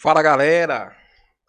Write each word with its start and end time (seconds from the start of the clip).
Fala 0.00 0.22
galera! 0.22 0.96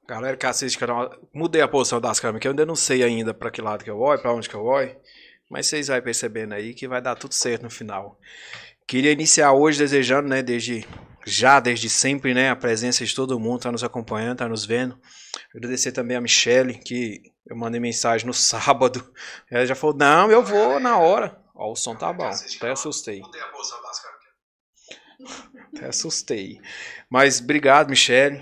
Galera 0.07 0.36
que 0.36 0.44
assiste 0.44 0.75
o 0.75 0.80
canal, 0.80 1.16
mudei 1.31 1.62
a 1.62 1.68
posição 1.68 2.01
das 2.01 2.19
câmeras, 2.19 2.42
que 2.42 2.48
eu 2.48 2.51
ainda 2.51 2.66
não 2.66 2.75
sei 2.75 3.04
ainda 3.04 3.31
para 3.31 3.51
que 3.51 3.62
lado 3.62 3.84
que 3.84 3.90
eu 3.92 4.00
olho, 4.00 4.19
para 4.19 4.34
onde 4.34 4.50
que 4.50 4.56
eu 4.56 4.66
olho, 4.66 5.00
mas 5.48 5.68
vocês 5.68 5.88
vão 5.88 6.01
percebendo 6.01 6.56
aí 6.56 6.74
que 6.74 6.88
vai 6.88 7.00
dar 7.00 7.16
tudo 7.16 7.36
certo 7.36 7.62
no 7.62 7.69
final. 7.69 8.19
Queria 8.88 9.12
iniciar 9.12 9.54
hoje 9.54 9.78
desejando, 9.78 10.28
né, 10.28 10.42
desde 10.42 10.84
já, 11.28 11.60
desde 11.60 11.92
sempre, 11.92 12.34
né, 12.34 12.50
a 12.50 12.56
presença 12.56 13.06
de 13.06 13.13
todo 13.13 13.40
mundo, 13.40 13.62
tá 13.62 13.72
nos 13.72 13.84
acompanhando, 13.84 14.40
tá 14.40 14.50
nos 14.50 14.66
vendo. 14.66 15.00
Agradecer 15.56 15.92
também 15.92 16.18
a 16.18 16.22
Michelle, 16.22 16.74
que 16.74 17.22
eu 17.45 17.56
mandei 17.56 17.80
mensagem 17.80 18.25
no 18.25 18.34
sábado. 18.34 19.13
Ela 19.52 19.68
já 19.68 19.75
falou: 19.75 19.95
Não, 19.95 20.31
eu 20.31 20.42
vou 20.42 20.80
na 20.80 20.98
hora. 20.98 21.40
Ó, 21.54 21.72
o 21.72 21.75
som 21.75 21.95
tá 21.95 22.12
bom, 22.12 22.25
até 22.25 22.72
assustei. 22.72 23.19
Mudei 23.19 23.42
a 23.42 23.48
posição 23.50 23.80
das 23.84 24.00
câmeras. 24.00 25.49
Até 25.75 25.88
assustei. 25.88 26.60
Mas 27.10 27.39
obrigado, 27.39 27.89
Michele. 27.89 28.42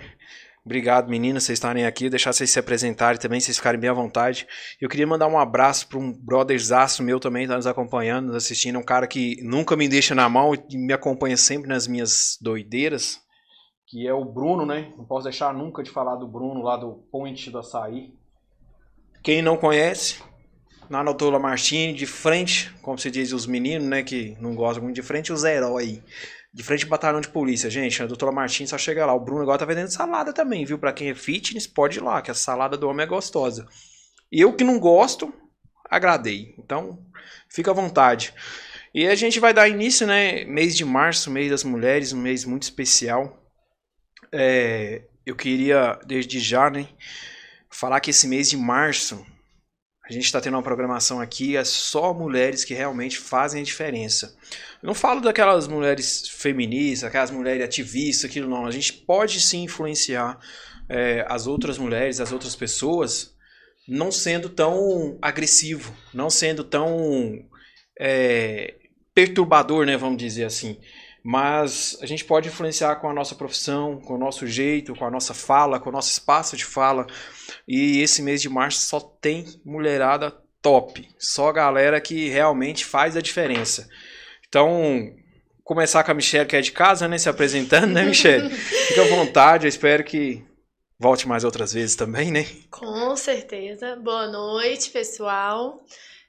Obrigado, 0.67 1.09
meninas, 1.09 1.45
vocês 1.45 1.55
estarem 1.55 1.85
aqui. 1.85 2.09
Deixar 2.09 2.33
vocês 2.33 2.49
se 2.49 2.59
apresentarem 2.59 3.17
também, 3.17 3.39
vocês 3.39 3.55
ficarem 3.55 3.79
bem 3.79 3.89
à 3.89 3.93
vontade. 3.93 4.45
Eu 4.81 4.89
queria 4.89 5.07
mandar 5.07 5.27
um 5.27 5.39
abraço 5.39 5.87
para 5.87 5.97
um 5.97 6.11
brotherzaço 6.11 7.01
meu 7.01 7.21
também, 7.21 7.43
que 7.43 7.49
tá 7.49 7.55
nos 7.55 7.65
acompanhando, 7.65 8.27
nos 8.27 8.35
assistindo. 8.35 8.77
Um 8.77 8.83
cara 8.83 9.07
que 9.07 9.41
nunca 9.41 9.77
me 9.77 9.87
deixa 9.87 10.13
na 10.13 10.27
mão 10.27 10.53
e 10.53 10.77
me 10.77 10.91
acompanha 10.91 11.37
sempre 11.37 11.69
nas 11.69 11.87
minhas 11.87 12.37
doideiras. 12.41 13.21
Que 13.87 14.05
é 14.05 14.13
o 14.13 14.25
Bruno, 14.25 14.65
né? 14.65 14.91
Não 14.97 15.05
posso 15.05 15.23
deixar 15.23 15.53
nunca 15.53 15.81
de 15.81 15.89
falar 15.89 16.17
do 16.17 16.27
Bruno 16.27 16.61
lá 16.61 16.75
do 16.75 17.07
Point 17.09 17.49
do 17.49 17.59
Açaí. 17.59 18.11
Quem 19.23 19.41
não 19.41 19.55
conhece, 19.55 20.21
na 20.89 21.01
Notola 21.01 21.39
Martini, 21.39 21.93
de 21.93 22.05
frente, 22.05 22.73
como 22.81 22.97
se 22.97 23.09
diz 23.09 23.31
os 23.31 23.47
meninos, 23.47 23.87
né? 23.87 24.03
Que 24.03 24.35
não 24.41 24.53
gostam 24.53 24.83
muito 24.83 24.95
de 24.95 25.01
frente, 25.01 25.31
os 25.31 25.45
heróis. 25.45 26.01
De 26.53 26.63
frente 26.63 26.83
ao 26.83 26.89
batalhão 26.89 27.21
de 27.21 27.27
polícia, 27.27 27.69
gente. 27.69 28.01
A 28.01 28.07
doutora 28.07 28.31
Martins 28.31 28.69
só 28.69 28.77
chega 28.77 29.05
lá. 29.05 29.13
O 29.13 29.19
Bruno 29.19 29.41
agora 29.41 29.59
tá 29.59 29.65
vendendo 29.65 29.89
salada 29.89 30.33
também, 30.33 30.65
viu? 30.65 30.79
Pra 30.79 30.93
quem 30.93 31.09
é 31.09 31.15
fitness, 31.15 31.67
pode 31.67 31.99
ir 31.99 32.01
lá, 32.01 32.21
que 32.21 32.31
a 32.31 32.33
salada 32.33 32.77
do 32.77 32.87
homem 32.87 33.03
é 33.03 33.07
gostosa. 33.07 33.67
E 34.31 34.41
eu 34.41 34.53
que 34.53 34.63
não 34.63 34.79
gosto, 34.79 35.33
agradei. 35.89 36.55
Então, 36.57 37.05
fica 37.49 37.71
à 37.71 37.73
vontade. 37.73 38.33
E 38.93 39.07
a 39.07 39.15
gente 39.15 39.39
vai 39.39 39.53
dar 39.53 39.69
início, 39.69 40.07
né? 40.07 40.45
Mês 40.45 40.75
de 40.75 40.83
março, 40.83 41.29
mês 41.29 41.51
das 41.51 41.63
mulheres, 41.63 42.13
um 42.13 42.21
mês 42.21 42.43
muito 42.45 42.63
especial. 42.63 43.37
É, 44.31 45.03
eu 45.25 45.35
queria, 45.35 45.99
desde 46.05 46.39
já, 46.39 46.69
né? 46.69 46.87
Falar 47.69 47.99
que 47.99 48.09
esse 48.09 48.27
mês 48.27 48.49
de 48.49 48.57
março 48.57 49.25
a 50.09 50.13
gente 50.13 50.23
está 50.23 50.39
tendo 50.39 50.53
uma 50.53 50.63
programação 50.63 51.19
aqui, 51.19 51.57
é 51.57 51.63
só 51.65 52.13
mulheres 52.13 52.63
que 52.63 52.73
realmente 52.73 53.17
fazem 53.17 53.61
a 53.61 53.63
diferença. 53.63 54.37
Eu 54.81 54.87
não 54.87 54.93
falo 54.93 55.19
daquelas 55.19 55.67
mulheres 55.67 56.29
feministas, 56.29 57.09
aquelas 57.09 57.29
mulheres 57.29 57.63
ativistas, 57.63 58.29
aquilo 58.29 58.49
não. 58.49 58.65
A 58.65 58.71
gente 58.71 58.93
pode 58.93 59.41
sim 59.41 59.63
influenciar 59.63 60.39
é, 60.87 61.25
as 61.27 61.45
outras 61.45 61.77
mulheres, 61.77 62.21
as 62.21 62.31
outras 62.31 62.55
pessoas, 62.55 63.35
não 63.85 64.09
sendo 64.09 64.47
tão 64.47 65.17
agressivo, 65.21 65.93
não 66.13 66.29
sendo 66.29 66.63
tão 66.63 67.45
é, 67.99 68.75
perturbador, 69.13 69.85
né, 69.85 69.97
vamos 69.97 70.17
dizer 70.17 70.45
assim. 70.45 70.77
Mas 71.21 71.97
a 72.01 72.05
gente 72.05 72.23
pode 72.23 72.47
influenciar 72.47 72.95
com 72.95 73.09
a 73.09 73.13
nossa 73.13 73.35
profissão, 73.35 73.99
com 73.99 74.13
o 74.13 74.17
nosso 74.17 74.47
jeito, 74.47 74.95
com 74.95 75.03
a 75.03 75.11
nossa 75.11 75.33
fala, 75.33 75.79
com 75.79 75.89
o 75.89 75.91
nosso 75.91 76.09
espaço 76.09 76.55
de 76.55 76.63
fala. 76.63 77.05
E 77.67 78.01
esse 78.01 78.21
mês 78.21 78.41
de 78.41 78.47
março 78.47 78.81
só 78.81 78.99
tem 78.99 79.45
mulherada 79.65 80.31
top. 80.61 81.07
Só 81.19 81.51
galera 81.51 81.99
que 81.99 82.29
realmente 82.29 82.85
faz 82.85 83.17
a 83.17 83.21
diferença. 83.21 83.89
Então, 84.47 85.13
começar 85.63 86.03
com 86.03 86.11
a 86.11 86.13
Michelle, 86.13 86.47
que 86.47 86.55
é 86.55 86.61
de 86.61 86.71
casa, 86.71 87.07
né? 87.07 87.17
Se 87.17 87.27
apresentando, 87.27 87.87
né, 87.87 88.05
Michelle? 88.05 88.49
Fica 88.55 89.01
à 89.01 89.07
vontade, 89.07 89.65
eu 89.65 89.69
espero 89.69 90.03
que 90.03 90.43
volte 90.97 91.27
mais 91.27 91.43
outras 91.43 91.73
vezes 91.73 91.95
também, 91.95 92.31
né? 92.31 92.45
Com 92.71 93.15
certeza. 93.15 93.95
Boa 93.97 94.27
noite, 94.27 94.89
pessoal. 94.89 95.83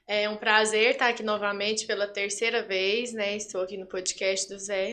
É 0.05 0.27
um 0.27 0.37
prazer 0.37 0.91
estar 0.91 1.07
aqui 1.07 1.23
novamente 1.23 1.85
pela 1.85 2.07
terceira 2.07 2.63
vez, 2.63 3.13
né? 3.13 3.37
Estou 3.37 3.61
aqui 3.61 3.77
no 3.77 3.85
podcast 3.85 4.49
do 4.49 4.59
Zé. 4.59 4.89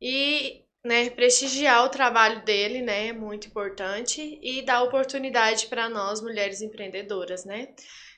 E 0.00 0.63
né, 0.84 1.08
prestigiar 1.08 1.84
o 1.84 1.88
trabalho 1.88 2.44
dele, 2.44 2.82
né? 2.82 3.12
Muito 3.12 3.48
importante. 3.48 4.38
E 4.42 4.62
dar 4.62 4.82
oportunidade 4.82 5.66
para 5.66 5.88
nós, 5.88 6.20
mulheres 6.20 6.60
empreendedoras, 6.60 7.44
né? 7.44 7.68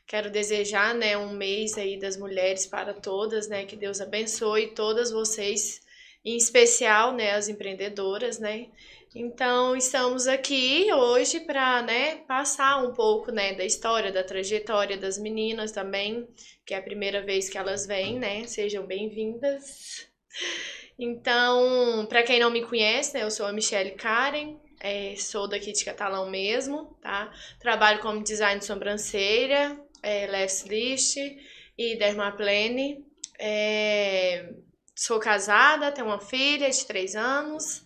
Quero 0.06 0.30
desejar, 0.30 0.94
né, 0.94 1.16
um 1.16 1.32
mês 1.32 1.78
aí 1.78 1.98
das 1.98 2.16
mulheres 2.16 2.66
para 2.66 2.92
todas, 2.92 3.48
né? 3.48 3.64
Que 3.64 3.76
Deus 3.76 4.00
abençoe 4.00 4.74
todas 4.74 5.10
vocês, 5.10 5.80
em 6.24 6.36
especial, 6.36 7.12
né, 7.12 7.32
as 7.32 7.48
empreendedoras, 7.48 8.38
né? 8.38 8.68
Então, 9.14 9.74
estamos 9.76 10.26
aqui 10.26 10.92
hoje 10.92 11.40
para 11.40 11.82
né, 11.82 12.16
passar 12.28 12.84
um 12.84 12.92
pouco 12.92 13.32
né, 13.32 13.54
da 13.54 13.64
história, 13.64 14.12
da 14.12 14.22
trajetória 14.22 14.96
das 14.98 15.18
meninas 15.18 15.72
também, 15.72 16.28
que 16.66 16.74
é 16.74 16.76
a 16.78 16.82
primeira 16.82 17.22
vez 17.22 17.48
que 17.48 17.56
elas 17.56 17.86
vêm, 17.86 18.18
né? 18.18 18.44
Sejam 18.46 18.84
bem-vindas. 18.86 20.06
Então, 20.98 22.06
para 22.08 22.22
quem 22.22 22.40
não 22.40 22.50
me 22.50 22.62
conhece, 22.62 23.14
né, 23.14 23.22
eu 23.22 23.30
sou 23.30 23.46
a 23.46 23.52
Michelle 23.52 23.92
Karen, 23.92 24.56
é, 24.80 25.14
sou 25.16 25.48
daqui 25.48 25.72
de 25.72 25.84
Catalão 25.84 26.30
mesmo, 26.30 26.96
tá? 27.00 27.32
Trabalho 27.58 28.00
como 28.00 28.22
design 28.22 28.58
de 28.58 28.66
sobrancelha, 28.66 29.78
é, 30.02 30.26
Left 30.26 30.68
List 30.68 31.16
e 31.76 31.96
Dermaplane. 31.96 33.04
É, 33.38 34.50
sou 34.94 35.18
casada, 35.18 35.92
tenho 35.92 36.06
uma 36.06 36.20
filha 36.20 36.70
de 36.70 36.86
três 36.86 37.16
anos. 37.16 37.84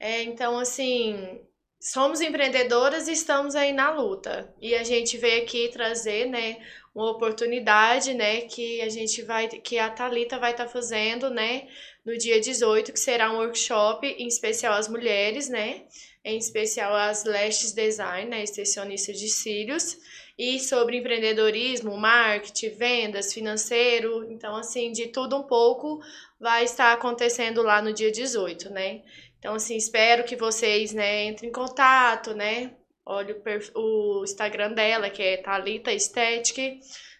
É, 0.00 0.22
então, 0.22 0.58
assim, 0.58 1.40
somos 1.80 2.20
empreendedoras 2.20 3.08
e 3.08 3.12
estamos 3.12 3.54
aí 3.54 3.72
na 3.72 3.90
luta. 3.90 4.52
E 4.60 4.74
a 4.74 4.84
gente 4.84 5.16
veio 5.16 5.42
aqui 5.42 5.68
trazer, 5.68 6.26
né, 6.26 6.58
uma 6.94 7.10
oportunidade, 7.10 8.14
né, 8.14 8.42
que 8.42 8.80
a 8.80 8.88
gente 8.88 9.22
vai, 9.22 9.48
que 9.48 9.78
a 9.78 9.90
Talita 9.90 10.38
vai 10.38 10.52
estar 10.52 10.64
tá 10.64 10.70
fazendo, 10.70 11.30
né, 11.30 11.68
no 12.08 12.16
dia 12.16 12.40
18, 12.40 12.90
que 12.90 12.98
será 12.98 13.30
um 13.30 13.36
workshop 13.36 14.06
em 14.06 14.26
especial 14.26 14.72
às 14.72 14.88
mulheres, 14.88 15.50
né, 15.50 15.82
em 16.24 16.38
especial 16.38 16.94
as 16.94 17.24
lashes 17.24 17.72
design, 17.72 18.30
né, 18.30 18.42
extensionistas 18.42 19.18
de 19.18 19.28
cílios, 19.28 19.98
e 20.38 20.58
sobre 20.58 20.96
empreendedorismo, 20.96 21.98
marketing, 21.98 22.70
vendas, 22.70 23.34
financeiro, 23.34 24.24
então 24.32 24.56
assim, 24.56 24.90
de 24.90 25.08
tudo 25.08 25.36
um 25.36 25.42
pouco 25.42 26.00
vai 26.40 26.64
estar 26.64 26.94
acontecendo 26.94 27.60
lá 27.60 27.82
no 27.82 27.92
dia 27.92 28.10
18, 28.10 28.70
né? 28.70 29.02
Então, 29.38 29.54
assim, 29.54 29.76
espero 29.76 30.24
que 30.24 30.34
vocês, 30.34 30.92
né, 30.92 31.24
entrem 31.24 31.50
em 31.50 31.52
contato, 31.52 32.34
né? 32.34 32.72
Olhe 33.04 33.34
o, 33.74 34.20
o 34.20 34.24
Instagram 34.24 34.72
dela, 34.72 35.10
que 35.10 35.22
é 35.22 35.36
Talita 35.36 35.92
Estética, 35.92 36.62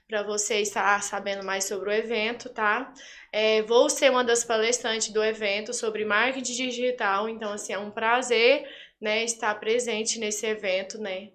para 0.09 0.23
você 0.23 0.61
estar 0.61 1.02
sabendo 1.02 1.45
mais 1.45 1.64
sobre 1.64 1.90
o 1.90 1.92
evento, 1.92 2.49
tá? 2.49 2.92
É, 3.32 3.62
vou 3.62 3.90
ser 3.90 4.11
uma 4.11 4.25
das 4.25 4.44
palestrantes 4.44 5.11
do 5.11 5.23
evento 5.23 5.75
sobre 5.75 6.04
marketing 6.04 6.68
digital, 6.68 7.28
então, 7.28 7.52
assim, 7.52 7.73
é 7.73 7.78
um 7.78 7.90
prazer, 7.90 8.66
né, 9.00 9.23
estar 9.25 9.54
presente 9.61 10.18
nesse 10.18 10.47
evento, 10.47 10.99
né? 10.99 11.30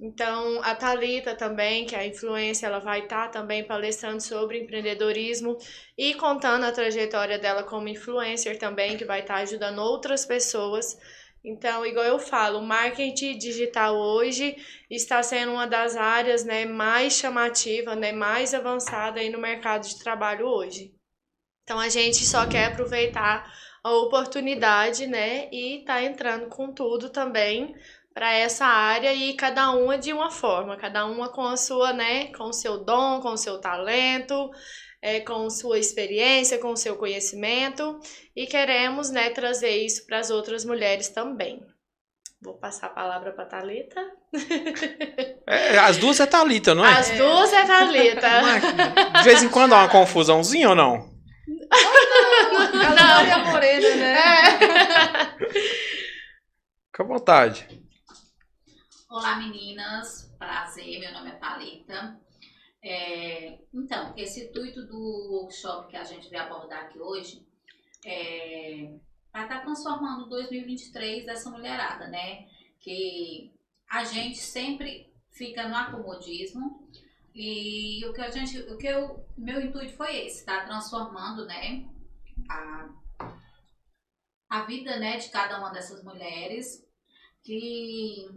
Então, 0.00 0.60
a 0.64 0.74
Talita 0.74 1.34
também, 1.34 1.84
que 1.86 1.94
é 1.94 2.00
a 2.00 2.06
influência, 2.06 2.66
ela 2.66 2.80
vai 2.80 3.00
estar 3.00 3.28
também 3.28 3.62
palestrando 3.62 4.20
sobre 4.20 4.60
empreendedorismo 4.60 5.56
e 5.96 6.14
contando 6.14 6.64
a 6.64 6.72
trajetória 6.72 7.38
dela 7.38 7.62
como 7.62 7.88
influencer 7.88 8.58
também, 8.58 8.96
que 8.96 9.04
vai 9.04 9.20
estar 9.20 9.36
ajudando 9.36 9.78
outras 9.78 10.26
pessoas. 10.26 10.98
Então, 11.44 11.84
igual 11.86 12.04
eu 12.04 12.18
falo, 12.18 12.58
o 12.58 12.66
marketing 12.66 13.36
digital 13.38 13.96
hoje 13.96 14.56
está 14.90 15.22
sendo 15.22 15.52
uma 15.52 15.66
das 15.66 15.96
áreas 15.96 16.44
né, 16.44 16.64
mais 16.64 17.14
chamativa, 17.14 17.94
né, 17.94 18.12
mais 18.12 18.54
avançada 18.54 19.20
aí 19.20 19.30
no 19.30 19.38
mercado 19.38 19.86
de 19.86 19.98
trabalho 19.98 20.46
hoje. 20.46 20.92
Então, 21.64 21.78
a 21.78 21.88
gente 21.88 22.24
só 22.24 22.46
quer 22.46 22.66
aproveitar 22.66 23.50
a 23.82 23.90
oportunidade, 23.90 25.06
né, 25.06 25.48
e 25.52 25.84
tá 25.84 26.02
entrando 26.02 26.46
com 26.46 26.72
tudo 26.72 27.10
também 27.10 27.74
para 28.14 28.32
essa 28.32 28.64
área 28.64 29.12
e 29.12 29.34
cada 29.34 29.70
uma 29.72 29.98
de 29.98 30.12
uma 30.12 30.30
forma, 30.30 30.76
cada 30.76 31.04
uma 31.06 31.28
com 31.28 31.42
a 31.42 31.56
sua, 31.56 31.92
né, 31.92 32.26
com 32.32 32.44
o 32.44 32.52
seu 32.52 32.84
dom, 32.84 33.20
com 33.20 33.30
o 33.30 33.36
seu 33.36 33.58
talento, 33.58 34.50
é, 35.00 35.20
com 35.20 35.48
sua 35.50 35.78
experiência, 35.78 36.58
com 36.58 36.70
o 36.70 36.76
seu 36.76 36.96
conhecimento 36.96 37.98
e 38.36 38.46
queremos, 38.46 39.10
né, 39.10 39.30
trazer 39.30 39.84
isso 39.84 40.06
para 40.06 40.18
as 40.18 40.30
outras 40.30 40.64
mulheres 40.64 41.08
também. 41.08 41.60
Vou 42.40 42.54
passar 42.54 42.86
a 42.86 42.90
palavra 42.90 43.32
para 43.32 43.46
Talita. 43.46 44.00
É, 45.46 45.78
as 45.78 45.96
duas 45.96 46.18
é 46.18 46.26
Talita, 46.26 46.74
não 46.74 46.84
é? 46.84 46.92
As 46.92 47.10
duas 47.10 47.52
é 47.52 47.64
Talita. 47.64 48.28
De 49.18 49.24
vez 49.24 49.42
em 49.42 49.48
quando 49.48 49.74
há 49.74 49.78
uma 49.78 49.88
confusãozinha 49.88 50.70
ou 50.70 50.74
não? 50.74 51.11
Não. 51.72 52.72
não. 52.72 53.44
não. 53.44 53.52
Morena, 53.52 53.96
né? 53.96 54.12
É. 54.12 55.38
Fica 56.86 57.02
à 57.02 57.06
vontade. 57.06 57.82
Olá 59.10 59.36
meninas, 59.36 60.34
prazer, 60.38 61.00
meu 61.00 61.12
nome 61.12 61.30
é 61.30 61.34
Thalita. 61.34 62.20
É, 62.82 63.58
então, 63.72 64.12
esse 64.16 64.44
intuito 64.44 64.86
do 64.86 64.98
workshop 65.32 65.88
que 65.88 65.96
a 65.96 66.04
gente 66.04 66.28
vai 66.30 66.40
abordar 66.40 66.84
aqui 66.84 66.98
hoje 66.98 67.46
é 68.04 68.98
para 69.30 69.44
estar 69.44 69.58
tá 69.58 69.64
transformando 69.64 70.28
2023 70.28 71.24
dessa 71.24 71.50
mulherada, 71.50 72.08
né? 72.08 72.46
Que 72.80 73.52
a 73.88 74.04
gente 74.04 74.38
sempre 74.38 75.10
fica 75.30 75.66
no 75.68 75.74
acomodismo 75.74 76.81
e 77.34 78.04
o 78.06 78.12
que 78.12 78.20
a 78.20 78.30
gente, 78.30 78.58
o 78.58 78.76
que 78.76 78.86
eu, 78.86 79.26
meu 79.36 79.60
intuito 79.60 79.96
foi 79.96 80.26
esse, 80.26 80.44
tá 80.44 80.64
transformando, 80.64 81.46
né, 81.46 81.84
a, 82.48 82.88
a 84.50 84.62
vida, 84.64 84.98
né, 84.98 85.16
de 85.16 85.28
cada 85.30 85.58
uma 85.58 85.70
dessas 85.70 86.02
mulheres 86.04 86.84
que 87.42 88.28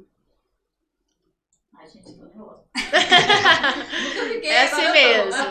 Ai, 1.77 1.89
gente, 1.89 2.05
tô 2.05 2.25
nervosa. 2.25 2.63
é 4.43 4.61
assim 4.63 4.91
mesmo. 4.91 5.43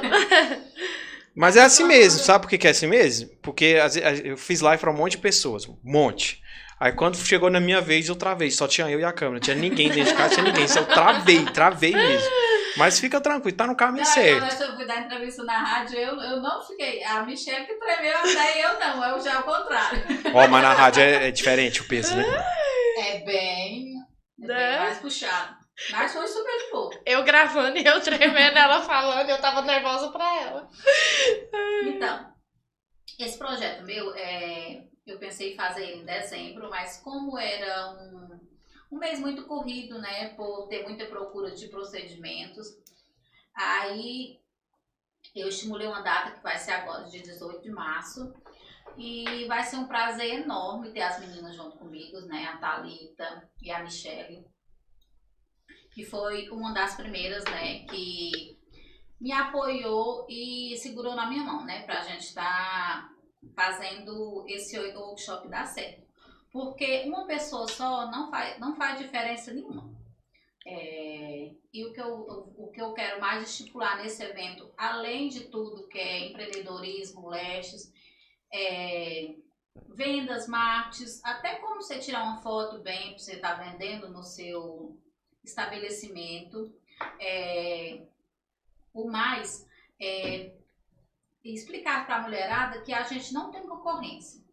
Mas 1.36 1.56
é 1.56 1.62
assim 1.62 1.84
mesmo, 1.84 2.20
sabe 2.20 2.46
por 2.46 2.58
que 2.58 2.66
é 2.66 2.70
assim 2.70 2.86
mesmo? 2.86 3.28
Porque 3.42 3.76
eu 4.24 4.36
fiz 4.36 4.60
live 4.60 4.80
para 4.80 4.90
um 4.90 4.96
monte 4.96 5.12
de 5.12 5.18
pessoas, 5.18 5.68
um 5.68 5.76
monte. 5.82 6.40
Aí 6.78 6.92
quando 6.92 7.16
chegou 7.16 7.50
na 7.50 7.60
minha 7.60 7.80
vez, 7.80 8.08
eu 8.08 8.16
travei. 8.16 8.50
Só 8.50 8.68
tinha 8.68 8.88
eu 8.88 9.00
e 9.00 9.04
a 9.04 9.12
câmera. 9.12 9.34
Não 9.34 9.40
tinha 9.40 9.56
ninguém 9.56 9.88
dentro 9.88 10.12
de 10.12 10.16
casa, 10.16 10.34
tinha 10.34 10.46
ninguém. 10.46 10.68
Só 10.68 10.80
eu 10.80 10.86
travei, 10.86 11.44
travei 11.46 11.92
mesmo. 11.92 12.30
Mas 12.76 12.98
fica 12.98 13.20
tranquilo, 13.20 13.56
tá 13.56 13.66
no 13.66 13.76
caminho 13.76 14.04
não, 14.04 14.12
certo. 14.12 14.56
Quando 14.56 14.70
eu 14.70 14.76
fui 14.76 14.86
dar 14.86 15.00
entrevista 15.00 15.44
na 15.44 15.58
rádio, 15.58 15.98
eu, 15.98 16.20
eu 16.20 16.40
não 16.40 16.62
fiquei. 16.62 17.02
A 17.04 17.22
Michelle 17.22 17.66
que 17.66 17.74
tremeu 17.74 18.18
até 18.18 18.64
eu 18.64 18.80
não, 18.80 19.04
eu 19.04 19.20
já 19.20 19.34
é 19.34 19.38
o 19.38 19.42
contrário. 19.42 20.04
Ó, 20.34 20.48
mas 20.48 20.62
na 20.62 20.72
rádio 20.72 21.02
é, 21.02 21.28
é, 21.28 21.30
diferente 21.30 21.80
o 21.80 21.88
peso, 21.88 22.16
né? 22.16 22.24
É 22.98 23.18
bem, 23.24 23.94
é 24.42 24.46
bem 24.46 24.48
né? 24.48 24.78
mais 24.78 24.98
puxado. 24.98 25.56
Mas 25.90 26.12
foi 26.12 26.26
super 26.26 26.58
de 26.58 26.70
boa. 26.70 27.02
Eu 27.04 27.24
gravando 27.24 27.76
e 27.78 27.84
eu 27.84 28.00
tremendo, 28.00 28.56
ela 28.56 28.80
falando, 28.82 29.28
eu 29.28 29.40
tava 29.40 29.62
nervosa 29.62 30.10
pra 30.10 30.42
ela. 30.42 30.68
Então, 31.86 32.32
esse 33.18 33.36
projeto 33.36 33.84
meu, 33.84 34.14
é, 34.14 34.84
eu 35.06 35.18
pensei 35.18 35.52
em 35.52 35.56
fazer 35.56 35.82
ele 35.82 36.02
em 36.02 36.04
dezembro, 36.04 36.70
mas 36.70 37.00
como 37.02 37.38
era 37.38 37.90
um, 37.90 38.33
um 38.94 38.98
mês 38.98 39.18
muito 39.18 39.44
corrido, 39.46 39.98
né, 39.98 40.30
por 40.30 40.68
ter 40.68 40.84
muita 40.84 41.06
procura 41.06 41.50
de 41.50 41.68
procedimentos, 41.68 42.66
aí 43.54 44.40
eu 45.34 45.48
estimulei 45.48 45.86
uma 45.86 46.00
data 46.00 46.30
que 46.30 46.42
vai 46.42 46.56
ser 46.58 46.72
agora, 46.72 47.08
dia 47.08 47.22
18 47.22 47.62
de 47.62 47.70
março, 47.70 48.32
e 48.96 49.46
vai 49.46 49.64
ser 49.64 49.76
um 49.76 49.88
prazer 49.88 50.42
enorme 50.42 50.92
ter 50.92 51.02
as 51.02 51.18
meninas 51.18 51.56
junto 51.56 51.76
comigo, 51.76 52.20
né, 52.20 52.44
a 52.46 52.56
Thalita 52.58 53.50
e 53.60 53.70
a 53.70 53.82
Michelle 53.82 54.46
que 55.94 56.04
foi 56.04 56.50
uma 56.50 56.74
das 56.74 56.96
primeiras, 56.96 57.44
né, 57.44 57.84
que 57.86 58.58
me 59.20 59.32
apoiou 59.32 60.26
e 60.28 60.76
segurou 60.76 61.14
na 61.14 61.28
minha 61.28 61.44
mão, 61.44 61.64
né, 61.64 61.82
pra 61.82 62.02
gente 62.02 62.24
estar 62.24 62.42
tá 62.42 63.10
fazendo 63.54 64.44
esse 64.48 64.76
workshop 64.76 65.48
dar 65.48 65.64
certo. 65.64 66.04
Porque 66.54 67.02
uma 67.06 67.26
pessoa 67.26 67.66
só 67.66 68.08
não 68.12 68.30
faz, 68.30 68.60
não 68.60 68.76
faz 68.76 68.96
diferença 69.00 69.52
nenhuma. 69.52 69.92
É, 70.64 71.50
e 71.72 71.84
o 71.84 71.92
que, 71.92 72.00
eu, 72.00 72.54
o 72.56 72.70
que 72.70 72.80
eu 72.80 72.92
quero 72.92 73.20
mais 73.20 73.42
estipular 73.42 74.00
nesse 74.00 74.22
evento, 74.22 74.72
além 74.76 75.28
de 75.28 75.48
tudo 75.48 75.88
que 75.88 75.98
é 75.98 76.28
empreendedorismo, 76.28 77.28
lestes, 77.28 77.92
é, 78.52 79.34
vendas, 79.88 80.46
marketing, 80.46 81.10
até 81.24 81.56
como 81.56 81.82
você 81.82 81.98
tirar 81.98 82.22
uma 82.22 82.40
foto 82.40 82.78
bem 82.78 83.08
para 83.10 83.18
você 83.18 83.34
estar 83.34 83.58
tá 83.58 83.64
vendendo 83.64 84.08
no 84.10 84.22
seu 84.22 84.96
estabelecimento. 85.42 86.72
É, 87.20 88.06
o 88.92 89.10
mais 89.10 89.66
é 90.00 90.54
explicar 91.42 92.06
para 92.06 92.18
a 92.18 92.22
mulherada 92.22 92.80
que 92.82 92.94
a 92.94 93.02
gente 93.02 93.34
não 93.34 93.50
tem 93.50 93.66
concorrência. 93.66 94.43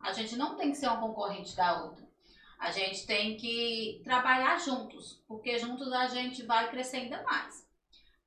A 0.00 0.12
gente 0.12 0.36
não 0.36 0.56
tem 0.56 0.70
que 0.70 0.76
ser 0.76 0.86
uma 0.86 1.00
concorrente 1.00 1.54
da 1.54 1.82
outra. 1.84 2.08
A 2.58 2.70
gente 2.70 3.06
tem 3.06 3.36
que 3.36 4.00
trabalhar 4.04 4.58
juntos, 4.58 5.22
porque 5.26 5.58
juntos 5.58 5.92
a 5.92 6.08
gente 6.08 6.44
vai 6.44 6.70
crescer 6.70 6.98
ainda 6.98 7.22
mais. 7.22 7.68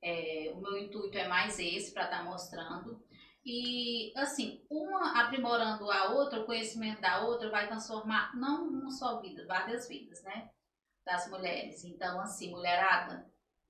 É, 0.02 0.52
o 0.56 0.62
meu 0.62 0.78
intuito 0.78 1.18
é 1.18 1.28
mais 1.28 1.60
esse 1.60 1.94
para 1.94 2.06
estar 2.06 2.20
tá 2.20 2.24
mostrando. 2.24 3.02
E 3.46 4.12
assim, 4.18 4.64
uma 4.70 5.22
aprimorando 5.22 5.90
a 5.92 6.14
outra, 6.14 6.42
o 6.42 6.46
conhecimento 6.46 7.02
da 7.02 7.22
outra 7.26 7.50
vai 7.50 7.68
transformar 7.68 8.36
não 8.36 8.68
uma 8.68 8.92
só 8.92 9.20
vida, 9.22 9.46
várias 9.46 9.88
vidas, 9.88 10.24
né? 10.24 10.50
das 11.06 11.30
mulheres. 11.30 11.84
Então, 11.84 12.20
assim, 12.20 12.50
mulherada, 12.50 13.26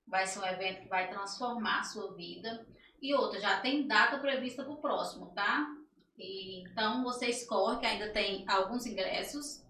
vai 0.08 0.28
ser 0.28 0.40
um 0.40 0.46
evento 0.46 0.82
que 0.82 0.88
vai 0.88 1.10
transformar 1.10 1.80
a 1.80 1.84
sua 1.84 2.14
vida. 2.14 2.66
E 3.02 3.14
outra, 3.14 3.40
já 3.40 3.60
tem 3.60 3.88
data 3.88 4.20
prevista 4.20 4.64
para 4.64 4.74
o 4.74 4.82
próximo, 4.82 5.34
tá? 5.34 5.68
E, 6.18 6.62
então, 6.62 7.04
você 7.04 7.28
escorre 7.28 7.80
que 7.80 7.86
ainda 7.86 8.10
tem 8.10 8.46
alguns 8.48 8.86
ingressos 8.86 9.64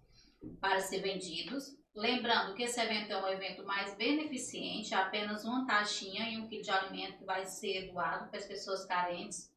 para 0.60 0.80
ser 0.80 1.02
vendidos. 1.02 1.78
Lembrando 1.96 2.56
que 2.56 2.64
esse 2.64 2.82
evento 2.82 3.12
é 3.12 3.24
um 3.24 3.28
evento 3.28 3.64
mais 3.66 3.96
beneficente, 3.96 4.96
apenas 4.96 5.46
uma 5.46 5.66
taxinha 5.66 6.30
e 6.30 6.38
um 6.38 6.48
quilo 6.48 6.64
de 6.64 6.72
alimento 6.72 7.20
que 7.20 7.26
vai 7.26 7.46
ser 7.46 7.92
doado 7.92 8.30
para 8.30 8.40
as 8.40 8.46
pessoas 8.46 8.84
carentes. 8.86 9.52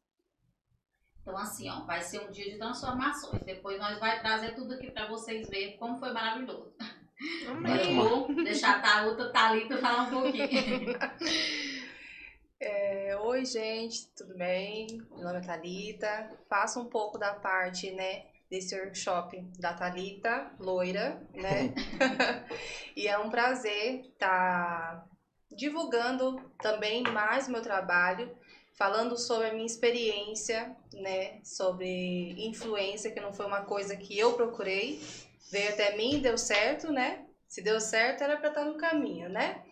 Então, 1.21 1.35
assim, 1.37 1.69
ó, 1.69 1.83
vai 1.83 2.01
ser 2.01 2.21
um 2.21 2.31
dia 2.31 2.51
de 2.51 2.57
transformações. 2.57 3.43
Depois 3.43 3.79
nós 3.79 3.99
vai 3.99 4.21
trazer 4.21 4.55
tudo 4.55 4.75
aqui 4.75 4.91
para 4.91 5.07
vocês 5.07 5.49
verem 5.49 5.77
como 5.77 5.99
foi 5.99 6.13
maravilhoso. 6.13 6.73
Vou 7.95 8.33
deixar 8.43 8.81
a 8.85 9.05
outra 9.07 9.31
Thalita 9.31 9.77
falar 9.77 10.03
um 10.03 10.21
pouquinho. 10.21 10.47
É, 12.59 13.15
Oi, 13.17 13.45
gente, 13.45 14.07
tudo 14.15 14.35
bem? 14.35 14.87
Meu 15.11 15.25
nome 15.25 15.37
é 15.37 15.41
Thalita. 15.41 16.31
Faço 16.49 16.79
um 16.79 16.85
pouco 16.85 17.15
da 17.17 17.33
parte, 17.33 17.91
né, 17.91 18.25
desse 18.49 18.75
workshop 18.75 19.39
da 19.59 19.73
Thalita, 19.73 20.51
loira, 20.59 21.21
né? 21.35 21.71
e 22.95 23.07
é 23.07 23.15
um 23.19 23.29
prazer 23.29 24.05
estar 24.07 24.17
tá 24.17 25.07
divulgando 25.51 26.41
também 26.59 27.03
mais 27.03 27.47
o 27.47 27.51
meu 27.51 27.61
trabalho, 27.61 28.35
falando 28.73 29.19
sobre 29.19 29.49
a 29.49 29.53
minha 29.53 29.65
experiência, 29.65 30.75
né, 30.93 31.39
sobre 31.43 32.43
influência, 32.43 33.11
que 33.11 33.19
não 33.19 33.33
foi 33.33 33.45
uma 33.45 33.65
coisa 33.65 33.95
que 33.95 34.17
eu 34.17 34.33
procurei, 34.33 34.99
veio 35.51 35.69
até 35.69 35.95
mim, 35.95 36.21
deu 36.21 36.39
certo, 36.39 36.91
né? 36.91 37.23
Se 37.47 37.61
deu 37.61 37.79
certo, 37.79 38.23
era 38.23 38.35
para 38.35 38.49
estar 38.49 38.65
no 38.65 38.77
caminho, 38.77 39.29
né? 39.29 39.63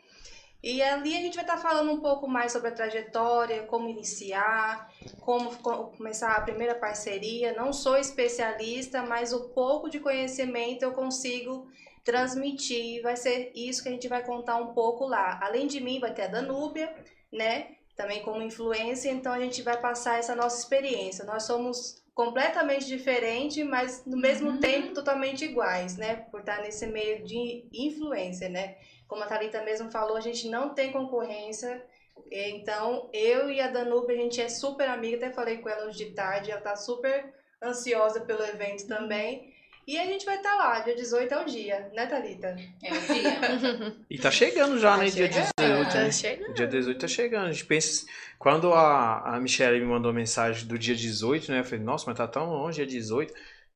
E 0.66 0.82
ali 0.82 1.16
a 1.16 1.22
gente 1.22 1.36
vai 1.36 1.44
estar 1.44 1.58
falando 1.58 1.92
um 1.92 2.00
pouco 2.00 2.28
mais 2.28 2.52
sobre 2.52 2.70
a 2.70 2.74
trajetória, 2.74 3.62
como 3.68 3.88
iniciar, 3.88 4.92
como 5.22 5.56
começar 5.96 6.32
a 6.32 6.42
primeira 6.42 6.74
parceria. 6.74 7.54
Não 7.54 7.72
sou 7.72 7.96
especialista, 7.96 9.04
mas 9.04 9.32
o 9.32 9.50
pouco 9.50 9.92
de 9.92 10.00
conhecimento 10.00 10.82
eu 10.82 10.92
consigo 10.92 11.70
transmitir. 12.04 13.04
Vai 13.04 13.16
ser 13.16 13.52
isso 13.54 13.84
que 13.84 13.90
a 13.90 13.92
gente 13.92 14.08
vai 14.08 14.26
contar 14.26 14.56
um 14.56 14.74
pouco 14.74 15.06
lá. 15.06 15.40
Além 15.40 15.68
de 15.68 15.80
mim, 15.80 16.00
vai 16.00 16.16
ter 16.16 16.24
a 16.24 16.28
Danúbia, 16.30 16.92
né? 17.32 17.76
Também 17.96 18.24
como 18.24 18.42
influência, 18.42 19.12
então 19.12 19.32
a 19.32 19.40
gente 19.40 19.62
vai 19.62 19.80
passar 19.80 20.18
essa 20.18 20.36
nossa 20.36 20.58
experiência. 20.58 21.24
Nós 21.26 21.44
somos 21.44 22.04
completamente 22.16 22.88
diferente, 22.88 23.64
mas 23.64 24.04
no 24.04 24.18
mesmo 24.18 24.50
uhum. 24.50 24.60
tempo 24.60 24.96
totalmente 24.96 25.46
iguais, 25.46 25.96
né? 25.96 26.16
Por 26.32 26.40
estar 26.40 26.60
nesse 26.64 26.88
meio 26.88 27.24
de 27.24 27.68
influência, 27.72 28.50
né? 28.50 28.78
Como 29.08 29.24
a 29.24 29.28
Thalita 29.28 29.64
mesmo 29.64 29.92
falou, 29.92 30.18
a 30.18 30.22
gente 30.22 30.50
não 30.50 30.74
tem 30.74 30.92
concorrência. 30.92 31.84
Então, 32.32 33.10
eu 33.14 33.50
e 33.52 33.62
a 33.62 33.68
Danube, 33.68 34.14
a 34.14 34.18
gente 34.18 34.42
é 34.42 34.50
super 34.50 34.90
amiga, 34.90 35.18
até 35.18 35.32
falei 35.32 35.58
com 35.58 35.70
ela 35.70 35.86
hoje 35.86 36.06
de 36.06 36.12
tarde, 36.14 36.52
ela 36.52 36.62
tá 36.62 36.76
super 36.76 37.34
ansiosa 37.62 38.22
pelo 38.22 38.44
evento 38.44 38.88
também. 38.88 39.54
E 39.88 40.00
a 40.00 40.06
gente 40.06 40.26
vai 40.26 40.38
estar 40.38 40.50
tá 40.50 40.58
lá, 40.58 40.80
dia 40.80 40.96
18 40.96 41.32
é 41.32 41.42
o 41.42 41.46
dia, 41.46 41.92
né, 41.94 42.08
Thalita? 42.08 42.56
É 42.84 42.92
o 42.92 43.02
dia. 43.02 43.96
e 44.10 44.18
tá 44.18 44.32
chegando 44.32 44.80
já, 44.80 44.94
tá 44.94 44.98
né? 44.98 45.12
Chegando, 45.12 45.32
dia 45.32 45.44
18. 45.44 45.92
Tá 45.92 46.00
né? 46.00 46.12
chegando. 46.12 46.54
Dia 46.56 46.68
18 46.68 47.00
tá 47.00 47.08
chegando. 47.08 47.46
A 47.46 47.52
gente 47.52 47.66
pensa. 47.66 48.06
Quando 48.40 48.74
a, 48.74 49.36
a 49.36 49.40
Michelle 49.40 49.80
me 49.80 49.86
mandou 49.86 50.12
mensagem 50.12 50.68
do 50.68 50.78
dia 50.80 50.96
18, 50.96 51.52
né? 51.52 51.60
Eu 51.60 51.64
falei, 51.64 51.86
nossa, 51.86 52.06
mas 52.08 52.18
tá 52.18 52.28
tão 52.28 52.50
longe, 52.50 52.78
dia 52.78 52.88
18. 52.88 53.32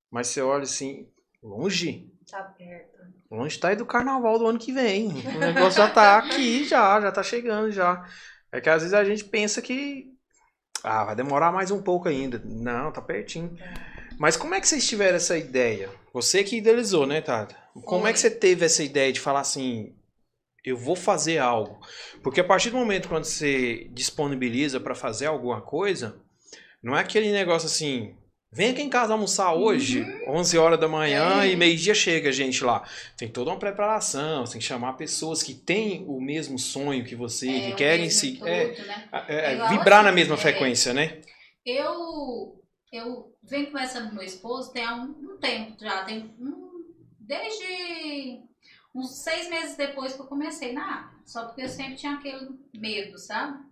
Mas 0.10 0.28
você 0.28 0.42
olha 0.42 0.64
assim, 0.64 1.08
longe? 1.44 2.12
Tá 2.30 2.42
perto. 2.42 2.89
Longe 3.32 3.60
tá 3.60 3.70
aí 3.70 3.76
do 3.76 3.86
carnaval 3.86 4.40
do 4.40 4.48
ano 4.48 4.58
que 4.58 4.72
vem. 4.72 5.10
O 5.10 5.40
negócio 5.40 5.78
já 5.78 5.90
tá 5.90 6.18
aqui, 6.18 6.66
já, 6.66 7.00
já 7.00 7.12
tá 7.12 7.22
chegando 7.22 7.72
já. 7.72 8.04
É 8.52 8.60
que 8.60 8.70
às 8.70 8.82
vezes 8.82 8.94
a 8.94 9.04
gente 9.04 9.24
pensa 9.26 9.62
que. 9.62 10.08
Ah, 10.84 11.06
vai 11.06 11.16
demorar 11.16 11.52
mais 11.52 11.70
um 11.70 11.82
pouco 11.82 12.10
ainda. 12.10 12.42
Não, 12.44 12.92
tá 12.92 13.02
pertinho. 13.02 13.56
Mas 14.18 14.36
como 14.36 14.56
é 14.56 14.60
que 14.60 14.68
vocês 14.68 14.88
tiveram 14.88 15.18
essa 15.18 15.38
ideia? 15.38 15.90
Você 16.14 16.44
que 16.44 16.58
idealizou, 16.58 17.06
né, 17.06 17.22
Tata? 17.22 17.56
Como 17.86 18.08
é 18.08 18.14
que 18.14 18.20
você 18.20 18.32
teve 18.32 18.66
essa 18.66 18.84
ideia 18.84 19.14
de 19.14 19.20
falar 19.20 19.42
assim, 19.42 19.96
eu 20.66 20.76
vou 20.76 20.96
fazer 20.96 21.38
algo? 21.38 21.80
Porque 22.24 22.42
a 22.42 22.44
partir 22.44 22.72
do 22.72 22.78
momento 22.78 23.08
quando 23.08 23.26
você 23.26 23.88
disponibiliza 23.92 24.80
para 24.80 24.96
fazer 24.96 25.28
alguma 25.28 25.62
coisa, 25.62 26.20
não 26.82 26.98
é 26.98 27.02
aquele 27.02 27.32
negócio 27.32 27.68
assim, 27.68 28.16
vem 28.52 28.72
aqui 28.72 28.82
em 28.82 28.90
casa 28.90 29.14
almoçar 29.14 29.54
hoje, 29.54 30.02
uhum. 30.02 30.38
11 30.38 30.58
horas 30.58 30.80
da 30.80 30.88
manhã 30.88 31.44
é. 31.44 31.52
e 31.52 31.56
meio-dia 31.56 31.94
chega 31.94 32.30
a 32.30 32.32
gente 32.32 32.64
lá. 32.64 32.84
Tem 33.16 33.28
toda 33.28 33.52
uma 33.52 33.60
preparação, 33.60 34.46
você 34.46 34.54
tem 34.54 34.62
que 34.62 34.68
chamar 34.68 34.94
pessoas 34.94 35.44
que 35.44 35.54
têm 35.54 36.06
o 36.08 36.20
mesmo 36.20 36.58
sonho 36.58 37.06
que 37.06 37.16
você, 37.16 37.50
é, 37.50 37.62
que 37.62 37.76
querem 37.76 38.10
se 38.10 38.42
é, 38.44 38.76
né? 38.82 39.10
é, 39.28 39.54
é 39.54 39.70
vibrar 39.70 40.04
na 40.04 40.12
mesma 40.12 40.36
é. 40.36 40.38
frequência, 40.38 40.94
né? 40.94 41.22
Eu 41.66 42.56
eu 42.92 43.36
venho 43.44 43.68
conversando 43.68 44.10
com 44.10 44.16
meu 44.16 44.24
esposo 44.24 44.74
tem 44.74 44.84
há 44.84 44.96
um, 44.96 45.34
um 45.34 45.38
tempo 45.40 45.78
já, 45.80 46.04
tem 46.06 46.36
um, 46.40 46.84
desde 47.20 48.42
uns 48.96 49.24
seis 49.24 49.48
meses 49.50 49.78
depois 49.78 50.14
que 50.14 50.22
eu 50.22 50.26
comecei 50.26 50.74
na 50.74 50.84
área. 50.84 51.20
Só 51.26 51.46
porque 51.46 51.62
eu 51.62 51.70
sempre 51.70 51.96
tinha 51.96 52.14
aquele 52.14 52.50
medo, 52.74 53.18
sabe? 53.20 53.64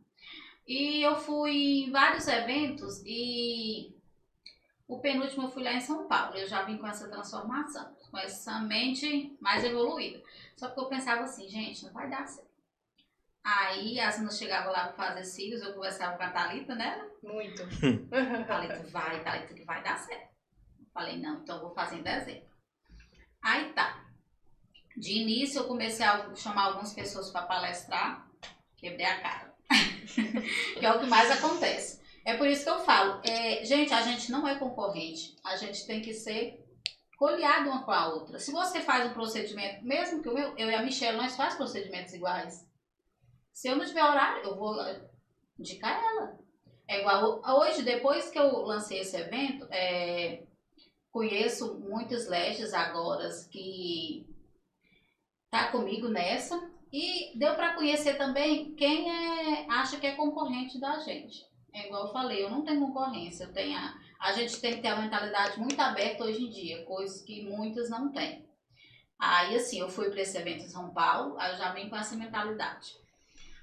E 0.67 1.01
eu 1.01 1.15
fui 1.15 1.85
em 1.85 1.91
vários 1.91 2.27
eventos 2.27 3.01
e 3.05 3.96
o 4.87 4.99
penúltimo 4.99 5.43
eu 5.43 5.51
fui 5.51 5.63
lá 5.63 5.73
em 5.73 5.81
São 5.81 6.07
Paulo. 6.07 6.37
Eu 6.37 6.47
já 6.47 6.63
vim 6.63 6.77
com 6.77 6.87
essa 6.87 7.09
transformação, 7.09 7.93
com 8.09 8.17
essa 8.17 8.59
mente 8.59 9.35
mais 9.41 9.63
evoluída. 9.63 10.23
Só 10.55 10.69
que 10.69 10.79
eu 10.79 10.85
pensava 10.85 11.23
assim, 11.23 11.47
gente, 11.49 11.83
não 11.85 11.91
vai 11.91 12.09
dar 12.09 12.25
certo. 12.25 12.47
Aí 13.43 13.99
as 13.99 14.15
meninas 14.15 14.37
chegavam 14.37 14.71
lá 14.71 14.87
para 14.87 14.93
fazer 14.93 15.23
cílios, 15.25 15.61
eu 15.61 15.73
conversava 15.73 16.17
com 16.17 16.23
a 16.23 16.29
Thalita, 16.29 16.75
né? 16.75 17.05
Muito. 17.21 17.63
Thalita, 18.47 18.83
vai, 18.89 19.23
Thalita, 19.23 19.53
que 19.53 19.63
vai 19.63 19.83
dar 19.83 19.97
certo. 19.97 20.35
Falei, 20.93 21.17
não, 21.17 21.41
então 21.41 21.57
eu 21.57 21.61
vou 21.63 21.73
fazer 21.73 21.97
em 21.97 22.03
dezembro. 22.03 22.47
Aí 23.41 23.71
tá. 23.73 24.05
De 24.95 25.13
início 25.13 25.59
eu 25.59 25.67
comecei 25.67 26.05
a 26.05 26.33
chamar 26.35 26.65
algumas 26.65 26.93
pessoas 26.93 27.29
para 27.29 27.45
palestrar, 27.45 28.27
quebrei 28.77 29.05
a 29.05 29.21
cara. 29.21 29.55
que 30.79 30.85
é 30.85 30.91
o 30.91 30.99
que 30.99 31.05
mais 31.05 31.29
acontece. 31.31 32.01
É 32.27 32.35
por 32.35 32.45
isso 32.45 32.65
que 32.65 32.69
eu 32.69 32.79
falo, 32.79 33.21
é, 33.23 33.63
gente, 33.63 33.93
a 33.93 34.01
gente 34.01 34.29
não 34.29 34.45
é 34.45 34.59
concorrente, 34.59 35.37
a 35.45 35.55
gente 35.55 35.87
tem 35.87 36.01
que 36.01 36.13
ser 36.13 36.61
coliado 37.17 37.69
uma 37.69 37.85
com 37.85 37.91
a 37.91 38.09
outra. 38.09 38.37
Se 38.37 38.51
você 38.51 38.81
faz 38.81 39.09
um 39.09 39.13
procedimento, 39.13 39.85
mesmo 39.85 40.21
que 40.21 40.27
o 40.27 40.33
meu, 40.33 40.53
eu 40.57 40.69
e 40.69 40.75
a 40.75 40.83
Michelle, 40.83 41.15
nós 41.15 41.37
faz 41.37 41.55
procedimentos 41.55 42.13
iguais. 42.13 42.67
Se 43.53 43.69
eu 43.69 43.77
não 43.77 43.85
tiver 43.85 44.03
horário, 44.03 44.43
eu 44.43 44.57
vou 44.57 44.75
indicar 45.57 45.97
ela. 46.03 46.37
É 46.85 46.99
igual 46.99 47.41
hoje, 47.61 47.81
depois 47.83 48.29
que 48.29 48.37
eu 48.37 48.57
lancei 48.57 48.99
esse 48.99 49.15
evento, 49.15 49.65
é, 49.71 50.43
conheço 51.09 51.79
muitos 51.79 52.27
leges 52.27 52.73
agora 52.73 53.29
que 53.49 54.27
tá 55.49 55.71
comigo 55.71 56.09
nessa 56.09 56.59
e 56.91 57.39
deu 57.39 57.55
para 57.55 57.73
conhecer 57.73 58.17
também 58.17 58.75
quem 58.75 59.09
é, 59.09 59.65
acha 59.69 59.97
que 59.97 60.07
é 60.07 60.15
concorrente 60.17 60.77
da 60.77 60.99
gente. 60.99 61.47
É 61.77 61.85
igual 61.85 62.07
eu 62.07 62.11
falei, 62.11 62.43
eu 62.43 62.49
não 62.49 62.65
tenho 62.65 62.79
concorrência, 62.79 63.43
eu 63.43 63.53
tenho 63.53 63.77
a, 63.77 63.93
a 64.19 64.31
gente 64.33 64.59
tem 64.59 64.75
que 64.75 64.81
ter 64.81 64.87
a 64.87 64.99
mentalidade 64.99 65.59
muito 65.59 65.79
aberta 65.79 66.23
hoje 66.23 66.43
em 66.43 66.49
dia, 66.49 66.83
coisas 66.85 67.21
que 67.21 67.43
muitas 67.43 67.87
não 67.87 68.11
têm. 68.11 68.47
Aí 69.19 69.55
assim, 69.55 69.79
eu 69.79 69.87
fui 69.87 70.09
para 70.09 70.21
esse 70.21 70.35
evento 70.37 70.63
em 70.63 70.67
São 70.67 70.89
Paulo, 70.89 71.37
aí 71.37 71.51
eu 71.51 71.57
já 71.57 71.71
vim 71.73 71.87
com 71.87 71.95
essa 71.95 72.15
mentalidade. 72.15 72.97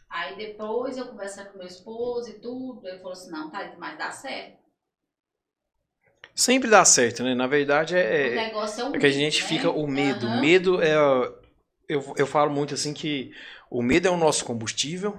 Aí 0.08 0.36
depois 0.36 0.96
eu 0.96 1.08
conversei 1.08 1.44
com 1.46 1.58
meu 1.58 1.66
esposo 1.66 2.30
e 2.30 2.34
tudo, 2.34 2.86
ele 2.86 2.98
falou 2.98 3.12
assim, 3.12 3.32
não, 3.32 3.50
tá, 3.50 3.74
mas 3.78 3.98
dá 3.98 4.12
certo. 4.12 4.62
Sempre 6.36 6.70
dá 6.70 6.84
certo, 6.84 7.24
né? 7.24 7.34
Na 7.34 7.48
verdade 7.48 7.96
é. 7.96 8.38
O 8.38 8.46
negócio 8.46 8.80
é 8.80 8.88
o 8.90 8.96
é 8.96 8.98
que 8.98 9.06
a 9.06 9.10
gente 9.10 9.40
né? 9.40 9.48
fica. 9.48 9.70
O 9.70 9.86
medo. 9.88 10.26
Aham. 10.26 10.36
O 10.36 10.40
medo 10.40 10.82
é. 10.82 10.94
Eu, 11.88 12.14
eu 12.16 12.26
falo 12.26 12.50
muito 12.50 12.74
assim 12.74 12.94
que 12.94 13.32
o 13.70 13.82
medo 13.82 14.08
é 14.08 14.10
o 14.10 14.16
nosso 14.16 14.44
combustível, 14.44 15.18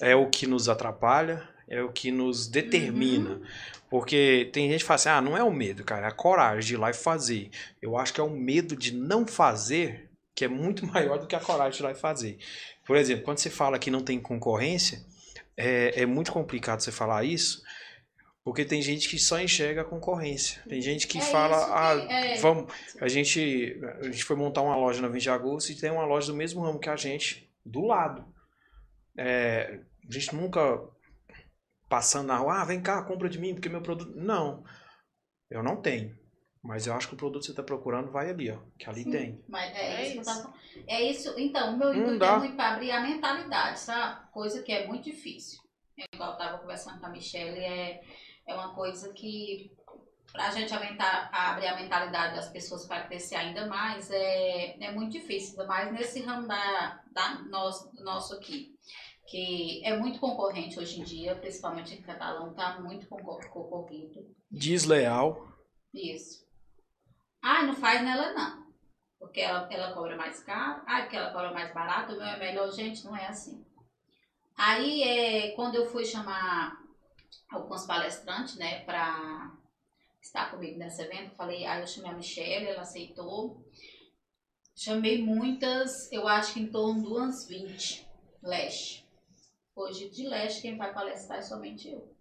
é 0.00 0.16
o 0.16 0.30
que 0.30 0.46
nos 0.46 0.68
atrapalha, 0.68 1.46
é 1.70 1.80
o 1.82 1.92
que 1.92 2.10
nos 2.10 2.48
determina. 2.48 3.30
Uhum. 3.30 3.42
Porque 3.88 4.50
tem 4.52 4.68
gente 4.68 4.80
que 4.80 4.86
fala 4.86 4.96
assim: 4.96 5.08
ah, 5.08 5.20
não 5.20 5.36
é 5.36 5.42
o 5.42 5.52
medo, 5.52 5.84
cara, 5.84 6.06
é 6.06 6.08
a 6.10 6.12
coragem 6.12 6.66
de 6.66 6.74
ir 6.74 6.76
lá 6.76 6.90
e 6.90 6.94
fazer. 6.94 7.50
Eu 7.80 7.96
acho 7.96 8.12
que 8.12 8.20
é 8.20 8.24
o 8.24 8.30
medo 8.30 8.76
de 8.76 8.92
não 8.92 9.26
fazer 9.26 10.10
que 10.34 10.44
é 10.44 10.48
muito 10.48 10.84
maior 10.92 11.18
do 11.18 11.26
que 11.26 11.36
a 11.36 11.40
coragem 11.40 11.78
de 11.78 11.82
ir 11.82 11.84
lá 11.84 11.92
e 11.92 11.94
fazer. 11.94 12.38
Por 12.84 12.96
exemplo, 12.96 13.24
quando 13.24 13.38
você 13.38 13.48
fala 13.48 13.78
que 13.78 13.90
não 13.90 14.02
tem 14.02 14.20
concorrência, 14.20 15.04
é, 15.56 16.02
é 16.02 16.06
muito 16.06 16.32
complicado 16.32 16.80
você 16.80 16.90
falar 16.90 17.24
isso, 17.24 17.62
porque 18.42 18.64
tem 18.64 18.82
gente 18.82 19.08
que 19.08 19.18
só 19.18 19.40
enxerga 19.40 19.82
a 19.82 19.84
concorrência. 19.84 20.60
Tem 20.68 20.80
gente 20.80 21.06
que 21.06 21.18
É 21.18 21.20
fala, 21.20 21.56
isso 21.56 21.72
ah, 21.72 22.12
é. 22.12 22.36
vamos, 22.38 22.72
a 23.00 23.06
gente, 23.06 23.78
a 24.00 24.04
gente 24.04 24.24
foi 24.24 24.34
montar 24.34 24.62
uma 24.62 24.76
loja 24.76 25.00
na 25.00 25.08
20 25.08 25.22
de 25.22 25.30
agosto 25.30 25.70
e 25.70 25.76
tem 25.76 25.90
uma 25.90 26.04
loja 26.04 26.28
do 26.28 26.36
mesmo 26.36 26.62
ramo 26.62 26.80
que 26.80 26.88
a 26.88 26.96
gente, 26.96 27.48
do 27.64 27.82
lado. 27.82 28.24
É, 29.16 29.80
a 30.08 30.12
gente 30.12 30.34
nunca 30.34 30.80
passando 31.90 32.28
na 32.28 32.38
rua, 32.38 32.62
ah, 32.62 32.64
vem 32.64 32.80
cá, 32.80 33.02
compra 33.02 33.28
de 33.28 33.38
mim, 33.38 33.52
porque 33.52 33.68
meu 33.68 33.82
produto. 33.82 34.14
Não, 34.16 34.64
eu 35.50 35.62
não 35.62 35.82
tenho. 35.82 36.16
Mas 36.62 36.86
eu 36.86 36.94
acho 36.94 37.08
que 37.08 37.14
o 37.14 37.16
produto 37.16 37.40
que 37.40 37.46
você 37.46 37.52
está 37.52 37.62
procurando 37.62 38.12
vai 38.12 38.30
ali, 38.30 38.50
ó. 38.50 38.58
Que 38.78 38.88
ali 38.88 39.02
Sim. 39.02 39.10
tem. 39.10 39.44
Mas 39.48 39.74
é, 39.74 40.02
É 40.02 40.16
isso. 40.16 40.52
É 40.86 41.02
isso. 41.02 41.34
Então, 41.38 41.74
o 41.74 41.78
meu 41.78 41.92
intuito 41.92 42.18
dá. 42.18 42.34
é 42.34 42.38
muito 42.38 42.54
para 42.56 42.74
abrir 42.74 42.90
a 42.92 43.00
mentalidade, 43.00 43.80
sabe? 43.80 44.30
Coisa 44.30 44.62
que 44.62 44.70
é 44.70 44.86
muito 44.86 45.04
difícil. 45.04 45.58
É 45.98 46.04
Igual 46.14 46.32
eu 46.32 46.38
tava 46.38 46.58
conversando 46.58 47.00
com 47.00 47.06
a 47.06 47.10
Michelle, 47.10 47.58
é, 47.58 48.02
é 48.46 48.54
uma 48.54 48.74
coisa 48.74 49.12
que 49.12 49.74
pra 50.32 50.50
gente 50.50 50.72
aumentar, 50.72 51.28
abrir 51.32 51.66
a 51.66 51.76
mentalidade 51.76 52.36
das 52.36 52.48
pessoas 52.48 52.86
para 52.86 53.06
crescer 53.06 53.34
ainda 53.34 53.66
mais, 53.66 54.08
é, 54.10 54.76
é 54.80 54.92
muito 54.92 55.12
difícil, 55.12 55.52
ainda 55.52 55.66
mais 55.66 55.92
nesse 55.92 56.22
ramo 56.22 56.46
da, 56.46 57.02
da 57.12 57.42
nosso, 57.48 57.90
nosso 58.02 58.34
aqui. 58.34 58.74
Que 59.30 59.80
é 59.84 59.96
muito 59.96 60.18
concorrente 60.18 60.78
hoje 60.78 61.00
em 61.00 61.04
dia, 61.04 61.36
principalmente 61.36 61.94
em 61.94 62.02
catalão, 62.02 62.52
tá 62.52 62.80
muito 62.80 63.06
concor- 63.08 63.48
concorrido. 63.50 64.26
Desleal. 64.50 65.48
Isso. 65.94 66.44
Ah, 67.40 67.62
não 67.62 67.74
faz 67.74 68.02
nela 68.02 68.32
não. 68.32 68.68
Porque 69.20 69.40
ela, 69.40 69.68
ela 69.70 69.92
cobra 69.94 70.16
mais 70.16 70.42
caro. 70.42 70.82
Ah, 70.86 71.02
porque 71.02 71.16
ela 71.16 71.30
cobra 71.32 71.52
mais 71.52 71.72
barato. 71.72 72.12
O 72.14 72.16
meu 72.16 72.26
é 72.26 72.38
melhor. 72.38 72.72
Gente, 72.72 73.04
não 73.04 73.16
é 73.16 73.26
assim. 73.28 73.64
Aí, 74.56 75.02
é, 75.02 75.50
quando 75.52 75.76
eu 75.76 75.86
fui 75.86 76.04
chamar 76.04 76.76
alguns 77.50 77.86
palestrantes, 77.86 78.56
né, 78.56 78.80
pra 78.84 79.56
estar 80.20 80.50
comigo 80.50 80.78
nesse 80.78 81.02
evento, 81.02 81.34
falei, 81.36 81.64
aí 81.66 81.80
eu 81.80 81.86
chamei 81.86 82.10
a 82.10 82.14
Michelle, 82.14 82.66
ela 82.66 82.82
aceitou. 82.82 83.64
Chamei 84.76 85.22
muitas, 85.22 86.10
eu 86.10 86.26
acho 86.26 86.54
que 86.54 86.60
em 86.60 86.70
torno 86.70 87.00
de 87.00 87.06
umas 87.06 87.46
20 87.46 88.06
leste. 88.42 88.99
Hoje, 89.74 90.08
de 90.10 90.26
leste, 90.28 90.62
quem 90.62 90.76
vai 90.76 90.92
palestrar 90.92 91.38
é 91.38 91.42
somente 91.42 91.88
eu. 91.88 92.12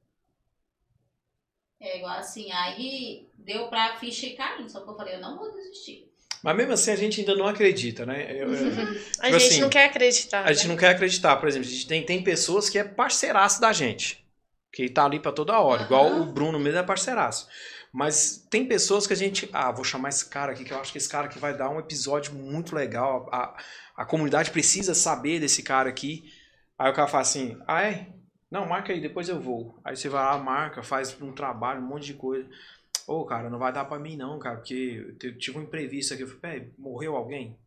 É 1.82 1.98
igual 1.98 2.18
assim, 2.18 2.52
aí 2.52 3.28
deu 3.38 3.70
pra 3.70 3.98
ficha 3.98 4.26
e 4.26 4.36
cair, 4.36 4.70
só 4.70 4.82
que 4.82 4.90
eu 4.90 4.96
falei, 4.96 5.16
eu 5.16 5.22
não 5.22 5.38
vou 5.38 5.50
desistir. 5.52 6.10
Mas 6.44 6.56
mesmo 6.56 6.74
assim 6.74 6.92
a 6.92 6.96
gente 6.96 7.20
ainda 7.22 7.36
não 7.36 7.48
acredita, 7.48 8.06
né? 8.06 8.32
Eu- 8.32 8.54
eu- 8.54 8.68
A 8.72 8.86
Tipo 9.28 9.40
gente 9.40 9.48
assim, 9.48 9.62
não 9.62 9.70
quer 9.70 9.86
acreditar. 9.86 10.46
A 10.46 10.54
gente 10.54 10.68
né? 10.68 10.74
não 10.74 10.80
quer 10.80 10.90
acreditar, 10.90 11.36
por 11.38 11.48
exemplo, 11.50 11.68
a 11.68 11.72
gente 11.72 11.88
tem, 11.88 12.06
tem 12.06 12.24
pessoas 12.24 12.70
que 12.70 12.78
é 12.78 12.84
parceiraço 12.84 13.60
da 13.60 13.74
gente. 13.74 14.26
Que 14.72 14.88
tá 14.90 15.04
ali 15.06 15.20
pra 15.20 15.32
toda 15.32 15.60
hora. 15.60 15.84
Igual 15.84 16.06
Aham. 16.08 16.22
o 16.22 16.26
Bruno 16.32 16.60
mesmo 16.60 16.80
é 16.80 16.84
parceiraço. 16.84 17.48
Mas 17.92 18.46
tem 18.50 18.66
pessoas 18.68 19.08
que 19.08 19.14
a 19.14 19.16
gente. 19.16 19.50
Ah, 19.52 19.72
vou 19.72 19.84
chamar 19.84 20.10
esse 20.10 20.30
cara 20.30 20.52
aqui, 20.52 20.64
que 20.64 20.72
eu 20.72 20.80
acho 20.80 20.92
que 20.92 20.98
esse 21.00 21.10
cara 21.10 21.26
aqui 21.26 21.40
vai 21.40 21.58
dar 21.58 21.70
um 21.72 21.80
episódio 21.80 22.34
muito 22.36 22.76
legal. 22.76 23.28
A, 23.32 23.58
a 23.98 24.06
comunidade 24.06 24.52
precisa 24.52 24.94
saber 24.94 25.40
desse 25.40 25.64
cara 25.64 25.90
aqui. 25.90 26.32
Aí 26.80 26.90
o 26.90 26.96
cara 26.96 27.08
fala 27.10 27.22
assim: 27.24 27.58
ah, 27.68 27.84
é? 27.84 28.08
Não, 28.50 28.66
marca 28.66 28.94
aí, 28.94 29.02
depois 29.02 29.28
eu 29.28 29.40
vou. 29.40 29.78
Aí 29.84 29.96
você 29.96 30.08
vai 30.08 30.24
lá, 30.24 30.38
marca, 30.38 30.82
faz 30.82 31.22
um 31.22 31.34
trabalho, 31.34 31.82
um 31.82 31.86
monte 31.86 32.06
de 32.06 32.14
coisa. 32.14 32.50
Ô, 33.06 33.26
cara, 33.26 33.50
não 33.50 33.60
vai 33.60 33.74
dar 33.74 33.86
pra 33.86 34.00
mim 34.00 34.16
não, 34.16 34.40
cara, 34.40 34.58
porque 34.58 35.16
eu 35.22 35.38
tive 35.38 35.60
um 35.60 35.64
imprevisto 35.64 36.14
aqui. 36.14 36.24
Eu 36.24 36.28
falei, 36.28 36.42
peraí, 36.42 36.74
morreu 36.78 37.16
alguém? 37.16 37.60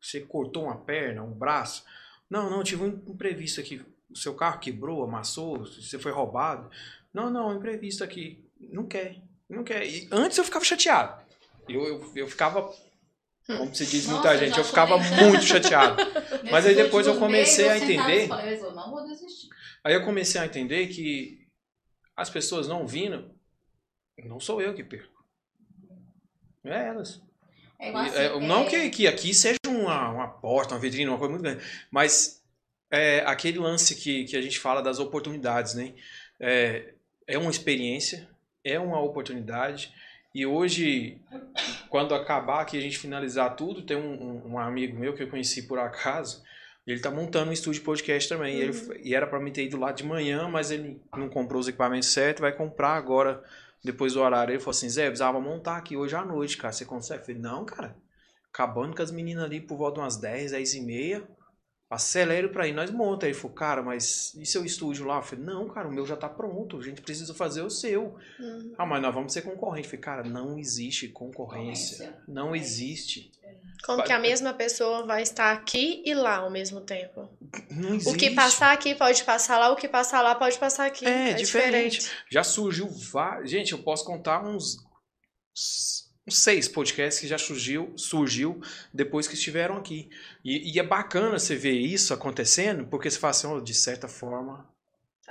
Você 0.00 0.20
cortou 0.20 0.64
uma 0.64 0.76
perna, 0.76 1.22
um 1.22 1.32
braço? 1.32 1.84
Não, 2.28 2.50
não, 2.50 2.62
tive 2.62 2.82
um 2.82 2.88
imprevisto 2.88 3.60
aqui. 3.60 3.84
O 4.10 4.16
seu 4.16 4.34
carro 4.34 4.60
quebrou, 4.60 5.02
amassou, 5.02 5.64
você 5.64 5.98
foi 5.98 6.12
roubado. 6.12 6.70
Não, 7.12 7.30
não, 7.30 7.56
imprevisto 7.56 8.04
aqui. 8.04 8.44
Não 8.60 8.86
quer, 8.86 9.16
não 9.48 9.64
quer. 9.64 9.86
E 9.86 10.08
antes 10.10 10.36
eu 10.38 10.44
ficava 10.44 10.64
chateado. 10.64 11.22
Eu, 11.68 11.84
eu, 11.84 12.12
eu 12.16 12.28
ficava, 12.28 12.70
como 13.46 13.74
se 13.74 13.86
diz 13.86 14.06
muita 14.06 14.32
Nossa, 14.32 14.38
gente, 14.38 14.58
eu 14.58 14.64
ficava 14.64 15.02
chorei. 15.02 15.24
muito 15.26 15.44
chateado. 15.44 15.96
Mas 16.50 16.66
aí 16.66 16.74
depois 16.74 17.06
eu 17.06 17.18
comecei 17.18 17.68
a 17.68 17.76
entender. 17.76 18.28
falei, 18.28 18.58
eu 18.58 18.72
não 18.72 18.90
vou 18.90 19.04
desistir. 19.04 19.48
Aí 19.84 19.94
eu 19.94 20.04
comecei 20.04 20.40
a 20.40 20.46
entender 20.46 20.86
que 20.88 21.46
as 22.16 22.30
pessoas 22.30 22.68
não 22.68 22.86
vindo, 22.86 23.30
não 24.24 24.38
sou 24.38 24.60
eu 24.60 24.74
que 24.74 24.84
perco. 24.84 25.12
É 26.64 26.88
elas. 26.88 27.20
É 27.78 27.88
igual 27.88 28.04
assim, 28.04 28.16
é, 28.16 28.40
não 28.40 28.62
é, 28.62 28.68
que, 28.68 28.90
que 28.90 29.06
aqui 29.08 29.34
seja 29.34 29.58
uma, 29.66 30.08
uma 30.10 30.28
porta, 30.28 30.74
uma 30.74 30.80
vitrine, 30.80 31.08
uma 31.08 31.18
coisa 31.18 31.32
muito 31.32 31.42
grande, 31.42 31.64
mas 31.90 32.40
é 32.88 33.24
aquele 33.26 33.58
lance 33.58 33.96
que, 33.96 34.24
que 34.24 34.36
a 34.36 34.42
gente 34.42 34.60
fala 34.60 34.80
das 34.80 35.00
oportunidades, 35.00 35.74
né? 35.74 35.92
É, 36.38 36.94
é 37.26 37.38
uma 37.38 37.50
experiência, 37.50 38.28
é 38.62 38.78
uma 38.78 39.00
oportunidade, 39.00 39.92
e 40.34 40.46
hoje, 40.46 41.20
quando 41.88 42.14
acabar 42.14 42.60
aqui, 42.62 42.78
a 42.78 42.80
gente 42.80 42.98
finalizar 42.98 43.54
tudo, 43.54 43.82
tem 43.82 43.96
um, 43.96 44.52
um, 44.52 44.58
amigo 44.58 44.98
meu 44.98 45.14
que 45.14 45.22
eu 45.22 45.28
conheci 45.28 45.62
por 45.62 45.78
acaso, 45.78 46.42
ele 46.86 47.00
tá 47.00 47.10
montando 47.10 47.50
um 47.50 47.52
estúdio 47.52 47.80
de 47.80 47.84
podcast 47.84 48.28
também, 48.28 48.56
e, 48.56 48.60
ele, 48.60 49.00
e 49.02 49.14
era 49.14 49.26
para 49.26 49.38
mim 49.38 49.52
ter 49.52 49.64
ido 49.64 49.78
lá 49.78 49.92
de 49.92 50.04
manhã, 50.04 50.48
mas 50.48 50.70
ele 50.70 51.00
não 51.16 51.28
comprou 51.28 51.60
os 51.60 51.68
equipamentos 51.68 52.08
certos, 52.08 52.40
vai 52.40 52.52
comprar 52.52 52.94
agora 52.94 53.42
depois 53.84 54.14
do 54.14 54.20
horário. 54.20 54.52
Ele 54.52 54.60
falou 54.60 54.70
assim, 54.70 54.88
Zé, 54.88 55.06
precisava 55.06 55.40
montar 55.40 55.76
aqui 55.76 55.96
hoje 55.96 56.14
à 56.14 56.24
noite, 56.24 56.56
cara. 56.56 56.72
Você 56.72 56.84
consegue? 56.84 57.20
Eu 57.20 57.26
falei, 57.26 57.40
não, 57.40 57.64
cara. 57.64 57.96
Acabando 58.52 58.94
com 58.94 59.02
as 59.02 59.10
meninas 59.10 59.44
ali 59.44 59.60
por 59.60 59.76
volta 59.76 59.94
de 59.94 60.00
umas 60.00 60.16
10, 60.16 60.52
10 60.52 60.74
e 60.74 60.80
meia. 60.80 61.28
Acelere 61.92 62.48
pra 62.48 62.66
ir, 62.66 62.72
nós 62.72 62.90
monta. 62.90 63.26
Ele 63.26 63.34
falou, 63.34 63.54
cara, 63.54 63.82
mas 63.82 64.34
e 64.34 64.46
seu 64.46 64.64
estúdio 64.64 65.06
lá? 65.06 65.16
Eu 65.18 65.22
falei, 65.22 65.44
não, 65.44 65.68
cara, 65.68 65.88
o 65.88 65.92
meu 65.92 66.06
já 66.06 66.16
tá 66.16 66.28
pronto, 66.28 66.78
a 66.78 66.82
gente 66.82 67.02
precisa 67.02 67.34
fazer 67.34 67.62
o 67.62 67.70
seu. 67.70 68.16
Uhum. 68.40 68.74
Ah, 68.78 68.86
mas 68.86 69.02
nós 69.02 69.14
vamos 69.14 69.32
ser 69.32 69.42
concorrente. 69.42 69.86
Eu 69.86 69.90
falei, 69.90 70.00
cara, 70.02 70.22
não 70.24 70.58
existe 70.58 71.08
concorrência. 71.08 71.98
Concorrência. 72.06 72.22
Não 72.26 72.54
É. 72.54 72.58
existe. 72.58 73.30
Como 73.84 74.04
que 74.04 74.12
a 74.12 74.18
mesma 74.18 74.54
pessoa 74.54 75.04
vai 75.04 75.22
estar 75.22 75.50
aqui 75.52 76.04
e 76.06 76.14
lá 76.14 76.36
ao 76.36 76.50
mesmo 76.50 76.80
tempo? 76.80 77.28
Não 77.68 77.94
existe. 77.96 78.14
O 78.14 78.16
que 78.16 78.30
passar 78.30 78.72
aqui 78.72 78.94
pode 78.94 79.24
passar 79.24 79.58
lá, 79.58 79.70
o 79.72 79.76
que 79.76 79.88
passar 79.88 80.22
lá 80.22 80.36
pode 80.36 80.56
passar 80.56 80.86
aqui. 80.86 81.04
É, 81.04 81.32
diferente. 81.34 82.08
Já 82.30 82.44
surgiu 82.44 82.88
vários. 82.88 83.50
Gente, 83.50 83.72
eu 83.72 83.78
posso 83.82 84.04
contar 84.04 84.44
uns, 84.46 84.76
uns 86.26 86.38
seis 86.42 86.68
podcasts 86.68 87.20
que 87.20 87.26
já 87.28 87.38
surgiu, 87.38 87.92
surgiu 87.96 88.60
depois 88.92 89.26
que 89.28 89.34
estiveram 89.34 89.76
aqui. 89.76 90.08
E, 90.44 90.72
e 90.74 90.78
é 90.78 90.82
bacana 90.82 91.38
você 91.38 91.56
ver 91.56 91.72
isso 91.78 92.14
acontecendo, 92.14 92.86
porque 92.86 93.10
você 93.10 93.18
fala 93.18 93.30
assim, 93.32 93.46
"Oh, 93.48 93.60
de 93.60 93.74
certa 93.74 94.08
forma, 94.08 94.68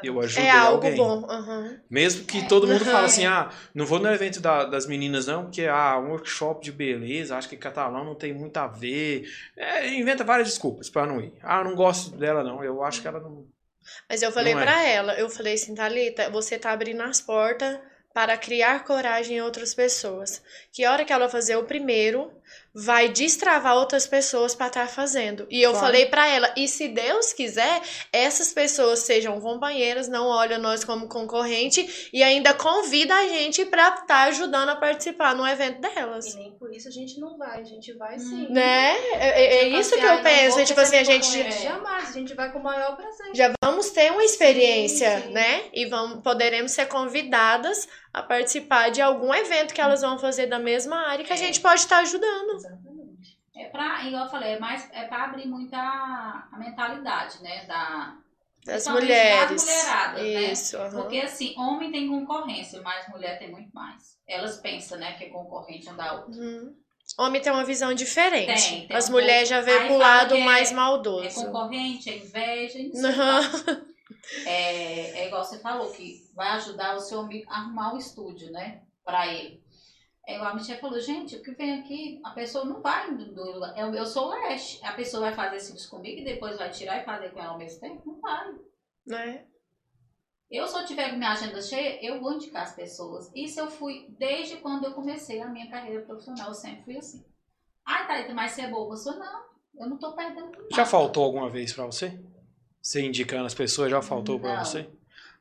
eu 0.01 0.19
ajudei 0.21 0.59
É 0.59 0.67
algo 0.67 0.89
alguém. 0.89 0.91
bom. 0.91 1.25
aham. 1.29 1.79
Mesmo 1.89 2.25
que 2.25 2.41
É. 2.41 2.47
todo 2.47 2.67
mundo 2.67 2.85
fala 2.85 3.05
Aham. 3.05 3.05
assim, 3.07 3.25
ah, 3.25 3.51
não 3.75 3.85
vou 3.85 3.99
no 3.99 4.07
evento 4.09 4.39
da- 4.41 4.65
das 4.65 4.87
meninas 4.87 5.27
não, 5.27 5.43
porque 5.45 5.65
ah, 5.67 5.99
um 5.99 6.09
workshop 6.11 6.63
de 6.63 6.71
beleza, 6.71 7.37
acho 7.37 7.49
que 7.49 7.57
catalão 7.57 8.05
não 8.05 8.15
tem 8.15 8.33
muito 8.33 8.57
a 8.57 8.67
ver. 8.67 9.29
É, 9.57 9.89
inventa 9.93 10.23
várias 10.23 10.49
desculpas 10.49 10.89
pra 10.89 11.05
não 11.05 11.21
ir. 11.21 11.33
Ah, 11.41 11.63
não 11.63 11.75
gosto 11.75 12.17
dela 12.17 12.43
não, 12.43 12.63
eu 12.63 12.83
acho 12.83 13.01
que 13.01 13.07
ela 13.07 13.19
não... 13.19 13.47
Mas 14.09 14.21
eu 14.21 14.31
falei 14.31 14.55
é. 14.55 14.55
pra 14.55 14.83
ela, 14.87 15.17
eu 15.19 15.29
falei 15.29 15.53
assim, 15.55 15.73
Thalita, 15.75 16.29
você 16.29 16.57
tá 16.59 16.71
abrindo 16.71 17.01
as 17.01 17.19
portas 17.21 17.79
para 18.13 18.37
criar 18.37 18.83
coragem 18.83 19.37
em 19.37 19.41
outras 19.41 19.73
pessoas. 19.73 20.41
Que 20.71 20.83
a 20.83 20.91
hora 20.91 21.05
que 21.05 21.13
ela 21.13 21.29
fazer 21.29 21.55
o 21.55 21.63
primeiro, 21.63 22.31
vai 22.73 23.09
destravar 23.09 23.75
outras 23.75 24.07
pessoas 24.07 24.55
pra 24.55 24.67
estar 24.67 24.87
fazendo. 24.87 25.45
E 25.49 25.61
eu 25.61 25.71
Claro. 25.71 25.85
falei 25.85 26.05
pra 26.05 26.27
ela, 26.27 26.53
e 26.55 26.67
se 26.67 26.87
Deus 26.87 27.33
quiser, 27.33 27.81
essas 28.13 28.53
pessoas 28.53 28.99
sejam 28.99 29.39
companheiras, 29.41 30.07
não 30.07 30.27
olham 30.27 30.59
nós 30.59 30.83
como 30.83 31.07
concorrente 31.07 32.09
e 32.13 32.23
ainda 32.23 32.53
convida 32.53 33.13
a 33.15 33.27
gente 33.27 33.65
pra 33.65 33.89
estar 34.01 34.23
ajudando 34.29 34.69
a 34.69 34.75
participar 34.75 35.35
no 35.35 35.45
evento 35.47 35.77
E 35.77 35.81
delas. 35.93 36.33
nem 36.35 36.51
por 36.51 36.73
isso 36.73 36.87
a 36.87 36.91
gente 36.91 37.19
não 37.19 37.37
vai, 37.37 37.59
a 37.61 37.63
gente 37.63 37.91
vai 37.93 38.17
sim. 38.19 38.47
Né? 38.49 38.95
É, 39.13 39.27
é- 39.27 39.55
é 39.55 39.63
Tipo 39.65 39.77
isso 39.79 39.93
assim, 39.93 40.01
que 40.03 40.07
"Ai, 40.09 40.17
eu 40.17 40.23
penso. 40.23 40.65
Tipo 40.65 40.79
assim, 40.81 40.97
a 40.97 41.03
gente. 41.03 41.25
você 41.25 41.37
não 41.37 41.43
conhece". 41.43 41.63
Jamais, 41.63 42.09
a 42.09 42.11
gente 42.13 42.33
vai 42.33 42.51
com 42.53 42.59
o 42.59 42.63
maior 42.63 42.95
prazer. 42.95 43.31
já 43.35 43.51
vamos 43.63 43.89
ter 43.91 44.11
uma 44.11 44.23
experiência, 44.23 45.17
Sim, 45.21 45.27
sim. 45.27 45.33
né? 45.33 45.63
E 45.73 45.85
vamos, 45.87 46.21
poderemos 46.23 46.71
ser 46.71 46.85
convidadas 46.87 47.87
a 48.13 48.21
participar 48.23 48.89
de 48.89 49.01
algum 49.01 49.33
evento 49.33 49.73
que 49.73 49.81
elas 49.81 50.01
vão 50.01 50.17
fazer 50.19 50.47
da 50.47 50.59
mesma 50.59 51.07
área 51.07 51.23
que 51.25 51.31
a 51.31 51.35
É. 51.35 51.39
gente 51.39 51.59
pode 51.61 51.81
estar 51.81 51.99
ajudando. 51.99 52.55
Exatamente. 52.55 53.39
É 53.55 53.65
pra, 53.65 54.03
igual 54.05 54.25
eu 54.25 54.29
falei, 54.31 54.53
é 54.53 54.59
mais 54.59 54.89
é 54.91 55.03
pra 55.05 55.25
abrir 55.25 55.47
muito 55.47 55.73
a, 55.73 56.49
mentalidade, 56.57 57.41
né? 57.43 57.65
Da, 57.65 58.15
Das 58.65 58.87
mulheres. 58.87 59.65
né? 59.65 60.51
Isso, 60.51 60.77
aham. 60.77 61.01
Porque 61.03 61.19
assim, 61.19 61.53
homem 61.57 61.91
tem 61.91 62.07
concorrência, 62.09 62.81
mas 62.81 63.07
mulher 63.09 63.37
tem 63.39 63.51
muito 63.51 63.69
mais. 63.73 64.17
Elas 64.27 64.57
pensam, 64.57 64.97
né, 64.97 65.13
que 65.13 65.25
é 65.25 65.29
concorrente 65.29 65.89
um 65.89 65.95
da 65.95 66.13
outra. 66.13 66.31
Uhum. 66.31 66.75
Homem 67.17 67.41
tem 67.41 67.51
uma 67.51 67.65
visão 67.65 67.93
diferente. 67.93 68.69
Tem, 68.69 68.87
tem 68.87 68.95
As 68.97 69.09
um 69.09 69.13
mulheres 69.13 69.49
já 69.49 69.59
vê 69.61 69.81
pro 69.85 69.97
lado 69.97 70.35
é- 70.35 70.43
mais 70.45 70.71
É 70.71 70.75
maldoso. 70.75 71.43
concorrente, 71.45 72.09
é 72.09 72.17
inveja, 72.17 72.79
não. 72.93 73.90
É, 74.45 75.19
é 75.19 75.27
igual 75.27 75.43
você 75.43 75.59
falou, 75.59 75.91
que 75.91 76.29
vai 76.33 76.49
ajudar 76.49 76.95
o 76.95 76.99
seu 76.99 77.19
amigo 77.19 77.49
a 77.49 77.57
arrumar 77.57 77.93
o 77.93 77.97
estúdio, 77.97 78.51
né? 78.51 78.83
Pra 79.03 79.27
ele. 79.27 79.61
É 80.27 80.35
igual 80.35 80.51
a 80.51 80.55
Michelle 80.55 80.79
falou, 80.79 80.99
gente, 80.99 81.35
o 81.35 81.41
que 81.41 81.51
vem 81.51 81.79
aqui, 81.79 82.21
a 82.23 82.31
pessoa 82.31 82.63
não 82.63 82.81
vai 82.81 83.13
do, 83.15 83.33
do 83.33 83.43
lugar. 83.43 83.77
Eu, 83.77 83.93
eu 83.93 84.05
sou 84.05 84.29
leste. 84.29 84.83
A 84.85 84.93
pessoa 84.93 85.21
vai 85.21 85.33
fazer 85.33 85.59
serviço 85.59 85.89
comigo 85.89 86.21
e 86.21 86.23
depois 86.23 86.57
vai 86.57 86.69
tirar 86.69 87.01
e 87.01 87.05
fazer 87.05 87.31
com 87.31 87.39
ela 87.39 87.53
ao 87.53 87.57
mesmo 87.57 87.79
tempo? 87.79 88.01
Não 88.05 88.19
vai. 88.21 88.53
Né? 89.05 89.45
Eu, 90.49 90.67
se 90.67 90.77
eu 90.77 90.85
tiver 90.85 91.09
com 91.09 91.17
minha 91.17 91.31
agenda 91.31 91.61
cheia, 91.61 92.05
eu 92.05 92.21
vou 92.21 92.33
indicar 92.33 92.63
as 92.63 92.75
pessoas. 92.75 93.31
Isso 93.33 93.59
eu 93.59 93.71
fui 93.71 94.07
desde 94.19 94.57
quando 94.57 94.85
eu 94.85 94.93
comecei 94.93 95.41
a 95.41 95.47
minha 95.47 95.69
carreira 95.69 96.05
profissional. 96.05 96.49
Eu 96.49 96.53
sempre 96.53 96.83
fui 96.83 96.97
assim. 96.97 97.25
Ai, 97.85 98.05
Thalita, 98.05 98.33
mas 98.33 98.51
você 98.51 98.61
é 98.61 98.69
boa. 98.69 98.93
Eu 98.93 98.97
sou, 98.97 99.15
não. 99.17 99.45
Eu 99.79 99.89
não 99.89 99.97
tô 99.97 100.13
perdendo 100.13 100.51
nada. 100.51 100.67
Já 100.73 100.85
faltou 100.85 101.23
alguma 101.23 101.49
vez 101.49 101.73
pra 101.73 101.85
você? 101.85 102.21
Você 102.81 103.01
indicando 103.01 103.45
as 103.45 103.53
pessoas, 103.53 103.91
já 103.91 104.01
faltou 104.01 104.39
pra 104.39 104.57
Não. 104.57 104.65
você? 104.65 104.89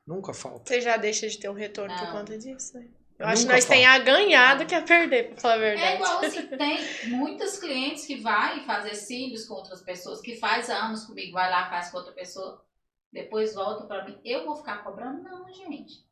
Nunca 0.07 0.35
falta. 0.35 0.69
Você 0.69 0.81
já 0.81 0.97
deixa 0.97 1.29
de 1.29 1.39
ter 1.39 1.49
um 1.49 1.55
retorno 1.55 1.95
por 1.97 2.05
Não. 2.05 2.13
conta 2.13 2.37
disso, 2.39 2.77
né? 2.77 2.89
Eu 3.19 3.27
acho 3.27 3.37
que 3.37 3.43
Nunca 3.43 3.55
nós 3.57 3.65
tem 3.67 3.85
a 3.87 3.99
ganhar 3.99 4.57
do 4.57 4.65
que 4.67 4.75
a 4.75 4.81
perder, 4.83 5.29
pra 5.31 5.37
falar 5.41 5.55
a 5.55 5.57
É 5.59 5.61
verdade. 5.61 5.95
igual 5.97 6.19
assim, 6.25 6.47
tem 6.47 7.09
muitos 7.11 7.59
clientes 7.59 8.07
que 8.07 8.17
vai 8.21 8.65
fazer 8.65 8.95
cílios 8.95 9.45
com 9.47 9.55
outras 9.55 9.83
pessoas, 9.83 10.21
que 10.23 10.37
faz 10.37 10.71
anos 10.71 11.05
comigo, 11.05 11.33
vai 11.33 11.51
lá, 11.51 11.69
faz 11.69 11.91
com 11.91 11.99
outra 11.99 12.13
pessoa, 12.13 12.65
depois 13.13 13.55
volta 13.55 13.85
pra 13.85 14.05
mim. 14.07 14.19
Eu 14.25 14.47
vou 14.47 14.57
ficar 14.57 14.79
cobrando? 14.83 15.23
Não, 15.23 15.53
gente. 15.53 16.03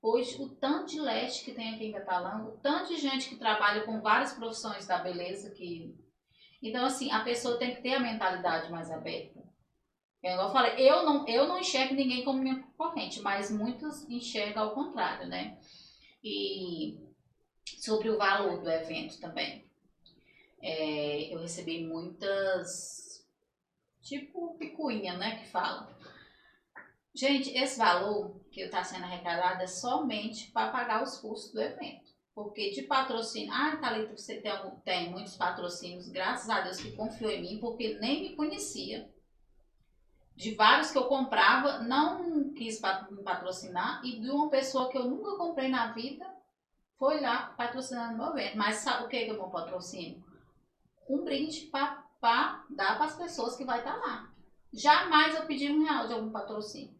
Hoje, 0.00 0.40
o 0.40 0.48
tanto 0.48 0.86
de 0.92 1.00
leste 1.00 1.44
que 1.44 1.52
tem 1.52 1.74
aqui 1.74 1.86
em 1.86 1.92
Catalão, 1.92 2.46
o 2.46 2.52
tanto 2.62 2.94
de 2.94 3.00
gente 3.00 3.28
que 3.28 3.36
trabalha 3.36 3.82
com 3.82 4.00
várias 4.00 4.32
profissões 4.32 4.86
da 4.86 4.98
beleza 4.98 5.50
que. 5.50 5.94
Então, 6.62 6.84
assim, 6.86 7.10
a 7.10 7.20
pessoa 7.20 7.58
tem 7.58 7.74
que 7.74 7.82
ter 7.82 7.94
a 7.94 8.00
mentalidade 8.00 8.70
mais 8.70 8.90
aberta. 8.90 9.38
É 10.22 10.34
eu 10.34 10.50
falei, 10.50 10.74
eu 10.78 11.04
não, 11.04 11.26
eu 11.28 11.46
não 11.46 11.58
enxergo 11.58 11.94
ninguém 11.94 12.24
como 12.24 12.42
minha 12.42 12.60
concorrente, 12.60 13.20
mas 13.20 13.50
muitos 13.50 14.08
enxergam 14.08 14.64
ao 14.64 14.74
contrário, 14.74 15.28
né? 15.28 15.58
E 16.22 16.98
sobre 17.80 18.10
o 18.10 18.18
valor 18.18 18.60
do 18.60 18.70
evento 18.70 19.20
também. 19.20 19.64
É, 20.60 21.32
eu 21.32 21.40
recebi 21.40 21.86
muitas, 21.86 23.24
tipo 24.02 24.56
picuinha, 24.58 25.16
né, 25.16 25.36
que 25.38 25.48
fala. 25.48 25.96
Gente, 27.14 27.56
esse 27.56 27.78
valor 27.78 28.40
que 28.50 28.60
está 28.62 28.82
sendo 28.82 29.04
arrecadado 29.04 29.62
é 29.62 29.66
somente 29.66 30.50
para 30.50 30.72
pagar 30.72 31.02
os 31.02 31.18
custos 31.18 31.52
do 31.52 31.60
evento. 31.60 32.08
Porque 32.34 32.70
de 32.70 32.82
patrocínio, 32.82 33.52
ah, 33.52 33.76
Thalita, 33.76 34.16
você 34.16 34.40
tem, 34.40 34.52
tem 34.84 35.10
muitos 35.10 35.36
patrocínios, 35.36 36.08
graças 36.08 36.48
a 36.48 36.60
Deus 36.60 36.80
que 36.80 36.92
confiou 36.92 37.30
em 37.30 37.40
mim, 37.40 37.58
porque 37.60 37.98
nem 37.98 38.22
me 38.22 38.36
conhecia. 38.36 39.12
De 40.38 40.54
vários 40.54 40.92
que 40.92 40.98
eu 40.98 41.06
comprava, 41.06 41.80
não 41.80 42.52
quis 42.54 42.78
patrocinar, 42.78 44.00
e 44.04 44.20
de 44.20 44.30
uma 44.30 44.48
pessoa 44.48 44.88
que 44.88 44.96
eu 44.96 45.02
nunca 45.02 45.36
comprei 45.36 45.68
na 45.68 45.88
vida, 45.92 46.24
foi 46.96 47.20
lá 47.20 47.52
patrocinando 47.56 48.16
meu 48.16 48.38
evento. 48.38 48.56
Mas 48.56 48.76
sabe 48.76 49.04
o 49.04 49.08
que 49.08 49.16
é 49.16 49.32
o 49.32 49.34
meu 49.34 49.48
patrocínio? 49.48 50.22
Um 51.10 51.24
brinde 51.24 51.62
para 51.62 52.04
dar 52.70 52.96
para 52.96 53.04
as 53.06 53.16
pessoas 53.16 53.56
que 53.56 53.64
vai 53.64 53.78
estar 53.78 53.96
lá. 53.96 54.30
Jamais 54.72 55.34
eu 55.34 55.44
pedi 55.44 55.72
um 55.72 55.82
real 55.82 56.06
de 56.06 56.12
algum 56.12 56.30
patrocínio. 56.30 56.96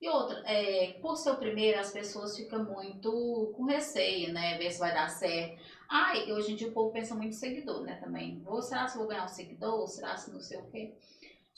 E 0.00 0.08
outra, 0.08 0.40
é, 0.46 0.92
por 1.02 1.16
ser 1.16 1.32
o 1.32 1.36
primeiro, 1.36 1.80
as 1.80 1.90
pessoas 1.90 2.36
ficam 2.36 2.62
muito 2.62 3.52
com 3.56 3.64
receio, 3.64 4.32
né? 4.32 4.56
Ver 4.56 4.70
se 4.70 4.78
vai 4.78 4.94
dar 4.94 5.08
certo. 5.08 5.60
Ai, 5.88 6.30
hoje 6.30 6.52
em 6.52 6.54
dia 6.54 6.68
o 6.68 6.72
povo 6.72 6.92
pensa 6.92 7.16
muito 7.16 7.30
em 7.30 7.32
seguidor, 7.32 7.82
né? 7.82 7.96
Também. 7.96 8.40
Ou 8.46 8.62
será 8.62 8.86
se 8.86 8.96
vou 8.96 9.08
ganhar 9.08 9.24
um 9.24 9.28
seguidor? 9.28 9.80
Ou 9.80 9.88
será 9.88 10.16
se 10.16 10.30
não 10.30 10.38
sei 10.38 10.60
o 10.60 10.70
quê? 10.70 10.94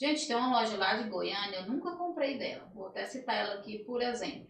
Gente, 0.01 0.27
tem 0.27 0.35
uma 0.35 0.59
loja 0.61 0.79
lá 0.79 0.95
de 0.95 1.11
Goiânia, 1.11 1.59
eu 1.59 1.67
nunca 1.67 1.95
comprei 1.95 2.39
dela. 2.39 2.67
Vou 2.73 2.87
até 2.87 3.05
citar 3.05 3.37
ela 3.37 3.57
aqui, 3.57 3.81
por 3.81 4.01
exemplo. 4.01 4.49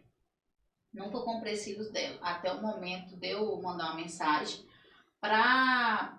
Nunca 0.94 1.18
comprei 1.22 1.56
cílios 1.56 1.90
dela. 1.90 2.20
Até 2.22 2.52
o 2.52 2.62
momento 2.62 3.16
de 3.16 3.30
eu 3.30 3.60
mandar 3.60 3.86
uma 3.86 3.96
mensagem 3.96 4.64
pra 5.20 6.16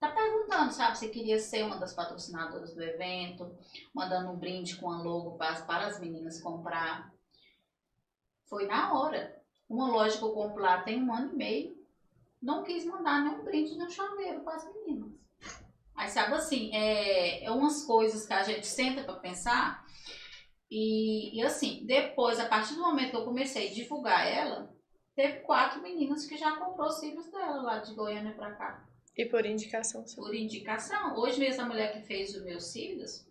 tá 0.00 0.08
perguntando, 0.10 0.72
sabe, 0.72 0.98
se 0.98 1.10
queria 1.10 1.38
ser 1.38 1.64
uma 1.64 1.76
das 1.76 1.92
patrocinadoras 1.92 2.74
do 2.74 2.82
evento, 2.82 3.54
mandando 3.94 4.32
um 4.32 4.38
brinde 4.38 4.76
com 4.76 4.90
a 4.90 5.02
logo 5.02 5.36
para, 5.36 5.86
as 5.86 6.00
meninas 6.00 6.40
comprar. 6.40 7.12
Foi 8.46 8.66
na 8.66 8.94
hora. 8.94 9.38
Uma 9.68 9.86
loja 9.86 10.16
que 10.16 10.24
eu 10.24 10.32
compro 10.32 10.62
lá 10.62 10.80
tem 10.82 11.02
um 11.02 11.12
ano 11.12 11.34
e 11.34 11.36
meio, 11.36 11.86
não 12.40 12.64
quis 12.64 12.86
mandar 12.86 13.20
nenhum 13.20 13.44
brinde 13.44 13.76
nem 13.76 13.86
um 13.86 13.90
chaveiro 13.90 14.40
para 14.40 14.56
as 14.56 14.64
meninas. 14.74 15.11
Aí, 15.94 16.08
sabe 16.08 16.34
assim, 16.34 16.74
é, 16.74 17.44
é 17.44 17.50
umas 17.50 17.84
coisas 17.84 18.26
que 18.26 18.32
a 18.32 18.42
gente 18.42 18.66
senta 18.66 19.04
para 19.04 19.20
pensar. 19.20 19.84
E, 20.70 21.38
e 21.38 21.42
assim, 21.42 21.84
depois, 21.86 22.40
a 22.40 22.48
partir 22.48 22.74
do 22.74 22.80
momento 22.80 23.10
que 23.10 23.16
eu 23.16 23.24
comecei 23.24 23.68
a 23.70 23.74
divulgar 23.74 24.26
ela, 24.26 24.74
teve 25.14 25.40
quatro 25.40 25.82
meninas 25.82 26.26
que 26.26 26.36
já 26.36 26.56
comprou 26.56 26.88
os 26.88 26.98
cílios 26.98 27.30
dela 27.30 27.62
lá 27.62 27.78
de 27.78 27.94
Goiânia 27.94 28.32
para 28.34 28.54
cá 28.54 28.88
E 29.16 29.26
por 29.26 29.44
indicação 29.44 30.06
sua. 30.06 30.24
por 30.24 30.34
indicação. 30.34 31.14
Hoje 31.18 31.38
mesmo 31.38 31.62
a 31.62 31.66
mulher 31.66 31.92
que 31.92 32.06
fez 32.06 32.34
os 32.34 32.42
meus 32.42 32.64
cílios, 32.72 33.26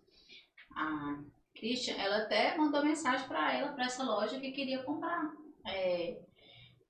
a 0.74 1.18
Christian, 1.54 1.96
ela 1.96 2.18
até 2.18 2.56
mandou 2.56 2.84
mensagem 2.84 3.26
para 3.26 3.52
ela, 3.52 3.72
para 3.72 3.86
essa 3.86 4.02
loja 4.04 4.38
que 4.40 4.52
queria 4.52 4.82
comprar. 4.84 5.32
É, 5.66 6.20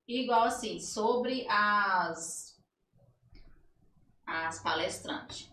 igual 0.07 0.43
assim, 0.43 0.79
sobre 0.79 1.45
as, 1.49 2.59
as 4.25 4.61
palestrantes. 4.61 5.52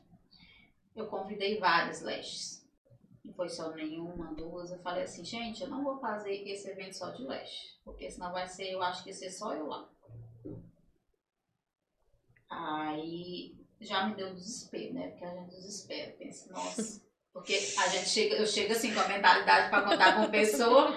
Eu 1.00 1.06
convidei 1.06 1.58
várias 1.58 2.02
lestes. 2.02 2.60
Não 3.24 3.32
foi 3.34 3.48
só 3.48 3.70
nenhuma, 3.70 4.34
duas. 4.34 4.70
Eu 4.70 4.78
falei 4.80 5.04
assim, 5.04 5.24
gente, 5.24 5.62
eu 5.62 5.68
não 5.68 5.82
vou 5.82 5.98
fazer 5.98 6.32
esse 6.46 6.68
evento 6.68 6.96
só 6.96 7.10
de 7.10 7.22
leste. 7.22 7.80
Porque 7.84 8.10
senão 8.10 8.32
vai 8.32 8.46
ser, 8.46 8.70
eu 8.70 8.82
acho 8.82 9.02
que 9.02 9.12
ser 9.12 9.30
só 9.30 9.54
eu 9.54 9.66
lá. 9.66 9.88
Aí 12.50 13.56
já 13.80 14.06
me 14.06 14.14
deu 14.14 14.34
desespero, 14.34 14.94
né? 14.94 15.08
Porque 15.08 15.24
a 15.24 15.34
gente 15.34 15.50
desespera, 15.50 16.16
pensa, 16.18 16.52
nossa, 16.52 17.02
Porque 17.32 17.54
a 17.54 17.88
gente 17.88 18.08
chega, 18.08 18.36
eu 18.36 18.46
chego 18.46 18.72
assim 18.72 18.92
com 18.92 19.00
a 19.00 19.08
mentalidade 19.08 19.70
para 19.70 19.82
contar 19.88 20.16
com 20.16 20.30
pessoa, 20.30 20.94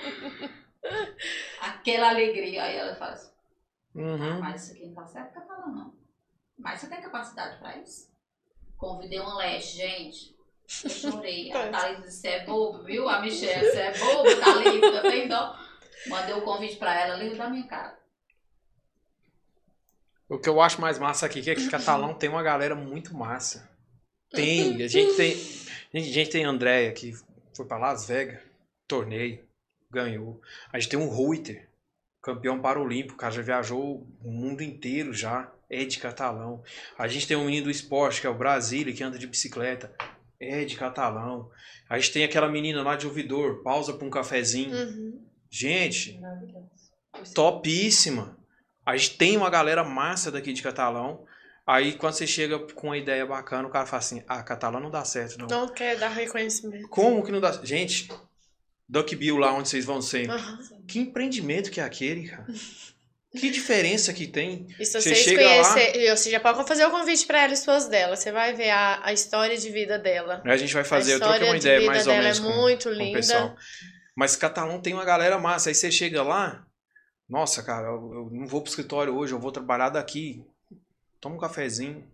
aquela 1.61 2.09
alegria. 2.09 2.63
Aí 2.63 2.75
ela 2.75 2.95
fala 2.95 3.13
assim, 3.13 3.31
ah, 3.31 3.99
Uhum. 3.99 4.39
mas 4.39 4.63
isso 4.63 4.73
aqui 4.73 4.85
não 4.87 4.95
tá 4.95 5.05
certo 5.05 5.33
catalão, 5.33 5.73
não. 5.73 5.97
Mas 6.57 6.81
você 6.81 6.89
tem 6.89 7.01
capacidade 7.01 7.59
pra 7.59 7.77
isso? 7.77 8.12
Convidei 8.83 9.21
um 9.21 9.37
leste, 9.37 9.77
gente. 9.77 10.35
Eu 10.83 10.89
chorei. 10.89 11.49
A 11.53 11.71
Thalita 11.71 12.01
disse, 12.01 12.19
você 12.19 12.27
é 12.27 12.45
bobo, 12.45 12.83
viu? 12.83 13.07
A 13.07 13.21
Michelle, 13.21 13.65
você 13.65 13.79
é 13.79 13.97
bobo, 13.97 14.35
Thalita, 14.41 15.01
tem 15.03 15.27
dó. 15.29 15.57
Mandei 16.07 16.35
o 16.35 16.41
convite 16.41 16.75
pra 16.75 16.93
ela, 16.99 17.15
livro 17.15 17.37
da 17.37 17.49
minha 17.49 17.65
cara. 17.65 17.97
O 20.27 20.37
que 20.37 20.49
eu 20.49 20.59
acho 20.59 20.81
mais 20.81 20.99
massa 20.99 21.25
aqui 21.25 21.49
é 21.49 21.55
que 21.55 21.69
Catalão 21.69 22.13
tem 22.13 22.29
uma 22.29 22.43
galera 22.43 22.75
muito 22.75 23.15
massa. 23.15 23.71
Tem, 24.29 24.83
a 24.83 24.87
gente 24.87 25.15
tem. 25.15 25.31
A 25.31 25.97
gente, 25.97 26.09
a 26.09 26.13
gente 26.13 26.29
tem 26.31 26.43
Andréia 26.43 26.91
que 26.91 27.13
foi 27.55 27.65
pra 27.65 27.77
Las 27.77 28.05
Vegas, 28.05 28.41
torneio, 28.85 29.47
ganhou. 29.89 30.41
A 30.73 30.79
gente 30.79 30.89
tem 30.89 30.99
um 30.99 31.07
Ruiter, 31.07 31.69
campeão 32.21 32.59
paralímpico, 32.59 33.13
o 33.13 33.17
cara 33.17 33.31
já 33.31 33.41
viajou 33.41 34.05
o 34.21 34.31
mundo 34.31 34.61
inteiro 34.61 35.13
já, 35.13 35.52
é 35.73 35.85
de 35.85 35.97
Catalão. 35.97 36.61
A 36.97 37.07
gente 37.07 37.27
tem 37.27 37.35
um 37.35 37.45
menino 37.45 37.65
do 37.65 37.71
esporte, 37.71 38.21
que 38.21 38.27
é 38.27 38.29
o 38.29 38.37
Brasília, 38.37 38.93
que 38.93 39.03
anda 39.03 39.17
de 39.17 39.27
bicicleta, 39.27 39.91
é 40.39 40.63
de 40.63 40.75
Catalão. 40.75 41.49
A 41.89 41.97
gente 41.97 42.11
tem 42.11 42.23
aquela 42.23 42.47
menina 42.47 42.81
lá 42.81 42.95
de 42.95 43.07
ouvidor, 43.07 43.63
pausa 43.63 43.93
pra 43.93 44.05
um 44.05 44.09
cafezinho. 44.09 44.75
Uhum. 44.75 45.25
Gente, 45.49 46.19
topíssima. 47.33 48.37
A 48.85 48.97
gente 48.97 49.17
tem 49.17 49.37
uma 49.37 49.49
galera 49.49 49.83
massa 49.83 50.31
daqui 50.31 50.51
de 50.53 50.61
Catalão. 50.61 51.25
Aí 51.65 51.93
quando 51.93 52.13
você 52.13 52.27
chega 52.27 52.59
com 52.59 52.87
uma 52.87 52.97
ideia 52.97 53.25
bacana, 53.25 53.67
o 53.67 53.71
cara 53.71 53.85
fala 53.85 53.99
assim: 53.99 54.23
ah, 54.27 54.43
Catalão 54.43 54.79
não 54.79 54.91
dá 54.91 55.05
certo, 55.05 55.37
não. 55.37 55.47
Não 55.47 55.67
quer 55.69 55.97
dar 55.97 56.09
reconhecimento. 56.09 56.87
Como 56.89 57.23
que 57.23 57.31
não 57.31 57.39
dá 57.39 57.51
Gente, 57.63 58.09
Duck 58.87 59.15
Bill 59.15 59.37
lá 59.37 59.53
onde 59.53 59.69
vocês 59.69 59.85
vão 59.85 60.01
sempre. 60.01 60.35
Aham. 60.35 60.59
Que 60.87 60.99
empreendimento 60.99 61.71
que 61.71 61.79
é 61.79 61.83
aquele, 61.83 62.27
cara? 62.27 62.45
Que 63.35 63.49
diferença 63.49 64.13
que 64.13 64.27
tem. 64.27 64.67
E 64.79 64.85
se 64.85 64.91
Você 64.91 65.01
vocês 65.01 65.17
chega 65.19 65.41
lá- 65.41 65.63
conhecerem, 65.73 66.09
você 66.15 66.29
já 66.29 66.39
pode 66.39 66.67
fazer 66.67 66.85
o 66.85 66.91
convite 66.91 67.25
pra 67.25 67.41
ela 67.41 67.51
e 67.51 67.53
esposa 67.55 67.89
dela. 67.89 68.15
Você 68.15 68.31
vai 68.31 68.53
ver 68.53 68.69
a, 68.69 69.01
a 69.03 69.11
história 69.11 69.57
de 69.57 69.69
vida 69.71 69.97
dela. 69.97 70.41
A 70.45 70.55
gente 70.57 70.73
vai 70.73 70.83
fazer, 70.83 71.13
eu 71.15 71.19
troquei 71.19 71.47
uma 71.47 71.57
de 71.57 71.67
ideia 71.67 71.85
mais 71.87 72.05
ou 72.05 72.13
menos 72.13 72.37
é 72.39 72.41
com, 72.43 72.49
muito 72.49 72.83
com 72.89 72.95
linda. 72.95 73.17
pessoal. 73.17 73.55
Mas 74.15 74.35
Catalão 74.35 74.79
tem 74.79 74.93
uma 74.93 75.03
galera 75.03 75.39
massa. 75.39 75.69
Aí 75.69 75.75
você 75.75 75.89
chega 75.89 76.21
lá, 76.21 76.63
nossa, 77.27 77.63
cara, 77.63 77.87
eu, 77.87 78.13
eu 78.13 78.29
não 78.31 78.45
vou 78.45 78.61
pro 78.61 78.69
escritório 78.69 79.15
hoje, 79.15 79.33
eu 79.33 79.39
vou 79.39 79.51
trabalhar 79.51 79.89
daqui. 79.89 80.43
Toma 81.19 81.35
um 81.35 81.39
cafezinho. 81.39 82.07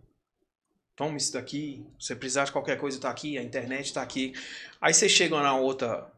Toma 0.96 1.18
isso 1.18 1.34
daqui. 1.34 1.86
Se 2.00 2.08
você 2.08 2.16
precisar 2.16 2.46
de 2.46 2.54
qualquer 2.54 2.78
coisa, 2.78 2.98
tá 3.00 3.10
aqui. 3.10 3.38
A 3.38 3.44
internet 3.44 3.94
tá 3.94 4.02
aqui. 4.02 4.34
Aí 4.80 4.94
você 4.94 5.10
chega 5.10 5.38
na 5.42 5.54
outra 5.56 6.10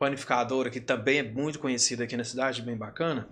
panificadora, 0.00 0.68
que 0.68 0.80
também 0.80 1.18
é 1.18 1.22
muito 1.22 1.60
conhecida 1.60 2.02
aqui 2.02 2.16
na 2.16 2.24
cidade, 2.24 2.60
bem 2.62 2.76
bacana. 2.76 3.28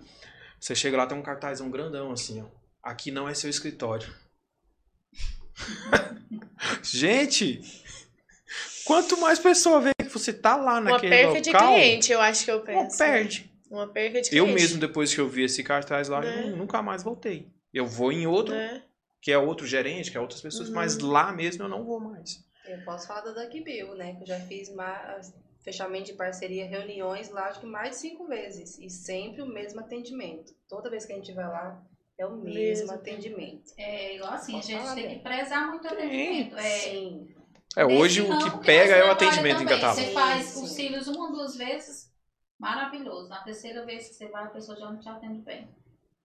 Você 0.61 0.75
chega 0.75 0.95
lá, 0.95 1.07
tem 1.07 1.17
um 1.17 1.23
cartazão 1.23 1.71
grandão 1.71 2.11
assim, 2.11 2.41
ó. 2.43 2.45
Aqui 2.83 3.09
não 3.11 3.27
é 3.27 3.33
seu 3.33 3.49
escritório. 3.49 4.13
Gente, 6.83 7.61
quanto 8.85 9.17
mais 9.19 9.39
pessoa 9.39 9.81
vê 9.81 9.91
que 9.97 10.09
você 10.09 10.31
tá 10.31 10.55
lá 10.55 10.73
Uma 10.79 10.91
naquele 10.91 11.09
perca 11.15 11.41
de 11.41 11.51
local, 11.51 11.73
cliente, 11.73 12.11
eu 12.11 12.21
acho 12.21 12.45
que 12.45 12.51
eu 12.51 12.61
penso. 12.61 12.97
perde. 12.97 13.51
Uma 13.69 13.87
perca 13.87 14.21
de 14.21 14.29
cliente. 14.29 14.35
Eu 14.49 14.53
mesmo, 14.53 14.79
depois 14.79 15.13
que 15.13 15.19
eu 15.19 15.27
vi 15.27 15.43
esse 15.43 15.63
cartaz 15.63 16.07
lá, 16.09 16.21
Né? 16.21 16.43
eu 16.51 16.55
nunca 16.57 16.81
mais 16.81 17.01
voltei. 17.03 17.47
Eu 17.73 17.87
vou 17.87 18.11
em 18.11 18.27
outro, 18.27 18.53
Né? 18.53 18.83
que 19.21 19.31
é 19.31 19.37
outro 19.37 19.65
gerente, 19.65 20.11
que 20.11 20.17
é 20.17 20.19
outras 20.19 20.41
pessoas, 20.41 20.69
Uhum. 20.69 20.75
mas 20.75 20.97
lá 20.99 21.31
mesmo 21.31 21.63
eu 21.63 21.69
não 21.69 21.83
vou 21.83 21.99
mais. 21.99 22.43
Eu 22.65 22.83
posso 22.83 23.07
falar 23.07 23.21
da 23.21 23.31
Duck 23.43 23.59
Bill, 23.63 23.95
né? 23.95 24.13
Que 24.15 24.23
eu 24.23 24.27
já 24.27 24.39
fiz 24.41 24.69
mais, 24.73 25.33
fechamento 25.61 26.05
de 26.05 26.13
parceria, 26.13 26.65
reuniões 26.65 27.29
lá, 27.29 27.47
acho 27.47 27.59
que 27.59 27.65
mais 27.65 27.91
de 27.91 27.95
cinco 27.97 28.25
vezes. 28.25 28.77
E 28.79 28.89
sempre 28.89 29.41
o 29.41 29.45
mesmo 29.45 29.79
atendimento. 29.79 30.53
Toda 30.67 30.89
vez 30.89 31.05
que 31.05 31.13
a 31.13 31.15
gente 31.15 31.31
vai 31.33 31.47
lá, 31.47 31.81
é 32.17 32.25
o 32.25 32.35
mesmo, 32.35 32.53
Mesmo. 32.53 32.93
atendimento. 32.93 33.71
É 33.77 34.15
igual 34.15 34.33
assim, 34.33 34.57
a 34.57 34.61
gente 34.61 34.93
tem 34.93 35.07
bem? 35.07 35.17
que 35.17 35.23
prezar 35.23 35.67
muito 35.69 35.85
o 35.85 35.87
atendimento. 35.87 36.57
É, 36.57 36.61
Sim. 36.61 37.35
É, 37.75 37.85
hoje 37.85 38.21
o 38.21 38.27
não, 38.27 38.39
que 38.39 38.65
pega 38.65 38.95
é 38.95 39.07
o 39.07 39.11
atendimento 39.11 39.63
em. 39.63 39.65
Catalão. 39.65 39.93
Você 39.93 40.11
faz 40.11 40.55
os 40.55 40.69
cílios 40.71 41.07
uma 41.07 41.27
ou 41.27 41.31
duas 41.31 41.55
vezes, 41.55 42.11
maravilhoso. 42.59 43.29
Na 43.29 43.41
terceira 43.41 43.85
vez 43.85 44.09
que 44.09 44.15
você 44.15 44.27
vai, 44.27 44.43
a 44.43 44.49
pessoa 44.49 44.77
já 44.77 44.91
não 44.91 44.99
te 44.99 45.07
atende 45.09 45.41
bem. 45.41 45.67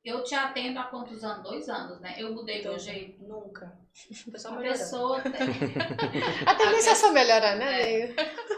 Eu 0.06 0.22
te 0.22 0.34
atendo 0.36 0.78
há 0.78 0.84
quantos 0.84 1.24
anos? 1.24 1.42
Dois 1.42 1.68
anos, 1.68 2.00
né? 2.00 2.14
Eu 2.16 2.32
mudei 2.32 2.62
meu 2.62 2.72
Então, 2.74 2.78
jeito. 2.78 3.22
Nunca. 3.26 3.76
A 4.44 4.50
melhorando. 4.52 4.78
pessoa, 4.78 5.18
A 6.46 6.54
tendência 6.54 6.90
é 6.90 6.94
só 6.94 7.10
melhorar, 7.12 7.56
né, 7.56 8.02
É. 8.02 8.14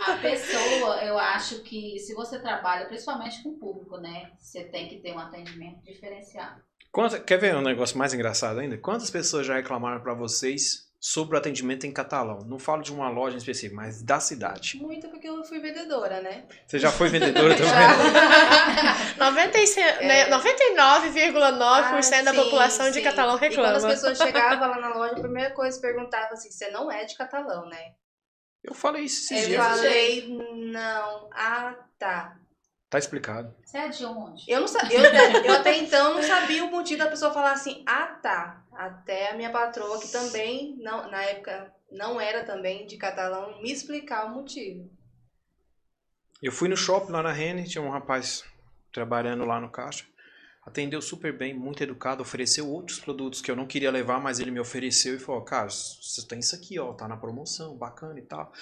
a 0.06 0.16
pessoa, 0.18 0.96
eu 1.04 1.16
acho 1.18 1.62
que 1.62 1.98
se 2.00 2.12
você 2.14 2.38
trabalha 2.40 2.86
principalmente 2.86 3.42
com 3.42 3.50
o 3.50 3.58
público, 3.58 3.96
né? 3.98 4.30
Você 4.38 4.64
tem 4.64 4.88
que 4.88 4.98
ter 5.00 5.12
um 5.14 5.18
atendimento 5.18 5.80
diferenciado. 5.84 6.60
Quanta- 6.92 7.20
quer 7.20 7.38
ver 7.38 7.54
um 7.54 7.60
negócio 7.62 7.96
mais 7.96 8.12
engraçado 8.12 8.58
ainda? 8.58 8.76
Quantas 8.78 9.10
pessoas 9.10 9.46
já 9.46 9.54
reclamaram 9.54 10.00
pra 10.02 10.12
vocês 10.14 10.87
sobre 11.00 11.36
o 11.36 11.38
atendimento 11.38 11.86
em 11.86 11.92
catalão? 11.92 12.40
Não 12.46 12.58
falo 12.58 12.82
de 12.82 12.92
uma 12.92 13.08
loja 13.08 13.34
em 13.36 13.38
específico, 13.38 13.76
mas 13.76 14.02
da 14.02 14.18
cidade. 14.20 14.76
Muito 14.78 15.08
porque 15.08 15.28
eu 15.28 15.44
fui 15.44 15.60
vendedora, 15.60 16.20
né? 16.20 16.44
Você 16.66 16.78
já 16.78 16.90
foi 16.90 17.08
vendedora 17.08 17.54
também? 17.56 17.68
Já. 17.72 19.16
96, 19.30 20.00
né, 20.06 20.30
99,9% 20.30 21.50
da 21.50 22.30
Ah, 22.30 22.34
sim, 22.34 22.34
população 22.34 22.86
de 22.90 22.94
sim. 22.94 23.02
catalão 23.02 23.36
E 23.36 23.38
quando 23.38 23.44
as 23.44 23.50
reclama. 23.56 23.88
pessoas 23.88 24.18
chegavam 24.18 24.68
lá 24.68 24.78
na 24.80 24.94
loja, 24.94 25.14
a 25.14 25.20
primeira 25.20 25.50
coisa 25.50 25.76
que 25.76 25.82
perguntava 25.86 26.34
assim, 26.34 26.50
você 26.50 26.70
não 26.70 26.90
é 26.90 27.04
de 27.04 27.16
catalão, 27.16 27.66
né? 27.68 27.92
Eu 28.62 28.74
falei 28.74 29.04
isso 29.04 29.32
esses 29.32 29.44
Eu 29.44 29.48
dias. 29.50 29.66
falei, 29.66 30.28
não. 30.70 31.28
Ah, 31.32 31.74
tá. 31.98 32.36
Tá 32.90 32.98
explicado. 32.98 33.54
Você 33.64 33.78
é 33.78 33.88
de 33.88 34.04
onde? 34.04 34.44
Eu, 34.50 34.60
não 34.60 34.66
sa- 34.68 34.88
eu, 34.90 35.00
eu 35.44 35.54
até 35.54 35.76
então 35.76 36.14
não 36.14 36.22
sabia 36.22 36.64
o 36.64 36.70
motivo 36.70 36.98
da 37.04 37.10
pessoa 37.10 37.32
falar 37.32 37.52
assim, 37.52 37.82
ah, 37.86 38.18
tá. 38.22 38.62
Até 38.78 39.32
a 39.32 39.36
minha 39.36 39.50
patroa, 39.50 40.00
que 40.00 40.06
também, 40.06 40.76
não, 40.76 41.10
na 41.10 41.20
época, 41.24 41.74
não 41.90 42.20
era 42.20 42.44
também 42.44 42.86
de 42.86 42.96
catalão, 42.96 43.60
me 43.60 43.72
explicar 43.72 44.26
o 44.26 44.30
motivo. 44.36 44.88
Eu 46.40 46.52
fui 46.52 46.68
no 46.68 46.76
shopping 46.76 47.10
lá 47.10 47.20
na 47.20 47.32
Rene, 47.32 47.66
tinha 47.66 47.82
um 47.82 47.90
rapaz 47.90 48.44
trabalhando 48.92 49.44
lá 49.44 49.60
no 49.60 49.68
caixa. 49.68 50.06
Atendeu 50.64 51.02
super 51.02 51.36
bem, 51.36 51.52
muito 51.52 51.82
educado, 51.82 52.22
ofereceu 52.22 52.68
outros 52.68 53.00
produtos 53.00 53.40
que 53.40 53.50
eu 53.50 53.56
não 53.56 53.66
queria 53.66 53.90
levar, 53.90 54.20
mas 54.20 54.38
ele 54.38 54.52
me 54.52 54.60
ofereceu 54.60 55.16
e 55.16 55.18
falou: 55.18 55.42
Cara, 55.42 55.68
você 55.68 56.24
tem 56.28 56.38
isso 56.38 56.54
aqui, 56.54 56.78
ó, 56.78 56.92
tá 56.92 57.08
na 57.08 57.16
promoção, 57.16 57.76
bacana 57.76 58.16
e 58.20 58.22
tal. 58.22 58.52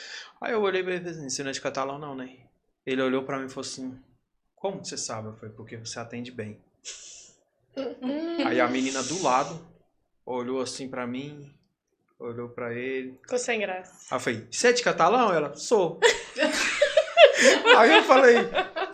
Aí 0.41 0.55
eu 0.55 0.63
olhei 0.63 0.83
pra 0.83 0.93
ele 0.93 1.03
e 1.03 1.05
falei 1.05 1.19
assim: 1.19 1.29
Você 1.29 1.43
não 1.43 1.51
é 1.51 1.53
de 1.53 1.61
catalão, 1.61 1.99
não, 1.99 2.15
né? 2.15 2.39
Ele 2.87 3.03
olhou 3.03 3.23
pra 3.25 3.39
mim 3.39 3.47
e 3.47 3.51
falou 3.51 3.69
assim: 3.69 4.01
Como 4.55 4.83
você 4.83 4.97
sabe? 4.97 5.29
Eu 5.29 5.35
falei: 5.35 5.55
Porque 5.55 5.77
você 5.77 5.99
atende 6.01 6.31
bem. 6.31 6.59
Aí 8.47 8.59
a 8.59 8.69
menina 8.69 9.03
do 9.03 9.23
lado 9.23 9.76
olhou 10.27 10.61
assim 10.61 10.89
pra 10.89 11.07
mim, 11.07 11.55
olhou 12.19 12.49
pra 12.49 12.75
ele. 12.75 13.19
ficou 13.23 13.39
sem 13.39 13.61
graça. 13.61 13.93
Aí 14.11 14.17
eu 14.17 14.21
falei, 14.21 14.47
você 14.51 14.69
é 14.69 14.73
de 14.73 14.83
catalão? 14.83 15.33
Ela, 15.33 15.55
sou. 15.55 16.01
Aí 17.79 17.95
eu 17.95 18.03
falei, 18.03 18.37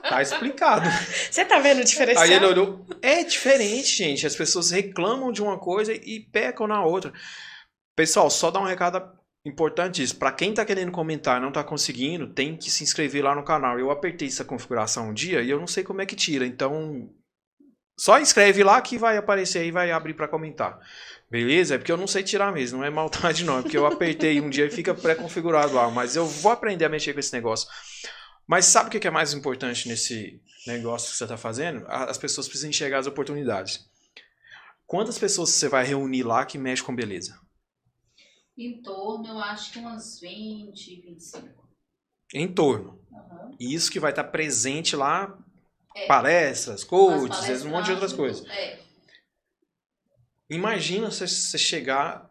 tá 0.03 0.21
explicado. 0.21 0.89
Você 1.31 1.45
tá 1.45 1.59
vendo 1.61 1.81
o 1.81 1.85
diferencial? 1.85 2.25
Aí 2.25 2.33
ele 2.35 2.45
olhou, 2.45 2.85
é 3.01 3.25
diferente, 3.25 3.97
gente. 3.97 4.27
As 4.27 4.37
pessoas 4.37 4.71
reclamam 4.71 5.33
de 5.33 5.41
uma 5.41 5.59
coisa 5.59 5.93
e 5.95 6.21
pecam 6.21 6.67
na 6.67 6.85
outra. 6.85 7.13
Pessoal, 7.97 8.29
só 8.29 8.51
dar 8.51 8.61
um 8.61 8.65
recado 8.65 9.01
importante 9.45 10.03
isso. 10.03 10.17
Pra 10.17 10.33
quem 10.33 10.53
tá 10.53 10.65
querendo 10.65 10.91
comentar 10.91 11.39
e 11.39 11.41
não 11.41 11.53
tá 11.53 11.63
conseguindo, 11.63 12.33
tem 12.33 12.57
que 12.57 12.71
se 12.71 12.83
inscrever 12.83 13.23
lá 13.23 13.35
no 13.35 13.45
canal. 13.45 13.79
Eu 13.79 13.91
apertei 13.91 14.29
essa 14.29 14.45
configuração 14.45 15.11
um 15.11 15.15
dia 15.15 15.41
e 15.41 15.51
eu 15.51 15.61
não 15.61 15.67
sei 15.67 15.85
como 15.85 16.03
é 16.03 16.07
que 16.07 16.17
tira. 16.17 16.45
Então, 16.45 17.09
só 17.99 18.19
inscreve 18.19 18.65
lá 18.65 18.81
que 18.81 18.99
vai 18.99 19.17
aparecer 19.17 19.61
aí, 19.61 19.71
vai 19.71 19.93
abrir 19.93 20.15
pra 20.15 20.29
comentar. 20.29 20.79
Beleza? 21.33 21.77
É 21.77 21.79
porque 21.79 21.91
eu 21.91 21.97
não 21.97 22.07
sei 22.07 22.23
tirar 22.23 22.53
mesmo, 22.53 22.77
não 22.77 22.85
é 22.85 22.91
maldade 22.91 23.43
não. 23.43 23.59
É 23.59 23.63
porque 23.63 23.79
eu 23.79 23.87
apertei 23.87 24.39
um 24.39 24.51
dia 24.51 24.67
e 24.67 24.71
fica 24.71 24.95
pré-configurado 24.95 25.73
lá. 25.73 25.91
Mas 25.91 26.15
eu 26.15 26.27
vou 26.27 26.53
aprender 26.53 26.85
a 26.85 26.91
mexer 26.91 27.15
com 27.15 27.21
esse 27.21 27.33
negócio. 27.33 27.67
Mas 28.47 28.67
sabe 28.67 28.95
o 28.95 29.01
que 29.01 29.09
é 29.09 29.11
mais 29.11 29.33
importante 29.33 29.89
nesse 29.89 30.43
negócio 30.67 31.11
que 31.11 31.17
você 31.17 31.25
está 31.25 31.39
fazendo? 31.39 31.87
As 31.89 32.19
pessoas 32.19 32.47
precisam 32.47 32.69
enxergar 32.69 32.99
as 32.99 33.07
oportunidades. 33.07 33.89
Quantas 34.87 35.19
pessoas 35.19 35.49
você 35.49 35.71
vai 35.71 35.87
reunir 35.87 36.23
lá 36.23 36.45
que 36.45 36.59
mexe 36.59 36.83
com 36.83 36.95
beleza? 36.95 37.41
Em 38.55 38.83
torno, 38.83 39.27
eu 39.27 39.39
acho 39.39 39.73
que 39.73 39.79
umas 39.79 40.21
20, 40.21 41.01
25. 41.01 41.49
Em 42.35 42.47
torno. 42.47 43.01
Uhum. 43.11 43.57
Isso 43.59 43.91
que 43.91 43.99
vai 43.99 44.11
estar 44.13 44.25
presente 44.25 44.95
lá, 44.95 45.35
É. 45.97 46.07
palestras, 46.07 46.85
coaches, 46.85 47.65
um 47.65 47.71
monte 47.71 47.87
de 47.87 47.93
outras 47.93 48.13
coisas. 48.13 48.47
É. 48.51 48.83
Imagina 50.53 51.11
você, 51.11 51.27
chegar 51.57 52.29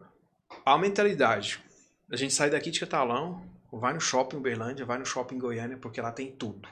à 0.64 0.78
mentalidade. 0.78 1.60
A 2.08 2.14
gente 2.14 2.32
sai 2.32 2.48
daqui 2.50 2.70
de 2.70 2.78
Catalão, 2.78 3.44
vai 3.72 3.92
no 3.92 4.00
shopping 4.00 4.36
Uberlândia, 4.36 4.86
vai 4.86 4.96
no 4.96 5.04
shopping 5.04 5.38
Goiânia, 5.38 5.76
porque 5.76 6.00
lá 6.00 6.12
tem 6.12 6.30
tudo. 6.30 6.68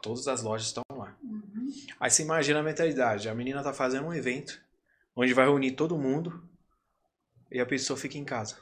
Todas 0.00 0.28
as 0.28 0.44
lojas 0.44 0.68
estão 0.68 0.84
lá. 0.92 1.16
Uhum. 1.20 1.72
Aí 1.98 2.08
você 2.08 2.22
imagina 2.22 2.60
a 2.60 2.62
mentalidade. 2.62 3.28
A 3.28 3.34
menina 3.34 3.64
tá 3.64 3.72
fazendo 3.72 4.06
um 4.06 4.14
evento 4.14 4.60
onde 5.16 5.34
vai 5.34 5.46
reunir 5.46 5.72
todo 5.72 5.98
mundo 5.98 6.48
e 7.50 7.58
a 7.58 7.66
pessoa 7.66 7.98
fica 7.98 8.16
em 8.16 8.24
casa. 8.24 8.56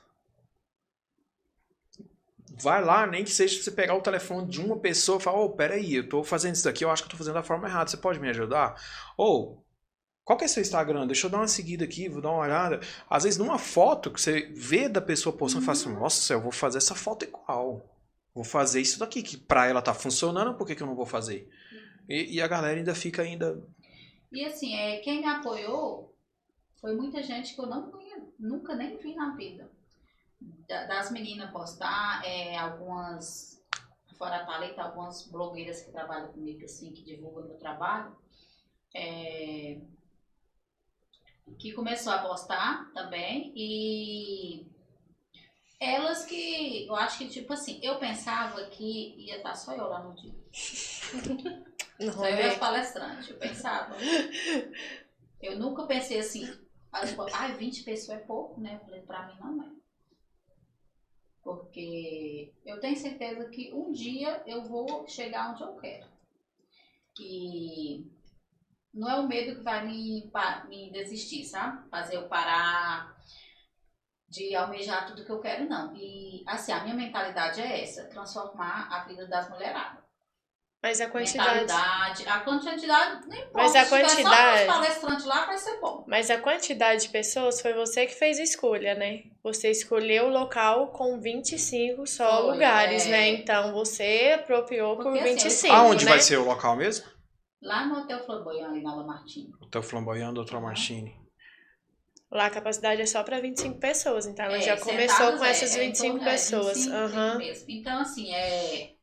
vai 2.59 2.83
lá, 2.83 3.07
nem 3.07 3.23
que 3.23 3.31
seja 3.31 3.63
você 3.63 3.71
pegar 3.71 3.97
o 3.97 4.01
telefone 4.01 4.49
de 4.49 4.63
uma 4.63 4.79
pessoa 4.79 5.19
e 5.19 5.23
falar, 5.23 5.41
ô, 5.41 5.45
oh, 5.45 5.51
peraí, 5.51 5.97
eu 5.97 6.09
tô 6.09 6.25
fazendo 6.25 6.55
isso 6.55 6.65
daqui, 6.65 6.85
eu 6.85 6.91
acho 6.91 7.03
que 7.03 7.09
eu 7.09 7.11
tô 7.11 7.19
fazendo 7.19 7.35
da 7.35 7.43
forma 7.43 7.69
errada, 7.69 7.91
você 7.91 7.99
pode 7.99 8.19
me 8.19 8.31
ajudar? 8.31 8.81
Ou, 9.17 9.63
qual 10.25 10.39
que 10.39 10.45
é 10.45 10.49
seu 10.49 10.63
Instagram? 10.63 11.07
Deixa 11.07 11.27
eu 11.27 11.31
dar 11.31 11.39
uma 11.39 11.49
seguida 11.49 11.85
aqui, 11.85 12.09
vou 12.09 12.23
dar 12.23 12.31
uma 12.31 12.43
olhada. 12.43 12.81
Às 13.09 13.25
vezes, 13.25 13.39
numa 13.39 13.59
foto 13.59 14.11
que 14.11 14.21
você 14.21 14.53
vê 14.55 14.89
da 14.89 15.01
pessoa 15.01 15.37
postando, 15.37 15.61
uhum. 15.61 15.67
fala 15.67 15.79
assim, 15.79 16.01
nossa, 16.01 16.33
eu 16.33 16.41
vou 16.41 16.53
fazer 16.53 16.79
essa 16.79 16.95
foto 16.95 17.25
igual. 17.25 17.85
Vou 18.35 18.45
fazer 18.45 18.81
isso 18.81 18.99
daqui, 18.99 19.23
que 19.23 19.37
pra 19.37 19.67
ela 19.67 19.83
tá 19.83 19.93
funcionando, 19.93 20.57
por 20.57 20.67
que, 20.67 20.75
que 20.75 20.83
eu 20.83 20.87
não 20.87 20.97
vou 20.97 21.07
fazer? 21.07 21.49
E, 22.09 22.37
e 22.37 22.41
a 22.41 22.49
galera 22.49 22.79
ainda 22.79 22.95
fica 22.95 23.23
ainda... 23.23 23.63
E 24.33 24.45
assim, 24.45 24.75
é, 24.75 24.99
quem 24.99 25.21
me 25.21 25.27
apoiou 25.27 26.17
foi 26.81 26.97
muita 26.97 27.23
gente 27.23 27.55
que 27.55 27.61
eu 27.61 27.67
não 27.67 27.93
nunca 28.39 28.75
nem 28.75 28.97
vi 28.97 29.15
na 29.15 29.37
vida 29.37 29.71
das 30.69 31.11
meninas 31.11 31.51
postar, 31.51 32.25
é, 32.25 32.57
algumas, 32.57 33.63
fora 34.19 34.37
a 34.37 34.47
Thalita, 34.47 34.83
algumas 34.83 35.27
blogueiras 35.29 35.83
que 35.83 35.93
trabalham 35.93 36.33
comigo, 36.33 36.65
assim, 36.65 36.93
que 36.93 37.03
divulgam 37.03 37.47
meu 37.47 37.57
trabalho, 37.57 38.17
é, 38.95 39.81
que 41.59 41.73
começou 41.73 42.13
a 42.13 42.19
postar 42.19 42.91
também 42.93 43.53
e 43.55 44.67
elas 45.81 46.25
que, 46.25 46.87
eu 46.87 46.95
acho 46.95 47.19
que, 47.19 47.29
tipo 47.29 47.53
assim, 47.53 47.79
eu 47.83 47.99
pensava 47.99 48.65
que 48.67 49.15
ia 49.19 49.37
estar 49.37 49.55
só 49.55 49.75
eu 49.75 49.89
lá 49.89 50.03
no 50.03 50.15
dia. 50.15 50.35
Não 52.01 52.13
só 52.13 52.27
eu 52.27 52.37
e 52.37 52.43
as 52.43 52.59
palestrantes, 52.59 53.29
eu 53.29 53.37
pensava. 53.37 53.95
Eu 55.41 55.59
nunca 55.59 55.87
pensei 55.87 56.19
assim, 56.19 56.49
ah, 56.91 57.49
20 57.49 57.83
pessoas 57.83 58.19
é 58.19 58.23
pouco, 58.23 58.61
né? 58.61 58.77
Eu 58.81 58.85
falei, 58.87 59.03
pra 59.03 59.27
mim 59.27 59.39
não 59.39 59.63
é. 59.63 59.75
Porque 61.43 62.51
eu 62.65 62.81
tenho 62.81 62.97
certeza 62.97 63.51
que 63.51 63.71
um 63.75 63.93
dia 63.93 64.43
eu 64.47 64.65
vou 64.65 65.07
chegar 65.07 65.53
onde 65.53 65.63
eu 65.63 65.75
quero. 65.77 66.07
E 67.21 68.11
não 68.95 69.11
é 69.11 69.17
o 69.17 69.27
medo 69.27 69.57
que 69.57 69.63
vai 69.63 69.85
me, 69.85 70.31
me 70.69 70.93
desistir, 70.93 71.45
sabe? 71.45 71.89
Fazer 71.91 72.17
eu 72.17 72.29
parar 72.29 73.15
de 74.29 74.55
almejar 74.55 75.07
tudo 75.07 75.25
que 75.25 75.31
eu 75.31 75.41
quero, 75.41 75.69
não. 75.69 75.93
E 75.95 76.45
assim, 76.47 76.73
a 76.73 76.83
minha 76.83 76.95
mentalidade 76.95 77.61
é 77.61 77.83
essa, 77.83 78.05
transformar 78.05 78.89
a 78.91 79.05
vida 79.05 79.27
das 79.27 79.51
mulheradas. 79.51 80.05
Mas 80.83 81.01
a 81.01 81.09
quantidade. 81.09 81.73
A 82.27 82.41
quantidade, 82.41 83.27
nem 83.27 83.41
importa. 83.41 83.57
Mas 83.57 83.75
a 83.75 83.87
quantidade. 83.87 84.67
Só 84.67 84.73
palestrantes 84.73 85.25
lá 85.25 85.47
vai 85.47 85.57
ser 85.57 85.81
bom. 85.81 86.05
Mas 86.07 86.31
a 86.31 86.37
quantidade 86.39 87.05
de 87.05 87.09
pessoas 87.09 87.63
foi 87.63 87.73
você 87.73 88.05
que 88.05 88.15
fez 88.15 88.39
a 88.39 88.43
escolha, 88.43 88.95
né? 88.95 89.23
Você 89.43 89.71
escolheu 89.71 90.27
o 90.27 90.29
local 90.29 90.89
com 90.89 91.19
25 91.19 92.07
só 92.07 92.43
foi, 92.43 92.53
lugares, 92.53 93.07
é... 93.07 93.09
né? 93.09 93.29
Então 93.29 93.73
você 93.73 94.33
apropriou 94.35 94.97
Porque, 94.97 95.19
por 95.19 95.23
25. 95.23 95.47
Assim, 95.47 95.71
Aonde 95.71 96.05
né? 96.05 96.11
vai 96.11 96.21
ser 96.21 96.37
o 96.37 96.45
local 96.45 96.77
mesmo? 96.77 97.13
Lá 97.64 97.87
no 97.87 97.98
Hotel 97.98 98.24
Flamboyant, 98.24 98.68
ali 98.68 98.83
na 98.83 98.94
Lamartine. 98.94 99.53
Hotel 99.61 99.83
Flamboyant, 99.83 100.33
doutora 100.33 100.61
Martini. 100.61 101.18
Lá 102.31 102.46
a 102.46 102.50
capacidade 102.50 103.00
é 103.00 103.07
só 103.07 103.22
para 103.22 103.40
25 103.40 103.79
pessoas, 103.79 104.27
então 104.27 104.44
ela 104.44 104.57
é, 104.57 104.61
já 104.61 104.77
começou 104.77 105.38
com 105.38 105.44
essas 105.44 105.74
25 105.74 106.18
é, 106.18 106.24
pessoas. 106.24 106.85
25, 106.85 106.96
uhum. 106.96 107.64
Então, 107.68 108.00
assim, 108.00 108.33
é 108.33 108.94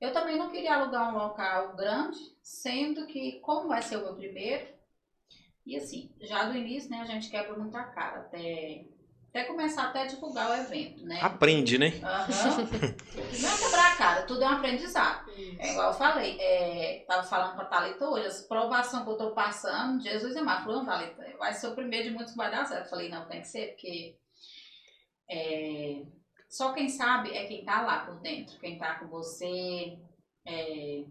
eu 0.00 0.12
também 0.12 0.38
não 0.38 0.50
queria 0.50 0.76
alugar 0.76 1.12
um 1.12 1.18
local 1.18 1.74
grande, 1.74 2.18
sendo 2.40 3.06
que, 3.06 3.40
como 3.40 3.68
vai 3.68 3.82
ser 3.82 3.96
o 3.96 4.02
meu 4.02 4.14
primeiro, 4.14 4.66
e 5.66 5.76
assim, 5.76 6.10
já 6.20 6.44
do 6.44 6.56
início, 6.56 6.90
né, 6.90 7.00
a 7.00 7.04
gente 7.04 7.28
quebra 7.28 7.58
muita 7.58 7.82
cara 7.82 8.20
até, 8.20 8.84
até 9.38 9.44
começar 9.44 9.84
até 9.84 10.02
a 10.02 10.06
divulgar 10.06 10.50
o 10.50 10.54
evento, 10.54 11.04
né? 11.04 11.20
Aprende, 11.22 11.78
né? 11.78 11.88
Uhum. 11.88 12.00
não 13.40 13.48
é 13.48 13.58
quebrar 13.58 13.92
a 13.92 13.96
cara, 13.96 14.22
tudo 14.22 14.42
é 14.42 14.46
um 14.48 14.52
aprendizado. 14.52 15.30
É 15.58 15.72
igual 15.72 15.92
eu 15.92 15.98
falei, 15.98 16.36
é, 16.40 17.04
tava 17.06 17.22
falando 17.22 17.54
pra 17.54 17.66
Thalita 17.66 18.08
hoje, 18.08 18.26
essa 18.26 18.48
provação 18.48 19.04
que 19.04 19.10
eu 19.10 19.16
tô 19.16 19.30
passando, 19.30 20.02
Jesus 20.02 20.34
é 20.34 20.40
mais, 20.40 20.64
falou, 20.64 20.84
Thalita, 20.84 21.24
vai 21.38 21.54
ser 21.54 21.68
o 21.68 21.74
primeiro 21.74 22.08
de 22.08 22.14
muitos 22.14 22.32
que 22.32 22.38
vai 22.38 22.50
dar 22.50 22.66
certo. 22.66 22.84
Eu 22.84 22.90
falei, 22.90 23.08
não, 23.08 23.26
tem 23.26 23.40
que 23.40 23.48
ser, 23.48 23.68
porque 23.68 24.16
é, 25.30 26.02
só 26.48 26.72
quem 26.72 26.88
sabe 26.88 27.36
é 27.36 27.46
quem 27.46 27.64
tá 27.64 27.82
lá 27.82 28.00
por 28.00 28.16
dentro, 28.20 28.58
quem 28.58 28.78
tá 28.78 28.94
com 28.94 29.06
você, 29.06 29.98
é, 30.44 31.04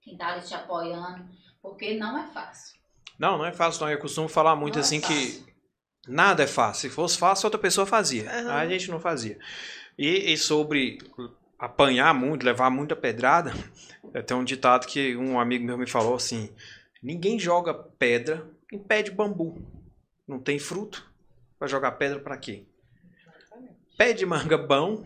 quem 0.00 0.16
tá 0.16 0.28
ali 0.28 0.42
te 0.42 0.54
apoiando, 0.54 1.28
porque 1.60 1.94
não 1.94 2.16
é 2.16 2.26
fácil. 2.28 2.80
Não, 3.18 3.36
não 3.36 3.44
é 3.44 3.52
fácil, 3.52 3.82
não. 3.82 3.92
Eu 3.92 3.98
costumo 3.98 4.28
falar 4.28 4.56
muito 4.56 4.76
não 4.76 4.80
é 4.80 4.84
assim 4.84 4.96
é 4.96 5.00
que 5.02 5.49
nada 6.06 6.42
é 6.42 6.46
fácil. 6.46 6.88
Se 6.88 6.94
fosse 6.94 7.18
fácil, 7.18 7.46
outra 7.46 7.60
pessoa 7.60 7.86
fazia. 7.86 8.24
Uhum. 8.24 8.50
A 8.50 8.66
gente 8.66 8.90
não 8.90 9.00
fazia. 9.00 9.38
E, 9.98 10.32
e, 10.32 10.36
sobre 10.36 10.98
apanhar 11.58 12.14
muito, 12.14 12.44
levar 12.44 12.70
muita 12.70 12.96
pedrada, 12.96 13.52
tem 14.26 14.36
um 14.36 14.44
ditado 14.44 14.86
que 14.86 15.16
um 15.16 15.38
amigo 15.38 15.64
meu 15.64 15.78
me 15.78 15.86
falou 15.86 16.14
assim: 16.14 16.50
ninguém 17.02 17.38
joga 17.38 17.74
pedra 17.74 18.46
em 18.72 18.78
pé 18.78 19.02
de 19.02 19.10
bambu. 19.10 19.60
Não 20.26 20.38
tem 20.38 20.58
fruto. 20.58 21.08
Vai 21.58 21.68
jogar 21.68 21.92
pedra 21.92 22.20
para 22.20 22.36
quê? 22.36 22.64
pé 24.00 24.14
de 24.14 24.24
manga 24.24 24.56
bom 24.56 25.04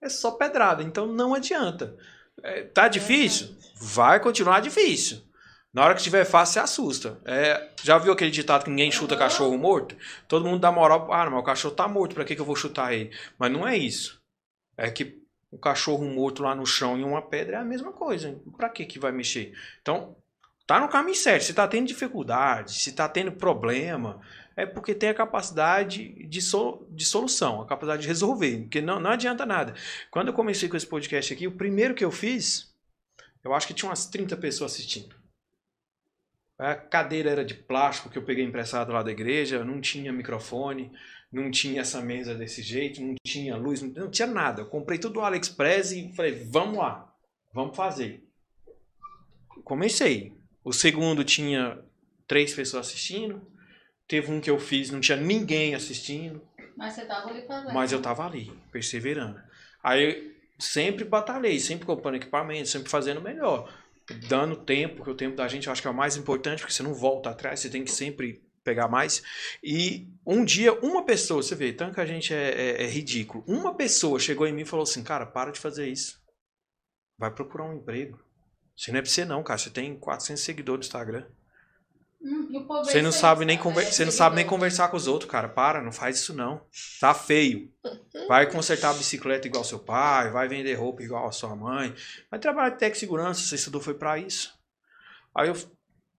é 0.00 0.08
só 0.08 0.30
pedrada, 0.30 0.80
então 0.80 1.04
não 1.04 1.34
adianta. 1.34 1.96
É, 2.44 2.62
tá 2.62 2.86
difícil? 2.86 3.56
Vai 3.74 4.20
continuar 4.20 4.60
difícil. 4.60 5.20
Na 5.76 5.84
hora 5.84 5.92
que 5.92 6.00
estiver 6.00 6.24
fácil, 6.24 6.54
você 6.54 6.60
assusta. 6.60 7.20
É, 7.26 7.68
já 7.82 7.98
viu 7.98 8.10
aquele 8.10 8.30
ditado 8.30 8.64
que 8.64 8.70
ninguém 8.70 8.90
chuta 8.90 9.14
cachorro 9.14 9.58
morto? 9.58 9.94
Todo 10.26 10.46
mundo 10.46 10.58
dá 10.58 10.72
moral. 10.72 11.12
Ah, 11.12 11.28
mas 11.28 11.38
o 11.38 11.42
cachorro 11.42 11.74
tá 11.74 11.86
morto, 11.86 12.14
pra 12.14 12.24
que, 12.24 12.34
que 12.34 12.40
eu 12.40 12.46
vou 12.46 12.56
chutar 12.56 12.94
ele? 12.94 13.14
Mas 13.38 13.52
não 13.52 13.68
é 13.68 13.76
isso. 13.76 14.18
É 14.74 14.90
que 14.90 15.22
o 15.50 15.58
cachorro 15.58 16.02
morto 16.06 16.42
lá 16.42 16.54
no 16.54 16.64
chão 16.64 16.98
e 16.98 17.04
uma 17.04 17.20
pedra 17.20 17.58
é 17.58 17.60
a 17.60 17.64
mesma 17.64 17.92
coisa. 17.92 18.40
Pra 18.56 18.70
que, 18.70 18.86
que 18.86 18.98
vai 18.98 19.12
mexer? 19.12 19.52
Então, 19.82 20.16
tá 20.66 20.80
no 20.80 20.88
caminho 20.88 21.14
certo. 21.14 21.44
Se 21.44 21.52
tá 21.52 21.68
tendo 21.68 21.88
dificuldade, 21.88 22.72
se 22.72 22.92
tá 22.92 23.06
tendo 23.06 23.32
problema, 23.32 24.22
é 24.56 24.64
porque 24.64 24.94
tem 24.94 25.10
a 25.10 25.14
capacidade 25.14 26.26
de, 26.26 26.40
so, 26.40 26.86
de 26.88 27.04
solução, 27.04 27.60
a 27.60 27.66
capacidade 27.66 28.00
de 28.00 28.08
resolver, 28.08 28.60
porque 28.62 28.80
não, 28.80 28.98
não 28.98 29.10
adianta 29.10 29.44
nada. 29.44 29.74
Quando 30.10 30.28
eu 30.28 30.32
comecei 30.32 30.70
com 30.70 30.76
esse 30.78 30.86
podcast 30.86 31.34
aqui, 31.34 31.46
o 31.46 31.52
primeiro 31.52 31.94
que 31.94 32.02
eu 32.02 32.10
fiz, 32.10 32.74
eu 33.44 33.52
acho 33.52 33.66
que 33.66 33.74
tinha 33.74 33.90
umas 33.90 34.06
30 34.06 34.38
pessoas 34.38 34.72
assistindo. 34.72 35.25
A 36.58 36.74
cadeira 36.74 37.30
era 37.30 37.44
de 37.44 37.54
plástico 37.54 38.08
que 38.08 38.16
eu 38.16 38.24
peguei 38.24 38.44
emprestado 38.44 38.92
lá 38.92 39.02
da 39.02 39.10
igreja, 39.10 39.64
não 39.64 39.80
tinha 39.80 40.12
microfone, 40.12 40.90
não 41.30 41.50
tinha 41.50 41.82
essa 41.82 42.00
mesa 42.00 42.34
desse 42.34 42.62
jeito, 42.62 43.02
não 43.02 43.14
tinha 43.26 43.56
luz, 43.56 43.82
não, 43.82 44.10
tinha 44.10 44.26
nada. 44.26 44.62
Eu 44.62 44.66
comprei 44.66 44.98
tudo 44.98 45.16
no 45.16 45.26
AliExpress 45.26 45.92
e 45.92 46.12
falei, 46.14 46.46
vamos 46.50 46.78
lá, 46.78 47.12
vamos 47.52 47.76
fazer. 47.76 48.24
Comecei. 49.64 50.32
O 50.64 50.72
segundo 50.72 51.24
tinha 51.24 51.78
três 52.26 52.54
pessoas 52.54 52.86
assistindo. 52.86 53.46
Teve 54.08 54.32
um 54.32 54.40
que 54.40 54.50
eu 54.50 54.58
fiz, 54.58 54.90
não 54.90 55.00
tinha 55.00 55.16
ninguém 55.16 55.74
assistindo. 55.74 56.40
Mas 56.76 56.94
você 56.94 57.04
tava 57.04 57.28
ali 57.30 57.46
fazendo. 57.46 57.74
Mas 57.74 57.92
eu 57.92 58.00
tava 58.00 58.24
ali, 58.24 58.52
perseverando. 58.70 59.40
Aí 59.82 60.36
sempre 60.58 61.04
batalhei, 61.04 61.58
sempre 61.58 61.86
comprando 61.86 62.16
equipamento, 62.16 62.68
sempre 62.68 62.90
fazendo 62.90 63.20
melhor. 63.20 63.70
Dando 64.28 64.56
tempo, 64.56 65.02
que 65.02 65.10
o 65.10 65.16
tempo 65.16 65.36
da 65.36 65.48
gente 65.48 65.66
eu 65.66 65.72
acho 65.72 65.82
que 65.82 65.88
é 65.88 65.90
o 65.90 65.94
mais 65.94 66.16
importante, 66.16 66.60
porque 66.60 66.72
você 66.72 66.82
não 66.82 66.94
volta 66.94 67.30
atrás, 67.30 67.60
você 67.60 67.68
tem 67.68 67.84
que 67.84 67.90
sempre 67.90 68.46
pegar 68.62 68.88
mais. 68.88 69.22
E 69.62 70.08
um 70.26 70.44
dia, 70.44 70.72
uma 70.80 71.04
pessoa, 71.04 71.42
você 71.42 71.54
vê, 71.54 71.72
tanto 71.72 71.94
que 71.94 72.00
a 72.00 72.06
gente 72.06 72.34
é, 72.34 72.50
é, 72.50 72.82
é 72.84 72.86
ridículo. 72.86 73.44
Uma 73.46 73.74
pessoa 73.74 74.18
chegou 74.18 74.46
em 74.46 74.52
mim 74.52 74.62
e 74.62 74.66
falou 74.66 74.82
assim: 74.82 75.02
Cara, 75.02 75.24
para 75.24 75.52
de 75.52 75.60
fazer 75.60 75.88
isso. 75.88 76.20
Vai 77.18 77.32
procurar 77.32 77.64
um 77.64 77.74
emprego. 77.74 78.18
Você 78.76 78.92
não 78.92 78.98
é 78.98 79.02
pra 79.02 79.10
você, 79.10 79.24
não, 79.24 79.42
cara. 79.42 79.58
Você 79.58 79.70
tem 79.70 79.98
400 79.98 80.42
seguidores 80.42 80.80
no 80.80 80.88
Instagram. 80.88 81.26
Hum, 82.26 82.66
você 82.82 83.00
não 83.00 83.12
sabe 83.12 83.44
nem 83.44 83.56
conver... 83.56 83.84
você 83.84 84.04
não 84.04 84.10
sabe 84.10 84.34
nem 84.34 84.44
conversar 84.44 84.88
com 84.88 84.96
os 84.96 85.06
outros, 85.06 85.30
cara. 85.30 85.48
Para, 85.48 85.80
não 85.80 85.92
faz 85.92 86.18
isso 86.18 86.34
não. 86.34 86.60
Tá 87.00 87.14
feio. 87.14 87.70
Vai 88.26 88.50
consertar 88.50 88.90
a 88.90 88.94
bicicleta 88.94 89.46
igual 89.46 89.62
seu 89.62 89.78
pai, 89.78 90.30
vai 90.32 90.48
vender 90.48 90.74
roupa 90.74 91.04
igual 91.04 91.28
a 91.28 91.32
sua 91.32 91.54
mãe. 91.54 91.94
Vai 92.28 92.40
trabalhar 92.40 92.70
de 92.70 92.78
tech 92.78 92.98
segurança, 92.98 93.42
você 93.42 93.54
estudou 93.54 93.80
foi 93.80 93.94
para 93.94 94.18
isso. 94.18 94.52
Aí 95.32 95.48
eu 95.48 95.54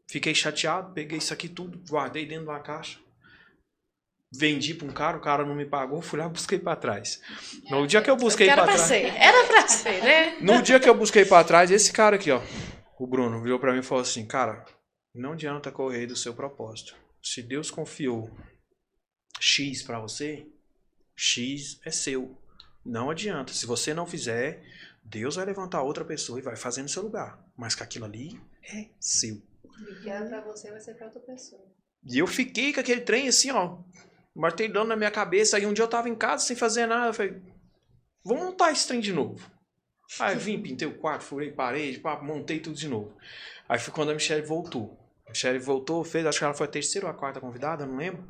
fiquei 0.08 0.34
chateado, 0.34 0.94
peguei 0.94 1.18
isso 1.18 1.34
aqui 1.34 1.50
tudo, 1.50 1.78
guardei 1.90 2.26
dentro 2.26 2.46
de 2.46 2.52
uma 2.52 2.62
caixa. 2.62 3.00
Vendi 4.32 4.74
para 4.74 4.88
um 4.88 4.92
cara, 4.92 5.18
o 5.18 5.22
cara 5.22 5.46
não 5.46 5.56
me 5.56 5.66
pagou, 5.66 6.02
fui 6.02 6.20
lá 6.20 6.28
busquei 6.30 6.60
para 6.60 6.78
trás. 6.78 7.22
No 7.70 7.86
dia 7.86 8.02
que 8.02 8.10
eu 8.10 8.16
busquei 8.16 8.48
para 8.48 8.64
trás. 8.64 8.82
Ser. 8.82 9.14
Era 9.14 9.46
para 9.46 9.68
ser, 9.68 10.02
né? 10.02 10.38
No 10.40 10.62
dia 10.62 10.80
que 10.80 10.88
eu 10.88 10.96
busquei 10.96 11.26
para 11.26 11.44
trás, 11.44 11.70
esse 11.70 11.92
cara 11.92 12.16
aqui, 12.16 12.32
ó, 12.32 12.42
o 12.98 13.06
Bruno, 13.06 13.42
virou 13.42 13.60
para 13.60 13.74
mim 13.74 13.80
e 13.80 13.84
falou 13.84 14.02
assim: 14.02 14.26
"Cara, 14.26 14.66
não 15.18 15.34
adianta 15.34 15.72
correr 15.72 16.08
do 16.08 16.16
seu 16.16 16.34
propósito. 16.34 16.96
Se 17.22 17.42
Deus 17.42 17.70
confiou 17.72 18.32
X 19.40 19.84
para 19.84 20.00
você, 20.00 20.48
X 21.16 21.80
é 21.84 21.92
seu. 21.92 22.38
Não 22.86 23.10
adianta. 23.10 23.54
Se 23.54 23.66
você 23.66 23.94
não 23.94 24.06
fizer, 24.06 24.64
Deus 25.04 25.36
vai 25.36 25.46
levantar 25.46 25.82
outra 25.82 26.06
pessoa 26.06 26.40
e 26.40 26.44
vai 26.44 26.56
fazer 26.56 26.82
no 26.82 26.90
seu 26.90 27.04
lugar. 27.04 27.44
Mas 27.56 27.76
que 27.76 27.84
aquilo 27.84 28.06
ali 28.06 28.40
é 28.64 28.90
seu. 29.00 29.42
E 29.90 29.96
que 30.02 30.10
era 30.10 30.26
pra 30.28 30.42
você, 30.42 30.72
vai 30.72 30.80
ser 30.80 30.94
pra 30.94 31.08
outra 31.08 31.22
pessoa. 31.22 31.62
E 32.06 32.18
eu 32.18 32.28
fiquei 32.28 32.74
com 32.74 32.80
aquele 32.80 33.02
trem 33.02 33.28
assim, 33.28 33.52
ó, 33.52 33.80
martelando 34.36 34.90
na 34.90 34.96
minha 34.96 35.12
cabeça. 35.12 35.58
Aí 35.58 35.66
um 35.66 35.74
dia 35.74 35.84
eu 35.84 35.90
tava 35.90 36.08
em 36.08 36.16
casa 36.16 36.46
sem 36.46 36.56
fazer 36.56 36.86
nada. 36.86 37.08
Eu 37.08 37.14
falei, 37.14 37.42
vamos 38.24 38.44
montar 38.44 38.72
esse 38.72 38.88
trem 38.88 39.00
de 39.00 39.12
novo. 39.12 39.52
Aí 40.20 40.36
eu 40.36 40.40
vim, 40.40 40.62
pintei 40.62 40.88
o 40.88 40.98
quarto, 40.98 41.26
furei 41.26 41.52
parede, 41.52 42.00
pá, 42.00 42.22
montei 42.22 42.60
tudo 42.60 42.78
de 42.78 42.88
novo. 42.88 43.18
Aí 43.68 43.78
foi 43.78 43.94
quando 43.94 44.12
a 44.12 44.14
Michelle 44.14 44.46
voltou. 44.46 44.98
A 45.28 45.30
Michelle 45.32 45.60
voltou, 45.60 46.04
fez, 46.04 46.26
acho 46.26 46.40
que 46.40 46.46
ela 46.46 46.54
foi 46.54 46.68
a 46.68 46.70
terceira 46.70 47.08
ou 47.08 47.12
a 47.12 47.14
quarta 47.14 47.40
convidada, 47.40 47.86
não 47.86 47.98
lembro. 47.98 48.24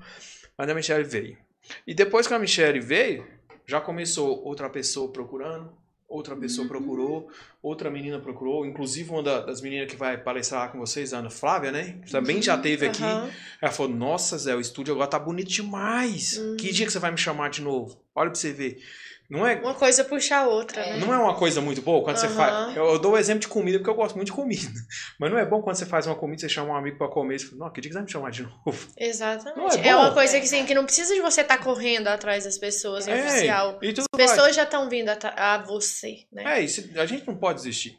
Mas 0.57 0.69
a 0.69 0.73
Michelle 0.73 1.03
veio. 1.03 1.37
E 1.85 1.93
depois 1.93 2.27
que 2.27 2.33
a 2.33 2.39
Michelle 2.39 2.79
veio, 2.79 3.25
já 3.65 3.79
começou 3.79 4.43
outra 4.43 4.69
pessoa 4.69 5.11
procurando, 5.11 5.71
outra 6.07 6.35
pessoa 6.35 6.63
Uhum. 6.63 6.69
procurou, 6.69 7.29
outra 7.61 7.89
menina 7.91 8.17
procurou, 8.19 8.65
inclusive 8.65 9.09
uma 9.11 9.21
da- 9.21 9.41
das 9.41 9.61
meninas 9.61 9.91
que 9.91 9.97
vai 9.97 10.17
palestrar 10.17 10.61
lá 10.61 10.67
com 10.69 10.79
vocês, 10.79 11.13
a 11.13 11.19
Ana 11.19 11.29
Flávia, 11.29 11.71
né? 11.71 11.99
Que 12.05 12.11
também 12.11 12.41
já 12.41 12.57
teve 12.57 12.87
aqui. 12.87 13.03
Aham. 13.03 13.29
Ela 13.61 13.71
falou: 13.71 13.91
Nossa, 13.91 14.37
Zé, 14.37 14.55
o 14.55 14.59
estúdio 14.61 14.93
agora 14.93 15.09
tá 15.09 15.19
bonito 15.19 15.49
demais. 15.49 16.37
Uhum. 16.37 16.55
Que 16.57 16.71
dia 16.71 16.85
que 16.85 16.91
você 16.91 16.99
vai 16.99 17.11
me 17.11 17.17
chamar 17.17 17.49
de 17.49 17.61
novo? 17.61 18.01
Olha 18.15 18.29
pra 18.31 18.39
você 18.39 18.53
ver. 18.53 18.81
Não 19.30 19.45
é, 19.45 19.55
Uma 19.55 19.73
coisa 19.73 20.05
puxa 20.05 20.38
a 20.38 20.47
outra, 20.47 20.82
né? 20.86 20.97
não 20.99 21.13
é 21.13 21.17
uma 21.17 21.36
coisa 21.36 21.59
muito 21.59 21.82
boa 21.82 22.01
quando 22.01 22.15
você 22.15 22.28
Aham. 22.28 22.36
faz. 22.36 22.78
Eu, 22.78 22.86
eu 22.86 22.99
dou 22.99 23.11
o 23.11 23.17
exemplo 23.17 23.41
de 23.41 23.47
comida 23.49 23.78
porque 23.78 23.89
eu 23.89 23.95
gosto 23.95 24.15
muito 24.15 24.28
de 24.28 24.32
comida. 24.34 24.61
Mas 25.19 25.30
não 25.30 25.38
é 25.38 25.45
bom 25.45 25.61
quando 25.61 25.75
você 25.75 25.86
faz 25.86 26.07
uma 26.07 26.15
comida, 26.15 26.39
você 26.39 26.47
chama 26.49 26.71
um 26.71 26.75
amigo 26.75 26.97
pra 26.97 27.09
comer 27.09 27.36
e 27.36 27.39
você 27.39 27.47
fala: 27.47 27.65
Não, 27.65 27.69
que 27.73 27.82
dia 27.82 27.89
que 27.89 27.93
você 27.93 27.97
vai 27.99 28.05
me 28.05 28.11
chamar 28.11 28.32
de 28.32 28.43
novo? 28.43 28.88
Exatamente. 28.97 29.80
É 29.80 29.88
é, 29.89 29.95
uma 29.95 30.13
coisa 30.13 30.38
que, 30.39 30.45
assim, 30.45 30.65
que 30.65 30.73
não 30.73 30.86
precisa 30.86 31.13
de 31.13 31.19
você 31.21 31.41
estar 31.41 31.57
correndo 31.57 32.07
atrás 32.07 32.45
das 32.45 32.57
pessoas 32.57 33.05
em 33.07 33.11
É, 33.11 33.25
oficial. 33.25 33.80
e 33.82 33.91
tudo 33.91 34.05
As 34.13 34.17
vai. 34.17 34.28
pessoas 34.28 34.55
já 34.55 34.63
estão 34.63 34.88
vindo 34.89 35.09
atra- 35.09 35.34
a 35.36 35.57
você, 35.57 36.25
né? 36.32 36.59
É, 36.59 36.61
isso, 36.61 36.89
a 36.97 37.05
gente 37.05 37.28
não 37.28 37.36
pode 37.36 37.57
desistir. 37.59 37.97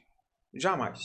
Jamais. 0.54 0.98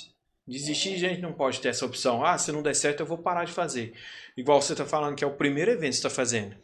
Desistir, 0.47 0.93
a 0.95 0.97
gente 1.09 1.21
não 1.21 1.33
pode 1.33 1.59
ter 1.59 1.69
essa 1.69 1.85
opção. 1.85 2.23
Ah, 2.25 2.37
se 2.37 2.51
não 2.51 2.61
der 2.61 2.75
certo, 2.75 2.99
eu 3.01 3.05
vou 3.05 3.17
parar 3.17 3.45
de 3.45 3.51
fazer. 3.51 3.93
Igual 4.37 4.61
você 4.61 4.75
tá 4.75 4.85
falando 4.85 5.15
que 5.15 5.23
é 5.23 5.27
o 5.27 5.35
primeiro 5.35 5.71
evento 5.71 5.91
que 5.91 5.97
você 5.97 6.03
tá 6.03 6.09
fazendo. 6.09 6.55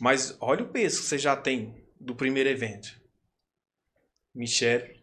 Mas 0.00 0.36
olha 0.40 0.64
o 0.64 0.68
peso 0.68 1.00
que 1.00 1.06
você 1.06 1.18
já 1.18 1.34
tem 1.36 1.82
do 1.98 2.14
primeiro 2.14 2.48
evento. 2.48 3.00
Michelle, 4.34 5.02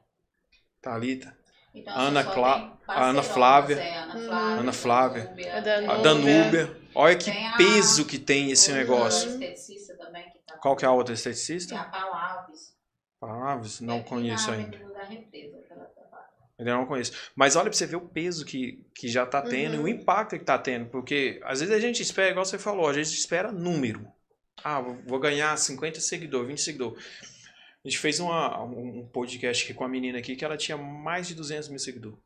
Thalita, 0.82 1.38
Então, 1.74 1.94
Ana 1.96 2.24
Clá- 2.24 2.78
tem 2.88 2.96
Ana 2.96 3.24
Flávia. 3.24 3.76
é, 3.80 3.98
Ana 3.98 4.16
Uhum. 4.16 4.26
Flávia. 4.26 4.60
Ana 4.60 4.74
Flávia. 4.74 5.24
Danúbia, 5.24 5.54
A 5.56 5.60
Danúbia. 5.60 5.92
a 5.92 5.98
Vamos 5.98 6.04
Danúbia. 6.04 6.78
Olha 6.96 7.16
que 7.16 7.32
Tem 7.32 7.48
a- 7.48 7.58
peso 7.58 8.06
que 8.06 8.18
tem 8.18 8.52
esse 8.52 8.72
negócio. 8.72 9.32
também, 9.32 10.30
que 10.32 10.40
tá 10.46 10.58
Qual 10.58 10.76
que 10.76 10.84
é 10.84 10.88
a 10.88 10.92
outra 10.92 11.14
esteticista? 11.14 11.80
a 11.80 11.84
Palavras. 11.84 12.76
Palavras? 13.20 13.80
Não 13.82 13.98
É 13.98 14.04
conheço 14.04 14.50
ainda. 14.52 14.78
Ainda 16.58 16.74
não 16.74 16.86
conheço. 16.86 17.14
Mas 17.36 17.56
olha 17.56 17.70
pra 17.70 17.74
você 17.78 17.86
ver 17.86 17.96
o 17.96 18.02
peso 18.02 18.46
que, 18.46 18.86
que 18.94 19.08
já 19.08 19.26
tá 19.26 19.42
tendo 19.42 19.76
e 19.76 19.80
o 19.80 19.88
impacto 19.88 20.38
que 20.38 20.44
tá 20.44 20.58
tendo. 20.58 20.88
Porque 20.90 21.40
às 21.44 21.60
vezes 21.62 21.74
a 21.74 21.80
gente 21.80 22.02
espera, 22.02 22.32
igual 22.32 22.44
você 22.46 22.58
falou, 22.58 22.88
a 22.90 22.94
gente 22.94 23.14
espera 23.14 23.52
número. 23.52 24.06
Ah, 24.62 24.82
vou 24.82 24.98
vou 25.06 25.20
ganhar 25.20 25.56
50 25.58 26.02
seguidores, 26.02 26.48
20 26.50 26.62
seguidores. 26.62 27.02
A 27.84 27.88
gente 27.88 28.00
fez 28.00 28.20
uma, 28.20 28.62
um 28.64 29.08
podcast 29.08 29.64
aqui 29.64 29.74
com 29.74 29.84
a 29.84 29.88
menina 29.88 30.20
aqui 30.20 30.36
que 30.36 30.44
ela 30.44 30.58
tinha 30.58 30.78
mais 30.78 31.28
de 31.28 31.36
200 31.36 31.70
mil 31.70 31.80
seguidores. 31.80 32.20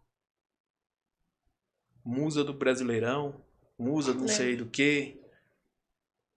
Musa 2.04 2.44
do 2.44 2.54
Brasileirão, 2.54 3.42
musa 3.78 4.14
não 4.14 4.28
sei 4.28 4.58
do 4.58 4.66
que. 4.66 5.22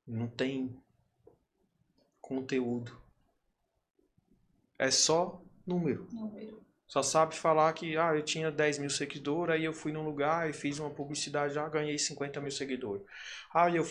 Não 0.07 0.29
tem 0.29 0.77
conteúdo. 2.21 2.97
É 4.79 4.91
só 4.91 5.43
número. 5.67 6.07
Número. 6.13 6.65
Só 6.87 7.03
sabe 7.03 7.35
falar 7.35 7.73
que 7.73 7.97
ah, 7.97 8.15
eu 8.15 8.23
tinha 8.23 8.51
10 8.51 8.79
mil 8.79 8.91
seguidores, 8.91 9.57
aí 9.57 9.65
eu 9.65 9.73
fui 9.73 9.91
num 9.91 10.05
lugar 10.05 10.49
e 10.49 10.53
fiz 10.53 10.79
uma 10.79 10.91
publicidade, 10.91 11.55
já 11.55 11.69
ganhei 11.69 11.99
50 11.99 12.41
mil 12.41 12.53
seguidores. 12.53 13.05
Ah, 13.53 13.69
eu 13.69 13.85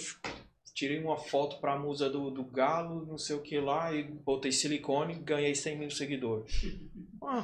tirei 0.75 0.99
uma 1.01 1.17
foto 1.17 1.59
pra 1.59 1.79
musa 1.79 2.09
do, 2.09 2.29
do 2.29 2.43
galo, 2.43 3.05
não 3.07 3.17
sei 3.17 3.35
o 3.35 3.41
que 3.41 3.57
lá, 3.59 3.91
e 3.93 4.03
botei 4.03 4.51
silicone 4.51 5.13
e 5.15 5.19
ganhei 5.19 5.55
100 5.55 5.77
mil 5.79 5.89
seguidores. 5.89 6.51
Ah, 7.27 7.43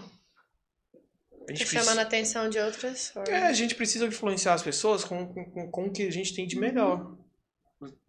a 1.50 1.52
gente 1.54 1.66
Tá 1.66 1.82
chamando 1.82 2.00
a 2.00 2.06
precisa, 2.06 2.42
atenção 2.44 2.50
de 2.50 2.60
outras 2.60 3.10
formas. 3.10 3.30
é, 3.34 3.48
a 3.48 3.54
gente 3.54 3.74
precisa 3.74 4.06
influenciar 4.06 4.54
as 4.54 4.62
pessoas 4.62 5.04
com, 5.04 5.26
com, 5.26 5.44
com, 5.46 5.72
com 5.72 5.86
o 5.88 5.92
que 5.92 6.04
a 6.04 6.12
gente 6.12 6.36
tem 6.36 6.46
de 6.46 6.56
melhor. 6.60 7.16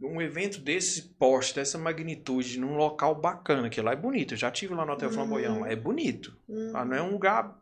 Um 0.03 0.21
evento 0.21 0.61
desse 0.61 1.01
porte, 1.19 1.55
dessa 1.55 1.79
magnitude, 1.79 2.61
num 2.61 2.77
local 2.77 3.15
bacana, 3.15 3.71
que 3.71 3.81
lá 3.81 3.93
é 3.93 3.97
bonito. 3.97 4.35
Eu 4.35 4.39
já 4.39 4.51
tive 4.51 4.75
lá 4.75 4.85
no 4.85 4.93
Hotel 4.93 5.09
Uhum. 5.09 5.15
Flamboyant, 5.15 5.61
lá 5.61 5.71
é 5.71 5.77
bonito. 5.77 6.37
Hum. 6.47 6.73
Ah, 6.75 6.85
não 6.85 6.95
é 6.95 7.01
um 7.03 7.13
lugar. 7.13 7.59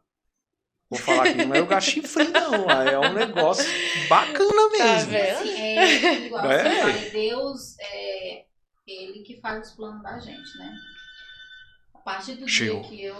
Vou 0.90 0.98
falar 0.98 1.28
aqui, 1.28 1.44
não 1.44 1.54
é 1.54 1.58
um 1.58 1.62
lugar 1.62 1.80
chifre, 1.80 2.24
não. 2.28 2.68
É 2.68 2.98
um 2.98 3.12
negócio 3.12 3.64
bacana 4.08 4.70
Tá 4.76 4.84
mesmo. 4.84 5.10
vendo? 5.12 5.38
Assim, 5.38 5.60
é, 5.60 6.26
igual 6.26 6.50
É. 6.50 6.62
você 6.64 6.80
fala, 6.80 7.10
Deus 7.10 7.78
é 7.78 8.44
ele 8.88 9.20
que 9.22 9.40
faz 9.40 9.68
os 9.68 9.74
planos 9.76 10.02
da 10.02 10.18
gente, 10.18 10.58
né? 10.58 10.74
A 11.94 11.98
partir 11.98 12.34
do 12.34 12.48
Chegou. 12.48 12.80
dia 12.82 12.88
que 12.90 13.02
eu. 13.04 13.16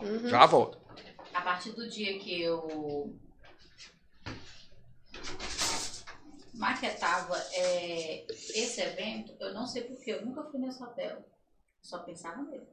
Uhum. 0.00 0.28
Já 0.28 0.44
volto. 0.44 0.78
A 1.32 1.40
partir 1.40 1.70
do 1.72 1.88
dia 1.88 2.18
que 2.18 2.42
eu 2.42 3.16
maquetava 6.52 7.36
é, 7.52 8.26
esse 8.30 8.80
evento, 8.82 9.32
eu 9.40 9.54
não 9.54 9.66
sei 9.66 9.82
porquê, 9.84 10.12
eu 10.12 10.26
nunca 10.26 10.42
fui 10.44 10.60
nesse 10.60 10.82
hotel. 10.82 11.24
Só 11.80 12.00
pensava 12.00 12.42
nele. 12.42 12.66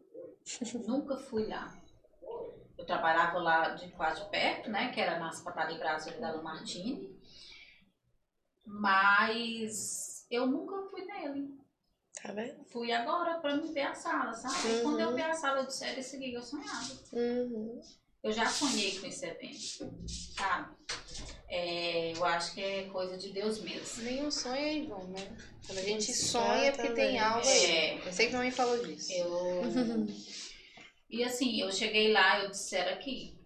nunca 0.85 1.15
fui 1.17 1.45
lá. 1.47 1.73
Eu 2.77 2.85
trabalhava 2.85 3.39
lá 3.39 3.69
de 3.69 3.89
quase 3.91 4.23
perto, 4.29 4.69
né? 4.69 4.91
Que 4.91 5.01
era 5.01 5.17
na 5.19 5.31
Sapataria 5.31 5.77
Brasil 5.77 6.19
da 6.19 6.31
Lamartine. 6.31 7.17
Mas 8.65 10.25
eu 10.29 10.45
nunca 10.45 10.89
fui 10.89 11.03
nele. 11.05 11.57
Tá 12.21 12.31
vendo? 12.33 12.63
Fui 12.65 12.91
agora 12.91 13.39
pra 13.39 13.55
me 13.55 13.71
ver 13.71 13.81
a 13.81 13.93
sala, 13.95 14.33
sabe? 14.33 14.55
E 14.79 14.81
quando 14.81 14.99
eu 14.99 15.09
Uhum. 15.09 15.15
vi 15.15 15.21
a 15.21 15.33
sala, 15.33 15.59
eu 15.61 15.67
disse, 15.67 15.85
era 15.85 15.99
esse 15.99 16.17
que 16.17 16.33
eu 16.33 16.41
sonhava. 16.41 16.93
Uhum. 17.13 17.81
Eu 18.23 18.31
já 18.33 18.45
sonhei 18.47 18.99
com 18.99 19.05
esse 19.05 19.25
evento, 19.25 19.95
sabe? 20.35 20.75
É, 21.47 22.11
eu 22.17 22.25
acho 22.25 22.53
que 22.53 22.61
é 22.61 22.83
coisa 22.89 23.17
de 23.17 23.29
Deus 23.31 23.59
mesmo. 23.61 24.03
Nenhum 24.03 24.29
sonho 24.31 24.55
é 24.55 24.73
em 24.73 24.87
vão, 24.87 25.03
né? 25.07 25.37
Quando 25.65 25.77
a 25.77 25.83
gente 25.83 26.13
sonha 26.13 26.65
é 26.65 26.71
porque 26.71 26.89
tem 26.91 27.19
algo 27.19 27.47
aí. 27.47 27.65
É, 27.65 28.07
Eu 28.07 28.11
sei 28.11 28.27
que 28.27 28.33
não 28.33 28.41
me 28.41 28.51
falou 28.51 28.83
disso. 28.85 29.11
eu... 29.13 29.61
E 31.09 31.23
assim, 31.23 31.59
eu 31.61 31.71
cheguei 31.71 32.11
lá, 32.11 32.41
eu 32.41 32.49
disse, 32.49 32.75
era 32.75 32.93
aqui. 32.93 33.37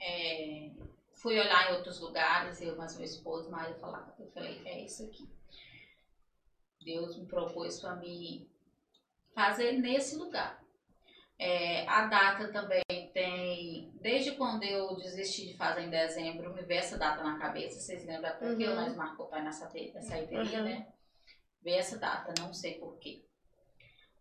É, 0.00 0.70
fui 1.12 1.38
olhar 1.38 1.70
em 1.70 1.76
outros 1.76 2.00
lugares, 2.00 2.60
eu 2.60 2.76
mais 2.76 2.96
meu 2.96 3.04
esposo, 3.04 3.50
mas 3.50 3.68
eu 3.68 3.78
falava, 3.78 4.14
eu 4.18 4.30
falei, 4.32 4.60
é 4.64 4.80
isso 4.84 5.04
aqui. 5.04 5.28
Deus 6.84 7.16
me 7.16 7.26
propôs 7.26 7.80
para 7.80 7.96
mim 7.96 8.48
fazer 9.34 9.72
nesse 9.72 10.16
lugar. 10.16 10.62
É, 11.40 11.86
a 11.86 12.06
data 12.06 12.48
também 12.50 12.82
tem, 13.12 13.92
desde 14.00 14.32
quando 14.32 14.64
eu 14.64 14.96
desisti 14.96 15.46
de 15.46 15.56
fazer 15.56 15.82
em 15.82 15.90
dezembro, 15.90 16.52
me 16.52 16.62
veio 16.62 16.80
essa 16.80 16.98
data 16.98 17.22
na 17.22 17.38
cabeça, 17.38 17.78
vocês 17.80 18.04
lembram 18.04 18.30
até 18.30 18.56
que 18.56 18.64
Uhum. 18.66 18.74
nós 18.74 18.96
marcou 18.96 19.26
para 19.26 19.42
nessa 19.42 19.66
essa 19.94 20.18
ideia, 20.18 20.42
Uhum. 20.58 20.64
né? 20.64 20.92
Veio 21.62 21.78
essa 21.78 21.96
data, 21.98 22.34
não 22.40 22.52
sei 22.52 22.74
porquê. 22.80 23.24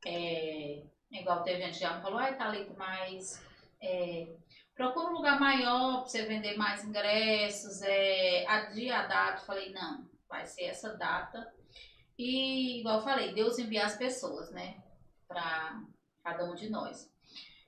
É, 0.06 0.84
igual 1.12 1.44
teve 1.44 1.62
gente 1.62 1.74
que 1.76 1.80
já 1.80 1.96
me 1.96 2.02
falou, 2.02 2.20
ai 2.20 2.38
Thalita, 2.38 2.74
mas 2.78 3.44
é, 3.82 4.28
procura 4.76 5.10
um 5.10 5.14
lugar 5.14 5.40
maior 5.40 6.02
para 6.02 6.08
você 6.08 6.26
vender 6.26 6.56
mais 6.56 6.84
ingressos, 6.84 7.82
é, 7.82 8.46
adia 8.48 9.00
a 9.00 9.08
data. 9.08 9.46
Falei, 9.46 9.72
não, 9.72 10.08
vai 10.30 10.46
ser 10.46 10.66
essa 10.66 10.96
data. 10.96 11.52
E, 12.18 12.80
igual 12.80 12.98
eu 12.98 13.04
falei, 13.04 13.34
Deus 13.34 13.60
envia 13.60 13.86
as 13.86 13.96
pessoas, 13.96 14.52
né? 14.52 14.82
Para 15.28 15.82
cada 16.24 16.46
um 16.46 16.56
de 16.56 16.70
nós. 16.70 17.12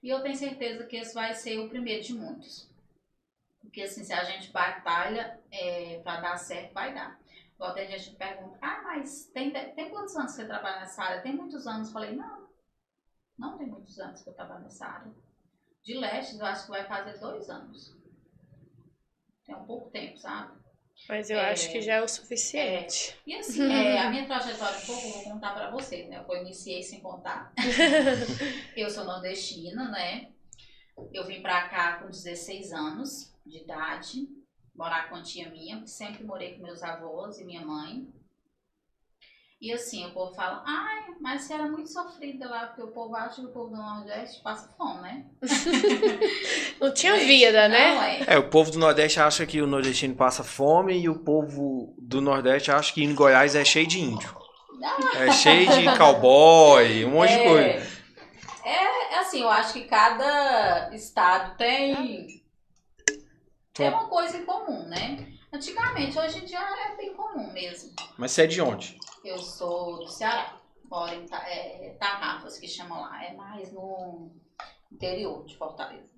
E 0.02 0.10
eu 0.10 0.22
tenho 0.22 0.36
certeza 0.36 0.86
que 0.86 0.98
esse 0.98 1.14
vai 1.14 1.34
ser 1.34 1.60
o 1.60 1.70
primeiro 1.70 2.04
de 2.04 2.14
muitos. 2.14 2.70
Porque, 3.62 3.82
assim, 3.82 4.04
se 4.04 4.14
a 4.14 4.24
gente 4.24 4.52
batalha 4.52 5.40
é, 5.52 6.00
para 6.04 6.22
dar 6.22 6.38
certo, 6.38 6.74
vai 6.74 6.94
dar. 6.94 7.20
Igual 7.56 7.74
tem 7.74 7.90
gente 7.90 8.12
que 8.12 8.16
pergunta, 8.16 8.58
ah, 8.62 8.82
mas 8.84 9.26
tem, 9.34 9.52
tem 9.52 9.90
quantos 9.90 10.16
anos 10.16 10.32
que 10.32 10.38
você 10.38 10.48
trabalha 10.48 10.80
nessa 10.80 11.04
área? 11.04 11.22
Tem 11.22 11.36
muitos 11.36 11.68
anos. 11.68 11.92
Falei, 11.92 12.16
não, 12.16 12.48
não 13.40 13.58
tem 13.58 13.68
muitos 13.68 13.98
anos 14.00 14.22
que 14.22 14.30
eu 14.30 14.34
trabalho 14.34 14.64
nessa 14.64 14.86
área. 14.86 15.12
De 15.84 15.98
leste, 15.98 16.38
eu 16.38 16.46
acho 16.46 16.66
que 16.66 16.72
vai 16.72 16.86
fazer 16.86 17.18
dois 17.20 17.50
anos. 17.50 17.96
Tem 19.46 19.56
um 19.56 19.66
pouco 19.66 19.90
tempo, 19.90 20.18
sabe? 20.18 20.60
Mas 21.08 21.30
eu 21.30 21.38
É. 21.40 21.52
acho 21.52 21.72
que 21.72 21.82
já 21.82 21.94
é 21.96 22.02
o 22.02 22.08
suficiente. 22.08 23.18
E 23.26 23.34
assim, 23.34 23.64
é, 23.72 24.00
a 24.00 24.10
minha 24.10 24.28
trajetória 24.28 24.78
um 24.78 24.86
pouco 24.86 25.08
eu 25.08 25.12
vou 25.14 25.24
contar 25.24 25.54
pra 25.54 25.72
vocês, 25.72 26.08
né? 26.10 26.24
Eu 26.28 26.36
iniciei 26.42 26.84
sem 26.84 27.00
contar. 27.00 27.54
eu 28.76 28.90
sou 28.90 29.06
nordestina, 29.06 29.90
né? 29.90 30.32
Eu 31.14 31.26
vim 31.26 31.42
pra 31.42 31.70
cá 31.70 32.00
com 32.00 32.10
16 32.10 32.74
anos 32.74 33.34
de 33.46 33.60
idade, 33.64 34.28
morar 34.76 35.10
com 35.10 35.16
a 35.16 35.24
tia 35.24 35.50
minha, 35.50 35.88
sempre 35.88 36.24
morei 36.26 36.56
com 36.58 36.64
meus 36.64 36.84
avós 36.84 37.40
e 37.40 37.46
minha 37.46 37.66
mãe. 37.66 38.14
E 39.62 39.74
assim, 39.74 40.05
o 40.05 40.12
povo 40.12 40.34
fala, 40.34 40.64
ai, 40.66 41.16
mas 41.20 41.41
você 41.41 41.53
era 41.53 41.68
muito 41.68 41.91
sofrida 41.91 42.49
lá, 42.49 42.68
porque 42.68 42.82
o 42.82 42.93
povo 42.93 43.14
acha 43.14 43.41
que 43.41 43.47
o 43.47 43.51
povo 43.51 43.72
do 43.72 43.76
Nordeste 43.76 44.41
passa 44.41 44.74
fome, 44.78 45.01
né? 45.01 45.26
Não 46.80 46.93
tinha 46.93 47.18
vida, 47.18 47.68
né? 47.68 47.93
Não, 47.93 48.01
é. 48.01 48.24
É, 48.26 48.38
o 48.38 48.49
povo 48.49 48.72
do 48.72 48.80
Nordeste 48.80 49.20
acha 49.20 49.45
que 49.45 49.62
o 49.62 49.68
nordestino 49.68 50.16
passa 50.16 50.45
fome 50.45 50.97
e 50.97 51.10
o 51.10 51.20
povo 51.20 51.93
do 51.97 52.22
Nordeste 52.22 52.72
acha 52.72 52.93
que 52.93 53.03
em 53.03 53.14
Goiás 53.14 53.53
é 53.53 53.66
cheio 53.66 53.86
de 53.86 53.99
índio. 53.99 54.34
É 55.16 55.30
cheio 55.34 55.70
de 55.70 55.97
cowboy, 55.97 57.03
um 57.03 57.10
monte 57.10 57.34
de 57.34 57.43
coisa. 57.43 57.99
É, 58.64 59.16
é 59.16 59.20
assim, 59.20 59.41
eu 59.41 59.49
acho 59.49 59.74
que 59.74 59.84
cada 59.84 60.89
estado 60.95 61.57
tem, 61.57 62.41
tem 63.74 63.89
uma 63.89 64.07
coisa 64.07 64.38
em 64.38 64.45
comum, 64.45 64.88
né? 64.88 65.28
Antigamente, 65.51 66.18
hoje 66.18 66.38
em 66.38 66.45
dia 66.45 66.60
é 66.60 66.95
bem 66.95 67.14
comum 67.14 67.51
mesmo. 67.51 67.91
Mas 68.18 68.32
você 68.32 68.43
é 68.43 68.47
de 68.47 68.62
onde? 68.62 68.97
Eu 69.24 69.38
sou 69.38 69.99
do 69.99 70.07
Ceará. 70.07 70.59
Moro 70.86 71.13
em 71.13 71.26
é, 71.32 71.95
Tarrafas, 71.99 72.57
que 72.57 72.67
chamam 72.67 73.01
lá. 73.01 73.24
É 73.24 73.34
mais 73.34 73.72
no 73.72 74.32
interior 74.91 75.45
de 75.45 75.55
Fortaleza. 75.57 76.17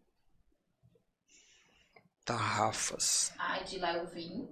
Tarrafas. 2.23 3.33
Aí 3.37 3.63
de 3.65 3.79
lá 3.79 3.93
eu 3.97 4.07
vim. 4.07 4.47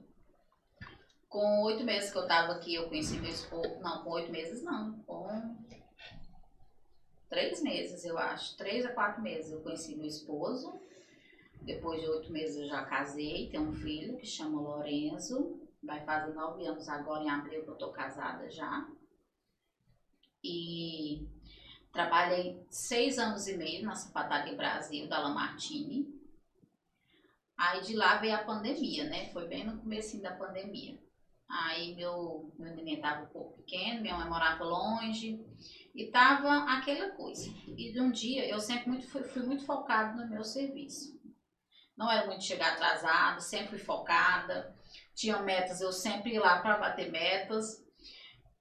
Com 1.30 1.64
oito 1.64 1.84
meses 1.84 2.12
que 2.12 2.18
eu 2.18 2.28
tava 2.28 2.54
aqui, 2.54 2.74
eu 2.74 2.90
conheci 2.90 3.20
meu 3.20 3.30
esposo. 3.30 3.80
Não, 3.80 4.04
com 4.04 4.10
oito 4.12 4.32
meses 4.32 4.64
não. 4.64 5.00
Com 5.04 5.66
três 7.30 7.62
meses, 7.62 8.04
eu 8.04 8.18
acho. 8.18 8.58
Três 8.58 8.86
a 8.86 8.94
quatro 8.94 9.22
meses 9.22 9.52
eu 9.52 9.62
conheci 9.62 9.96
meu 9.96 10.08
esposo. 10.08 10.74
Depois 11.62 12.02
de 12.02 12.08
oito 12.08 12.32
meses 12.32 12.58
eu 12.58 12.68
já 12.68 12.84
casei, 12.86 13.50
tenho 13.50 13.70
um 13.70 13.74
filho 13.74 14.18
que 14.18 14.26
chama 14.26 14.60
Lorenzo. 14.60 15.59
Vai 15.82 16.04
fazer 16.06 16.34
nove 16.34 16.66
anos 16.66 16.88
agora 16.90 17.24
em 17.24 17.30
abril 17.30 17.64
que 17.64 17.70
eu 17.70 17.78
tô 17.78 17.92
casada 17.92 18.50
já. 18.50 18.88
E 20.44 21.28
trabalhei 21.92 22.66
seis 22.70 23.18
anos 23.18 23.48
e 23.48 23.58
meio 23.58 23.86
na 23.86 23.96
Sapataria 23.96 24.56
Brasil, 24.56 25.08
da 25.08 25.20
Lamartine. 25.20 26.20
Aí 27.58 27.82
de 27.82 27.96
lá 27.96 28.18
veio 28.18 28.36
a 28.36 28.44
pandemia, 28.44 29.06
né? 29.10 29.30
Foi 29.34 29.48
bem 29.48 29.66
no 29.66 29.80
começo 29.80 30.22
da 30.22 30.32
pandemia. 30.32 30.98
Aí 31.50 31.96
meu, 31.96 32.54
meu 32.60 32.76
neném 32.76 32.96
estava 32.96 33.24
um 33.24 33.28
pouco 33.28 33.58
pequeno, 33.58 34.02
minha 34.02 34.16
mãe 34.16 34.30
morava 34.30 34.64
longe 34.64 35.44
e 35.96 36.06
tava 36.06 36.72
aquela 36.72 37.10
coisa. 37.12 37.50
E 37.68 37.92
de 37.92 38.00
um 38.00 38.12
dia 38.12 38.48
eu 38.48 38.60
sempre 38.60 38.90
muito, 38.90 39.08
fui, 39.10 39.24
fui 39.24 39.42
muito 39.42 39.66
focada 39.66 40.16
no 40.16 40.30
meu 40.30 40.44
serviço. 40.44 41.20
Não 41.98 42.10
era 42.10 42.28
muito 42.28 42.44
chegar 42.44 42.74
atrasado, 42.74 43.42
sempre 43.42 43.70
fui 43.70 43.80
focada. 43.80 44.74
Tinha 45.14 45.42
metas, 45.42 45.82
eu 45.82 45.92
sempre 45.92 46.34
ia 46.34 46.42
lá 46.42 46.60
para 46.62 46.78
bater 46.78 47.12
metas. 47.12 47.84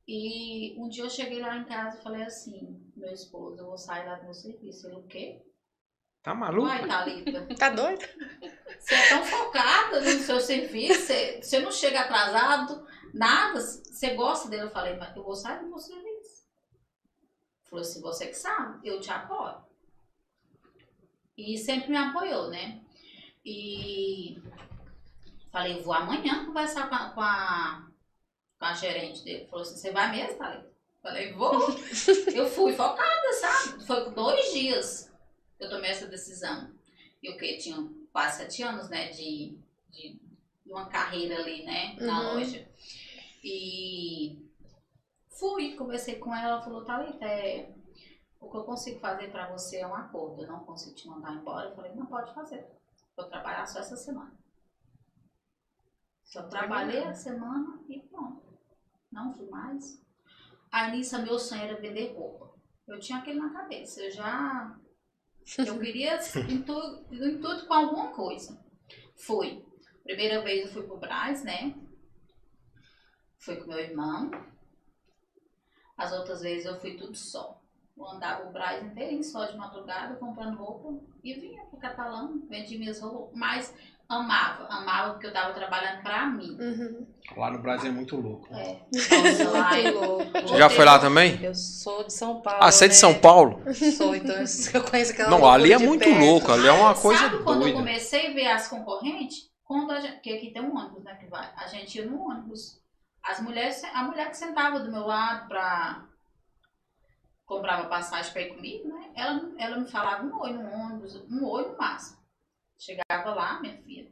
E 0.07 0.74
um 0.79 0.89
dia 0.89 1.05
eu 1.05 1.11
cheguei 1.11 1.41
lá 1.41 1.57
em 1.57 1.64
casa 1.64 1.99
e 1.99 2.03
falei 2.03 2.22
assim, 2.22 2.83
meu 2.97 3.12
esposo, 3.12 3.61
eu 3.61 3.66
vou 3.66 3.76
sair 3.76 4.07
lá 4.07 4.14
do 4.16 4.24
meu 4.24 4.35
serviço. 4.35 4.87
Ele, 4.87 4.97
o 4.97 5.03
quê? 5.03 5.43
Tá 6.22 6.35
maluco? 6.35 6.66
Uai, 6.66 6.87
Thalita, 6.87 7.47
Tá 7.57 7.70
doido? 7.70 8.05
você 8.79 8.95
é 8.95 9.09
tão 9.11 9.24
focada 9.24 10.01
no 10.01 10.18
seu 10.20 10.41
serviço, 10.41 11.03
você, 11.03 11.43
você 11.43 11.59
não 11.61 11.70
chega 11.70 12.01
atrasado, 12.01 12.87
nada, 13.12 13.61
você 13.61 14.14
gosta 14.14 14.49
dele. 14.49 14.64
Eu 14.64 14.70
falei, 14.70 14.97
mas 14.97 15.14
eu 15.14 15.22
vou 15.22 15.35
sair 15.35 15.61
do 15.61 15.68
meu 15.68 15.79
serviço. 15.79 16.09
Ele 16.09 17.68
Falou 17.70 17.83
assim, 17.83 18.01
você 18.01 18.26
que 18.26 18.35
sabe, 18.35 18.89
eu 18.89 19.01
te 19.01 19.11
apoio. 19.11 19.57
E 21.37 21.57
sempre 21.59 21.91
me 21.91 21.97
apoiou, 21.97 22.49
né? 22.49 22.81
E 23.45 24.43
falei, 25.51 25.79
eu 25.79 25.83
vou 25.83 25.93
amanhã 25.95 26.45
conversar 26.47 26.89
com 26.89 26.95
a, 26.95 27.11
com 27.11 27.21
a, 27.21 27.89
com 28.59 28.65
a 28.65 28.75
gerente 28.75 29.25
dele. 29.25 29.47
Falou 29.47 29.63
assim, 29.63 29.77
você 29.77 29.91
vai 29.91 30.11
mesmo, 30.11 30.37
Thalita? 30.39 30.69
Falei, 31.03 31.33
vou. 31.33 31.53
eu 32.35 32.49
fui 32.49 32.73
focada, 32.75 33.33
sabe? 33.41 33.85
Foi 33.87 34.05
com 34.05 34.13
dois 34.13 34.53
dias 34.53 35.13
que 35.57 35.65
eu 35.65 35.71
tomei 35.71 35.91
essa 35.91 36.07
decisão. 36.07 36.73
E 37.23 37.31
o 37.31 37.37
que? 37.37 37.57
Tinha 37.59 37.89
quase 38.13 38.39
sete 38.39 38.63
anos, 38.63 38.89
né, 38.89 39.09
de, 39.09 39.57
de 39.91 40.19
uma 40.67 40.87
carreira 40.87 41.37
ali, 41.39 41.65
né, 41.65 41.95
na 42.01 42.21
Uhum. 42.21 42.35
loja. 42.35 42.69
E 43.43 44.45
fui, 45.31 45.75
conversei 45.77 46.17
com 46.17 46.35
ela, 46.35 46.55
ela 46.55 46.63
falou, 46.63 46.85
Thalita, 46.85 47.25
é, 47.25 47.71
o 48.41 48.51
que 48.51 48.57
eu 48.57 48.65
consigo 48.65 49.01
fazer 49.01 49.31
pra 49.31 49.49
você 49.51 49.79
é 49.79 49.87
um 49.87 49.95
acordo, 49.95 50.43
eu 50.43 50.49
não 50.49 50.61
consigo 50.61 50.95
te 50.95 51.07
mandar 51.09 51.33
embora. 51.35 51.69
Eu 51.71 51.75
falei, 51.77 51.93
não 51.95 52.07
pode 52.07 52.33
fazer, 52.35 52.67
vou 53.17 53.27
trabalhar 53.27 53.67
só 53.67 53.79
essa 53.81 53.97
semana. 53.97 54.33
Só 56.29 56.43
trabalhei 56.43 57.03
a 57.05 57.14
semana 57.14 57.83
e 57.89 58.01
pronto. 58.01 58.43
Não 59.11 59.33
fui 59.33 59.49
mais. 59.49 59.99
Aí 60.70 60.93
nisso, 60.93 61.20
meu 61.22 61.39
sonho 61.39 61.62
era 61.62 61.81
vender 61.81 62.12
roupa. 62.12 62.55
Eu 62.87 63.01
tinha 63.01 63.18
aquele 63.18 63.39
na 63.39 63.51
cabeça, 63.51 64.03
eu 64.03 64.11
já 64.11 64.79
eu 65.57 65.79
queria 65.79 66.18
em 66.51 66.62
tudo, 66.62 67.07
em 67.11 67.41
tudo 67.41 67.66
com 67.66 67.72
alguma 67.72 68.12
coisa. 68.12 68.62
Fui. 69.16 69.64
Primeira 70.05 70.43
vez 70.43 70.66
eu 70.66 70.72
fui 70.72 70.83
pro 70.83 70.99
Brás, 70.99 71.43
né? 71.43 71.74
Fui 73.39 73.57
com 73.57 73.68
meu 73.68 73.79
irmão. 73.79 74.31
As 75.97 76.12
outras 76.12 76.43
vezes 76.43 76.66
eu 76.66 76.79
fui 76.79 76.97
tudo 76.97 77.16
só. 77.16 77.59
Eu 77.97 78.07
andava 78.07 78.49
o 78.49 78.53
Brás 78.53 78.85
inteirinho 78.85 79.24
só 79.24 79.47
de 79.47 79.57
madrugada, 79.57 80.16
comprando 80.16 80.59
roupa. 80.59 81.03
E 81.24 81.33
vinha 81.33 81.64
pro 81.64 81.79
catalão, 81.79 82.47
vendi 82.49 82.76
minhas 82.76 83.01
roupas. 83.01 83.35
Mas 83.35 83.74
amava, 84.09 84.67
amava 84.71 85.11
porque 85.13 85.27
eu 85.27 85.33
tava 85.33 85.53
trabalhando 85.53 86.03
pra 86.03 86.27
mim. 86.27 86.57
Uhum. 86.59 87.07
Lá 87.37 87.51
no 87.51 87.59
Brasil 87.61 87.91
é 87.91 87.93
muito 87.93 88.17
louco. 88.17 88.49
É. 88.55 88.81
Nossa, 88.93 89.51
lá 89.51 89.71
Muito 89.75 89.87
eu- 89.89 90.01
louco. 90.01 90.33
Você 90.43 90.57
já 90.57 90.71
foi 90.71 90.85
lá 90.85 90.99
também? 90.99 91.43
Eu 91.45 91.55
sou 91.55 92.05
de 92.05 92.13
São 92.15 92.41
Paulo. 92.41 92.59
Ah, 92.63 92.73
você 92.73 92.87
é 92.87 92.89
de 92.89 92.95
né? 92.95 93.01
São 93.01 93.15
Paulo? 93.21 93.63
Sou, 93.97 94.15
então 94.17 94.35
eu 94.75 94.85
conheço 94.85 95.13
aquela 95.13 95.31
Não, 95.31 95.47
ali 95.47 95.73
é 95.73 95.79
muito 95.79 96.05
perto. 96.05 96.19
louco, 96.19 96.51
ali 96.51 96.67
é 96.67 96.73
uma 96.73 96.95
Sabe 96.95 97.03
coisa 97.03 97.29
quando 97.43 97.57
eu 97.59 97.61
doida. 97.65 97.77
comecei 97.79 98.29
a 98.31 98.33
ver 98.35 98.47
as 98.49 98.67
concorrentes? 98.69 99.49
Quando 99.63 99.91
a 99.91 100.01
gente, 100.01 100.15
porque 100.15 100.31
aqui 100.33 100.51
tem 100.53 100.63
um 100.63 100.75
ônibus, 100.75 101.05
né, 101.05 101.15
que 101.17 101.27
vai. 101.27 101.47
A 101.57 101.67
gente 101.67 101.99
ia 101.99 102.07
no 102.07 102.19
ônibus. 102.23 102.81
As 103.23 103.41
mulheres, 103.43 103.85
a 103.93 104.03
mulher 104.05 104.31
que 104.31 104.37
sentava 104.39 104.81
do 104.81 104.91
meu 104.91 105.07
lado 105.07 105.47
pra 105.49 106.07
comprava 107.45 107.87
passagem 107.89 108.33
pra 108.33 108.43
ir 108.43 108.55
comigo, 108.55 108.89
né? 108.89 109.11
Ela, 109.15 109.51
ela 109.59 109.77
me 109.79 109.91
falava 109.91 110.25
um 110.25 110.41
oi 110.41 110.53
no 110.53 110.71
ônibus, 110.71 111.17
um 111.31 111.45
oi 111.47 111.69
no 111.69 111.77
máximo. 111.77 112.17
Chegava 112.89 113.34
lá, 113.34 113.61
minha 113.61 113.76
filha. 113.82 114.11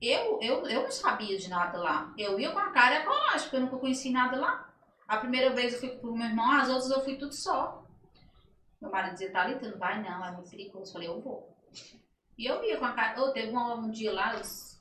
Eu, 0.00 0.38
eu, 0.40 0.68
eu 0.68 0.82
não 0.84 0.90
sabia 0.92 1.36
de 1.36 1.48
nada 1.48 1.76
lá. 1.78 2.14
Eu 2.16 2.38
ia 2.38 2.52
com 2.52 2.60
a 2.60 2.70
cara 2.70 2.94
e 2.94 2.98
a 2.98 3.04
coragem, 3.04 3.40
porque 3.40 3.56
eu 3.56 3.60
nunca 3.60 3.76
conheci 3.78 4.12
nada 4.12 4.38
lá. 4.38 4.72
A 5.08 5.16
primeira 5.16 5.50
vez 5.50 5.74
eu 5.74 5.80
fui 5.80 5.88
com 5.96 6.06
o 6.08 6.16
meu 6.16 6.28
irmão, 6.28 6.48
as 6.52 6.68
outras 6.68 6.90
eu 6.92 7.02
fui 7.02 7.16
tudo 7.16 7.32
só. 7.32 7.84
Meu 8.80 8.88
marido 8.88 9.14
dizia, 9.14 9.32
Thalita, 9.32 9.68
não 9.68 9.78
vai 9.78 10.00
não, 10.00 10.24
é 10.24 10.30
muito 10.30 10.48
perigoso. 10.48 10.90
Eu 10.90 10.92
falei, 10.92 11.08
eu 11.08 11.20
vou. 11.20 11.56
E 12.38 12.46
eu 12.46 12.62
ia 12.62 12.78
com 12.78 12.84
a 12.84 12.92
cara. 12.92 13.20
Oh, 13.20 13.32
teve 13.32 13.50
um, 13.50 13.72
um 13.72 13.90
dia 13.90 14.12
lá, 14.12 14.34
eu 14.34 14.40
disse, 14.42 14.80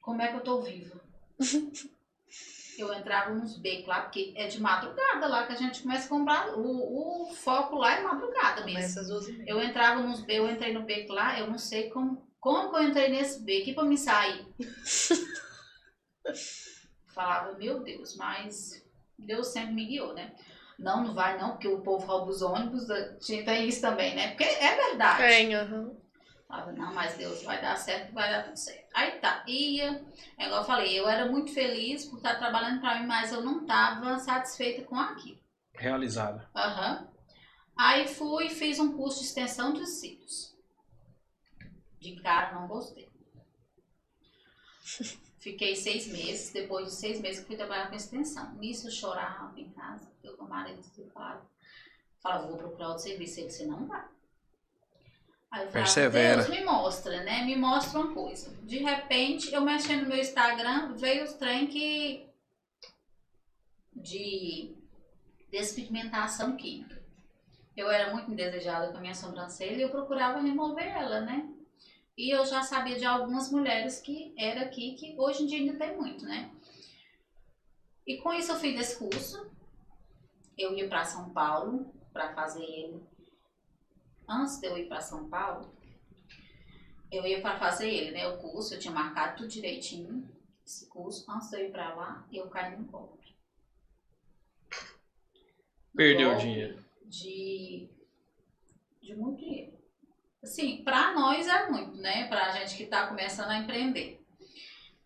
como 0.00 0.22
é 0.22 0.28
que 0.28 0.36
eu 0.36 0.42
tô 0.42 0.62
viva? 0.62 0.98
eu 2.80 2.92
entrava 2.92 3.32
nos 3.34 3.56
becos 3.58 3.86
lá, 3.86 4.00
porque 4.02 4.32
é 4.36 4.46
de 4.46 4.60
madrugada 4.60 5.26
lá 5.26 5.46
que 5.46 5.52
a 5.52 5.56
gente 5.56 5.82
começa 5.82 6.06
a 6.06 6.08
comprar. 6.08 6.48
O, 6.58 7.30
o 7.30 7.34
foco 7.34 7.76
lá 7.76 7.94
é 7.96 8.02
madrugada 8.02 8.64
mesmo. 8.64 9.00
Eu 9.46 9.60
entrava 9.62 10.00
nos 10.02 10.20
becos, 10.20 10.48
eu 10.48 10.50
entrei 10.54 10.72
no 10.72 10.82
beco 10.82 11.12
lá, 11.12 11.38
eu 11.38 11.46
não 11.46 11.58
sei 11.58 11.90
como, 11.90 12.26
como 12.40 12.70
que 12.70 12.76
eu 12.76 12.82
entrei 12.88 13.08
nesse 13.08 13.42
beco 13.42 13.70
e 13.70 13.74
pra 13.74 13.84
me 13.84 13.96
sair. 13.98 14.46
Falava, 17.14 17.52
meu 17.58 17.80
Deus, 17.80 18.16
mas 18.16 18.84
Deus 19.18 19.48
sempre 19.48 19.72
me 19.74 19.86
guiou, 19.86 20.14
né? 20.14 20.32
Não, 20.78 21.02
não 21.04 21.14
vai 21.14 21.38
não, 21.38 21.50
porque 21.50 21.68
o 21.68 21.80
povo 21.80 22.06
rouba 22.06 22.30
os 22.30 22.40
ônibus, 22.40 22.86
tinha- 23.20 23.42
isso 23.64 23.80
também, 23.82 24.14
né? 24.14 24.28
Porque 24.28 24.44
é 24.44 24.76
verdade. 24.88 25.18
Tem, 25.18 25.54
aham. 25.54 25.92
Falava, 26.50 26.72
não, 26.72 26.92
mas 26.92 27.16
Deus 27.16 27.44
vai 27.44 27.62
dar 27.62 27.76
certo, 27.76 28.12
vai 28.12 28.28
dar 28.28 28.42
tudo 28.42 28.56
certo. 28.56 28.90
Aí 28.92 29.20
tá, 29.20 29.44
ia, 29.46 30.04
é 30.36 30.46
igual 30.46 30.62
eu 30.62 30.66
falei, 30.66 30.98
eu 30.98 31.08
era 31.08 31.30
muito 31.30 31.54
feliz 31.54 32.04
por 32.06 32.16
estar 32.16 32.40
trabalhando 32.40 32.80
pra 32.80 32.98
mim, 32.98 33.06
mas 33.06 33.32
eu 33.32 33.40
não 33.40 33.64
tava 33.64 34.18
satisfeita 34.18 34.82
com 34.82 34.96
aquilo. 34.98 35.38
Realizada. 35.72 36.50
Aham. 36.52 37.08
Aí 37.78 38.08
fui 38.08 38.46
e 38.46 38.50
fiz 38.50 38.80
um 38.80 38.96
curso 38.96 39.20
de 39.20 39.26
extensão 39.26 39.72
de 39.72 39.86
cílios. 39.86 40.52
De 42.00 42.20
cara, 42.20 42.58
não 42.58 42.66
gostei. 42.66 43.08
Fiquei 45.38 45.76
seis 45.76 46.08
meses, 46.08 46.52
depois 46.52 46.86
de 46.86 46.94
seis 46.94 47.20
meses 47.20 47.42
que 47.42 47.46
fui 47.46 47.56
trabalhar 47.56 47.88
com 47.88 47.94
extensão. 47.94 48.52
Nisso 48.54 48.88
eu 48.88 48.90
chorava 48.90 49.58
em 49.58 49.70
casa, 49.70 50.10
eu 50.24 50.36
com 50.36 50.46
o 50.46 50.48
marido 50.48 50.82
falava, 51.14 51.48
falava, 52.20 52.48
vou 52.48 52.56
procurar 52.58 52.88
outro 52.88 53.04
serviço. 53.04 53.38
Ele 53.38 53.46
disse, 53.46 53.64
não 53.66 53.86
vai. 53.86 54.04
Aí 55.50 55.64
eu 55.64 55.70
falava, 55.70 55.72
Persevera. 55.72 56.42
Deus 56.44 56.58
me 56.58 56.64
mostra, 56.64 57.22
né? 57.24 57.44
Me 57.44 57.56
mostra 57.56 57.98
uma 57.98 58.14
coisa. 58.14 58.54
De 58.62 58.78
repente, 58.78 59.52
eu 59.52 59.60
mexendo 59.62 60.02
no 60.02 60.08
meu 60.08 60.18
Instagram, 60.18 60.94
veio 60.94 61.24
os 61.24 61.32
trem 61.34 61.66
que... 61.66 62.28
De 63.92 64.74
despigmentação 65.50 66.56
química. 66.56 67.02
Eu 67.76 67.90
era 67.90 68.12
muito 68.12 68.30
indesejada 68.30 68.90
com 68.90 68.98
a 68.98 69.00
minha 69.00 69.14
sobrancelha 69.14 69.76
e 69.76 69.82
eu 69.82 69.90
procurava 69.90 70.40
remover 70.40 70.86
ela, 70.86 71.20
né? 71.20 71.48
E 72.16 72.34
eu 72.34 72.44
já 72.44 72.62
sabia 72.62 72.96
de 72.96 73.04
algumas 73.04 73.50
mulheres 73.50 74.00
que 74.00 74.34
era 74.36 74.62
aqui, 74.62 74.94
que 74.94 75.14
hoje 75.18 75.42
em 75.42 75.46
dia 75.46 75.58
ainda 75.58 75.78
tem 75.78 75.96
muito, 75.96 76.24
né? 76.24 76.50
E 78.06 78.18
com 78.18 78.32
isso 78.32 78.52
eu 78.52 78.56
fiz 78.56 78.78
esse 78.78 78.98
curso. 78.98 79.50
Eu 80.56 80.74
ia 80.74 80.88
para 80.88 81.04
São 81.04 81.30
Paulo 81.30 81.92
para 82.12 82.34
fazer 82.34 82.62
ele. 82.62 83.02
Antes 84.30 84.60
de 84.60 84.66
eu 84.68 84.78
ir 84.78 84.86
para 84.86 85.00
São 85.00 85.28
Paulo, 85.28 85.74
eu 87.10 87.26
ia 87.26 87.42
para 87.42 87.58
fazer 87.58 87.92
ele, 87.92 88.12
né? 88.12 88.28
O 88.28 88.38
curso, 88.38 88.72
eu 88.72 88.78
tinha 88.78 88.94
marcado 88.94 89.38
tudo 89.38 89.48
direitinho. 89.48 90.24
Esse 90.64 90.86
curso, 90.86 91.28
antes 91.28 91.50
de 91.50 91.56
eu 91.56 91.66
ir 91.66 91.72
para 91.72 91.92
lá, 91.96 92.24
eu 92.32 92.48
caí 92.48 92.76
no 92.76 92.84
golpe. 92.84 93.34
Perdeu 95.92 96.28
o 96.28 96.30
golpe 96.30 96.46
dinheiro. 96.46 96.84
De 97.06 97.90
De 99.02 99.16
muito 99.16 99.40
dinheiro. 99.40 99.76
Assim, 100.40 100.84
pra 100.84 101.12
nós 101.12 101.48
é 101.48 101.68
muito, 101.68 101.96
né? 101.96 102.28
Pra 102.28 102.50
gente 102.50 102.76
que 102.76 102.86
tá 102.86 103.08
começando 103.08 103.50
a 103.50 103.58
empreender. 103.58 104.24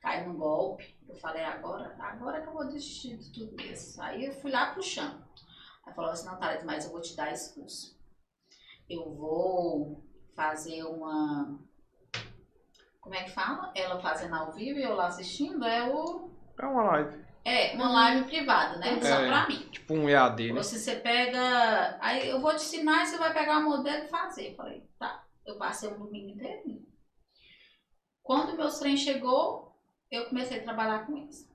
Cai 0.01 0.27
num 0.27 0.37
golpe. 0.37 0.95
Eu 1.09 1.17
falei, 1.17 1.43
agora, 1.45 1.97
agora 1.99 2.43
que 2.43 2.49
eu 2.49 2.53
vou 2.53 2.67
desistir 2.67 3.17
de 3.17 3.33
tudo 3.33 3.59
isso. 3.63 4.03
Aí 4.03 4.27
eu 4.27 4.35
fui 4.35 4.51
lá 4.51 4.73
pro 4.73 4.83
chão. 4.83 5.27
Aí 5.87 5.95
falou 5.95 6.11
assim, 6.11 6.27
não, 6.27 6.37
Thalita, 6.39 6.65
mas 6.67 6.85
eu 6.85 6.91
vou 6.91 7.01
te 7.01 7.17
dar 7.17 7.33
esse 7.33 7.55
curso. 7.55 7.94
Eu 8.89 9.15
vou 9.15 10.05
fazer 10.35 10.83
uma. 10.85 11.59
Como 13.01 13.15
é 13.15 13.25
que 13.25 13.31
fala? 13.31 13.73
Ela 13.75 14.01
fazendo 14.01 14.35
ao 14.35 14.53
vivo 14.53 14.79
e 14.79 14.83
eu 14.83 14.95
lá 14.95 15.07
assistindo, 15.07 15.65
é 15.65 15.89
o. 15.89 16.31
É 16.59 16.67
uma 16.67 16.83
live. 16.85 17.25
É, 17.45 17.75
uma 17.75 17.93
live 17.93 18.25
privada, 18.27 18.79
né? 18.79 18.99
Só 19.03 19.21
É. 19.21 19.29
pra 19.29 19.47
mim. 19.49 19.69
Tipo 19.71 19.95
um 19.95 20.09
EAD, 20.09 20.53
né? 20.53 20.63
Você, 20.63 20.79
você 20.79 20.97
pega. 20.97 21.99
Aí 22.01 22.29
eu 22.29 22.41
vou 22.41 22.51
te 22.53 22.63
ensinar 22.63 23.03
e 23.03 23.07
você 23.07 23.19
vai 23.19 23.35
pegar 23.35 23.59
o 23.59 23.65
modelo 23.65 24.05
e 24.05 24.09
fazer. 24.09 24.51
Eu 24.53 24.57
falei, 24.57 24.89
tá. 24.99 25.25
Eu 25.45 25.59
passei 25.59 25.91
o 25.91 25.99
domingo 25.99 26.31
inteiro. 26.31 26.83
Quando 28.23 28.57
meus 28.57 28.79
trem 28.79 28.97
chegou, 28.97 29.79
eu 30.11 30.27
comecei 30.27 30.59
a 30.61 30.63
trabalhar 30.63 31.05
com 31.07 31.19
isso. 31.19 31.53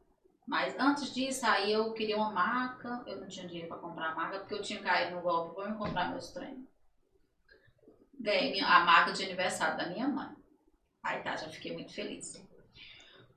Mas 0.47 0.75
antes 0.79 1.11
disso, 1.11 1.43
aí 1.47 1.71
eu 1.71 1.91
queria 1.93 2.17
uma 2.17 2.31
maca. 2.31 3.03
Eu 3.07 3.19
não 3.19 3.27
tinha 3.27 3.47
dinheiro 3.47 3.67
pra 3.69 3.77
comprar 3.77 4.11
a 4.11 4.15
maca, 4.15 4.39
porque 4.39 4.53
eu 4.53 4.61
tinha 4.61 4.81
caído 4.81 5.15
no 5.15 5.21
golpe 5.21 5.67
me 5.67 5.75
comprar 5.75 6.11
meus 6.11 6.31
trem. 6.31 6.68
Ganhei 8.19 8.59
a 8.59 8.81
maca 8.81 9.13
de 9.13 9.23
aniversário 9.23 9.77
da 9.77 9.87
minha 9.87 10.07
mãe. 10.07 10.35
Aí 11.03 11.23
tá, 11.23 11.35
já 11.37 11.49
fiquei 11.49 11.73
muito 11.73 11.93
feliz. 11.93 12.45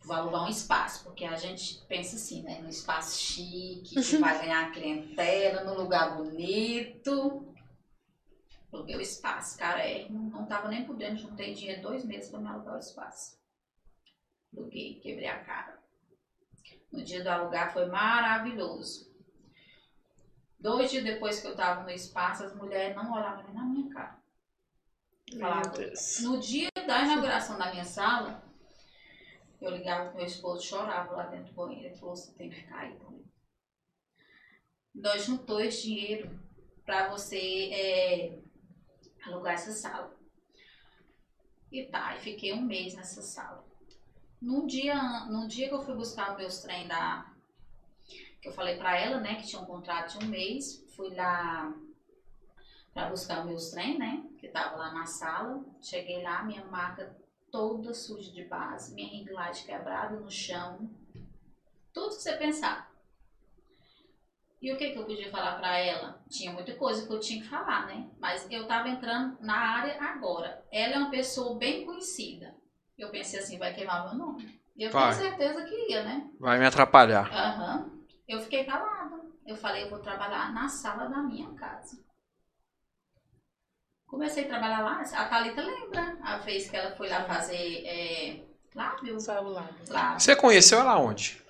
Vou 0.04 0.16
alugar 0.16 0.44
um 0.44 0.48
espaço, 0.48 1.04
porque 1.04 1.24
a 1.24 1.36
gente 1.36 1.84
pensa 1.86 2.16
assim, 2.16 2.42
né? 2.42 2.60
Num 2.60 2.68
espaço 2.68 3.20
chique, 3.20 3.94
que 3.94 4.16
vai 4.16 4.36
ganhar 4.42 4.72
clientela, 4.72 5.62
num 5.62 5.80
lugar 5.80 6.16
bonito. 6.16 7.54
Aluguei 8.72 8.96
o 8.96 9.00
espaço, 9.00 9.56
cara, 9.58 9.80
é, 9.80 10.08
não, 10.08 10.22
não 10.22 10.46
tava 10.46 10.68
nem 10.68 10.84
podendo, 10.84 11.18
juntei 11.18 11.52
dinheiro 11.52 11.82
dois 11.82 12.04
meses 12.04 12.30
pra 12.30 12.40
me 12.40 12.48
alugar 12.48 12.74
o 12.74 12.80
espaço. 12.80 13.38
Aluguei, 14.56 14.98
quebrei 14.98 15.28
a 15.28 15.44
cara. 15.44 15.78
No 16.90 17.04
dia 17.04 17.22
do 17.22 17.28
alugar 17.28 17.72
foi 17.72 17.86
maravilhoso. 17.86 19.12
Dois 20.58 20.90
dias 20.90 21.04
depois 21.04 21.40
que 21.40 21.46
eu 21.46 21.54
tava 21.54 21.82
no 21.82 21.90
espaço, 21.90 22.44
as 22.44 22.54
mulheres 22.56 22.96
não 22.96 23.12
olhavam 23.12 23.44
nem 23.44 23.54
na 23.54 23.64
minha 23.64 23.92
cara. 23.92 24.21
No 26.22 26.38
dia 26.38 26.68
da 26.74 27.02
inauguração 27.02 27.58
da 27.58 27.70
minha 27.70 27.84
sala, 27.84 28.42
eu 29.60 29.70
ligava 29.70 30.08
pro 30.08 30.16
meu 30.16 30.26
esposo, 30.26 30.66
chorava 30.66 31.12
lá 31.12 31.26
dentro 31.26 31.52
do 31.52 31.54
banheiro. 31.54 31.86
Ele 31.86 31.96
falou, 31.96 32.16
você 32.16 32.32
tem 32.32 32.50
que 32.50 32.56
ficar 32.56 32.78
aí 32.78 32.96
comigo. 32.96 33.30
Nós 34.94 35.24
juntou 35.24 35.60
esse 35.60 35.82
dinheiro 35.82 36.38
para 36.84 37.08
você 37.08 37.70
é, 37.72 38.38
alugar 39.24 39.54
essa 39.54 39.72
sala. 39.72 40.14
E 41.70 41.86
tá, 41.86 42.16
e 42.16 42.20
fiquei 42.20 42.52
um 42.52 42.60
mês 42.60 42.94
nessa 42.94 43.22
sala. 43.22 43.64
No 44.40 44.66
dia, 44.66 45.24
no 45.26 45.46
dia 45.46 45.68
que 45.68 45.74
eu 45.74 45.82
fui 45.82 45.94
buscar 45.94 46.32
os 46.32 46.38
meus 46.38 46.58
trem 46.60 46.86
da. 46.86 47.32
Que 48.40 48.48
eu 48.48 48.52
falei 48.52 48.76
pra 48.76 48.98
ela, 48.98 49.20
né, 49.20 49.36
que 49.36 49.46
tinha 49.46 49.62
um 49.62 49.66
contrato 49.66 50.18
de 50.18 50.26
um 50.26 50.28
mês, 50.28 50.84
fui 50.96 51.14
lá 51.14 51.72
para 52.92 53.08
buscar 53.08 53.40
os 53.40 53.46
meus 53.46 53.70
trem, 53.70 53.96
né? 53.96 54.31
Que 54.42 54.48
tava 54.48 54.74
lá 54.74 54.92
na 54.92 55.06
sala. 55.06 55.64
Cheguei 55.80 56.20
lá, 56.20 56.42
minha 56.42 56.64
maca 56.64 57.16
toda 57.52 57.94
suja 57.94 58.32
de 58.32 58.42
base, 58.44 58.92
minha 58.92 59.08
ring 59.08 59.30
light 59.30 59.64
quebrada 59.64 60.18
no 60.18 60.28
chão. 60.28 60.90
Tudo 61.94 62.16
que 62.16 62.22
você 62.22 62.32
pensar. 62.32 62.90
E 64.60 64.72
o 64.72 64.76
que, 64.76 64.90
que 64.90 64.98
eu 64.98 65.04
podia 65.04 65.30
falar 65.30 65.60
para 65.60 65.78
ela? 65.78 66.20
Tinha 66.28 66.52
muita 66.52 66.74
coisa 66.74 67.06
que 67.06 67.12
eu 67.12 67.20
tinha 67.20 67.40
que 67.40 67.48
falar, 67.48 67.86
né? 67.86 68.10
Mas 68.18 68.50
eu 68.50 68.66
tava 68.66 68.88
entrando 68.88 69.38
na 69.40 69.56
área 69.56 70.02
agora. 70.02 70.66
Ela 70.72 70.94
é 70.94 70.98
uma 70.98 71.10
pessoa 71.10 71.56
bem 71.56 71.84
conhecida. 71.86 72.56
Eu 72.98 73.10
pensei 73.10 73.38
assim, 73.38 73.58
vai 73.58 73.72
queimar 73.72 74.08
meu 74.08 74.26
nome. 74.26 74.60
E 74.76 74.82
eu 74.82 74.90
Vai. 74.90 75.14
tenho 75.16 75.30
certeza 75.30 75.64
que 75.64 75.92
ia, 75.92 76.02
né? 76.02 76.28
Vai 76.40 76.58
me 76.58 76.66
atrapalhar. 76.66 77.32
Aham. 77.32 78.02
Eu 78.26 78.40
fiquei 78.40 78.64
calada. 78.64 79.22
Eu 79.46 79.56
falei, 79.56 79.84
eu 79.84 79.90
vou 79.90 80.00
trabalhar 80.00 80.52
na 80.52 80.68
sala 80.68 81.06
da 81.06 81.22
minha 81.22 81.52
casa. 81.54 82.02
Comecei 84.12 84.44
a 84.44 84.46
trabalhar 84.46 84.82
lá. 84.82 85.00
A 85.00 85.24
Thalita 85.24 85.62
lembra 85.62 86.18
a 86.22 86.36
vez 86.36 86.68
que 86.68 86.76
ela 86.76 86.94
foi 86.94 87.08
lá 87.08 87.24
fazer 87.24 87.82
é, 87.86 88.40
lábio? 88.74 89.16
Lábio. 89.88 90.20
Você 90.20 90.36
conheceu 90.36 90.80
ela 90.80 90.98
onde? 90.98 91.40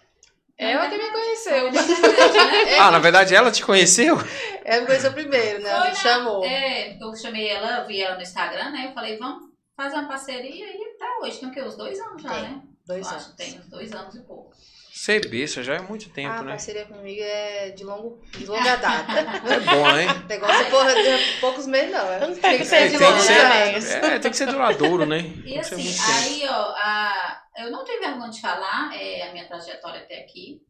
Ela 0.57 0.89
que 0.89 0.97
me 0.97 1.11
conheceu. 1.11 1.71
Ah, 2.81 2.93
na 2.93 3.01
verdade 3.01 3.35
ela 3.35 3.51
te 3.51 3.65
conheceu? 3.65 4.17
Ela 4.65 4.83
me 4.83 4.87
conheceu 4.87 5.13
primeiro, 5.13 5.61
né? 5.61 5.71
Ela 5.71 5.91
me 5.91 5.97
chamou. 5.97 6.45
É, 6.45 6.97
eu 7.03 7.17
chamei 7.17 7.49
ela, 7.49 7.81
eu 7.81 7.87
vi 7.89 8.01
ela 8.01 8.15
no 8.15 8.23
Instagram, 8.23 8.71
né? 8.71 8.87
Eu 8.87 8.93
falei, 8.93 9.19
vamos 9.19 9.51
fazer 9.77 9.97
uma 9.97 10.07
parceria 10.07 10.67
e 10.67 10.95
até 10.95 11.19
hoje. 11.21 11.41
Tem 11.41 11.49
o 11.49 11.53
quê? 11.53 11.63
Uns 11.63 11.77
dois 11.77 11.99
anos 11.99 12.23
já, 12.23 12.31
Tem, 12.31 12.43
né? 12.43 12.63
Dois 12.87 13.07
eu 13.07 13.17
acho 13.17 13.27
anos. 13.27 13.27
que 13.27 13.37
tem 13.37 13.59
uns 13.59 13.69
dois 13.69 13.93
anos 13.93 14.15
e 14.15 14.21
pouco. 14.21 14.53
Ser 14.95 15.27
besta 15.29 15.63
já 15.63 15.75
é 15.77 15.81
muito 15.81 16.11
tempo, 16.11 16.35
Ah, 16.35 16.39
a 16.39 16.43
né? 16.43 16.51
parceria 16.51 16.85
comigo 16.85 17.21
é 17.23 17.71
de, 17.71 17.83
longo, 17.83 18.21
de 18.31 18.45
longa 18.45 18.77
data. 18.77 19.13
É 19.53 19.61
bom, 19.61 19.97
hein? 19.97 20.07
Negócio 20.29 20.71
porra 20.71 20.95
de 20.95 21.41
poucos 21.41 21.67
meses, 21.67 21.91
não. 21.91 22.13
É. 22.13 22.21
Não 22.21 22.35
tem 22.37 22.59
que 22.59 22.65
ser 22.67 22.91
de 22.91 22.99
longa 22.99 23.19
também. 23.19 23.75
é, 24.13 24.19
tem 24.19 24.31
que 24.31 24.37
ser 24.37 24.47
duradouro, 24.47 25.07
né? 25.07 25.19
E 25.21 25.43
Tem 25.43 25.59
que 25.61 25.65
ser 25.65 25.75
assim, 25.77 26.43
aí, 26.45 26.49
ó, 26.49 26.73
a, 26.77 27.43
eu 27.57 27.71
não 27.71 27.85
tenho 27.85 28.01
vergonha 28.01 28.31
de 28.31 28.41
falar 28.41 28.95
é, 28.95 29.29
a 29.29 29.33
minha 29.33 29.49
trajetória 29.49 30.03
até 30.03 30.21
aqui. 30.21 30.61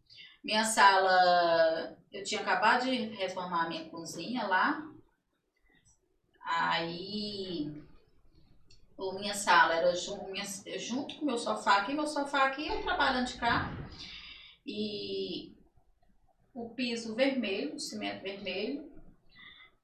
Minha 0.42 0.64
sala, 0.64 1.96
eu 2.12 2.22
tinha 2.22 2.40
acabado 2.40 2.84
de 2.84 2.96
reformar 3.16 3.64
a 3.64 3.68
minha 3.68 3.84
cozinha 3.90 4.44
lá. 4.46 4.82
Aí, 6.44 7.81
a 8.98 9.14
minha 9.14 9.34
sala 9.34 9.74
era 9.74 9.94
junto, 9.94 11.16
com 11.16 11.22
o 11.22 11.26
meu 11.26 11.38
sofá 11.38 11.78
aqui, 11.78 11.94
meu 11.94 12.06
sofá 12.06 12.44
aqui, 12.46 12.66
eu 12.66 12.82
trabalhando 12.82 13.26
de 13.26 13.34
cá. 13.34 13.70
E 14.66 15.54
o 16.54 16.70
piso 16.70 17.14
vermelho, 17.14 17.74
o 17.74 17.80
cimento 17.80 18.22
vermelho. 18.22 18.92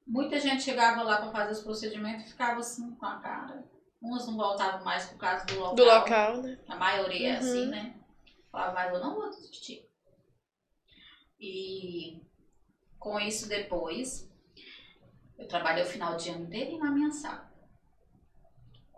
Muita 0.06 0.38
gente 0.40 0.62
chegava 0.62 1.02
lá 1.02 1.18
para 1.18 1.32
fazer 1.32 1.52
os 1.52 1.60
procedimentos 1.60 2.24
e 2.26 2.28
ficava 2.30 2.60
assim 2.60 2.94
com 2.94 3.06
a 3.06 3.16
cara. 3.18 3.64
Umas 4.00 4.26
não 4.26 4.36
voltavam 4.36 4.84
mais 4.84 5.06
por 5.06 5.18
causa 5.18 5.44
do 5.46 5.58
local. 5.58 5.74
Do 5.74 5.84
local, 5.84 6.42
né? 6.42 6.58
A 6.68 6.76
maioria 6.76 7.30
é 7.30 7.32
Uhum. 7.32 7.38
assim, 7.38 7.66
né? 7.66 7.94
Falava, 8.50 8.72
mas 8.74 8.92
eu 8.92 9.00
não 9.00 9.14
vou 9.14 9.28
desistir. 9.30 9.86
E 11.40 12.20
com 12.98 13.18
isso 13.20 13.48
depois, 13.48 14.28
eu 15.38 15.46
trabalhei 15.46 15.82
o 15.84 15.86
final 15.86 16.16
de 16.16 16.30
ano 16.30 16.44
inteiro 16.44 16.78
na 16.78 16.90
minha 16.90 17.10
sala. 17.10 17.47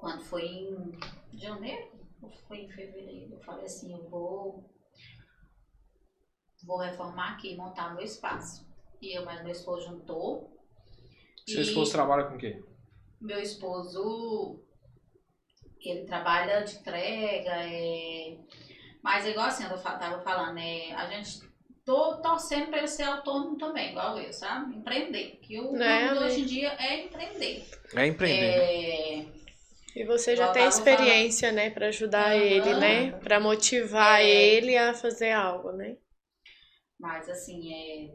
Quando 0.01 0.23
foi 0.25 0.47
em 0.47 0.99
janeiro, 1.35 1.91
ou 2.23 2.31
foi 2.49 2.63
em 2.63 2.71
fevereiro, 2.71 3.35
eu 3.35 3.41
falei 3.41 3.67
assim, 3.67 3.93
eu 3.93 4.09
vou, 4.09 4.71
vou 6.65 6.79
reformar 6.79 7.35
aqui, 7.35 7.57
montar 7.57 7.95
meu 7.95 8.05
espaço. 8.05 8.67
E 9.01 9.17
eu, 9.17 9.25
mas 9.25 9.43
meu 9.43 9.53
esposo 9.53 9.87
juntou. 9.87 10.57
Seu 11.47 11.63
esposo 11.63 11.93
trabalha 11.93 12.25
com 12.25 12.37
o 12.37 12.39
quê? 12.39 12.63
meu 13.21 13.39
esposo, 13.39 14.65
ele 15.79 16.07
trabalha 16.07 16.63
de 16.63 16.77
entrega, 16.77 17.51
é... 17.51 18.39
mas 19.03 19.27
é 19.27 19.31
igual 19.31 19.47
assim, 19.47 19.65
eu 19.65 19.79
tava 19.79 20.23
falando, 20.23 20.59
é... 20.59 20.93
a 20.95 21.07
gente 21.11 21.43
tô 21.85 22.17
torcendo 22.23 22.69
para 22.69 22.79
ele 22.79 22.89
ser 22.89 23.03
autônomo 23.03 23.59
também, 23.59 23.91
igual 23.91 24.19
eu, 24.19 24.33
sabe? 24.33 24.77
Empreender, 24.77 25.39
que 25.43 25.61
o 25.61 25.73
Né, 25.73 26.09
mundo 26.09 26.21
né? 26.21 26.27
hoje 26.27 26.41
em 26.41 26.47
dia 26.47 26.73
é 26.79 27.05
empreender. 27.05 27.67
É 27.95 28.07
empreender. 28.07 28.47
É... 28.47 29.40
E 29.95 30.05
você 30.05 30.37
já 30.37 30.49
tem 30.53 30.69
experiência, 30.69 31.51
né, 31.53 31.71
pra 31.71 31.89
ajudar 31.89 32.33
Aham. 32.33 32.43
ele, 32.43 32.75
né? 32.75 33.13
Pra 33.21 33.41
motivar 33.41 34.21
É. 34.21 34.25
ele 34.29 34.77
a 34.77 34.95
fazer 34.95 35.33
algo, 35.33 35.73
né? 35.73 35.97
Mas 36.99 37.29
assim, 37.29 37.73
é... 37.73 38.15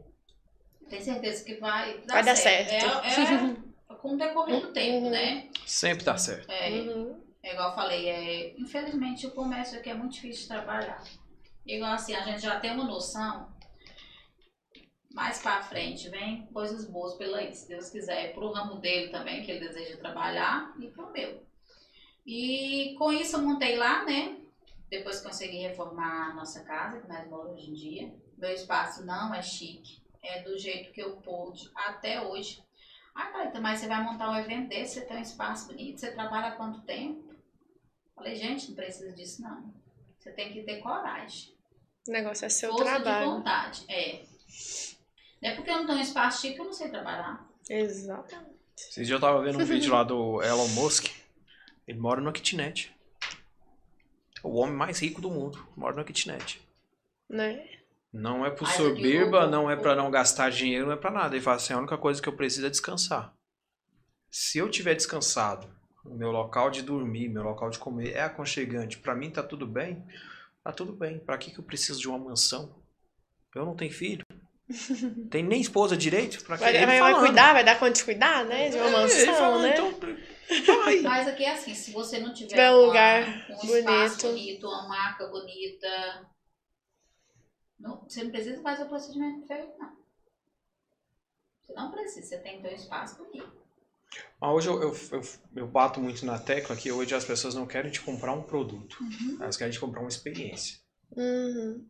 tenho 0.88 1.02
certeza 1.02 1.44
que 1.44 1.56
vai 1.56 1.98
dar 2.06 2.14
Vai 2.14 2.24
dar 2.24 2.36
certo. 2.36 2.70
certo. 2.70 3.90
É, 3.90 3.92
é 3.92 3.96
com 3.96 4.14
o 4.14 4.16
decorrer 4.16 4.60
do 4.60 4.72
tempo, 4.72 5.06
Uhum. 5.06 5.10
né? 5.10 5.48
Sempre 5.66 6.04
dá 6.04 6.16
certo. 6.16 6.50
É, 6.50 6.70
Uhum. 6.70 7.20
É 7.42 7.52
igual 7.52 7.70
eu 7.70 7.74
falei, 7.76 8.08
é, 8.08 8.60
infelizmente 8.60 9.26
o 9.26 9.30
comércio 9.30 9.78
aqui 9.78 9.88
é 9.90 9.94
muito 9.94 10.14
difícil 10.14 10.42
de 10.42 10.48
trabalhar. 10.48 11.02
Igual 11.64 11.92
assim, 11.92 12.14
a 12.14 12.22
gente 12.24 12.40
já 12.42 12.58
tem 12.58 12.72
uma 12.72 12.84
noção, 12.84 13.48
mais 15.14 15.38
pra 15.40 15.62
frente 15.62 16.08
vem 16.08 16.46
coisas 16.52 16.84
boas 16.90 17.14
pela 17.14 17.38
aí, 17.38 17.54
se 17.54 17.68
Deus 17.68 17.88
quiser, 17.88 18.34
pro 18.34 18.50
ramo 18.50 18.80
dele 18.80 19.10
também, 19.10 19.44
que 19.44 19.50
ele 19.52 19.60
deseja 19.68 19.96
trabalhar, 19.96 20.74
e 20.80 20.88
pro 20.88 21.10
meu. 21.12 21.45
E 22.26 22.94
com 22.98 23.12
isso 23.12 23.36
eu 23.36 23.42
montei 23.42 23.76
lá, 23.76 24.04
né? 24.04 24.36
Depois 24.90 25.18
que 25.20 25.26
consegui 25.28 25.58
reformar 25.58 26.30
a 26.30 26.34
nossa 26.34 26.62
casa, 26.64 27.00
que 27.00 27.08
nós 27.08 27.28
moramos 27.28 27.54
hoje 27.60 27.70
em 27.70 27.74
dia. 27.74 28.14
Meu 28.36 28.50
espaço 28.50 29.04
não 29.04 29.32
é 29.34 29.40
chique, 29.42 30.02
é 30.22 30.42
do 30.42 30.58
jeito 30.58 30.92
que 30.92 31.00
eu 31.00 31.16
pude 31.18 31.70
até 31.74 32.20
hoje. 32.20 32.62
Ah, 33.14 33.26
Thalita, 33.30 33.60
mas 33.60 33.80
você 33.80 33.86
vai 33.86 34.02
montar 34.02 34.30
um 34.30 34.36
evento 34.36 34.68
desse, 34.68 34.94
você 34.94 35.00
tem 35.06 35.16
um 35.16 35.22
espaço 35.22 35.68
bonito, 35.68 35.98
você 35.98 36.10
trabalha 36.12 36.48
há 36.48 36.52
quanto 36.52 36.82
tempo? 36.82 37.34
Falei, 38.14 38.34
gente, 38.34 38.68
não 38.68 38.74
precisa 38.76 39.12
disso 39.12 39.40
não. 39.42 39.72
Você 40.18 40.30
tem 40.32 40.52
que 40.52 40.62
ter 40.62 40.80
coragem. 40.80 41.54
O 42.08 42.12
negócio 42.12 42.44
é 42.44 42.48
seu 42.48 42.70
Força 42.72 42.84
de 42.98 43.02
trabalho. 43.02 43.30
vontade. 43.30 43.84
É. 43.88 44.22
Não 45.42 45.50
é 45.50 45.54
porque 45.54 45.70
eu 45.70 45.78
não 45.78 45.86
tenho 45.86 45.98
um 45.98 46.02
espaço 46.02 46.42
chique 46.42 46.54
que 46.56 46.60
eu 46.60 46.66
não 46.66 46.72
sei 46.72 46.88
trabalhar. 46.88 47.48
Exato. 47.68 48.36
Esse 48.76 49.04
dia 49.04 49.14
eu 49.14 49.20
tava 49.20 49.42
vendo 49.42 49.58
um 49.60 49.64
vídeo 49.64 49.92
lá 49.92 50.02
do 50.02 50.42
Elon 50.42 50.68
Musk. 50.68 51.06
Ele 51.86 51.98
mora 51.98 52.20
numa 52.20 52.32
kitnet. 52.32 52.94
O 54.42 54.56
homem 54.58 54.74
mais 54.74 54.98
rico 55.00 55.20
do 55.20 55.30
mundo 55.30 55.66
mora 55.76 55.94
numa 55.94 56.04
kitnet. 56.04 56.60
Né? 57.28 57.68
Não 58.12 58.46
é 58.46 58.50
por 58.50 58.66
soberba, 58.68 59.46
não 59.46 59.70
é 59.70 59.76
pra 59.76 59.94
não 59.94 60.10
gastar 60.10 60.50
dinheiro, 60.50 60.86
não 60.86 60.92
é 60.92 60.96
pra 60.96 61.10
nada. 61.10 61.34
Ele 61.34 61.42
fala 61.44 61.56
assim, 61.56 61.72
a 61.74 61.78
única 61.78 61.98
coisa 61.98 62.20
que 62.22 62.28
eu 62.28 62.32
preciso 62.32 62.66
é 62.66 62.70
descansar. 62.70 63.34
Se 64.30 64.58
eu 64.58 64.70
tiver 64.70 64.94
descansado, 64.94 65.68
o 66.04 66.14
meu 66.14 66.30
local 66.30 66.70
de 66.70 66.82
dormir, 66.82 67.28
meu 67.28 67.42
local 67.42 67.68
de 67.70 67.78
comer 67.78 68.12
é 68.12 68.22
aconchegante, 68.22 68.98
pra 68.98 69.14
mim 69.14 69.30
tá 69.30 69.42
tudo 69.42 69.66
bem, 69.66 70.04
tá 70.62 70.72
tudo 70.72 70.92
bem. 70.92 71.18
Pra 71.18 71.36
que 71.36 71.50
que 71.50 71.58
eu 71.58 71.64
preciso 71.64 72.00
de 72.00 72.08
uma 72.08 72.18
mansão? 72.18 72.74
Eu 73.54 73.64
não 73.64 73.74
tenho 73.76 73.92
filho. 73.92 74.24
Tem 75.30 75.42
nem 75.42 75.60
esposa 75.60 75.96
direito? 75.96 76.44
Pra 76.44 76.56
que 76.58 76.64
Vai, 76.64 76.76
ele 76.76 76.86
vai, 76.86 77.00
vai 77.00 77.14
cuidar, 77.14 77.52
vai 77.52 77.64
dar 77.64 77.78
conta 77.78 77.92
de 77.92 78.04
cuidar, 78.04 78.44
né? 78.44 78.68
De 78.68 78.76
uma 78.76 78.88
É, 78.88 78.92
mansão, 78.92 79.34
falando, 79.34 79.62
né? 79.62 79.72
então, 79.72 79.94
vai. 80.66 81.00
Mas 81.00 81.28
aqui 81.28 81.44
é 81.44 81.52
assim, 81.52 81.74
se 81.74 81.90
você 81.92 82.18
não 82.18 82.32
tiver, 82.34 82.48
Tiver 82.50 82.70
um 82.70 82.78
uma- 82.78 82.86
lugar 82.86 83.22
um 83.50 83.56
bonito. 83.56 83.76
espaço 83.78 84.26
bonito, 84.28 84.66
uma 84.66 84.88
marca 84.88 85.26
bonita, 85.28 86.28
não, 87.78 88.02
você 88.02 88.24
não 88.24 88.30
precisa 88.30 88.62
fazer 88.62 88.84
o 88.84 88.88
procedimento 88.88 89.46
feito, 89.46 89.78
não. 89.78 89.96
Você 91.60 91.72
não 91.74 91.90
precisa, 91.90 92.26
você 92.26 92.38
tem 92.38 92.56
que 92.56 92.62
ter 92.62 92.72
um 92.72 92.76
espaço 92.76 93.16
bonito. 93.22 93.52
Mas 94.40 94.50
hoje 94.54 94.68
eu, 94.68 94.82
eu, 94.82 94.96
eu, 95.12 95.20
eu 95.56 95.66
bato 95.66 96.00
muito 96.00 96.24
na 96.24 96.38
tecla 96.38 96.76
que 96.76 96.92
hoje 96.92 97.14
as 97.14 97.24
pessoas 97.24 97.54
não 97.54 97.66
querem 97.66 97.90
te 97.90 98.00
comprar 98.00 98.32
um 98.32 98.42
produto. 98.42 98.96
Elas 99.40 99.56
querem 99.56 99.72
te 99.72 99.80
comprar 99.80 100.00
uma 100.00 100.08
experiência. 100.08 100.78
Uhum. 101.10 101.84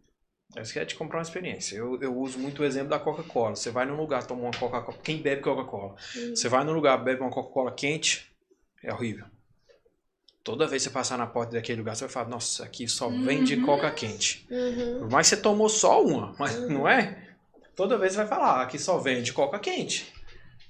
Elas 0.55 0.73
querem 0.73 0.89
te 0.89 0.97
comprar 0.97 1.19
uma 1.19 1.23
experiência. 1.25 1.77
Eu, 1.77 2.01
eu 2.01 2.17
uso 2.19 2.39
muito 2.39 2.63
o 2.63 2.65
exemplo 2.65 2.89
da 2.89 2.99
Coca-Cola. 2.99 3.55
Você 3.55 3.71
vai 3.71 3.85
num 3.85 3.97
lugar, 3.97 4.27
toma 4.27 4.43
uma 4.43 4.51
Coca-Cola. 4.59 4.99
Quem 5.03 5.21
bebe 5.21 5.43
Coca-Cola? 5.43 5.97
Você 6.35 6.49
vai 6.49 6.65
num 6.65 6.73
lugar, 6.73 6.97
bebe 7.05 7.21
uma 7.21 7.31
Coca-Cola 7.31 7.73
quente, 7.75 8.33
é 8.87 8.95
horrível. 8.95 9.27
Toda 10.45 10.69
vez 10.69 10.85
que 10.85 10.89
você 10.89 10.95
passar 10.95 11.19
na 11.19 11.27
porta 11.27 11.55
daquele 11.55 11.81
lugar, 11.81 11.97
você 11.97 12.05
vai 12.05 12.13
falar, 12.13 12.29
nossa, 12.29 12.65
aqui 12.65 12.87
só 12.87 13.09
vende 13.09 13.57
Coca 13.57 13.91
quente. 13.91 14.47
Uhum. 14.49 15.01
Por 15.01 15.11
mais 15.11 15.29
que 15.29 15.35
você 15.35 15.43
tomou 15.43 15.69
só 15.69 16.05
uma, 16.05 16.37
mas 16.39 16.57
não 16.71 16.87
é? 16.87 17.35
Toda 17.75 17.99
vez 17.99 18.13
você 18.13 18.19
vai 18.19 18.29
falar, 18.29 18.63
aqui 18.63 18.79
só 18.79 18.97
vende 18.99 19.33
Coca 19.33 19.59
quente. 19.59 20.15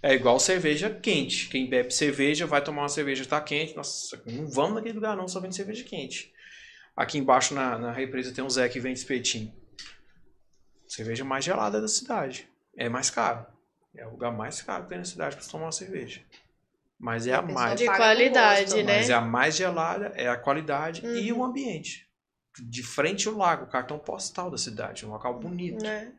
É 0.03 0.15
igual 0.15 0.41
cerveja 0.41 0.89
quente. 0.89 1.49
Quem 1.49 1.69
bebe 1.69 1.93
cerveja 1.93 2.47
vai 2.47 2.65
tomar 2.65 2.83
uma 2.83 2.89
cerveja 2.89 3.23
que 3.23 3.29
tá 3.29 3.41
quente. 3.41 3.77
Nossa, 3.77 4.21
não 4.25 4.49
vamos 4.49 4.77
naquele 4.77 4.95
lugar 4.95 5.15
não, 5.15 5.29
só 5.29 5.41
vende 5.41 5.55
cerveja 5.55 5.85
quente. 5.85 6.33
Aqui 6.97 7.19
embaixo 7.19 7.53
na, 7.53 7.79
na 7.79 7.93
represa 7.93 8.33
tem 8.33 8.43
um 8.43 8.49
Zé 8.49 8.67
que 8.71 8.81
vende 8.81 8.99
espetinho. 8.99 9.53
Cerveja 10.89 11.23
mais 11.23 11.45
gelada 11.45 11.83
da 11.83 11.89
cidade. 11.89 12.49
É 12.75 12.89
mais 12.89 13.11
caro. 13.11 13.45
É 13.95 14.07
o 14.07 14.11
lugar 14.11 14.33
mais 14.33 14.63
caro 14.63 14.85
que 14.85 14.89
tem 14.89 14.99
na 14.99 15.05
cidade 15.05 15.37
para 15.37 15.45
tomar 15.45 15.67
uma 15.67 15.73
cerveja. 15.73 16.23
Mas 16.99 17.27
é 17.27 17.35
a 17.35 17.39
A 17.39 17.43
pessoa 17.43 17.65
mais. 17.65 17.79
De 17.81 17.87
qualidade, 17.87 18.61
gosto. 18.65 18.77
né? 18.85 18.97
Mas 18.97 19.11
é 19.11 19.15
a 19.15 19.21
mais 19.21 19.55
gelada, 19.57 20.13
é 20.15 20.29
a 20.29 20.37
qualidade 20.37 21.05
e 21.07 21.31
Uhum. 21.33 21.41
o 21.41 21.45
ambiente. 21.45 22.07
De 22.59 22.83
frente 22.83 23.29
ao 23.29 23.35
lago, 23.35 23.65
o 23.65 23.69
cartão 23.69 23.99
postal 23.99 24.51
da 24.51 24.57
cidade, 24.57 25.05
um 25.05 25.11
local 25.11 25.39
bonito. 25.39 25.83
Né? 25.83 26.13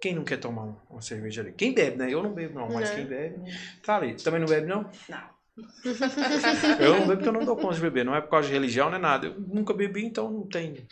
Quem 0.00 0.14
não 0.14 0.24
quer 0.24 0.38
tomar 0.38 0.62
um- 0.64 0.76
uma 0.88 1.02
cerveja 1.02 1.42
ali? 1.42 1.52
Quem 1.52 1.74
bebe, 1.74 1.96
né? 1.98 2.10
Eu 2.12 2.22
não 2.22 2.32
bebo, 2.32 2.58
não, 2.58 2.68
mas 2.72 2.88
Né? 2.90 2.96
quem 2.96 3.04
bebe. 3.06 3.36
Tá 3.84 3.96
ali. 3.96 4.14
Também 4.14 4.40
não 4.40 4.48
bebe, 4.48 4.66
não? 4.66 4.90
Não. 5.08 5.32
Eu 6.80 6.94
não 6.94 7.00
bebo 7.06 7.16
porque 7.16 7.28
eu 7.28 7.32
não 7.32 7.44
dou 7.44 7.54
conta 7.56 7.74
de 7.74 7.80
beber. 7.82 8.04
Não 8.06 8.14
é 8.16 8.22
por 8.22 8.30
causa 8.30 8.48
de 8.48 8.54
religião, 8.54 8.88
não 8.88 8.96
é 8.96 9.00
nada. 9.00 9.26
Eu 9.26 9.38
nunca 9.38 9.74
bebi, 9.74 10.02
então 10.04 10.30
não 10.30 10.46
tem 10.48 10.88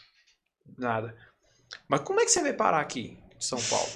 nada. 0.76 1.16
Mas 1.88 2.01
como 2.03 2.20
é 2.20 2.24
que 2.26 2.30
você 2.30 2.43
veio 2.43 2.57
parar 2.57 2.80
aqui, 2.80 3.18
em 3.34 3.41
São 3.41 3.59
Paulo? 3.59 3.88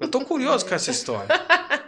Eu 0.00 0.08
tô 0.10 0.24
curioso 0.24 0.66
com 0.66 0.74
essa 0.74 0.90
história. 0.90 1.28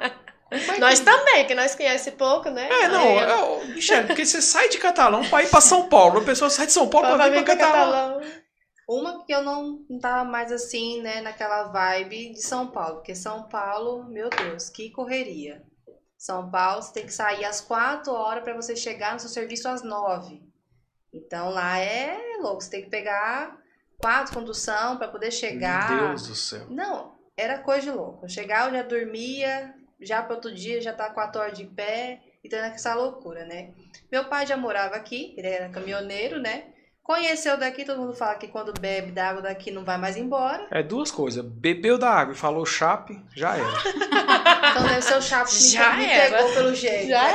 Nós 0.79 1.01
também, 1.01 1.47
que 1.47 1.55
nós 1.55 1.75
conhecemos 1.75 2.19
pouco, 2.19 2.51
né? 2.51 2.69
É, 2.71 2.89
não, 2.89 3.03
é, 3.03 3.65
Michele, 3.67 4.07
porque 4.07 4.25
você 4.25 4.41
sai 4.41 4.69
de 4.69 4.79
Catalão 4.79 5.25
pra 5.29 5.43
ir 5.43 5.51
pra 5.51 5.61
São 5.61 5.89
Paulo. 5.89 6.21
A 6.21 6.25
pessoa 6.25 6.51
sai 6.51 6.67
de 6.67 6.73
São 6.73 6.89
Paulo 6.89 7.09
pra, 7.09 7.17
Pra 7.17 7.29
vir 7.29 7.45
pra 7.45 7.57
Catalão. 7.57 8.21
Catalão. 8.21 8.45
Uma 8.89 9.25
que 9.25 9.33
eu 9.33 9.43
não, 9.43 9.81
não 9.89 9.99
tava 9.99 10.25
mais 10.25 10.53
assim, 10.53 11.01
né, 11.01 11.23
naquela 11.23 11.65
vibe 11.65 12.33
de 12.33 12.43
São 12.43 12.67
Paulo. 12.69 12.97
Porque 12.97 13.15
São 13.15 13.45
Paulo, 13.45 14.05
meu 14.05 14.29
Deus, 14.29 14.69
que 14.69 14.91
correria. 14.91 15.63
São 16.19 16.51
Paulo, 16.51 16.83
você 16.83 16.93
tem 16.93 17.07
que 17.07 17.13
sair 17.13 17.45
às 17.45 17.61
4 17.61 18.13
horas 18.13 18.45
para 18.45 18.55
você 18.55 18.77
chegar 18.77 19.15
no 19.15 19.21
seu 19.21 19.29
serviço 19.29 19.69
às 19.69 19.83
9. 19.83 20.43
Então 21.13 21.51
lá 21.51 21.79
é 21.79 22.19
louco, 22.41 22.63
você 22.63 22.71
tem 22.71 22.83
que 22.83 22.91
pegar 22.91 23.57
quatro 23.99 24.35
condução 24.35 24.97
para 24.97 25.09
poder 25.09 25.31
chegar. 25.31 25.91
Meu 25.91 26.09
Deus 26.09 26.27
do 26.27 26.35
céu. 26.35 26.67
Não, 26.69 27.15
era 27.37 27.59
coisa 27.59 27.83
de 27.83 27.91
louco. 27.91 28.25
Eu 28.25 28.29
chegava, 28.29 28.69
eu 28.69 28.75
já 28.75 28.83
dormia, 28.83 29.75
já 30.01 30.23
para 30.23 30.35
outro 30.37 30.55
dia 30.55 30.81
já 30.81 30.93
tá 30.93 31.11
quatro 31.11 31.41
horas 31.41 31.57
de 31.57 31.65
pé, 31.65 32.21
então 32.43 32.59
era 32.59 32.69
essa 32.75 32.95
loucura, 32.95 33.45
né? 33.45 33.73
Meu 34.11 34.25
pai 34.27 34.47
já 34.47 34.57
morava 34.57 34.97
aqui, 34.97 35.35
ele 35.37 35.49
era 35.49 35.69
caminhoneiro, 35.69 36.39
né? 36.41 36.65
Conheceu 37.03 37.59
daqui, 37.59 37.85
todo 37.85 38.01
mundo 38.01 38.15
fala 38.15 38.35
que 38.37 38.49
quando 38.49 38.73
bebe 38.81 39.13
da 39.13 39.29
água 39.29 39.43
daqui 39.43 39.71
não 39.71 39.85
vai 39.85 39.99
mais 39.99 40.17
embora. 40.17 40.67
É 40.71 40.83
duas 40.83 41.11
coisas. 41.11 41.45
Bebeu 41.45 41.99
da 41.99 42.09
água 42.09 42.33
e 42.33 42.37
falou 42.37 42.65
chape, 42.65 43.21
já 43.37 43.57
era. 43.57 43.65
Então 44.75 44.89
deve 44.89 45.03
ser 45.03 45.15
o 45.19 45.45
que 45.45 45.53
me- 45.55 45.61
Já 45.71 45.97
me, 45.97 46.05
era. 46.07 46.37
pegou 46.37 46.55
pelo 46.55 46.75
jeito. 46.75 47.09
Já 47.09 47.29
é. 47.31 47.35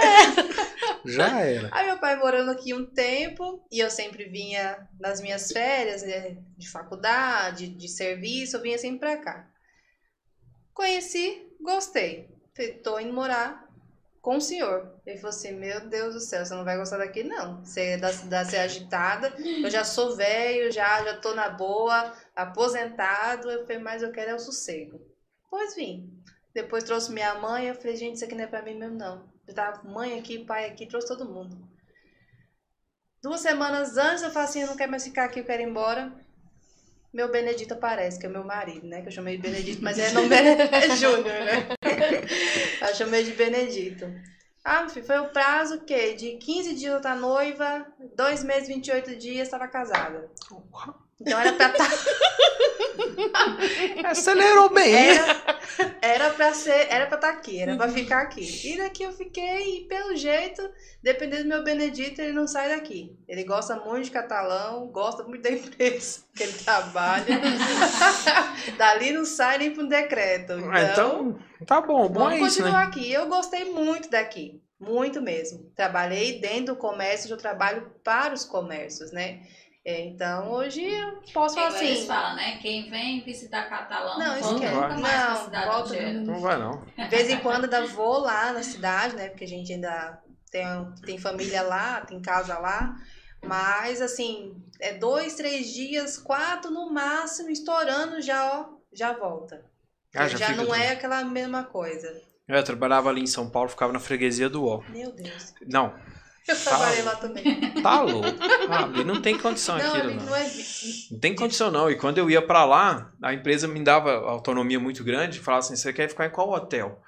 Já 1.05 1.39
era. 1.39 1.69
Aí 1.71 1.85
meu 1.85 1.97
pai 1.97 2.15
morando 2.17 2.51
aqui 2.51 2.73
um 2.73 2.85
tempo, 2.85 3.63
e 3.71 3.79
eu 3.79 3.89
sempre 3.89 4.25
vinha 4.25 4.87
nas 4.99 5.21
minhas 5.21 5.49
férias, 5.51 6.01
né, 6.03 6.35
de 6.57 6.69
faculdade, 6.69 7.67
de 7.69 7.87
serviço, 7.87 8.57
eu 8.57 8.61
vinha 8.61 8.77
sempre 8.77 8.99
pra 8.99 9.17
cá. 9.17 9.47
Conheci, 10.73 11.47
gostei. 11.61 12.27
Tô 12.83 12.99
indo 12.99 13.13
morar 13.13 13.69
com 14.21 14.37
o 14.37 14.41
senhor. 14.41 14.99
Ele 15.05 15.17
falou 15.17 15.29
assim, 15.29 15.53
meu 15.53 15.87
Deus 15.87 16.13
do 16.13 16.19
céu, 16.19 16.45
você 16.45 16.53
não 16.53 16.65
vai 16.65 16.77
gostar 16.77 16.97
daqui 16.97 17.23
não. 17.23 17.63
Você 17.63 17.81
é 17.81 17.97
da 17.97 18.11
cidade, 18.11 18.49
você 18.49 18.57
é 18.57 18.61
agitada, 18.61 19.33
eu 19.39 19.69
já 19.69 19.83
sou 19.83 20.15
velho, 20.15 20.71
já, 20.71 21.03
já 21.03 21.17
tô 21.17 21.33
na 21.33 21.49
boa, 21.49 22.13
aposentado. 22.35 23.49
Eu 23.49 23.61
falei, 23.61 23.79
mas 23.79 24.03
eu 24.03 24.11
quero 24.11 24.31
é 24.31 24.35
o 24.35 24.39
sossego. 24.39 24.99
Pois 25.49 25.75
vim. 25.75 26.13
Depois 26.53 26.83
trouxe 26.83 27.11
minha 27.11 27.35
mãe, 27.35 27.67
eu 27.67 27.75
falei, 27.75 27.95
gente, 27.95 28.15
isso 28.15 28.25
aqui 28.25 28.35
não 28.35 28.43
é 28.43 28.47
pra 28.47 28.61
mim 28.61 28.75
mesmo 28.75 28.97
não. 28.97 29.29
Eu 29.47 29.53
tava 29.53 29.87
mãe 29.87 30.19
aqui, 30.19 30.45
pai 30.45 30.65
aqui, 30.65 30.85
trouxe 30.85 31.07
todo 31.07 31.31
mundo. 31.31 31.57
Duas 33.21 33.41
semanas 33.41 33.97
antes 33.97 34.23
eu 34.23 34.31
falei 34.31 34.49
assim, 34.49 34.61
eu 34.61 34.67
não 34.67 34.77
quero 34.77 34.91
mais 34.91 35.03
ficar 35.03 35.25
aqui, 35.25 35.39
eu 35.39 35.45
quero 35.45 35.61
ir 35.61 35.65
embora. 35.65 36.13
Meu 37.11 37.31
Benedito 37.31 37.73
aparece, 37.73 38.19
que 38.19 38.25
é 38.25 38.29
meu 38.29 38.43
marido, 38.43 38.85
né? 38.85 39.01
Que 39.01 39.07
eu 39.07 39.11
chamei 39.11 39.37
de 39.37 39.41
Benedito, 39.41 39.83
mas 39.83 39.97
é 39.97 40.11
nome 40.13 40.35
é 40.35 40.95
Júnior, 40.95 41.23
né? 41.25 41.69
Eu 42.87 42.95
chamei 42.95 43.23
de 43.23 43.31
Benedito. 43.31 44.05
Ah, 44.63 44.87
filho, 44.87 45.05
foi 45.05 45.19
o 45.19 45.29
prazo 45.29 45.75
o 45.75 45.85
quê? 45.85 46.13
De 46.13 46.37
15 46.37 46.75
dias 46.75 46.93
eu 46.93 47.01
tá 47.01 47.15
noiva, 47.15 47.85
dois 48.15 48.43
meses, 48.43 48.67
28 48.67 49.15
dias, 49.15 49.47
estava 49.47 49.67
casada. 49.67 50.29
Então 51.21 51.39
era 51.39 51.53
pra 51.53 51.69
estar. 51.69 51.89
Acelerou 54.05 54.69
bem? 54.69 54.93
Era, 54.95 55.59
era 56.01 56.29
pra 56.31 56.53
ser, 56.53 56.87
era 56.89 57.05
pra 57.07 57.15
estar 57.15 57.29
aqui, 57.29 57.61
era 57.61 57.75
pra 57.75 57.89
ficar 57.89 58.21
aqui. 58.21 58.73
E 58.73 58.77
daqui 58.77 59.03
eu 59.03 59.11
fiquei, 59.11 59.79
e 59.79 59.87
pelo 59.87 60.15
jeito, 60.15 60.69
dependendo 61.01 61.43
do 61.43 61.49
meu 61.49 61.63
Benedito, 61.63 62.21
ele 62.21 62.33
não 62.33 62.47
sai 62.47 62.69
daqui. 62.69 63.17
Ele 63.27 63.43
gosta 63.43 63.75
muito 63.75 64.05
de 64.05 64.11
catalão, 64.11 64.87
gosta 64.87 65.23
muito 65.23 65.41
da 65.43 65.51
empresa 65.51 66.21
que 66.35 66.43
ele 66.43 66.53
trabalha. 66.53 67.25
Dali 68.77 69.11
não 69.11 69.25
sai 69.25 69.57
nem 69.57 69.71
para 69.71 69.83
um 69.83 69.87
decreto. 69.87 70.53
Então, 70.53 70.71
Ah, 70.71 70.81
Então, 70.91 71.39
tá 71.65 71.81
bom. 71.81 72.07
Bom 72.07 72.19
vamos 72.25 72.33
é 72.33 72.35
isso, 72.37 72.45
continuar 72.61 72.81
né? 72.81 72.87
aqui. 72.87 73.11
Eu 73.11 73.27
gostei 73.27 73.65
muito 73.65 74.09
daqui. 74.09 74.61
Muito 74.79 75.21
mesmo. 75.21 75.69
Trabalhei 75.75 76.39
dentro 76.39 76.73
do 76.73 76.75
comércio, 76.77 77.29
eu 77.29 77.37
trabalho 77.37 77.91
para 78.01 78.33
os 78.33 78.45
comércios, 78.45 79.11
né? 79.11 79.41
É, 79.89 80.05
Então, 80.05 80.51
hoje 80.51 80.83
eu 80.83 81.19
posso 81.33 81.55
falar 81.55 81.69
Igual 81.69 81.83
eles 81.83 81.97
assim. 81.97 82.07
falam, 82.07 82.35
né? 82.35 82.57
Quem 82.61 82.89
vem 82.91 83.23
visitar 83.23 83.67
Catalão, 83.67 84.19
Não, 84.19 84.39
volta 84.39 84.55
esquece. 84.55 84.75
nunca 84.75 84.97
mais 84.97 85.29
Não, 85.29 85.45
cidade 85.45 85.65
volta 85.65 85.95
era. 85.95 86.13
Não 86.21 86.39
vai, 86.39 86.57
não. 86.59 86.85
De 86.95 87.07
vez 87.07 87.29
em 87.29 87.39
quando 87.39 87.63
ainda 87.63 87.87
vou 87.87 88.19
lá 88.19 88.53
na 88.53 88.61
cidade, 88.61 89.15
né? 89.15 89.29
Porque 89.29 89.45
a 89.45 89.47
gente 89.47 89.73
ainda 89.73 90.21
tem, 90.51 90.65
tem 91.03 91.17
família 91.17 91.63
lá, 91.63 92.01
tem 92.01 92.21
casa 92.21 92.59
lá. 92.59 92.95
Mas, 93.43 93.99
assim, 93.99 94.55
é 94.79 94.93
dois, 94.93 95.33
três 95.33 95.73
dias, 95.73 96.19
quatro 96.19 96.69
no 96.69 96.91
máximo, 96.93 97.49
estourando, 97.49 98.21
já, 98.21 98.59
ó, 98.59 98.65
já 98.93 99.13
volta. 99.13 99.65
Ah, 100.15 100.27
já 100.27 100.37
já 100.37 100.49
não 100.55 100.65
tudo. 100.65 100.75
é 100.75 100.89
aquela 100.91 101.23
mesma 101.23 101.63
coisa. 101.63 102.21
Eu 102.47 102.63
trabalhava 102.63 103.09
ali 103.09 103.21
em 103.21 103.27
São 103.27 103.49
Paulo, 103.49 103.69
ficava 103.69 103.91
na 103.93 103.99
freguesia 103.99 104.49
do 104.49 104.63
UOL. 104.63 104.83
Meu 104.89 105.11
Deus. 105.11 105.53
Não, 105.67 105.93
Eu 106.49 106.55
Tá 106.55 106.69
trabalhei 106.69 107.01
louco. 107.03 107.09
lá 107.09 107.15
também. 107.21 107.71
tá 107.81 108.01
louco. 108.01 108.27
Ah, 108.69 108.87
não 109.03 109.21
tem 109.21 109.37
condição 109.37 109.77
Não, 109.77 109.85
aquilo, 109.93 110.15
não. 110.15 110.25
não 110.25 110.35
é. 110.35 110.51
Não 111.11 111.19
tem 111.19 111.35
condição, 111.35 111.69
não. 111.71 111.89
E 111.91 111.95
quando 111.95 112.17
eu 112.17 112.29
ia 112.29 112.41
pra 112.41 112.65
lá, 112.65 113.11
a 113.21 113.33
empresa 113.33 113.67
me 113.67 113.79
dava 113.83 114.11
autonomia 114.13 114.79
muito 114.79 115.03
grande. 115.03 115.39
Falava 115.39 115.59
assim: 115.65 115.75
você 115.75 115.93
quer 115.93 116.09
ficar 116.09 116.25
em 116.25 116.29
qual 116.31 116.49
hotel? 116.49 117.01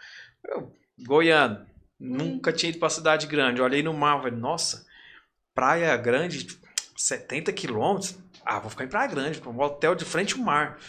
Eu, 0.48 0.72
Goiânia. 1.06 1.66
Nunca 2.00 2.52
tinha 2.52 2.70
ido 2.72 2.80
pra 2.80 2.90
cidade 2.90 3.28
grande. 3.28 3.62
Olhei 3.62 3.84
no 3.84 3.94
mar, 3.94 4.18
falei, 4.18 4.32
nossa, 4.36 4.86
praia 5.54 5.96
grande, 5.98 6.48
70 6.98 7.54
quilômetros. 7.54 8.18
Ah, 8.44 8.60
vou 8.60 8.72
ficar 8.72 8.86
em 8.86 8.88
Praia 8.88 9.08
Grande, 9.08 9.40
um 9.48 9.60
hotel 9.62 9.94
de 9.94 10.04
frente 10.04 10.34
ao 10.34 10.40
mar. 10.40 10.80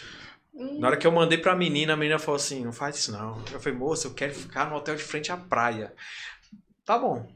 Hum, 0.54 0.78
Na 0.80 0.88
hora 0.88 0.96
que 0.96 1.06
eu 1.06 1.12
mandei 1.12 1.36
pra 1.36 1.54
menina, 1.54 1.92
a 1.92 1.96
menina 1.96 2.18
falou 2.18 2.36
assim: 2.36 2.64
não 2.64 2.72
faz 2.72 2.96
isso 2.96 3.12
não. 3.12 3.42
Eu 3.52 3.60
falei, 3.60 3.78
moça, 3.78 4.06
eu 4.06 4.14
quero 4.14 4.34
ficar 4.34 4.70
no 4.70 4.76
hotel 4.76 4.96
de 4.96 5.02
frente 5.02 5.30
à 5.30 5.36
praia. 5.36 5.92
Tá 6.84 6.98
bom. 6.98 7.30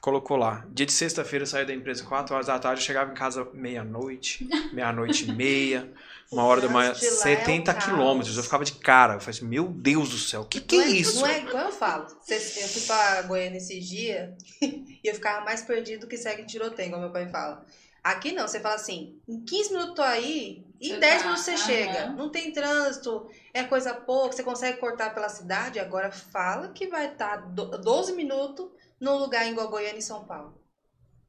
Colocou 0.00 0.36
lá. 0.36 0.66
Dia 0.70 0.86
de 0.86 0.92
sexta-feira 0.92 1.42
eu 1.42 1.46
saía 1.46 1.66
da 1.66 1.74
empresa 1.74 2.02
4 2.04 2.34
horas 2.34 2.46
da 2.46 2.58
tarde, 2.58 2.80
eu 2.80 2.86
chegava 2.86 3.10
em 3.10 3.14
casa 3.14 3.46
meia-noite, 3.52 4.48
meia-noite 4.72 5.28
e 5.28 5.32
meia, 5.32 5.92
uma 6.32 6.44
hora 6.44 6.60
da 6.60 6.68
manhã, 6.68 6.92
trânsito 6.92 7.16
de 7.16 7.20
lá 7.20 7.30
é 7.30 7.34
um 7.34 7.38
70 7.44 7.74
caos. 7.74 7.84
quilômetros. 7.84 8.36
Eu 8.36 8.42
ficava 8.42 8.64
de 8.64 8.72
cara. 8.72 9.14
Eu 9.14 9.20
falei 9.20 9.36
assim, 9.36 9.46
meu 9.46 9.64
Deus 9.68 10.08
do 10.10 10.16
céu, 10.18 10.42
o 10.42 10.44
que, 10.46 10.60
que 10.60 10.76
não 10.76 10.84
é 10.84 10.88
isso? 10.88 11.20
Não 11.20 11.26
é 11.26 11.40
igual 11.40 11.64
eu 11.66 11.72
falo. 11.72 12.06
Eu 12.28 12.40
fui 12.68 12.82
pra 12.82 13.22
Goiânia 13.22 13.58
esses 13.58 13.86
dias 13.86 14.30
e 14.62 15.00
eu 15.04 15.14
ficava 15.14 15.44
mais 15.44 15.62
perdido 15.62 16.06
que 16.06 16.16
segue 16.16 16.44
tiroteio, 16.44 16.90
como 16.90 17.02
meu 17.02 17.12
pai 17.12 17.28
fala. 17.28 17.64
Aqui 18.02 18.32
não, 18.32 18.48
você 18.48 18.60
fala 18.60 18.76
assim, 18.76 19.20
em 19.28 19.40
15 19.44 19.72
minutos 19.72 19.94
tô 19.94 20.02
aí, 20.02 20.64
em 20.80 20.94
Você 20.94 20.96
10 20.96 21.16
tá, 21.16 21.22
minutos 21.24 21.44
você 21.44 21.50
aham. 21.50 21.66
chega. 21.66 22.06
Não 22.12 22.30
tem 22.30 22.50
trânsito, 22.50 23.28
é 23.52 23.64
coisa 23.64 23.92
pouca, 23.92 24.34
você 24.34 24.42
consegue 24.42 24.78
cortar 24.78 25.12
pela 25.12 25.28
cidade. 25.28 25.78
Agora 25.78 26.10
fala 26.10 26.68
que 26.68 26.86
vai 26.86 27.12
estar 27.12 27.36
12 27.36 28.14
minutos 28.14 28.68
num 29.00 29.16
lugar 29.16 29.46
igual 29.48 29.68
Goiânia 29.68 29.98
e 29.98 30.02
São 30.02 30.24
Paulo. 30.24 30.60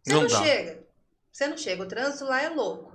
Você 0.03 0.13
Não 0.13 0.24
não, 0.24 0.30
chega. 0.30 0.84
Você 1.32 1.47
não 1.47 1.57
chega. 1.57 1.84
O 1.84 1.88
trânsito 1.88 2.26
lá 2.26 2.41
é 2.41 2.49
louco. 2.49 2.91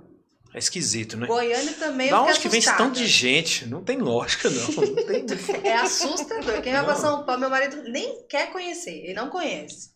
É 0.53 0.59
esquisito, 0.59 1.17
né? 1.17 1.27
Goiânia 1.27 1.73
também 1.73 2.09
Da 2.09 2.17
eu 2.17 2.23
onde 2.23 2.39
que 2.39 2.47
vem 2.47 2.59
esse 2.59 2.77
tanto 2.77 2.97
de 2.97 3.07
gente? 3.07 3.65
Não 3.67 3.83
tem 3.83 3.97
lógica, 3.97 4.49
não. 4.49 4.67
Não 4.67 4.95
tem... 4.95 5.25
É 5.63 5.75
assustador. 5.75 6.61
Quem 6.61 6.73
vai 6.73 6.83
pra 6.83 6.93
Não. 6.93 6.99
São 6.99 7.25
Paulo, 7.25 7.41
meu 7.41 7.49
marido 7.49 7.83
nem 7.83 8.23
quer 8.27 8.51
conhecer, 8.51 9.03
ele 9.03 9.13
não 9.13 9.29
conhece. 9.29 9.91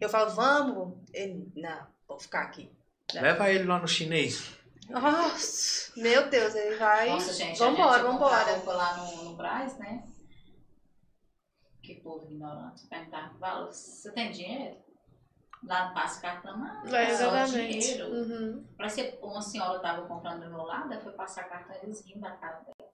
Eu 0.00 0.08
falo, 0.08 0.34
vamos. 0.34 0.98
Ele, 1.12 1.46
não, 1.54 1.86
vou 2.08 2.18
ficar 2.18 2.42
aqui. 2.42 2.70
Leva 3.14 3.50
ele 3.50 3.64
lá 3.64 3.78
no 3.78 3.86
chinês. 3.86 4.42
Nossa, 4.88 5.92
meu 5.96 6.28
Deus, 6.28 6.54
ele 6.54 6.76
vai. 6.76 7.08
Nossa, 7.08 7.32
gente, 7.32 7.58
vambora, 7.58 7.90
a 7.90 7.98
gente 7.98 8.06
vambora. 8.06 8.76
lá 8.76 8.96
no, 8.96 9.24
no 9.24 9.36
Brás, 9.36 9.78
né? 9.78 10.02
Que 11.82 11.96
povo 11.96 12.26
ignorante. 12.30 12.86
Perguntar, 12.86 13.34
você 13.66 14.12
tem 14.12 14.30
dinheiro? 14.30 14.76
Lá 15.64 15.90
passa 15.92 16.20
cartão, 16.20 16.58
não, 16.58 16.96
É, 16.96 17.04
é 17.04 17.16
só 17.16 17.44
dinheiro. 17.44 18.06
Uhum. 18.08 18.66
Parece 18.76 19.02
que 19.02 19.18
uma 19.24 19.40
senhora 19.40 19.78
tava 19.78 20.06
comprando 20.06 20.42
do 20.44 20.50
meu 20.50 20.62
lado, 20.62 20.92
ela 20.92 21.02
foi 21.02 21.12
passar 21.12 21.44
cartão 21.44 21.76
eles 21.82 22.04
rindo 22.04 22.20
da 22.20 22.32
cara 22.32 22.60
dela. 22.60 22.90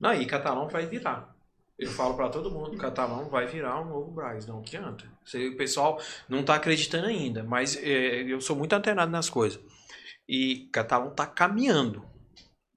Não, 0.00 0.12
e 0.12 0.26
catalão 0.26 0.68
vai 0.68 0.86
virar. 0.86 1.34
Eu 1.78 1.90
falo 1.90 2.14
pra 2.14 2.28
todo 2.28 2.50
mundo, 2.50 2.76
catalão 2.76 3.28
vai 3.28 3.46
virar 3.46 3.80
um 3.80 3.86
novo 3.86 4.10
Braz, 4.10 4.46
não 4.46 4.60
adianta. 4.60 5.04
O 5.34 5.56
pessoal 5.56 6.00
não 6.28 6.44
tá 6.44 6.54
acreditando 6.54 7.06
ainda, 7.06 7.42
mas 7.42 7.76
é, 7.76 8.22
eu 8.22 8.40
sou 8.40 8.56
muito 8.56 8.72
antenado 8.72 9.10
nas 9.10 9.28
coisas. 9.28 9.60
E 10.28 10.68
catalão 10.72 11.14
tá 11.14 11.26
caminhando. 11.26 12.08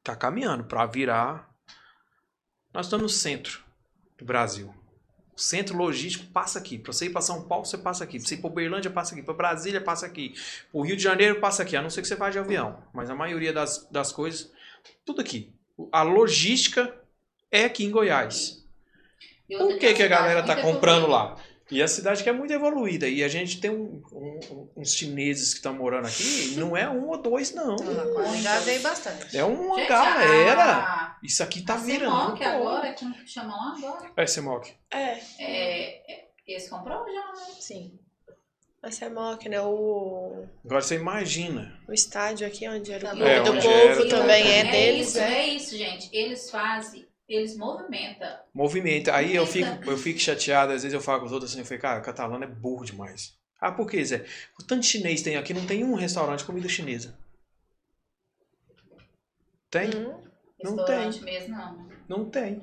Tá 0.04 0.16
caminhando 0.16 0.64
pra 0.64 0.86
virar. 0.86 1.50
Nós 2.74 2.86
estamos 2.86 3.04
no 3.04 3.10
centro 3.10 3.64
do 4.18 4.26
Brasil. 4.26 4.74
O 5.38 5.40
centro 5.40 5.78
logístico 5.78 6.26
passa 6.34 6.58
aqui. 6.58 6.80
Pra 6.80 6.92
você 6.92 7.06
ir 7.06 7.10
pra 7.12 7.22
São 7.22 7.48
Paulo, 7.48 7.64
você 7.64 7.78
passa 7.78 8.04
aqui. 8.04 8.18
Pra 8.18 8.28
você 8.28 8.34
ir 8.34 8.38
pra 8.40 8.50
Uberlândia, 8.50 8.90
passa 8.90 9.14
aqui. 9.14 9.22
Pra 9.22 9.36
Brasília, 9.36 9.80
passa 9.80 10.08
aqui. 10.08 10.34
Pro 10.72 10.82
Rio 10.82 10.98
de 10.98 11.04
Janeiro, 11.04 11.40
passa 11.40 11.62
aqui. 11.62 11.78
A 11.78 11.82
não 11.82 11.92
ser 11.92 12.02
que 12.02 12.08
você 12.08 12.16
vá 12.16 12.32
de 12.32 12.40
avião. 12.40 12.82
Mas 12.92 13.08
a 13.08 13.14
maioria 13.14 13.54
das, 13.54 13.88
das 13.92 14.12
coisas, 14.12 14.52
tudo 15.06 15.22
aqui. 15.22 15.54
A 15.92 16.02
logística 16.02 16.92
é 17.52 17.66
aqui 17.66 17.86
em 17.86 17.92
Goiás. 17.92 18.66
Por 19.48 19.78
que, 19.78 19.94
que 19.94 20.02
a 20.02 20.08
galera 20.08 20.42
tá 20.42 20.56
muito 20.56 20.66
comprando 20.66 21.06
lá? 21.06 21.38
E 21.70 21.82
a 21.84 21.88
cidade 21.88 22.24
que 22.24 22.30
é 22.30 22.32
muito 22.32 22.54
evoluída. 22.54 23.08
E 23.10 23.24
a 23.24 23.28
gente 23.28 23.60
tem 23.60 23.70
um- 23.70 24.02
um- 24.14 24.70
uns 24.78 24.94
chineses 24.94 25.50
que 25.54 25.58
estão 25.60 25.74
morando 25.74 26.08
aqui. 26.08 26.56
Não 26.56 26.78
é 26.78 26.90
um 26.90 27.08
ou 27.10 27.22
dois, 27.22 27.54
não. 27.54 27.76
Já 28.42 28.60
veio 28.60 28.82
bastante. 28.82 29.36
É 29.38 29.44
uma 29.44 29.78
Gente, 29.80 29.90
galera. 29.90 30.64
a- 30.78 31.18
Isso 31.24 31.44
aqui 31.44 31.62
tá 31.64 31.74
a 31.74 31.78
virando. 31.78 32.38
Semoc 32.38 32.42
agora, 32.44 32.94
como 32.94 33.14
que 33.16 33.28
chama 33.28 33.56
lá 33.56 33.76
agora? 33.78 34.12
É, 34.16 34.26
Semoc. 34.28 34.68
É, 34.92 35.20
É, 35.40 36.14
é, 36.14 36.28
eles 36.48 36.70
comprou 36.70 37.06
já, 37.06 37.34
né? 37.34 37.54
Sim. 37.60 38.00
a 38.82 38.92
Semoc, 38.92 39.44
né? 39.50 39.60
O, 39.60 40.46
Agora 40.64 40.82
você 40.82 40.96
imagina. 40.96 41.78
o 41.90 41.94
estádio 41.94 42.48
aqui 42.48 42.70
onde 42.70 42.94
era 42.94 43.14
o 43.14 43.24
É, 43.28 43.42
do 43.42 43.52
onde 43.52 43.62
povo 43.68 43.74
era 43.76 43.96
também 43.96 44.10
também. 44.44 44.52
é 44.60 44.72
deles, 44.72 45.08
isso, 45.10 45.18
né? 45.18 45.34
É 45.40 45.48
isso, 45.48 45.78
gente. 45.78 46.10
Eles 46.16 46.50
fazem, 46.50 47.06
eles 47.28 47.58
movimentam. 47.58 48.40
Movimento. 48.54 49.12
Aí 49.12 49.36
eu 49.36 49.46
fico, 49.46 49.66
Movimenta. 49.66 49.92
eu 49.92 49.98
fico 49.98 50.20
chateado. 50.20 50.72
Às 50.72 50.84
vezes 50.84 50.94
eu 50.94 51.02
falo 51.02 51.20
com 51.20 51.26
os 51.26 51.32
outros 51.32 51.52
assim. 51.52 51.60
Eu 51.60 51.66
falei, 51.66 51.80
cara, 51.80 52.02
catalano 52.02 52.44
é 52.44 52.48
burro 52.48 52.86
demais. 52.86 53.38
Ah, 53.60 53.72
por 53.72 53.90
que, 53.90 54.04
Zé? 54.04 54.26
O 54.60 54.64
tanto 54.64 54.82
de 54.82 54.88
chinês 54.88 55.22
tem 55.22 55.36
aqui, 55.36 55.54
não 55.54 55.66
tem 55.66 55.84
um 55.84 55.96
restaurante 55.96 56.40
de 56.40 56.46
comida 56.46 56.70
chinesa. 56.70 57.18
Tem? 59.70 59.90
Hum. 59.90 60.22
Não 60.64 60.76
Restaurante 60.76 61.22
mesmo, 61.24 61.56
não. 61.56 61.90
Não 62.08 62.30
tem. 62.30 62.62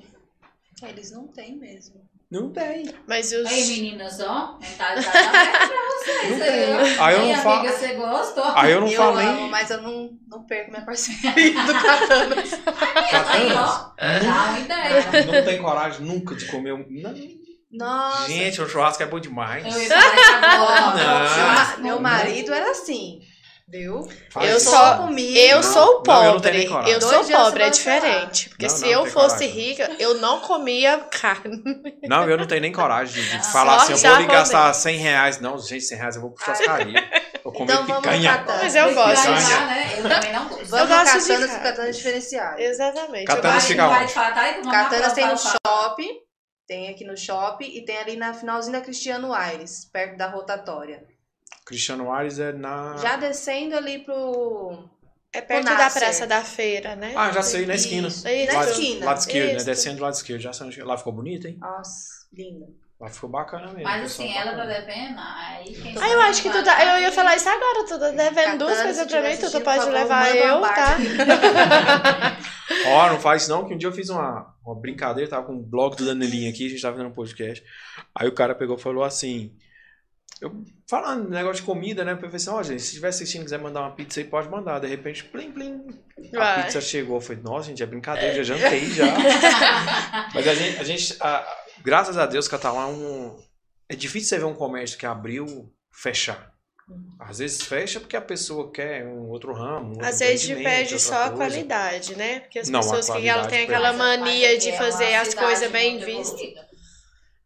Eles 0.82 1.10
não 1.10 1.28
têm 1.28 1.56
mesmo. 1.56 2.08
Não 2.34 2.50
tem. 2.50 2.92
Mas 3.06 3.30
os. 3.30 3.46
Aí, 3.46 3.64
meninas, 3.68 4.18
ó, 4.18 4.58
aberta 4.58 5.10
pra 5.68 5.82
vocês. 5.88 6.42
Aí, 6.42 6.50
tem. 6.50 6.74
ó. 6.74 7.04
Aí 7.04 7.14
eu 7.14 7.26
não 7.28 7.42
falo. 7.44 7.60
amiga, 7.60 7.78
você 7.78 7.94
gostou? 7.94 8.44
Aí 8.56 8.72
eu 8.72 8.80
não 8.80 8.88
eu 8.88 8.96
falo 8.96 9.16
nem. 9.18 9.28
amo, 9.28 9.48
mas 9.48 9.70
eu 9.70 9.80
não, 9.80 10.10
não 10.26 10.42
perco 10.44 10.72
minha 10.72 10.84
parceria 10.84 11.30
do 11.30 11.72
ó, 13.56 13.92
dá 13.96 14.44
uma 14.48 14.58
ideia. 14.58 15.04
Não 15.26 15.44
tem 15.44 15.62
coragem 15.62 16.04
nunca 16.04 16.34
de 16.34 16.46
comer 16.46 16.72
um. 16.72 16.84
Não. 16.90 17.14
Nossa. 17.70 18.26
Gente, 18.26 18.60
o 18.60 18.68
churrasco 18.68 19.04
é 19.04 19.06
bom 19.06 19.20
demais. 19.20 19.64
Eu 19.64 19.80
ia 19.80 19.88
falar 19.88 20.16
isso 20.16 20.32
agora. 20.32 21.76
Não. 21.76 21.82
Meu 21.84 22.00
marido 22.00 22.52
era 22.52 22.72
assim. 22.72 23.20
Viu? 23.66 24.06
Faz 24.30 24.50
Eu 24.50 24.60
só- 24.60 24.98
comigo. 24.98 25.38
Eu 25.38 25.56
Não, 25.56 25.62
sou 25.62 26.02
não, 26.06 26.24
eu 26.24 26.24
não 26.24 26.32
pobre. 26.34 26.58
nem 26.58 26.68
coragem. 26.68 26.92
Eu 26.92 27.00
Dois 27.00 27.26
sou 27.26 27.36
pobre, 27.36 27.62
é 27.62 27.70
diferente. 27.70 28.48
Porque 28.50 28.66
Não, 28.66 28.74
se 28.74 28.82
não, 28.82 28.88
eu 28.90 29.06
fosse 29.06 29.36
coragem. 29.36 29.48
rica, 29.48 29.96
eu 29.98 30.14
não 30.18 30.40
comia 30.40 30.98
carne. 31.10 31.62
Não, 32.02 32.28
eu 32.28 32.36
não 32.36 32.46
tenho 32.46 32.60
nem 32.60 32.70
coragem 32.72 33.22
de, 33.22 33.30
de 33.30 33.36
Ah, 33.36 33.42
falar 33.42 33.78
só 33.80 33.92
assim, 33.94 34.06
eu 34.06 34.12
vou 34.12 34.20
lhe 34.20 34.26
gastar 34.26 34.72
100 34.74 34.96
reais. 34.98 35.40
Não, 35.40 35.58
gente, 35.58 35.80
100 35.82 35.96
reais 35.98 36.14
eu 36.16 36.22
vou 36.22 36.30
pro 36.32 36.44
churrascaria. 36.44 37.10
Vou 37.42 37.52
comer 37.54 37.72
Então 37.72 37.86
picanha. 38.02 38.44
Mas 38.46 38.74
eu 38.74 38.94
gosto. 38.94 39.22
Picanha. 39.22 39.66
Né? 39.66 39.94
Eu 39.98 40.02
também 40.10 40.32
não 40.34 40.48
gosto. 40.48 40.64
Vamos 40.66 40.72
Eu 40.90 40.96
no 40.98 41.04
gosto 41.04 41.18
de 41.20 41.26
Katana, 41.28 41.48
cara. 41.48 41.60
Katana 41.62 41.90
diferenciado. 41.90 42.60
Exatamente. 42.60 43.30
Eu 43.30 43.42
gosto- 43.42 43.66
fica 43.66 43.88
onde? 43.88 44.12
tá 44.12 44.70
Catanas 44.70 45.12
tem 45.14 45.26
no 45.26 45.38
shopping, 45.38 46.10
tem 46.68 46.90
aqui 46.90 47.04
no 47.04 47.16
shopping 47.16 47.64
e 47.78 47.82
tem 47.84 47.96
ali 47.96 48.16
na 48.16 48.34
finalzinho 48.34 48.74
da 48.76 48.82
Cristiano 48.82 49.32
Aires, 49.32 49.86
perto 49.90 50.18
da 50.18 50.26
rotatória. 50.28 51.02
Cristiano 51.64 52.12
Aires 52.12 52.38
é 52.38 52.52
na. 52.52 52.96
Já 52.98 53.16
descendo 53.16 53.76
ali 53.76 54.00
pro. 54.00 54.88
É 55.32 55.40
perto 55.40 55.64
da. 55.64 55.90
Praça 55.90 56.26
da 56.26 56.42
Feira, 56.42 56.94
né? 56.94 57.12
Ah, 57.16 57.30
já 57.32 57.42
sei, 57.42 57.66
na 57.66 57.74
esquina. 57.74 58.08
Isso, 58.08 58.28
Isso. 58.28 58.52
Na 58.52 58.58
Lado, 58.60 58.70
esquina. 58.70 59.06
lado 59.06 59.18
esquerdo, 59.18 59.48
né? 59.50 59.56
Isso. 59.56 59.66
Descendo 59.66 59.96
do 59.96 60.02
lado 60.02 60.14
esquerdo. 60.14 60.40
Já 60.40 60.52
sei 60.52 60.66
onde- 60.66 60.82
Lá 60.82 60.96
ficou 60.98 61.12
bonito, 61.12 61.46
hein? 61.48 61.56
Nossa, 61.58 62.26
linda. 62.32 62.66
Lá 63.00 63.08
ficou 63.08 63.28
bacana 63.28 63.66
mesmo. 63.68 63.82
Mas 63.82 64.04
assim, 64.04 64.32
ela 64.32 64.52
tá 64.52 64.58
bacana. 64.58 64.80
devendo, 64.80 65.18
aí 65.18 65.74
quem 65.74 65.98
Ah, 66.00 66.08
eu 66.10 66.20
acho 66.22 66.42
que 66.42 66.50
tu 66.50 66.62
tá. 66.62 66.96
Eu 66.96 67.02
ia 67.02 67.10
falar 67.12 67.34
isso 67.34 67.48
agora, 67.48 67.84
tu 67.88 67.98
tá 67.98 68.10
devendo 68.10 68.58
duas 68.58 68.80
coisas 68.82 69.06
pra 69.06 69.20
mim, 69.22 69.36
tu, 69.36 69.50
tu 69.50 69.60
pode 69.62 69.90
levar 69.90 70.36
eu, 70.36 70.60
tá? 70.60 70.96
Ó, 72.86 73.08
não 73.10 73.18
faz 73.20 73.42
isso 73.42 73.50
não, 73.50 73.66
que 73.66 73.74
um 73.74 73.76
dia 73.78 73.88
eu 73.88 73.92
fiz 73.92 74.08
uma, 74.10 74.54
uma 74.64 74.74
brincadeira, 74.80 75.28
tava 75.28 75.46
com 75.46 75.54
o 75.54 75.62
blog 75.62 75.96
do 75.96 76.06
Danelinho 76.06 76.48
aqui, 76.50 76.66
a 76.66 76.68
gente 76.70 76.80
tava 76.80 76.96
fazendo 76.96 77.10
um 77.10 77.14
podcast. 77.14 77.64
Aí 78.14 78.28
o 78.28 78.32
cara 78.34 78.54
pegou 78.54 78.76
e 78.76 78.80
falou 78.80 79.02
assim. 79.02 79.52
Eu 80.40 80.64
falando 80.88 81.28
negócio 81.30 81.56
de 81.56 81.62
comida, 81.62 82.04
né? 82.04 82.12
Eu 82.12 82.16
falei 82.16 82.34
assim, 82.36 82.50
ó, 82.50 82.62
gente, 82.62 82.82
se 82.82 82.88
estiver 82.88 83.08
assistindo 83.08 83.42
e 83.42 83.44
quiser 83.44 83.58
mandar 83.58 83.80
uma 83.80 83.92
pizza 83.92 84.20
aí, 84.20 84.24
pode 84.26 84.48
mandar. 84.48 84.80
De 84.80 84.86
repente, 84.86 85.24
plim, 85.24 85.52
plim. 85.52 85.86
A 86.34 86.36
Vai. 86.38 86.62
pizza 86.64 86.80
chegou. 86.80 87.16
Eu 87.16 87.20
falei, 87.20 87.42
nossa, 87.42 87.68
gente, 87.68 87.82
é 87.82 87.86
brincadeira, 87.86 88.42
já 88.42 88.54
jantei 88.56 88.86
já. 88.90 89.04
Mas 90.34 90.46
a 90.48 90.54
gente, 90.54 90.78
a 90.80 90.84
gente 90.84 91.16
a- 91.20 91.56
graças 91.82 92.18
a 92.18 92.26
Deus, 92.26 92.48
Catalão 92.48 92.82
é 92.82 92.86
um. 92.86 93.36
É 93.88 93.94
difícil 93.94 94.28
você 94.30 94.38
ver 94.38 94.44
um 94.44 94.54
comércio 94.54 94.98
que 94.98 95.06
abriu 95.06 95.72
fechar. 95.92 96.52
Às 97.18 97.38
vezes 97.38 97.62
fecha 97.62 97.98
porque 97.98 98.16
a 98.16 98.20
pessoa 98.20 98.70
quer 98.70 99.06
um 99.06 99.28
outro 99.30 99.54
ramo. 99.54 99.86
um 99.86 99.90
outro 99.92 100.06
Às 100.06 100.18
vezes 100.18 100.54
perde 100.62 100.98
só 101.00 101.24
a 101.24 101.30
qualidade, 101.30 102.14
né? 102.16 102.40
Porque 102.40 102.58
as 102.58 102.68
Não, 102.68 102.80
pessoas 102.80 103.08
que 103.08 103.26
ela 103.26 103.46
tem 103.46 103.64
aquela 103.64 103.92
mania 103.94 104.58
de 104.58 104.68
é 104.70 104.76
fazer 104.76 105.14
as 105.14 105.32
coisas 105.32 105.70
bem 105.70 105.98
vistas. 105.98 106.40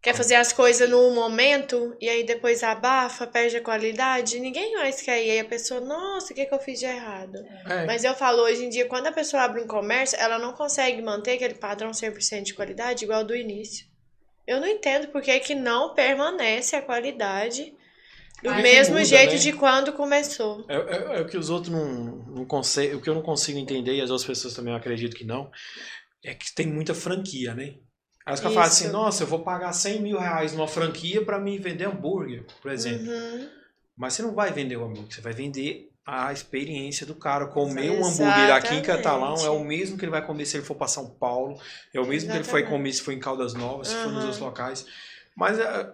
Quer 0.01 0.15
fazer 0.15 0.37
as 0.37 0.53
coisas 0.53 0.89
no 0.89 1.11
momento 1.11 1.97
e 2.01 2.09
aí 2.09 2.23
depois 2.23 2.63
abafa, 2.63 3.27
perde 3.27 3.57
a 3.57 3.61
qualidade. 3.61 4.39
Ninguém 4.39 4.75
mais 4.77 5.03
quer 5.03 5.21
ir. 5.25 5.31
Aí 5.33 5.41
a 5.41 5.45
pessoa, 5.45 5.81
nossa, 5.81 6.33
o 6.33 6.37
que, 6.37 6.47
que 6.47 6.55
eu 6.55 6.61
fiz 6.61 6.79
de 6.79 6.87
errado? 6.87 7.37
É. 7.67 7.85
Mas 7.85 8.05
eu 8.05 8.15
falo, 8.15 8.43
hoje 8.43 8.65
em 8.65 8.69
dia, 8.69 8.87
quando 8.87 9.09
a 9.09 9.13
pessoa 9.13 9.43
abre 9.43 9.61
um 9.61 9.67
comércio, 9.67 10.17
ela 10.21 10.39
não 10.39 10.53
consegue 10.53 11.03
manter 11.03 11.33
aquele 11.33 11.55
padrão 11.55 11.91
100% 11.91 12.43
de 12.43 12.55
qualidade 12.55 13.05
igual 13.05 13.25
do 13.25 13.35
início. 13.35 13.87
Eu 14.47 14.61
não 14.61 14.69
entendo 14.69 15.09
por 15.09 15.21
que, 15.21 15.39
que 15.41 15.55
não 15.55 15.95
permanece 15.95 16.77
a 16.77 16.81
qualidade 16.81 17.75
do 18.43 18.51
Porque 18.51 18.63
mesmo 18.63 18.95
muda, 18.95 19.05
jeito 19.05 19.33
né? 19.33 19.39
de 19.39 19.53
quando 19.53 19.93
começou. 19.93 20.65
É, 20.69 20.77
é- 20.77 21.19
é 21.19 21.21
o 21.21 21.27
que 21.27 21.37
os 21.37 21.51
outros 21.51 21.73
não, 21.73 21.85
não 22.37 22.45
conseguem, 22.47 22.95
o 22.95 23.03
que 23.03 23.11
eu 23.11 23.15
não 23.15 23.23
consigo 23.23 23.59
entender, 23.59 23.97
e 23.97 24.01
as 24.01 24.11
outras 24.11 24.27
pessoas 24.27 24.55
também 24.55 24.73
eu 24.73 24.79
acredito 24.79 25.17
que 25.17 25.25
não, 25.25 25.51
é 26.25 26.35
que 26.35 26.55
tem 26.55 26.67
muita 26.69 26.95
franquia, 26.95 27.53
né? 27.53 27.75
Aí 28.29 28.35
os 28.35 28.41
caras 28.41 28.55
falam 28.55 28.69
assim, 28.69 28.89
nossa, 28.89 29.23
eu 29.23 29.27
vou 29.27 29.39
pagar 29.39 29.73
100 29.73 30.03
mil 30.03 30.19
reais 30.19 30.53
numa 30.53 30.69
franquia 30.69 31.25
pra 31.25 31.39
me 31.41 31.59
vender 31.59 31.87
hambúrguer, 31.87 32.45
por 32.61 32.71
exemplo. 32.71 33.11
Uhum. 33.11 33.49
Mas 33.97 34.13
você 34.13 34.23
não 34.23 34.35
vai 34.35 34.53
vender 34.53 34.77
o 34.77 34.85
hambúrguer, 34.85 35.15
você 35.15 35.23
vai 35.23 35.33
vender 35.33 35.91
a 36.05 36.31
experiência 36.31 37.07
do 37.07 37.15
cara. 37.15 37.47
Comer 37.47 37.91
um 37.91 38.05
hambúrguer 38.05 38.55
aqui 38.55 38.75
em 38.75 38.81
Exatamente. 38.81 38.87
Catalão 38.87 39.47
é 39.47 39.49
o 39.49 39.65
mesmo 39.65 39.97
que 39.97 40.05
ele 40.05 40.11
vai 40.11 40.25
comer 40.25 40.45
se 40.45 40.59
ele 40.59 40.65
for 40.67 40.75
pra 40.75 40.87
São 40.87 41.09
Paulo, 41.09 41.59
é 41.95 41.99
o 41.99 42.07
mesmo 42.07 42.31
que 42.31 42.37
ele 42.37 42.45
foi 42.45 42.61
Exatamente. 42.61 42.83
comer 42.83 42.93
se 42.93 43.01
for 43.01 43.13
em 43.13 43.19
Caldas 43.19 43.55
Novas, 43.55 43.89
se 43.89 43.95
for 43.95 44.13
nos 44.13 44.25
outros 44.25 44.41
locais. 44.41 44.85
Mas 45.35 45.59
é, 45.59 45.91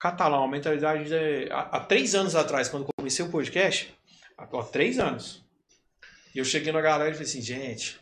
catalão, 0.00 0.42
a 0.42 0.48
mentalidade 0.48 1.04
de, 1.04 1.48
há, 1.52 1.60
há, 1.60 1.80
três 1.80 2.12
anos 2.16 2.34
atrás, 2.34 2.68
quando 2.68 2.88
comecei 2.96 3.24
o 3.24 3.28
podcast, 3.28 3.94
há, 4.36 4.42
há 4.42 4.62
três 4.64 4.98
anos, 4.98 5.44
e 6.34 6.38
eu 6.40 6.44
cheguei 6.44 6.72
na 6.72 6.80
galera 6.80 7.10
e 7.10 7.14
falei 7.14 7.28
assim, 7.28 7.40
gente, 7.40 8.00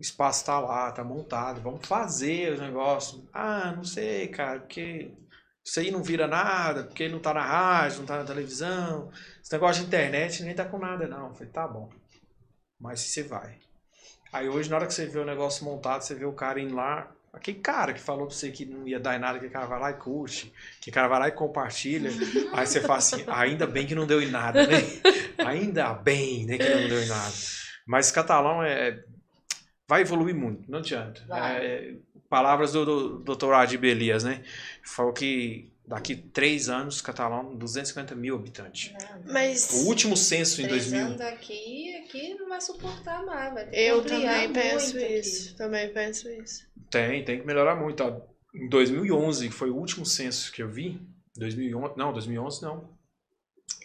o 0.00 0.02
espaço 0.02 0.46
tá 0.46 0.58
lá, 0.58 0.90
tá 0.90 1.04
montado, 1.04 1.60
vamos 1.60 1.86
fazer 1.86 2.54
os 2.54 2.60
negócios. 2.60 3.22
Ah, 3.34 3.74
não 3.76 3.84
sei, 3.84 4.28
cara, 4.28 4.60
porque 4.60 5.12
isso 5.62 5.78
aí 5.78 5.90
não 5.90 6.02
vira 6.02 6.26
nada, 6.26 6.84
porque 6.84 7.06
não 7.06 7.18
tá 7.18 7.34
na 7.34 7.44
rádio, 7.44 7.98
não 7.98 8.06
tá 8.06 8.16
na 8.16 8.24
televisão. 8.24 9.10
Esse 9.42 9.52
negócio 9.52 9.82
de 9.82 9.88
internet 9.88 10.42
nem 10.42 10.54
tá 10.54 10.64
com 10.64 10.78
nada, 10.78 11.06
não. 11.06 11.28
Eu 11.28 11.34
falei, 11.34 11.52
tá 11.52 11.68
bom. 11.68 11.90
Mas 12.80 13.00
você 13.00 13.22
vai. 13.22 13.58
Aí 14.32 14.48
hoje, 14.48 14.70
na 14.70 14.76
hora 14.76 14.86
que 14.86 14.94
você 14.94 15.04
vê 15.04 15.18
o 15.18 15.24
negócio 15.24 15.66
montado, 15.66 16.00
você 16.00 16.14
vê 16.14 16.24
o 16.24 16.32
cara 16.32 16.58
indo 16.58 16.74
lá. 16.74 17.12
Aquele 17.30 17.58
cara 17.58 17.92
que 17.92 18.00
falou 18.00 18.26
pra 18.26 18.34
você 18.34 18.50
que 18.50 18.64
não 18.64 18.88
ia 18.88 18.98
dar 18.98 19.16
em 19.16 19.20
nada, 19.20 19.38
que 19.38 19.46
o 19.46 19.50
cara 19.50 19.66
vai 19.66 19.78
lá 19.78 19.90
e 19.90 19.94
curte, 19.94 20.52
que 20.80 20.88
o 20.88 20.92
cara 20.92 21.08
vai 21.08 21.20
lá 21.20 21.28
e 21.28 21.32
compartilha. 21.32 22.10
aí 22.54 22.66
você 22.66 22.80
fala 22.80 22.98
assim, 22.98 23.22
ainda 23.28 23.66
bem 23.66 23.86
que 23.86 23.94
não 23.94 24.06
deu 24.06 24.22
em 24.22 24.30
nada, 24.30 24.66
né? 24.66 24.78
Ainda 25.38 25.94
bem, 25.94 26.44
né, 26.44 26.58
que 26.58 26.68
não 26.68 26.86
deu 26.86 27.02
em 27.02 27.06
nada. 27.06 27.32
Mas 27.86 28.10
catalão 28.10 28.62
é. 28.62 29.02
Vai 29.90 30.02
evoluir 30.02 30.36
muito, 30.36 30.70
não 30.70 30.78
adianta. 30.78 31.20
É, 31.34 31.96
palavras 32.28 32.72
do, 32.72 33.18
do 33.18 33.34
Dr. 33.34 33.52
Adib 33.54 33.82
Elias, 33.82 34.22
né? 34.22 34.44
Falou 34.84 35.12
que 35.12 35.68
daqui 35.84 36.14
três 36.14 36.68
anos, 36.68 37.00
Catalão, 37.00 37.56
250 37.56 38.14
mil 38.14 38.36
habitantes. 38.36 38.94
Mas 39.26 39.68
o 39.72 39.88
último 39.88 40.16
censo 40.16 40.62
em 40.62 40.68
2000. 40.68 41.00
Anos 41.06 41.20
aqui, 41.20 41.96
aqui 42.04 42.34
não 42.34 42.48
vai 42.48 42.60
suportar 42.60 43.26
mais. 43.26 43.52
Vai 43.52 43.68
eu 43.72 44.04
também 44.04 44.52
penso 44.52 44.96
isso. 44.96 45.48
Aqui. 45.48 45.56
Também 45.56 45.92
penso 45.92 46.28
isso. 46.30 46.64
Tem, 46.88 47.24
tem 47.24 47.40
que 47.40 47.46
melhorar 47.48 47.74
muito. 47.74 48.04
Ó. 48.04 48.20
Em 48.54 48.68
2011, 48.68 49.48
que 49.48 49.54
foi 49.54 49.70
o 49.70 49.76
último 49.76 50.06
censo 50.06 50.52
que 50.52 50.62
eu 50.62 50.68
vi, 50.68 51.04
2011, 51.34 51.94
não, 51.96 52.12
2011 52.12 52.62
não. 52.62 52.96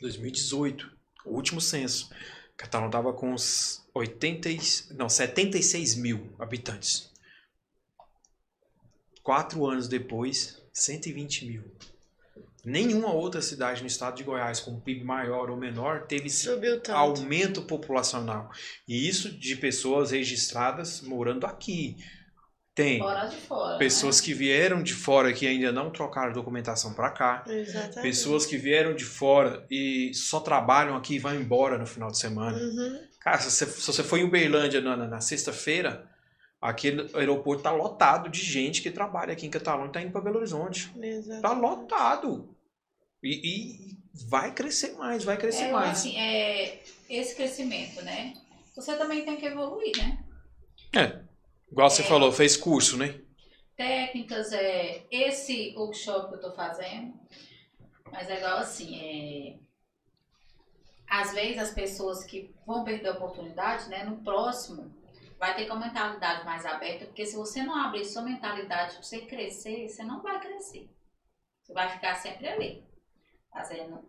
2018, 0.01 0.87
o 1.25 1.31
último 1.31 1.59
censo. 1.59 2.11
Catalão 2.55 2.91
tava 2.91 3.11
com 3.11 3.33
uns 3.33 3.84
80, 3.95 4.49
não, 4.93 5.07
76 5.07 5.95
mil 5.95 6.35
habitantes. 6.37 7.09
Quatro 9.23 9.65
anos 9.65 9.87
depois, 9.87 10.61
120 10.73 11.45
mil. 11.45 11.63
Nenhuma 12.63 13.13
outra 13.13 13.41
cidade 13.41 13.81
no 13.81 13.87
estado 13.87 14.17
de 14.17 14.23
Goiás 14.23 14.59
com 14.59 14.79
PIB 14.79 15.03
maior 15.03 15.49
ou 15.49 15.55
menor 15.55 16.07
teve 16.07 16.27
aumento 16.89 17.61
populacional. 17.61 18.51
E 18.87 19.07
isso 19.07 19.31
de 19.31 19.55
pessoas 19.55 20.11
registradas 20.11 21.01
morando 21.01 21.45
aqui. 21.45 21.95
Tem 22.73 22.99
fora, 22.99 23.77
pessoas 23.77 24.19
né? 24.19 24.25
que 24.25 24.33
vieram 24.33 24.83
de 24.83 24.93
fora 24.93 25.31
que 25.31 25.47
ainda 25.47 25.71
não 25.71 25.89
trocaram 25.89 26.33
documentação 26.33 26.93
para 26.93 27.11
cá. 27.11 27.43
Exatamente. 27.47 28.01
Pessoas 28.01 28.45
que 28.45 28.57
vieram 28.57 28.93
de 28.93 29.05
fora 29.05 29.65
e 29.71 30.11
só 30.13 30.41
trabalham 30.41 30.97
aqui 30.97 31.15
e 31.15 31.19
vão 31.19 31.33
embora 31.33 31.77
no 31.77 31.85
final 31.85 32.11
de 32.11 32.17
semana. 32.17 32.57
Uhum. 32.57 32.99
Cara, 33.25 33.39
se 33.39 33.51
você, 33.51 33.65
se 33.65 33.87
você 33.87 34.03
for 34.03 34.17
em 34.17 34.23
Uberlândia 34.23 34.79
na, 34.79 34.95
na, 34.95 35.07
na 35.07 35.19
sexta-feira, 35.19 36.09
Aquele 36.65 37.07
aeroporto 37.15 37.61
tá 37.61 37.71
lotado 37.71 38.27
de 38.27 38.41
gente 38.41 38.81
que 38.81 38.89
trabalha 38.89 39.33
aqui 39.33 39.45
em 39.45 39.51
Catalão 39.51 39.85
e 39.85 39.91
tá 39.91 40.01
indo 40.01 40.11
para 40.11 40.21
Belo 40.21 40.37
Horizonte. 40.37 40.91
Exatamente. 40.99 41.41
Tá 41.41 41.51
lotado. 41.53 42.57
E, 43.21 43.35
e, 43.35 43.97
vai 44.27 44.51
crescer 44.51 44.93
mais, 44.93 45.23
vai 45.23 45.37
crescer 45.37 45.65
é, 45.65 45.71
mais. 45.71 45.99
Assim, 45.99 46.17
é, 46.17 46.81
esse 47.07 47.35
crescimento, 47.35 48.01
né? 48.01 48.33
Você 48.75 48.97
também 48.97 49.23
tem 49.23 49.35
que 49.35 49.45
evoluir, 49.45 49.95
né? 49.95 50.17
É. 50.95 51.21
Igual 51.71 51.89
você 51.89 52.01
é, 52.01 52.05
falou, 52.05 52.31
fez 52.31 52.57
curso, 52.57 52.97
né? 52.97 53.19
Técnicas, 53.77 54.51
é, 54.51 55.03
esse 55.11 55.75
workshop 55.77 56.29
que 56.29 56.35
eu 56.35 56.41
tô 56.41 56.55
fazendo, 56.55 57.13
mas 58.11 58.27
é 58.27 58.37
igual 58.37 58.57
assim, 58.57 58.99
é, 58.99 59.64
às 61.09 61.33
vezes 61.33 61.57
as 61.57 61.71
pessoas 61.71 62.23
que 62.23 62.53
vão 62.65 62.83
perder 62.83 63.09
a 63.09 63.13
oportunidade, 63.13 63.89
né? 63.89 64.03
No 64.03 64.17
próximo, 64.17 64.93
vai 65.37 65.55
ter 65.55 65.67
com 65.67 65.73
a 65.73 65.79
mentalidade 65.79 66.45
mais 66.45 66.65
aberta, 66.65 67.05
porque 67.05 67.25
se 67.25 67.35
você 67.35 67.63
não 67.63 67.75
abrir 67.75 68.05
sua 68.05 68.21
mentalidade 68.21 68.93
para 68.93 69.03
você 69.03 69.21
crescer, 69.21 69.87
você 69.87 70.03
não 70.03 70.21
vai 70.21 70.39
crescer. 70.39 70.89
Você 71.61 71.73
vai 71.73 71.89
ficar 71.89 72.15
sempre 72.15 72.47
ali, 72.47 72.83
fazendo 73.51 74.03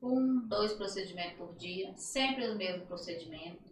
um, 0.00 0.46
dois 0.48 0.72
procedimentos 0.72 1.36
por 1.36 1.54
dia, 1.56 1.92
sempre 1.96 2.46
os 2.46 2.56
mesmos 2.56 2.86
procedimentos. 2.86 3.70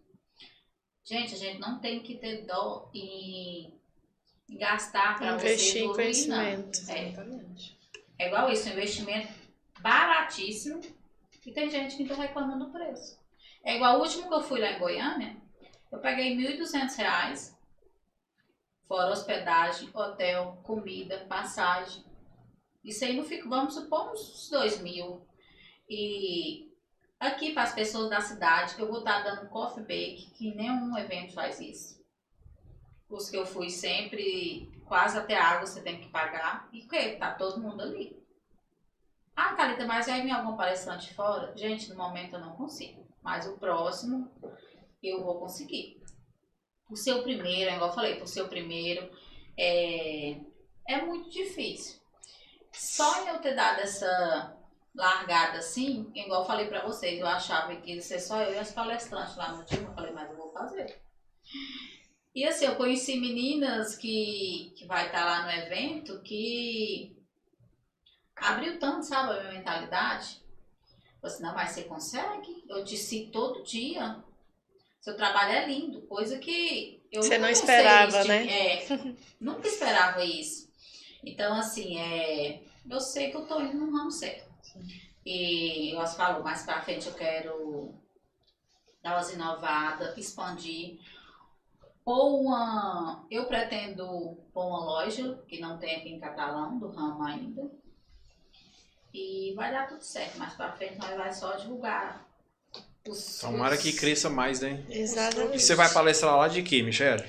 Gente, 1.04 1.34
a 1.34 1.38
gente 1.38 1.58
não 1.58 1.80
tem 1.80 2.00
que 2.00 2.18
ter 2.18 2.44
dó 2.44 2.90
em, 2.92 3.72
gastar 4.50 5.18
para 5.18 5.38
você 5.38 5.80
evoluir. 5.80 6.28
Não. 6.28 6.40
É. 6.40 8.24
é 8.24 8.26
igual 8.28 8.50
isso, 8.50 8.68
um 8.68 8.72
investimento 8.72 9.32
baratíssimo 9.80 10.80
e 11.44 11.52
tem 11.52 11.70
gente 11.70 11.96
que 11.96 12.02
está 12.02 12.14
reclamando 12.14 12.66
do 12.66 12.72
preço. 12.72 13.18
É 13.64 13.76
igual 13.76 13.98
o 13.98 14.02
último 14.02 14.28
que 14.28 14.34
eu 14.34 14.42
fui 14.42 14.60
lá 14.60 14.72
em 14.72 14.78
Goiânia, 14.78 15.36
eu 15.90 15.98
paguei 16.00 16.34
R$ 16.34 16.58
1.200, 16.58 17.56
fora 18.86 19.10
hospedagem, 19.10 19.90
hotel, 19.94 20.60
comida, 20.62 21.26
passagem. 21.28 22.04
Isso 22.84 23.04
aí 23.04 23.16
não 23.16 23.24
fica, 23.24 23.48
vamos 23.48 23.74
supor, 23.74 24.12
uns 24.12 24.50
R$ 24.50 24.82
mil. 24.82 25.26
E 25.88 26.70
aqui 27.18 27.52
para 27.52 27.64
as 27.64 27.74
pessoas 27.74 28.10
da 28.10 28.20
cidade, 28.20 28.74
eu 28.78 28.88
vou 28.88 28.98
estar 29.00 29.22
dando 29.22 29.48
coffee 29.48 29.84
break, 29.84 30.30
que 30.30 30.54
nenhum 30.54 30.96
evento 30.96 31.34
faz 31.34 31.60
isso. 31.60 31.98
Os 33.08 33.30
que 33.30 33.36
eu 33.36 33.46
fui 33.46 33.70
sempre, 33.70 34.70
quase 34.86 35.16
até 35.16 35.36
água 35.36 35.66
você 35.66 35.82
tem 35.82 36.00
que 36.00 36.08
pagar. 36.08 36.68
E 36.72 36.82
que 36.82 37.16
tá 37.16 37.32
todo 37.32 37.60
mundo 37.60 37.82
ali. 37.82 38.22
Ah, 39.40 39.54
Thalita, 39.54 39.86
mas 39.86 40.06
vai 40.06 40.20
vir 40.22 40.32
algum 40.32 40.56
palestrante 40.56 41.14
fora? 41.14 41.56
Gente, 41.56 41.88
no 41.90 41.96
momento 41.96 42.34
eu 42.34 42.40
não 42.40 42.56
consigo. 42.56 43.06
Mas 43.22 43.46
o 43.46 43.56
próximo, 43.56 44.28
eu 45.00 45.22
vou 45.22 45.38
conseguir. 45.38 46.02
O 46.90 46.96
seu 46.96 47.22
primeiro, 47.22 47.72
igual 47.72 47.90
eu 47.90 47.94
falei, 47.94 48.16
por 48.16 48.26
seu 48.26 48.48
primeiro, 48.48 49.08
é, 49.56 50.40
é 50.88 51.02
muito 51.06 51.30
difícil. 51.30 52.00
Só 52.72 53.22
em 53.22 53.28
eu 53.28 53.38
ter 53.38 53.54
dado 53.54 53.78
essa 53.78 54.56
largada 54.92 55.58
assim, 55.58 56.10
igual 56.16 56.40
eu 56.40 56.46
falei 56.46 56.66
pra 56.66 56.84
vocês, 56.84 57.20
eu 57.20 57.26
achava 57.28 57.76
que 57.76 57.94
ia 57.94 58.02
ser 58.02 58.18
só 58.18 58.42
eu 58.42 58.54
e 58.54 58.58
as 58.58 58.72
palestrantes 58.72 59.36
lá 59.36 59.52
no 59.52 59.64
time, 59.64 59.84
eu 59.84 59.94
falei, 59.94 60.10
mas 60.10 60.28
eu 60.28 60.36
vou 60.36 60.50
fazer. 60.50 61.00
E 62.34 62.44
assim, 62.44 62.64
eu 62.64 62.74
conheci 62.74 63.20
meninas 63.20 63.94
que, 63.94 64.74
que 64.76 64.84
vai 64.84 65.06
estar 65.06 65.24
lá 65.24 65.44
no 65.44 65.62
evento 65.62 66.20
que 66.22 67.17
abriu 68.40 68.78
tanto, 68.78 69.04
sabe, 69.04 69.32
a 69.32 69.40
minha 69.40 69.52
mentalidade. 69.52 70.42
Falei 71.20 71.34
assim, 71.34 71.42
não, 71.42 71.54
mas 71.54 71.70
você 71.70 71.84
consegue? 71.84 72.64
Eu 72.68 72.84
te 72.84 72.96
cito 72.96 73.32
todo 73.32 73.62
dia. 73.62 74.22
Seu 75.00 75.16
trabalho 75.16 75.52
é 75.52 75.66
lindo, 75.66 76.02
coisa 76.02 76.38
que 76.38 77.02
eu 77.10 77.22
Você 77.22 77.38
não 77.38 77.48
esperava, 77.48 78.24
né? 78.24 78.46
É, 78.46 78.86
nunca 79.40 79.66
esperava 79.66 80.24
isso. 80.24 80.68
Então, 81.24 81.54
assim, 81.54 81.98
é, 81.98 82.62
eu 82.88 83.00
sei 83.00 83.30
que 83.30 83.36
eu 83.36 83.46
tô 83.46 83.60
indo 83.60 83.78
no 83.78 83.96
ramo 83.96 84.10
certo. 84.10 84.48
E 85.24 85.94
eu 85.94 86.06
falo, 86.06 86.44
mais 86.44 86.62
pra 86.62 86.82
frente 86.82 87.06
eu 87.06 87.14
quero 87.14 87.94
dar 89.02 89.14
umas 89.14 89.32
inovadas, 89.32 90.16
expandir. 90.16 90.98
Ou 92.04 92.40
uma. 92.42 93.26
Eu 93.30 93.46
pretendo 93.46 94.38
pôr 94.52 94.66
uma 94.66 94.84
loja, 94.84 95.42
que 95.46 95.60
não 95.60 95.78
tem 95.78 95.96
aqui 95.96 96.08
em 96.08 96.20
Catalão, 96.20 96.78
do 96.78 96.88
ramo 96.88 97.22
ainda. 97.22 97.70
E 99.18 99.52
vai 99.54 99.72
dar 99.72 99.88
tudo 99.88 100.02
certo. 100.02 100.38
Mais 100.38 100.52
pra 100.54 100.70
frente 100.72 100.96
nós 100.98 101.16
vai 101.16 101.32
só 101.32 101.56
divulgar 101.56 102.24
os, 103.06 103.38
Tomara 103.40 103.74
os... 103.74 103.82
que 103.82 103.92
cresça 103.92 104.30
mais, 104.30 104.60
né? 104.60 104.84
Exatamente. 104.88 105.56
E 105.56 105.60
você 105.60 105.74
vai 105.74 105.92
palestrar 105.92 106.36
lá 106.36 106.46
de 106.46 106.62
quê, 106.62 106.82
Michelle? 106.82 107.24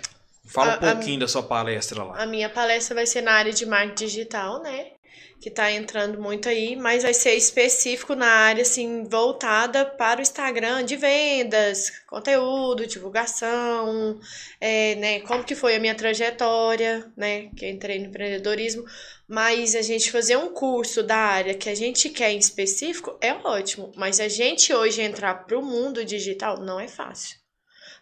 Fala 0.46 0.74
a, 0.74 0.76
um 0.76 0.80
pouquinho 0.80 1.18
a, 1.18 1.20
da 1.22 1.28
sua 1.28 1.42
palestra 1.42 2.04
lá. 2.04 2.22
A 2.22 2.26
minha 2.28 2.50
palestra 2.50 2.94
vai 2.94 3.08
ser 3.08 3.22
na 3.22 3.34
área 3.34 3.52
de 3.52 3.66
marketing 3.66 4.06
digital, 4.06 4.62
né? 4.62 4.92
Que 5.40 5.50
tá 5.50 5.72
entrando 5.72 6.22
muito 6.22 6.50
aí, 6.50 6.76
mas 6.76 7.04
vai 7.04 7.14
ser 7.14 7.34
específico 7.36 8.14
na 8.14 8.28
área, 8.28 8.62
assim, 8.62 9.06
voltada 9.06 9.86
para 9.86 10.20
o 10.20 10.22
Instagram 10.22 10.84
de 10.84 10.98
vendas, 10.98 11.92
conteúdo, 12.08 12.86
divulgação, 12.86 14.20
é, 14.60 14.96
né? 14.96 15.20
Como 15.22 15.46
que 15.46 15.56
foi 15.56 15.76
a 15.76 15.80
minha 15.80 15.96
trajetória, 15.96 17.10
né? 17.16 17.50
Que 17.56 17.66
eu 17.66 17.70
entrei 17.70 18.00
no 18.00 18.08
empreendedorismo. 18.08 18.84
Mas 19.28 19.76
a 19.76 19.82
gente 19.82 20.12
fazer 20.12 20.36
um 20.36 20.54
curso 20.54 21.02
da 21.04 21.16
área 21.16 21.54
que 21.54 21.70
a 21.70 21.76
gente 21.76 22.10
quer 22.10 22.32
em 22.32 22.38
específico 22.38 23.18
é 23.22 23.34
ótimo. 23.34 23.94
Mas 23.96 24.20
a 24.20 24.28
gente 24.28 24.74
hoje 24.74 25.02
entrar 25.02 25.46
para 25.46 25.58
o 25.58 25.66
mundo 25.66 26.04
digital 26.04 26.60
não 26.60 26.80
é 26.80 26.88
fácil. 26.88 27.39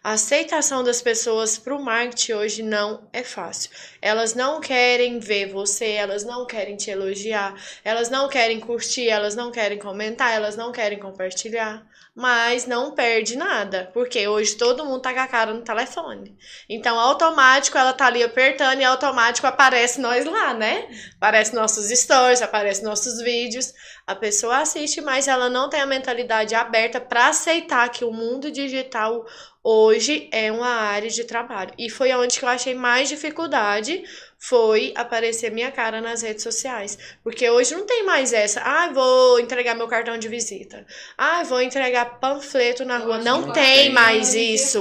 A 0.02 0.12
aceitação 0.12 0.84
das 0.84 1.02
pessoas 1.02 1.58
para 1.58 1.74
o 1.74 1.82
marketing 1.82 2.32
hoje 2.32 2.62
não 2.62 3.08
é 3.12 3.22
fácil. 3.24 3.70
Elas 4.00 4.34
não 4.34 4.60
querem 4.60 5.18
ver 5.18 5.52
você, 5.52 5.92
elas 5.92 6.24
não 6.24 6.46
querem 6.46 6.76
te 6.76 6.90
elogiar, 6.90 7.54
elas 7.84 8.08
não 8.08 8.28
querem 8.28 8.60
curtir, 8.60 9.08
elas 9.08 9.34
não 9.34 9.50
querem 9.50 9.78
comentar, 9.78 10.32
elas 10.32 10.56
não 10.56 10.70
querem 10.70 10.98
compartilhar 10.98 11.84
mas 12.18 12.66
não 12.66 12.90
perde 12.90 13.36
nada, 13.36 13.92
porque 13.94 14.26
hoje 14.26 14.56
todo 14.56 14.84
mundo 14.84 15.02
tá 15.02 15.14
com 15.14 15.20
a 15.20 15.28
cara 15.28 15.54
no 15.54 15.62
telefone. 15.62 16.36
Então, 16.68 16.98
automático 16.98 17.78
ela 17.78 17.92
tá 17.92 18.06
ali 18.06 18.24
apertando 18.24 18.80
e 18.80 18.84
automático 18.84 19.46
aparece 19.46 20.00
nós 20.00 20.24
lá, 20.24 20.52
né? 20.52 20.88
Aparece 21.16 21.54
nossos 21.54 21.88
stories, 21.88 22.42
aparece 22.42 22.82
nossos 22.82 23.22
vídeos. 23.22 23.72
A 24.04 24.16
pessoa 24.16 24.58
assiste, 24.58 25.00
mas 25.00 25.28
ela 25.28 25.48
não 25.48 25.68
tem 25.68 25.80
a 25.80 25.86
mentalidade 25.86 26.56
aberta 26.56 27.00
para 27.00 27.28
aceitar 27.28 27.88
que 27.88 28.04
o 28.04 28.12
mundo 28.12 28.50
digital 28.50 29.24
hoje 29.62 30.28
é 30.32 30.50
uma 30.52 30.68
área 30.68 31.10
de 31.10 31.24
trabalho. 31.24 31.72
E 31.78 31.90
foi 31.90 32.12
onde 32.14 32.38
que 32.38 32.44
eu 32.44 32.48
achei 32.48 32.74
mais 32.74 33.08
dificuldade, 33.08 34.02
foi 34.38 34.92
aparecer 34.96 35.50
minha 35.50 35.70
cara 35.72 36.00
nas 36.00 36.22
redes 36.22 36.44
sociais. 36.44 36.96
Porque 37.24 37.48
hoje 37.50 37.74
não 37.74 37.84
tem 37.84 38.04
mais 38.04 38.32
essa, 38.32 38.60
ah, 38.60 38.88
vou 38.92 39.40
entregar 39.40 39.74
meu 39.74 39.88
cartão 39.88 40.16
de 40.16 40.28
visita. 40.28 40.86
Ah, 41.16 41.42
vou 41.42 41.60
entregar 41.60 42.20
panfleto 42.20 42.84
na 42.84 42.98
rua. 42.98 43.18
Não 43.18 43.52
tem 43.52 43.92
mais 43.92 44.34
isso. 44.34 44.78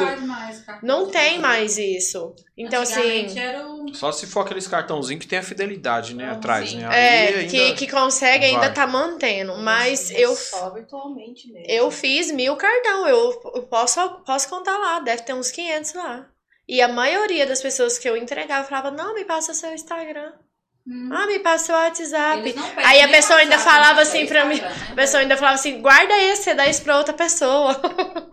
Não 0.83 1.09
tem 1.09 1.39
mais 1.39 1.77
isso. 1.77 2.35
Então, 2.55 2.81
assim. 2.81 3.27
Só 3.93 4.11
se 4.11 4.27
for 4.27 4.41
aqueles 4.41 4.67
cartãozinhos 4.67 5.21
que 5.21 5.27
tem 5.27 5.39
a 5.39 5.43
fidelidade, 5.43 6.15
né? 6.15 6.31
Atrás, 6.31 6.73
né? 6.73 6.87
é, 6.91 7.43
que, 7.45 7.73
que 7.73 7.87
consegue 7.87 8.45
vai. 8.45 8.55
ainda 8.55 8.71
tá 8.71 8.85
mantendo. 8.85 9.55
Mas 9.57 10.11
eu. 10.11 10.35
Só 10.35 10.71
virtualmente 10.71 11.51
mesmo. 11.51 11.67
Eu 11.67 11.89
fiz 11.91 12.31
mil 12.31 12.55
cartão. 12.55 13.07
Eu, 13.07 13.51
eu 13.55 13.63
posso, 13.63 13.99
posso 14.25 14.49
contar 14.49 14.77
lá. 14.77 14.99
Deve 14.99 15.23
ter 15.23 15.33
uns 15.33 15.51
500 15.51 15.93
lá. 15.93 16.27
E 16.67 16.81
a 16.81 16.87
maioria 16.87 17.45
das 17.45 17.61
pessoas 17.61 17.97
que 17.97 18.09
eu 18.09 18.17
entregava 18.17 18.67
falava: 18.67 18.91
não, 18.91 19.13
me 19.13 19.23
passa 19.23 19.53
seu 19.53 19.73
Instagram. 19.73 20.33
Hum. 20.87 21.09
Ah, 21.11 21.27
me 21.27 21.39
passa 21.39 21.73
o 21.73 21.75
WhatsApp. 21.75 22.55
Aí 22.77 23.01
a 23.01 23.09
pessoa 23.09 23.39
ainda 23.39 23.59
falava 23.59 24.01
assim 24.01 24.25
pra 24.25 24.45
mim. 24.45 24.59
Né? 24.59 24.75
A 24.91 24.95
pessoa 24.95 25.21
ainda 25.21 25.35
falava 25.35 25.55
assim: 25.55 25.81
guarda 25.81 26.17
esse, 26.17 26.43
você 26.43 26.53
dá 26.53 26.67
isso 26.67 26.81
pra 26.81 26.97
outra 26.97 27.13
pessoa. 27.13 27.79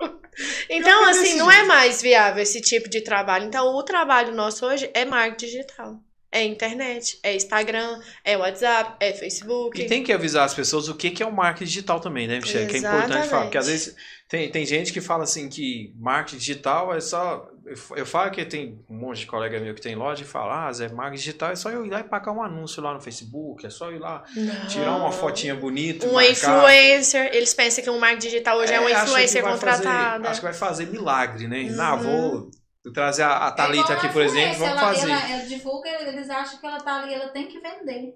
então, 0.70 1.05
assim, 1.09 1.37
não 1.37 1.51
é 1.51 1.64
mais 1.64 2.01
viável 2.01 2.43
esse 2.43 2.61
tipo 2.61 2.89
de 2.89 3.01
trabalho. 3.01 3.47
Então, 3.47 3.74
o 3.74 3.82
trabalho 3.82 4.32
nosso 4.32 4.64
hoje 4.64 4.89
é 4.95 5.05
marketing 5.05 5.47
digital. 5.47 6.01
É 6.30 6.43
internet, 6.43 7.20
é 7.22 7.37
Instagram, 7.37 8.01
é 8.24 8.37
WhatsApp, 8.37 8.97
é 8.99 9.12
Facebook. 9.12 9.80
E 9.80 9.87
tem 9.87 10.03
que 10.03 10.12
avisar 10.12 10.45
as 10.45 10.53
pessoas 10.53 10.89
o 10.89 10.95
que, 10.97 11.12
que 11.12 11.22
é 11.22 11.26
o 11.26 11.32
marketing 11.32 11.64
digital 11.64 12.01
também, 12.01 12.26
né, 12.26 12.41
Michelle? 12.41 12.66
Que 12.66 12.74
é 12.74 12.78
importante 12.80 13.28
falar. 13.28 13.43
Porque 13.43 13.59
às 13.59 13.68
vezes 13.68 13.95
tem, 14.28 14.51
tem 14.51 14.66
gente 14.66 14.93
que 14.93 15.01
fala 15.01 15.22
assim 15.22 15.49
que 15.49 15.95
marketing 15.97 16.39
digital 16.39 16.93
é 16.93 17.01
só. 17.01 17.49
Eu 17.96 18.04
falo 18.04 18.30
que 18.30 18.44
tem 18.44 18.84
um 18.90 18.94
monte 18.94 19.20
de 19.20 19.26
colega 19.26 19.58
meu 19.58 19.74
que 19.74 19.80
tem 19.80 19.94
loja 19.94 20.22
e 20.22 20.26
fala, 20.26 20.66
ah, 20.66 20.72
Zé, 20.72 20.88
marketing 20.88 21.16
digital 21.16 21.50
é 21.50 21.56
só 21.56 21.70
eu 21.70 21.86
ir 21.86 21.90
lá 21.90 22.00
e 22.00 22.04
pagar 22.04 22.32
um 22.32 22.42
anúncio 22.42 22.82
lá 22.82 22.92
no 22.92 23.00
Facebook, 23.00 23.64
é 23.64 23.70
só 23.70 23.90
ir 23.90 23.98
lá 23.98 24.22
Não. 24.36 24.66
tirar 24.66 24.96
uma 24.96 25.10
fotinha 25.10 25.54
bonita. 25.54 26.06
Um 26.06 26.20
influencer, 26.20 27.30
eles 27.34 27.54
pensam 27.54 27.82
que 27.82 27.88
um 27.88 27.98
marketing 27.98 28.28
digital 28.28 28.58
hoje 28.58 28.72
é, 28.72 28.76
é 28.76 28.80
um 28.80 28.88
influencer 28.88 29.42
contratado. 29.42 30.24
Fazer, 30.24 30.28
acho 30.28 30.40
que 30.40 30.46
vai 30.46 30.54
fazer 30.54 30.86
milagre, 30.86 31.48
né? 31.48 31.62
Uhum. 31.62 31.76
Não, 31.76 31.98
vou 31.98 32.50
trazer 32.92 33.22
a, 33.22 33.48
a 33.48 33.52
Thalita 33.52 33.94
é 33.94 33.96
aqui, 33.96 34.08
por 34.10 34.22
exemplo, 34.22 34.58
vamos 34.58 34.78
ela, 34.78 34.80
fazer. 34.80 35.10
Ela, 35.10 35.30
ela 35.30 35.46
divulga, 35.46 35.88
eles 35.88 36.28
acham 36.28 36.60
que 36.60 36.66
ela 36.66 36.80
tá 36.80 37.02
ali, 37.02 37.14
ela 37.14 37.28
tem 37.28 37.48
que 37.48 37.58
vender. 37.58 38.14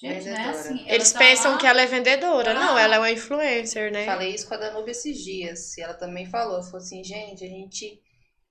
Gente, 0.00 0.26
né? 0.26 0.50
Assim, 0.50 0.88
Eles 0.88 1.10
tá 1.10 1.18
pensam 1.18 1.52
lá... 1.52 1.58
que 1.58 1.66
ela 1.66 1.82
é 1.82 1.86
vendedora. 1.86 2.52
Ah. 2.52 2.54
Não, 2.54 2.78
ela 2.78 2.94
é 2.94 2.98
uma 3.00 3.10
influencer, 3.10 3.90
né? 3.90 4.06
Falei 4.06 4.32
isso 4.32 4.46
com 4.46 4.54
a 4.54 4.58
Danube 4.58 4.92
esses 4.92 5.18
dias. 5.18 5.76
E 5.76 5.82
ela 5.82 5.94
também 5.94 6.24
falou. 6.24 6.62
Falou 6.62 6.76
assim, 6.76 7.02
gente, 7.02 7.44
a 7.44 7.48
gente 7.48 8.00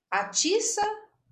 atiça 0.10 0.82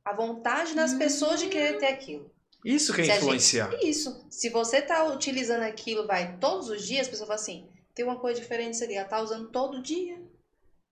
a 0.04 0.14
vontade 0.14 0.76
das 0.76 0.94
hum. 0.94 1.00
pessoas 1.00 1.40
de 1.40 1.48
querer 1.48 1.78
ter 1.78 1.88
aquilo. 1.88 2.32
Isso 2.64 2.94
que 2.94 3.02
é 3.02 3.18
influenciar. 3.18 3.70
Gente, 3.72 3.90
isso. 3.90 4.26
Se 4.30 4.50
você 4.50 4.82
tá 4.82 5.06
utilizando 5.06 5.64
aquilo, 5.64 6.08
vai, 6.08 6.38
todos 6.38 6.70
os 6.70 6.84
dias, 6.86 7.08
a 7.08 7.12
pessoa 7.12 7.28
fala 7.28 7.40
assim, 7.40 7.70
tem 7.94 8.04
uma 8.04 8.20
coisa 8.20 8.40
diferente 8.40 8.74
isso 8.74 8.84
ali. 8.84 8.96
Ela 8.96 9.08
tá 9.08 9.22
usando 9.22 9.50
todo 9.50 9.82
dia. 9.82 10.20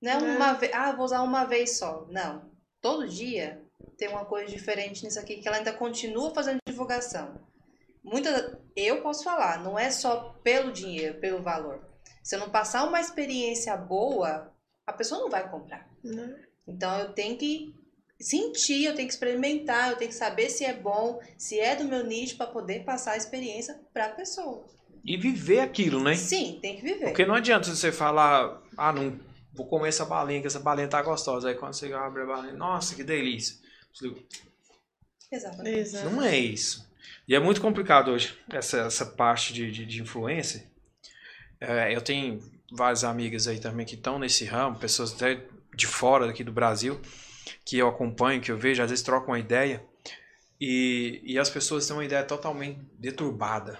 Não 0.01 0.11
é 0.11 0.17
uma 0.17 0.53
vez, 0.53 0.71
ah, 0.73 0.91
vou 0.91 1.05
usar 1.05 1.21
uma 1.21 1.45
vez 1.45 1.77
só. 1.77 2.05
Não. 2.09 2.51
Todo 2.79 3.07
dia 3.07 3.61
tem 3.97 4.09
uma 4.09 4.25
coisa 4.25 4.51
diferente 4.51 5.03
nisso 5.03 5.19
aqui 5.19 5.37
que 5.37 5.47
ela 5.47 5.57
ainda 5.57 5.73
continua 5.73 6.33
fazendo 6.33 6.59
divulgação 6.67 7.39
muita 8.03 8.59
eu 8.75 9.01
posso 9.01 9.23
falar, 9.23 9.63
não 9.63 9.79
é 9.79 9.89
só 9.89 10.35
pelo 10.43 10.71
dinheiro, 10.71 11.19
pelo 11.19 11.41
valor. 11.41 11.87
Se 12.21 12.35
eu 12.35 12.39
não 12.39 12.49
passar 12.49 12.83
uma 12.85 12.99
experiência 12.99 13.75
boa, 13.77 14.51
a 14.85 14.93
pessoa 14.93 15.21
não 15.21 15.29
vai 15.29 15.49
comprar. 15.49 15.89
Não. 16.03 16.35
Então 16.67 16.97
eu 16.99 17.13
tenho 17.13 17.37
que 17.37 17.73
sentir, 18.19 18.85
eu 18.85 18.95
tenho 18.95 19.07
que 19.07 19.13
experimentar, 19.13 19.91
eu 19.91 19.97
tenho 19.97 20.09
que 20.09 20.17
saber 20.17 20.49
se 20.49 20.63
é 20.63 20.73
bom, 20.73 21.19
se 21.37 21.59
é 21.59 21.75
do 21.75 21.85
meu 21.85 22.05
nicho 22.05 22.37
para 22.37 22.47
poder 22.47 22.83
passar 22.83 23.11
a 23.11 23.17
experiência 23.17 23.79
para 23.93 24.05
a 24.05 24.09
pessoa. 24.09 24.65
E 25.03 25.17
viver 25.17 25.59
aquilo, 25.59 26.01
né? 26.01 26.15
Sim, 26.15 26.59
tem 26.61 26.77
que 26.77 26.81
viver. 26.81 27.07
Porque 27.07 27.25
não 27.25 27.35
adianta 27.35 27.69
você 27.69 27.91
falar, 27.91 28.61
ah, 28.77 28.93
não 28.93 29.19
vou 29.53 29.67
comer 29.67 29.89
essa 29.89 30.05
balinha, 30.05 30.39
que 30.39 30.47
essa 30.47 30.59
balinha 30.59 30.87
tá 30.87 31.01
gostosa. 31.01 31.49
Aí 31.49 31.55
quando 31.55 31.73
você 31.73 31.91
abre 31.91 32.23
a 32.23 32.25
balinha, 32.25 32.53
nossa, 32.53 32.95
que 32.95 33.03
delícia. 33.03 33.57
Exatamente. 35.31 35.91
Não 36.05 36.23
é 36.23 36.37
isso. 36.37 36.87
E 37.27 37.35
é 37.35 37.39
muito 37.39 37.61
complicado 37.61 38.11
hoje 38.11 38.37
essa, 38.49 38.79
essa 38.79 39.05
parte 39.05 39.53
de, 39.53 39.71
de, 39.71 39.85
de 39.85 40.01
influência. 40.01 40.71
É, 41.59 41.95
eu 41.95 42.01
tenho 42.01 42.41
várias 42.71 43.03
amigas 43.03 43.47
aí 43.47 43.59
também 43.59 43.85
que 43.85 43.95
estão 43.95 44.19
nesse 44.19 44.45
ramo, 44.45 44.79
pessoas 44.79 45.13
até 45.13 45.41
de 45.75 45.87
fora 45.87 46.27
daqui 46.27 46.43
do 46.43 46.51
Brasil, 46.51 46.99
que 47.65 47.77
eu 47.77 47.87
acompanho, 47.87 48.41
que 48.41 48.51
eu 48.51 48.57
vejo, 48.57 48.81
às 48.81 48.89
vezes 48.89 49.03
trocam 49.03 49.29
uma 49.29 49.39
ideia 49.39 49.83
e, 50.59 51.21
e 51.23 51.39
as 51.39 51.49
pessoas 51.49 51.85
têm 51.85 51.95
uma 51.95 52.05
ideia 52.05 52.23
totalmente 52.23 52.79
deturbada. 52.97 53.77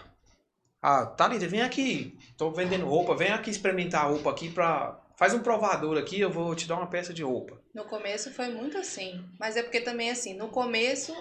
Ah, 0.82 1.06
Thalita, 1.06 1.48
vem 1.48 1.62
aqui, 1.62 2.18
tô 2.38 2.52
vendendo 2.52 2.86
roupa, 2.86 3.16
vem 3.16 3.32
aqui 3.32 3.50
experimentar 3.50 4.06
a 4.06 4.08
roupa 4.08 4.30
aqui 4.30 4.50
pra... 4.50 5.00
Faz 5.16 5.34
um 5.34 5.40
provador 5.40 5.98
aqui, 5.98 6.20
eu 6.20 6.30
vou 6.30 6.56
te 6.56 6.68
dar 6.68 6.76
uma 6.76 6.88
peça 6.88 7.14
de 7.14 7.24
roupa. 7.24 7.62
No 7.74 7.86
começo 7.86 8.34
foi 8.34 8.50
muito 8.50 8.78
assim, 8.78 9.24
mas 9.40 9.56
é 9.56 9.62
porque 9.62 9.80
também 9.80 10.10
assim, 10.10 10.34
no 10.34 10.50
começo 10.50 11.14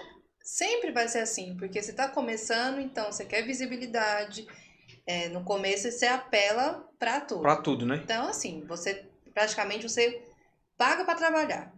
Sempre 0.43 0.91
vai 0.91 1.07
ser 1.07 1.19
assim, 1.19 1.55
porque 1.55 1.81
você 1.81 1.91
está 1.91 2.09
começando, 2.09 2.81
então 2.81 3.09
você 3.09 3.23
quer 3.23 3.43
visibilidade. 3.43 4.45
É, 5.07 5.29
no 5.29 5.41
começo 5.43 5.89
você 5.89 6.05
apela 6.05 6.85
para 6.99 7.21
tudo. 7.21 7.41
Para 7.41 7.55
tudo, 7.55 7.85
né? 7.85 8.01
Então, 8.03 8.27
assim, 8.27 8.61
você 8.67 9.05
praticamente 9.33 9.87
você 9.87 10.21
paga 10.83 11.05
para 11.05 11.15
trabalhar, 11.15 11.73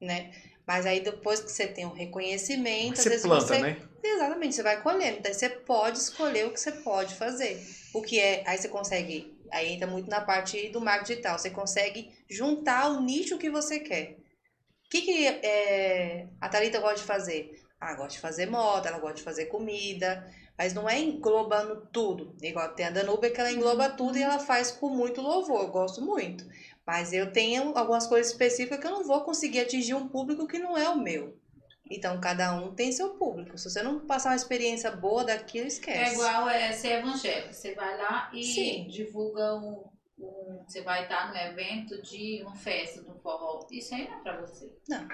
né? 0.00 0.32
Mas 0.64 0.86
aí 0.86 1.00
depois 1.00 1.40
que 1.40 1.50
você 1.50 1.66
tem 1.66 1.84
um 1.84 1.92
reconhecimento, 1.92 2.96
você 2.96 3.08
às 3.08 3.14
vezes 3.14 3.26
planta, 3.26 3.46
você. 3.46 3.58
Né? 3.58 3.76
Exatamente, 4.02 4.54
você 4.54 4.62
vai 4.62 4.80
colhendo. 4.80 5.18
Então 5.18 5.34
você 5.34 5.48
pode 5.48 5.98
escolher 5.98 6.46
o 6.46 6.52
que 6.52 6.60
você 6.60 6.70
pode 6.70 7.16
fazer. 7.16 7.60
O 7.92 8.00
que 8.00 8.20
é. 8.20 8.44
Aí 8.46 8.56
você 8.56 8.68
consegue. 8.68 9.36
Aí 9.50 9.72
entra 9.72 9.88
muito 9.88 10.08
na 10.08 10.20
parte 10.20 10.68
do 10.68 10.80
marketing 10.80 11.12
digital. 11.14 11.38
Você 11.38 11.50
consegue 11.50 12.12
juntar 12.30 12.90
o 12.90 13.00
nicho 13.00 13.38
que 13.38 13.50
você 13.50 13.80
quer. 13.80 14.18
O 14.86 14.90
que, 14.90 15.02
que 15.02 15.26
é, 15.26 16.28
a 16.40 16.48
Thalita 16.48 16.78
gosta 16.78 16.98
de 16.98 17.02
fazer? 17.02 17.60
Ah, 17.80 17.94
gosta 17.94 18.12
de 18.12 18.20
fazer 18.20 18.46
moda, 18.46 18.88
ela 18.88 19.00
gosta 19.00 19.16
de 19.16 19.22
fazer 19.22 19.46
comida, 19.46 20.24
mas 20.56 20.72
não 20.72 20.88
é 20.88 21.00
englobando 21.00 21.88
tudo. 21.92 22.36
Igual 22.40 22.72
tem 22.74 22.86
a 22.86 22.90
Danube 22.90 23.30
que 23.30 23.40
ela 23.40 23.50
engloba 23.50 23.90
tudo 23.90 24.16
e 24.16 24.22
ela 24.22 24.38
faz 24.38 24.70
com 24.70 24.88
muito 24.88 25.20
louvor, 25.20 25.62
eu 25.62 25.68
gosto 25.72 26.00
muito. 26.00 26.44
Mas 26.86 27.12
eu 27.12 27.32
tenho 27.32 27.76
algumas 27.76 28.06
coisas 28.06 28.32
específicas 28.32 28.78
que 28.78 28.86
eu 28.86 28.90
não 28.90 29.04
vou 29.04 29.22
conseguir 29.22 29.60
atingir 29.60 29.94
um 29.94 30.08
público 30.08 30.46
que 30.46 30.58
não 30.58 30.76
é 30.76 30.88
o 30.88 30.98
meu. 30.98 31.38
Então, 31.90 32.18
cada 32.20 32.54
um 32.54 32.74
tem 32.74 32.92
seu 32.92 33.10
público. 33.10 33.58
Se 33.58 33.68
você 33.68 33.82
não 33.82 34.00
passar 34.00 34.30
uma 34.30 34.36
experiência 34.36 34.90
boa 34.90 35.24
daquilo, 35.24 35.66
esquece. 35.66 35.98
É 35.98 36.14
igual 36.14 36.48
é, 36.48 36.72
ser 36.72 36.98
evangélico. 36.98 37.52
Você 37.52 37.74
vai 37.74 37.96
lá 37.98 38.30
e 38.32 38.42
Sim. 38.42 38.86
divulga 38.88 39.54
um, 39.54 39.84
um, 40.24 40.64
Você 40.66 40.82
vai 40.82 41.02
estar 41.02 41.30
no 41.30 41.36
evento 41.36 42.00
de 42.02 42.42
uma 42.42 42.56
festa, 42.56 43.02
do 43.02 43.14
forró. 43.20 43.66
Isso 43.70 43.94
aí 43.94 44.08
não 44.08 44.18
é 44.18 44.22
pra 44.22 44.40
você. 44.40 44.72
Não. 44.88 45.08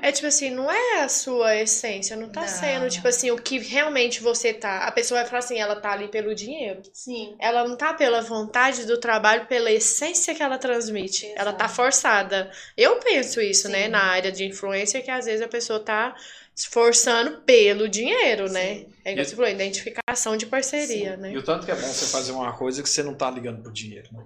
É 0.00 0.12
tipo 0.12 0.28
assim, 0.28 0.50
não 0.50 0.70
é 0.70 1.02
a 1.02 1.08
sua 1.08 1.56
essência, 1.56 2.16
não 2.16 2.28
tá 2.28 2.42
não, 2.42 2.48
sendo, 2.48 2.88
tipo 2.88 3.08
assim, 3.08 3.32
o 3.32 3.36
que 3.36 3.58
realmente 3.58 4.22
você 4.22 4.54
tá. 4.54 4.86
A 4.86 4.92
pessoa 4.92 5.20
vai 5.20 5.28
falar 5.28 5.40
assim, 5.40 5.58
ela 5.58 5.74
tá 5.74 5.92
ali 5.92 6.06
pelo 6.06 6.34
dinheiro. 6.34 6.82
Sim. 6.92 7.34
Ela 7.40 7.66
não 7.66 7.76
tá 7.76 7.92
pela 7.92 8.20
vontade 8.20 8.86
do 8.86 8.98
trabalho, 8.98 9.46
pela 9.46 9.72
essência 9.72 10.34
que 10.34 10.42
ela 10.42 10.56
transmite. 10.56 11.26
Exato. 11.26 11.40
Ela 11.40 11.52
tá 11.52 11.68
forçada. 11.68 12.50
Eu 12.76 13.00
penso 13.00 13.40
isso, 13.40 13.68
né, 13.68 13.74
Sim. 13.74 13.82
né, 13.84 13.88
na 13.88 14.04
área 14.04 14.30
de 14.30 14.44
influência, 14.44 15.02
que 15.02 15.10
às 15.10 15.24
vezes 15.24 15.42
a 15.42 15.48
pessoa 15.48 15.80
tá 15.80 16.14
esforçando 16.54 17.40
pelo 17.42 17.88
dinheiro, 17.88 18.50
né? 18.50 18.74
Sim. 18.74 18.80
né? 18.80 18.92
É 19.04 19.12
igual 19.12 19.24
você 19.24 19.34
falou, 19.34 19.50
identificação 19.50 20.36
de 20.36 20.46
parceria, 20.46 21.16
Sim. 21.16 21.22
né? 21.22 21.32
E 21.32 21.38
o 21.38 21.42
tanto 21.42 21.66
que 21.66 21.72
é 21.72 21.74
bom 21.74 21.88
você 21.88 22.06
fazer 22.06 22.30
uma 22.30 22.56
coisa 22.56 22.82
que 22.82 22.88
você 22.88 23.02
não 23.02 23.14
tá 23.14 23.28
ligando 23.30 23.62
pro 23.62 23.72
dinheiro, 23.72 24.08
né? 24.12 24.24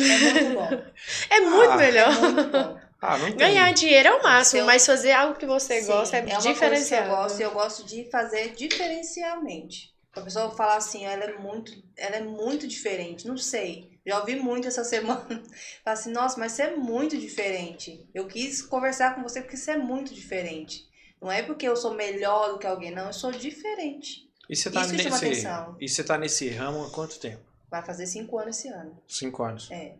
É 0.00 0.18
muito 0.18 0.54
bom. 0.54 0.82
é 1.30 1.40
muito 1.40 1.70
ah, 1.70 1.76
melhor. 1.76 2.12
É 2.12 2.20
muito 2.20 2.50
bom. 2.50 2.80
Ah, 3.00 3.18
Ganhar 3.36 3.72
dinheiro 3.72 4.08
é 4.08 4.14
o 4.14 4.22
máximo, 4.22 4.62
eu... 4.62 4.66
mas 4.66 4.86
fazer 4.86 5.12
algo 5.12 5.38
que 5.38 5.46
você 5.46 5.80
Sim, 5.80 5.86
gosta 5.86 6.16
é, 6.16 6.20
é 6.20 6.38
diferenciado. 6.38 7.10
eu 7.10 7.16
gosto 7.16 7.38
e 7.38 7.42
eu 7.42 7.50
gosto 7.50 7.86
de 7.86 8.10
fazer 8.10 8.54
diferencialmente. 8.54 9.94
A 10.12 10.22
pessoa 10.22 10.50
fala 10.50 10.76
assim, 10.76 11.04
ela 11.04 11.24
é 11.24 11.38
muito, 11.38 11.72
ela 11.96 12.16
é 12.16 12.22
muito 12.22 12.66
diferente, 12.66 13.28
não 13.28 13.36
sei. 13.36 13.90
Já 14.06 14.18
ouvi 14.18 14.36
muito 14.36 14.66
essa 14.66 14.82
semana. 14.82 15.26
Fala 15.84 15.94
assim, 15.94 16.12
nossa, 16.12 16.38
mas 16.38 16.52
você 16.52 16.62
é 16.62 16.76
muito 16.76 17.18
diferente. 17.18 18.08
Eu 18.14 18.26
quis 18.26 18.62
conversar 18.62 19.14
com 19.14 19.22
você 19.22 19.42
porque 19.42 19.56
você 19.56 19.72
é 19.72 19.76
muito 19.76 20.14
diferente. 20.14 20.86
Não 21.20 21.30
é 21.30 21.42
porque 21.42 21.66
eu 21.68 21.76
sou 21.76 21.92
melhor 21.92 22.52
do 22.52 22.58
que 22.58 22.66
alguém, 22.66 22.92
não, 22.92 23.08
eu 23.08 23.12
sou 23.12 23.32
diferente. 23.32 24.26
E 24.48 24.54
você 24.54 24.70
tá 24.70 24.82
Isso 24.82 24.92
nesse. 24.92 25.46
E 25.80 25.88
você 25.88 26.04
tá 26.04 26.16
nesse 26.16 26.48
ramo 26.50 26.86
há 26.86 26.90
quanto 26.90 27.18
tempo? 27.18 27.42
Vai 27.70 27.84
fazer 27.84 28.06
cinco 28.06 28.38
anos 28.38 28.58
esse 28.58 28.68
ano. 28.68 29.02
Cinco 29.06 29.42
anos. 29.42 29.70
É. 29.70 29.96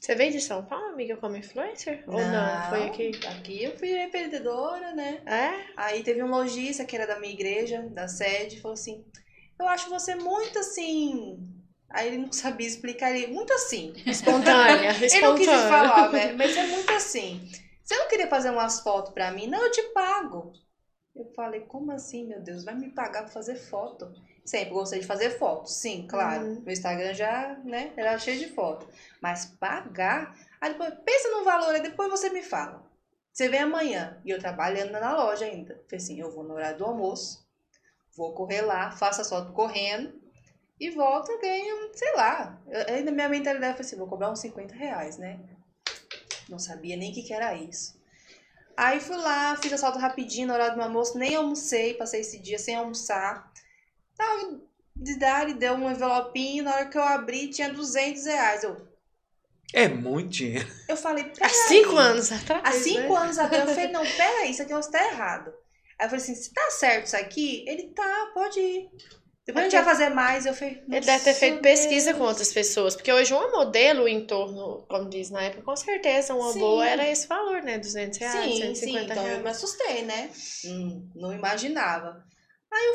Você 0.00 0.14
veio 0.14 0.32
de 0.32 0.40
São 0.40 0.62
Paulo, 0.62 0.88
amiga, 0.88 1.16
como 1.16 1.36
influencer? 1.36 2.04
Ou 2.06 2.20
não? 2.20 2.68
Foi 2.68 2.84
aqui? 2.88 3.10
Aqui 3.26 3.64
eu 3.64 3.78
fui 3.78 3.90
empreendedora, 4.02 4.92
né? 4.92 5.22
É? 5.24 5.64
Aí 5.76 6.02
teve 6.02 6.22
um 6.22 6.28
lojista 6.28 6.84
que 6.84 6.94
era 6.94 7.06
da 7.06 7.18
minha 7.18 7.32
igreja, 7.32 7.80
da 7.88 8.06
sede, 8.06 8.60
falou 8.60 8.74
assim: 8.74 9.02
Eu 9.58 9.66
acho 9.66 9.88
você 9.88 10.14
muito 10.14 10.58
assim. 10.58 11.38
Aí 11.88 12.08
ele 12.08 12.18
não 12.18 12.32
sabia 12.32 12.66
explicar, 12.66 13.16
ele 13.16 13.32
muito 13.32 13.52
assim. 13.54 13.94
Espontânea. 14.04 14.90
Ele 14.90 15.20
não 15.20 15.34
quis 15.36 15.46
espontânea. 15.46 15.68
falar, 15.68 16.12
né? 16.12 16.32
Mas 16.36 16.54
é 16.54 16.66
muito 16.66 16.92
assim. 16.92 17.48
Você 17.82 17.96
não 17.96 18.08
queria 18.08 18.28
fazer 18.28 18.50
umas 18.50 18.80
fotos 18.80 19.12
pra 19.12 19.30
mim? 19.30 19.46
Não, 19.46 19.62
eu 19.62 19.70
te 19.70 19.82
pago. 19.94 20.52
Eu 21.14 21.32
falei, 21.34 21.60
como 21.60 21.92
assim, 21.92 22.26
meu 22.26 22.42
Deus? 22.42 22.64
Vai 22.64 22.74
me 22.74 22.90
pagar 22.90 23.22
pra 23.22 23.32
fazer 23.32 23.54
foto? 23.54 24.12
Sempre 24.44 24.74
gostei 24.74 25.00
de 25.00 25.06
fazer 25.06 25.30
foto, 25.38 25.70
sim, 25.70 26.06
claro. 26.06 26.44
Uhum. 26.44 26.60
Meu 26.60 26.72
Instagram 26.72 27.14
já, 27.14 27.58
né, 27.64 27.92
era 27.96 28.18
cheio 28.18 28.38
de 28.38 28.48
foto. 28.54 28.86
Mas 29.20 29.46
pagar? 29.46 30.36
Aí 30.60 30.72
depois, 30.72 30.92
pensa 31.04 31.30
no 31.30 31.44
valor, 31.44 31.74
aí 31.74 31.80
depois 31.80 32.10
você 32.10 32.28
me 32.28 32.42
fala. 32.42 32.84
Você 33.32 33.48
vem 33.48 33.60
amanhã, 33.60 34.20
e 34.24 34.30
eu 34.30 34.38
trabalhando 34.38 34.92
na 34.92 35.16
loja 35.16 35.44
ainda. 35.46 35.74
Falei 35.88 35.96
assim, 35.96 36.20
eu 36.20 36.30
vou 36.30 36.44
no 36.44 36.54
horário 36.54 36.78
do 36.78 36.84
almoço, 36.84 37.44
vou 38.16 38.34
correr 38.34 38.60
lá, 38.60 38.90
faço 38.90 39.22
as 39.22 39.28
fotos 39.28 39.54
correndo, 39.54 40.22
e 40.78 40.90
volto 40.90 41.30
e 41.32 41.40
ganho, 41.40 41.90
sei 41.94 42.14
lá. 42.14 42.60
Eu, 42.68 42.94
ainda 42.94 43.10
minha 43.10 43.28
mentalidade 43.28 43.76
foi 43.76 43.84
assim, 43.84 43.96
vou 43.96 44.06
cobrar 44.06 44.30
uns 44.30 44.40
50 44.40 44.74
reais, 44.74 45.16
né? 45.16 45.40
Não 46.48 46.58
sabia 46.58 46.96
nem 46.96 47.10
o 47.10 47.14
que, 47.14 47.22
que 47.22 47.32
era 47.32 47.54
isso. 47.54 47.98
Aí 48.76 49.00
fui 49.00 49.16
lá, 49.16 49.56
fiz 49.56 49.72
assalto 49.72 49.98
rapidinho 49.98 50.48
na 50.48 50.54
hora 50.54 50.70
do 50.70 50.76
meu 50.76 50.84
almoço, 50.84 51.16
nem 51.16 51.34
almocei, 51.36 51.94
passei 51.94 52.20
esse 52.20 52.38
dia 52.38 52.58
sem 52.58 52.74
almoçar. 52.74 53.52
Tava 54.16 54.60
de 54.96 55.18
dar 55.18 55.48
e 55.48 55.54
deu 55.54 55.74
um 55.74 55.90
envelopinho, 55.90 56.64
na 56.64 56.72
hora 56.74 56.86
que 56.86 56.96
eu 56.96 57.02
abri 57.02 57.48
tinha 57.48 57.72
200 57.72 58.24
reais. 58.26 58.62
Eu, 58.62 58.76
É 59.72 59.88
muito 59.88 60.28
dinheiro. 60.30 60.68
eu 60.88 60.96
falei, 60.96 61.24
Há 61.24 61.28
peraí. 61.30 61.50
cinco 61.54 61.96
anos 61.96 62.30
atrás. 62.32 62.62
Há 62.64 62.72
cinco 62.72 63.12
né? 63.14 63.18
anos 63.20 63.38
atrás, 63.38 63.68
eu 63.68 63.74
falei, 63.74 63.90
não, 63.92 64.02
peraí, 64.06 64.50
isso 64.50 64.62
aqui 64.62 64.72
está 64.72 65.04
errado. 65.04 65.52
Aí 65.98 66.06
eu 66.06 66.10
falei 66.10 66.22
assim, 66.24 66.34
se 66.34 66.52
tá 66.52 66.70
certo 66.70 67.06
isso 67.06 67.16
aqui? 67.16 67.64
Ele 67.68 67.88
tá, 67.94 68.30
pode 68.34 68.60
ir. 68.60 68.88
Depois 69.46 69.66
a 69.66 69.68
gente 69.68 69.76
vai 69.84 69.94
fazer 69.94 70.08
mais. 70.08 70.46
Eu 70.46 70.54
falei, 70.54 70.82
Ele 70.88 71.00
deve 71.00 71.22
ter 71.22 71.30
"Nossa, 71.30 71.34
feito 71.34 71.60
pesquisa 71.60 72.06
Deus." 72.06 72.16
com 72.18 72.24
outras 72.24 72.50
pessoas. 72.50 72.96
Porque 72.96 73.12
hoje 73.12 73.34
uma 73.34 73.50
modelo 73.50 74.08
em 74.08 74.26
torno, 74.26 74.86
como 74.88 75.10
diz 75.10 75.28
na 75.30 75.42
época, 75.42 75.62
com 75.62 75.76
certeza 75.76 76.34
uma 76.34 76.50
Sim. 76.52 76.60
boa 76.60 76.86
era 76.88 77.06
esse 77.06 77.26
valor, 77.26 77.62
né? 77.62 77.78
200 77.78 78.18
reais, 78.18 78.54
Sim, 78.54 78.74
150 78.74 78.74
sim, 78.76 79.04
então 79.04 79.16
eu 79.28 79.36
me 79.36 79.42
reais. 79.42 79.56
assustei, 79.58 80.00
né? 80.02 80.30
Hum, 80.64 81.10
não 81.14 81.30
imaginava. 81.34 82.24
Aí 82.72 82.84
eu, 82.86 82.94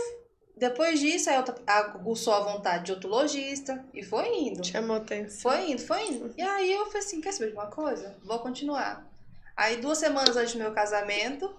depois 0.60 1.00
disso, 1.00 1.30
aí 1.30 1.38
eu 1.38 1.46
aguçou 1.66 2.34
a 2.34 2.42
vontade 2.42 2.86
de 2.86 2.92
outro 2.92 3.10
lojista 3.10 3.86
e 3.94 4.04
foi 4.04 4.28
indo. 4.28 4.66
Chamou 4.66 4.98
atenção. 4.98 5.50
Foi 5.52 5.72
indo, 5.72 5.82
foi 5.82 6.06
indo. 6.06 6.34
E 6.38 6.42
aí 6.42 6.72
eu 6.72 6.86
falei 6.88 7.00
assim, 7.00 7.22
quer 7.22 7.32
saber 7.32 7.52
de 7.52 7.54
uma 7.54 7.68
coisa? 7.68 8.18
Vou 8.26 8.40
continuar. 8.40 9.10
Aí 9.56 9.78
duas 9.78 9.98
semanas 9.98 10.36
antes 10.36 10.54
do 10.54 10.60
meu 10.60 10.74
casamento, 10.74 11.56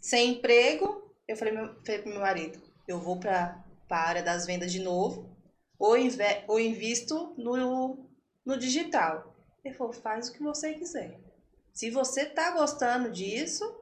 sem 0.00 0.32
emprego, 0.32 1.14
eu 1.28 1.36
falei, 1.36 1.54
meu, 1.54 1.74
falei 1.86 2.02
pro 2.02 2.10
meu 2.10 2.20
marido, 2.20 2.60
eu 2.88 2.98
vou 2.98 3.20
pra, 3.20 3.64
pra 3.86 3.98
área 3.98 4.22
das 4.22 4.46
vendas 4.46 4.72
de 4.72 4.80
novo, 4.80 5.30
ou, 5.78 5.96
inve, 5.96 6.24
ou 6.48 6.58
invisto 6.58 7.34
no, 7.38 8.04
no 8.44 8.58
digital. 8.58 9.32
Ele 9.64 9.74
falou, 9.74 9.92
faz 9.92 10.28
o 10.28 10.32
que 10.32 10.42
você 10.42 10.74
quiser. 10.74 11.20
Se 11.72 11.88
você 11.88 12.26
tá 12.26 12.50
gostando 12.50 13.12
disso, 13.12 13.80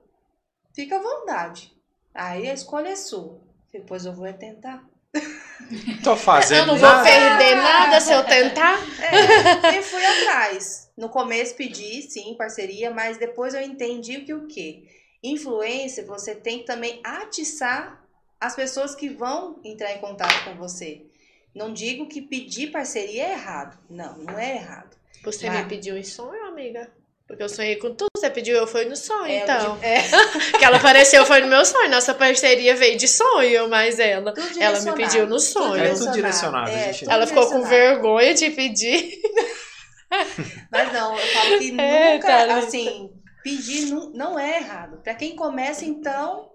fica 0.74 0.96
à 0.96 1.02
vontade. 1.02 1.74
Aí 2.12 2.50
a 2.50 2.54
escolha 2.54 2.90
é 2.90 2.96
sua. 2.96 3.40
Depois 3.72 4.04
eu 4.04 4.12
vou 4.12 4.26
é 4.26 4.32
tentar. 4.32 4.84
Tô 6.02 6.16
fazendo 6.16 6.60
Eu 6.60 6.66
não 6.66 6.76
vou 6.76 6.88
nada. 6.88 7.04
perder 7.04 7.56
nada 7.56 8.00
se 8.00 8.12
eu 8.12 8.24
tentar. 8.24 8.78
É, 9.00 9.78
e 9.78 9.82
fui 9.82 10.04
atrás. 10.04 10.90
No 10.96 11.08
começo 11.08 11.54
pedi, 11.54 12.02
sim, 12.02 12.34
parceria, 12.36 12.90
mas 12.90 13.18
depois 13.18 13.54
eu 13.54 13.60
entendi 13.60 14.20
que 14.20 14.34
o 14.34 14.46
quê? 14.46 14.84
Influência, 15.22 16.04
você 16.04 16.34
tem 16.34 16.60
que 16.60 16.64
também 16.64 17.00
atiçar 17.04 18.04
as 18.40 18.56
pessoas 18.56 18.94
que 18.94 19.08
vão 19.08 19.60
entrar 19.64 19.92
em 19.92 20.00
contato 20.00 20.44
com 20.44 20.54
você. 20.56 21.06
Não 21.54 21.72
digo 21.72 22.06
que 22.08 22.22
pedir 22.22 22.70
parceria 22.70 23.26
é 23.26 23.32
errado. 23.32 23.78
Não, 23.88 24.16
não 24.18 24.38
é 24.38 24.56
errado. 24.56 24.96
Você 25.24 25.46
Vai. 25.46 25.62
me 25.62 25.68
pediu 25.68 25.96
em 25.96 26.04
sonho, 26.04 26.46
amiga? 26.46 26.90
Porque 27.30 27.42
eu 27.44 27.48
sonhei 27.48 27.76
com 27.76 27.94
tudo. 27.94 28.08
Você 28.16 28.28
pediu, 28.28 28.56
eu 28.56 28.66
fui 28.66 28.84
no 28.86 28.96
sonho, 28.96 29.24
É, 29.26 29.38
eu 29.38 29.42
então. 29.44 29.76
pedi- 29.78 29.86
é, 29.94 30.02
Que 30.58 30.64
ela 30.64 30.76
apareceu, 30.78 31.24
foi 31.24 31.40
no 31.40 31.46
meu 31.46 31.64
sonho. 31.64 31.88
Nossa 31.88 32.12
parceria 32.12 32.74
veio 32.74 32.98
de 32.98 33.06
sonho, 33.08 33.68
mas 33.68 33.98
ela. 34.00 34.34
Ela 34.58 34.80
me 34.80 34.92
pediu 34.92 35.26
no 35.26 35.38
sonho. 35.38 35.82
É 35.82 35.94
tudo 35.94 36.10
direcionado, 36.12 36.68
É, 36.70 36.92
gente. 36.92 37.00
tudo 37.04 37.12
Ela 37.12 37.26
ficou 37.26 37.46
com 37.48 37.62
vergonha 37.62 38.34
de 38.34 38.50
pedir. 38.50 39.20
Mas 40.72 40.92
não, 40.92 41.16
eu 41.16 41.26
falo 41.28 41.58
que 41.58 41.70
É, 41.80 42.14
nunca, 42.14 42.26
Thalita. 42.26 42.58
assim, 42.58 43.10
pedir 43.44 43.86
não, 43.92 44.10
não 44.10 44.38
é 44.38 44.56
errado. 44.58 45.00
Pra 45.04 45.14
quem 45.14 45.36
começa, 45.36 45.84
então, 45.84 46.50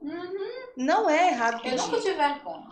não 0.76 1.10
é 1.10 1.30
errado 1.30 1.56
Eu 1.56 1.60
pedir. 1.62 1.78
nunca 1.78 1.98
tive 2.02 2.14
vergonha. 2.16 2.66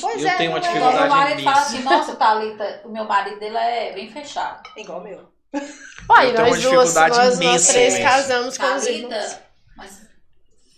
Pois 0.00 0.22
Eu 0.22 0.28
é, 0.28 0.36
tenho 0.36 0.50
uma 0.52 0.58
é. 0.58 0.60
dificuldade 0.62 0.98
Meu 0.98 1.08
marido 1.08 1.42
fala 1.42 1.58
assim, 1.58 1.82
nossa, 1.82 2.16
Thalita, 2.16 2.80
o 2.86 2.88
meu 2.88 3.04
marido 3.04 3.38
dele 3.38 3.56
é 3.56 3.92
bem 3.92 4.10
fechado. 4.10 4.62
Igual 4.78 5.00
o 5.00 5.04
meu. 5.04 5.29
Eu 5.52 5.60
uma 6.08 6.24
nós 6.24 6.34
duas, 6.34 6.58
dificuldade 6.60 7.16
nós, 7.16 7.26
nós 7.28 7.36
imensa, 7.40 7.72
três 7.72 7.94
imensa. 7.94 8.10
casamos 8.10 8.58
com 8.58 8.74
os 8.74 8.86
irmãos. 8.86 9.36
Mas 9.76 10.00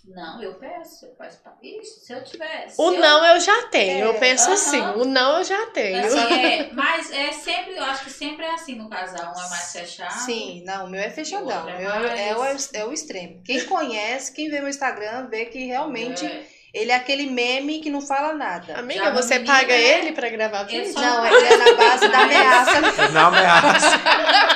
não, 0.07 0.43
eu 0.43 0.53
peço, 0.55 1.05
eu 1.05 1.11
peço 1.17 1.37
pra 1.41 1.53
isso, 1.61 2.05
se 2.05 2.13
eu 2.13 2.23
tivesse. 2.23 2.75
O 2.79 2.93
eu- 2.93 2.99
não 2.99 3.25
eu 3.25 3.39
já 3.39 3.63
tenho, 3.63 4.05
eu 4.05 4.11
É, 4.13 4.19
penso 4.19 4.45
aham. 4.45 4.53
assim, 4.53 4.81
o 4.81 5.05
não 5.05 5.37
eu 5.39 5.43
já 5.43 5.65
tenho. 5.67 6.05
Assim, 6.05 6.33
é, 6.33 6.69
mas 6.73 7.11
é 7.11 7.31
sempre, 7.31 7.75
eu 7.77 7.83
acho 7.83 8.03
que 8.03 8.09
sempre 8.11 8.45
é 8.45 8.51
assim 8.53 8.75
no 8.75 8.89
casal, 8.89 9.33
um 9.35 9.41
é 9.45 9.49
mais 9.49 9.71
fechado. 9.71 10.19
Sim, 10.25 10.63
não, 10.65 10.85
o 10.85 10.89
meu 10.89 11.01
é 11.01 11.09
fechadão. 11.09 11.45
Outro 11.65 11.69
é 11.71 11.75
O 11.75 11.99
meu 11.99 12.09
é, 12.11 12.29
é 12.29 12.35
o, 12.35 12.39
mais- 12.39 12.69
é 12.73 12.85
o 12.85 12.93
extremo. 12.93 13.41
Quem 13.43 13.65
conhece, 13.65 14.33
quem 14.33 14.49
vê 14.49 14.59
meu 14.59 14.69
Instagram, 14.69 15.27
vê 15.29 15.45
que 15.45 15.65
realmente 15.65 16.25
É. 16.25 16.45
ele 16.73 16.91
é 16.91 16.95
aquele 16.95 17.27
meme 17.27 17.79
que 17.79 17.89
não 17.89 18.01
fala 18.01 18.33
nada. 18.33 18.77
Amiga, 18.77 19.05
Já 19.05 19.11
você 19.11 19.39
paga 19.39 19.73
né? 19.73 19.81
ele 19.99 20.11
pra 20.11 20.29
gravar 20.29 20.63
vídeo? 20.63 20.93
Não, 20.93 21.25
ele 21.25 21.45
é 21.47 21.57
na 21.57 21.73
base 21.73 22.07
da 22.09 22.19
ameaça. 22.23 23.09
Não 23.11 23.27
ameaça. 23.27 23.87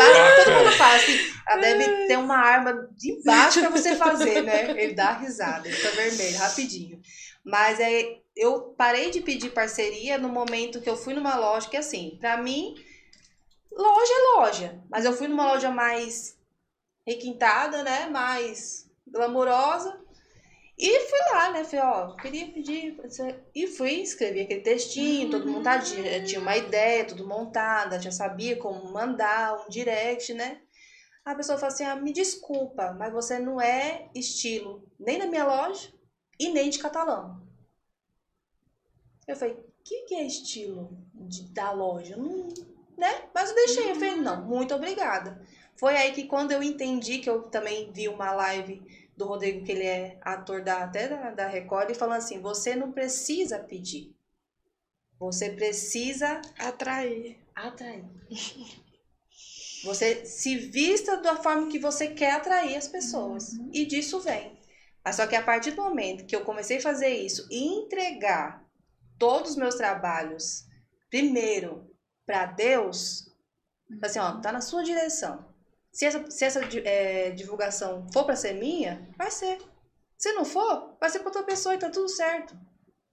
A 0.00 0.12
base, 0.12 0.44
todo 0.44 0.54
mundo 0.54 0.72
fala 0.72 0.96
assim, 0.96 1.18
ela 1.48 1.60
deve 1.60 2.06
ter 2.06 2.18
uma 2.18 2.36
arma 2.36 2.88
de 2.96 3.22
baixo 3.24 3.60
pra 3.60 3.70
você 3.70 3.96
fazer, 3.96 4.42
né? 4.42 4.70
Ele 4.78 4.94
dá 4.94 5.12
risada, 5.12 5.66
ele 5.66 5.76
fica 5.76 5.90
vermelho, 5.90 6.38
rapidinho. 6.38 7.00
Mas 7.44 7.80
é, 7.80 8.18
eu 8.36 8.74
parei 8.76 9.10
de 9.10 9.20
pedir 9.20 9.50
parceria 9.50 10.18
no 10.18 10.28
momento 10.28 10.80
que 10.80 10.90
eu 10.90 10.96
fui 10.96 11.14
numa 11.14 11.36
loja 11.36 11.68
que, 11.68 11.76
assim, 11.76 12.16
pra 12.20 12.36
mim, 12.36 12.74
loja 13.72 14.12
é 14.12 14.38
loja. 14.38 14.80
Mas 14.90 15.04
eu 15.04 15.12
fui 15.12 15.28
numa 15.28 15.52
loja 15.52 15.70
mais 15.70 16.36
requintada, 17.06 17.82
né? 17.82 18.06
Mais 18.10 18.86
glamourosa. 19.06 19.98
E 20.78 21.00
fui 21.00 21.18
lá, 21.32 21.50
né? 21.50 21.64
Falei, 21.64 21.84
ó, 21.84 22.14
queria 22.16 22.52
pedir. 22.52 22.96
E 23.54 23.66
fui, 23.66 23.94
escrevi 24.00 24.42
aquele 24.42 24.60
textinho, 24.60 25.28
todo 25.30 25.48
montadinho. 25.50 26.04
Já 26.04 26.24
tinha 26.24 26.40
uma 26.40 26.56
ideia, 26.56 27.04
tudo 27.04 27.26
montada, 27.26 28.00
já 28.00 28.12
sabia 28.12 28.56
como 28.56 28.92
mandar 28.92 29.54
um 29.66 29.68
direct, 29.68 30.32
né? 30.34 30.60
A 31.24 31.34
pessoa 31.34 31.58
falou 31.58 31.74
assim: 31.74 31.84
ah, 31.84 31.96
me 31.96 32.12
desculpa, 32.12 32.92
mas 32.92 33.12
você 33.12 33.38
não 33.38 33.60
é 33.60 34.08
estilo 34.14 34.88
nem 34.98 35.18
da 35.18 35.26
minha 35.26 35.44
loja 35.44 35.92
e 36.38 36.48
nem 36.50 36.70
de 36.70 36.78
catalão. 36.78 37.42
Eu 39.26 39.36
falei: 39.36 39.54
o 39.54 39.64
que, 39.84 40.02
que 40.02 40.14
é 40.14 40.22
estilo 40.24 40.90
de- 41.12 41.48
da 41.52 41.70
loja? 41.72 42.16
Não, 42.16 42.48
né? 42.96 43.28
Mas 43.34 43.50
eu 43.50 43.54
deixei. 43.56 43.90
Eu 43.90 43.94
falei: 43.94 44.16
não, 44.16 44.44
muito 44.44 44.74
obrigada. 44.74 45.40
Foi 45.76 45.96
aí 45.96 46.12
que 46.12 46.24
quando 46.26 46.52
eu 46.52 46.62
entendi 46.62 47.18
que 47.18 47.30
eu 47.30 47.42
também 47.50 47.92
vi 47.92 48.08
uma 48.08 48.32
live 48.32 48.82
do 49.18 49.26
Rodrigo, 49.26 49.64
que 49.64 49.72
ele 49.72 49.84
é 49.84 50.18
ator 50.22 50.62
da, 50.62 50.84
até 50.84 51.08
da, 51.08 51.30
da 51.32 51.48
Record, 51.48 51.90
e 51.90 51.94
falando 51.94 52.18
assim: 52.18 52.40
você 52.40 52.74
não 52.76 52.92
precisa 52.92 53.58
pedir. 53.58 54.16
Você 55.18 55.50
precisa 55.50 56.40
Atrair. 56.58 57.36
atrair. 57.54 58.04
Você 59.84 60.24
se 60.26 60.56
vista 60.56 61.18
da 61.18 61.36
forma 61.36 61.68
que 61.68 61.78
você 61.78 62.08
quer 62.08 62.32
atrair 62.32 62.74
as 62.74 62.88
pessoas. 62.88 63.52
E 63.72 63.86
disso 63.86 64.18
vem. 64.18 64.58
Mas 65.04 65.14
só 65.14 65.24
que 65.24 65.36
a 65.36 65.42
partir 65.42 65.70
do 65.70 65.82
momento 65.82 66.26
que 66.26 66.34
eu 66.34 66.44
comecei 66.44 66.78
a 66.78 66.82
fazer 66.82 67.10
isso 67.10 67.46
e 67.48 67.64
entregar 67.84 68.68
todos 69.16 69.52
os 69.52 69.56
meus 69.56 69.76
trabalhos 69.76 70.66
primeiro 71.08 71.88
para 72.26 72.46
Deus, 72.46 73.32
assim, 74.02 74.18
ó, 74.18 74.40
tá 74.40 74.50
na 74.50 74.60
sua 74.60 74.82
direção. 74.82 75.47
Se 75.98 76.04
essa, 76.04 76.30
se 76.30 76.44
essa 76.44 76.60
eh, 76.84 77.30
divulgação 77.30 78.06
for 78.12 78.24
para 78.24 78.36
ser 78.36 78.52
minha, 78.52 79.04
vai 79.18 79.32
ser. 79.32 79.58
Se 80.16 80.32
não 80.32 80.44
for, 80.44 80.96
vai 81.00 81.10
ser 81.10 81.18
para 81.18 81.30
outra 81.30 81.42
pessoa 81.42 81.74
e 81.74 81.78
tá 81.78 81.90
tudo 81.90 82.08
certo. 82.08 82.56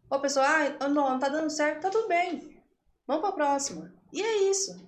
Ou 0.08 0.20
a 0.20 0.22
pessoa, 0.22 0.46
ah, 0.46 0.88
não, 0.88 1.10
não 1.10 1.18
tá 1.18 1.28
dando 1.28 1.50
certo, 1.50 1.82
tá 1.82 1.90
tudo 1.90 2.08
bem. 2.08 2.64
Vamos 3.08 3.24
pra 3.24 3.32
próxima. 3.32 3.92
E 4.14 4.22
é 4.22 4.52
isso. 4.52 4.86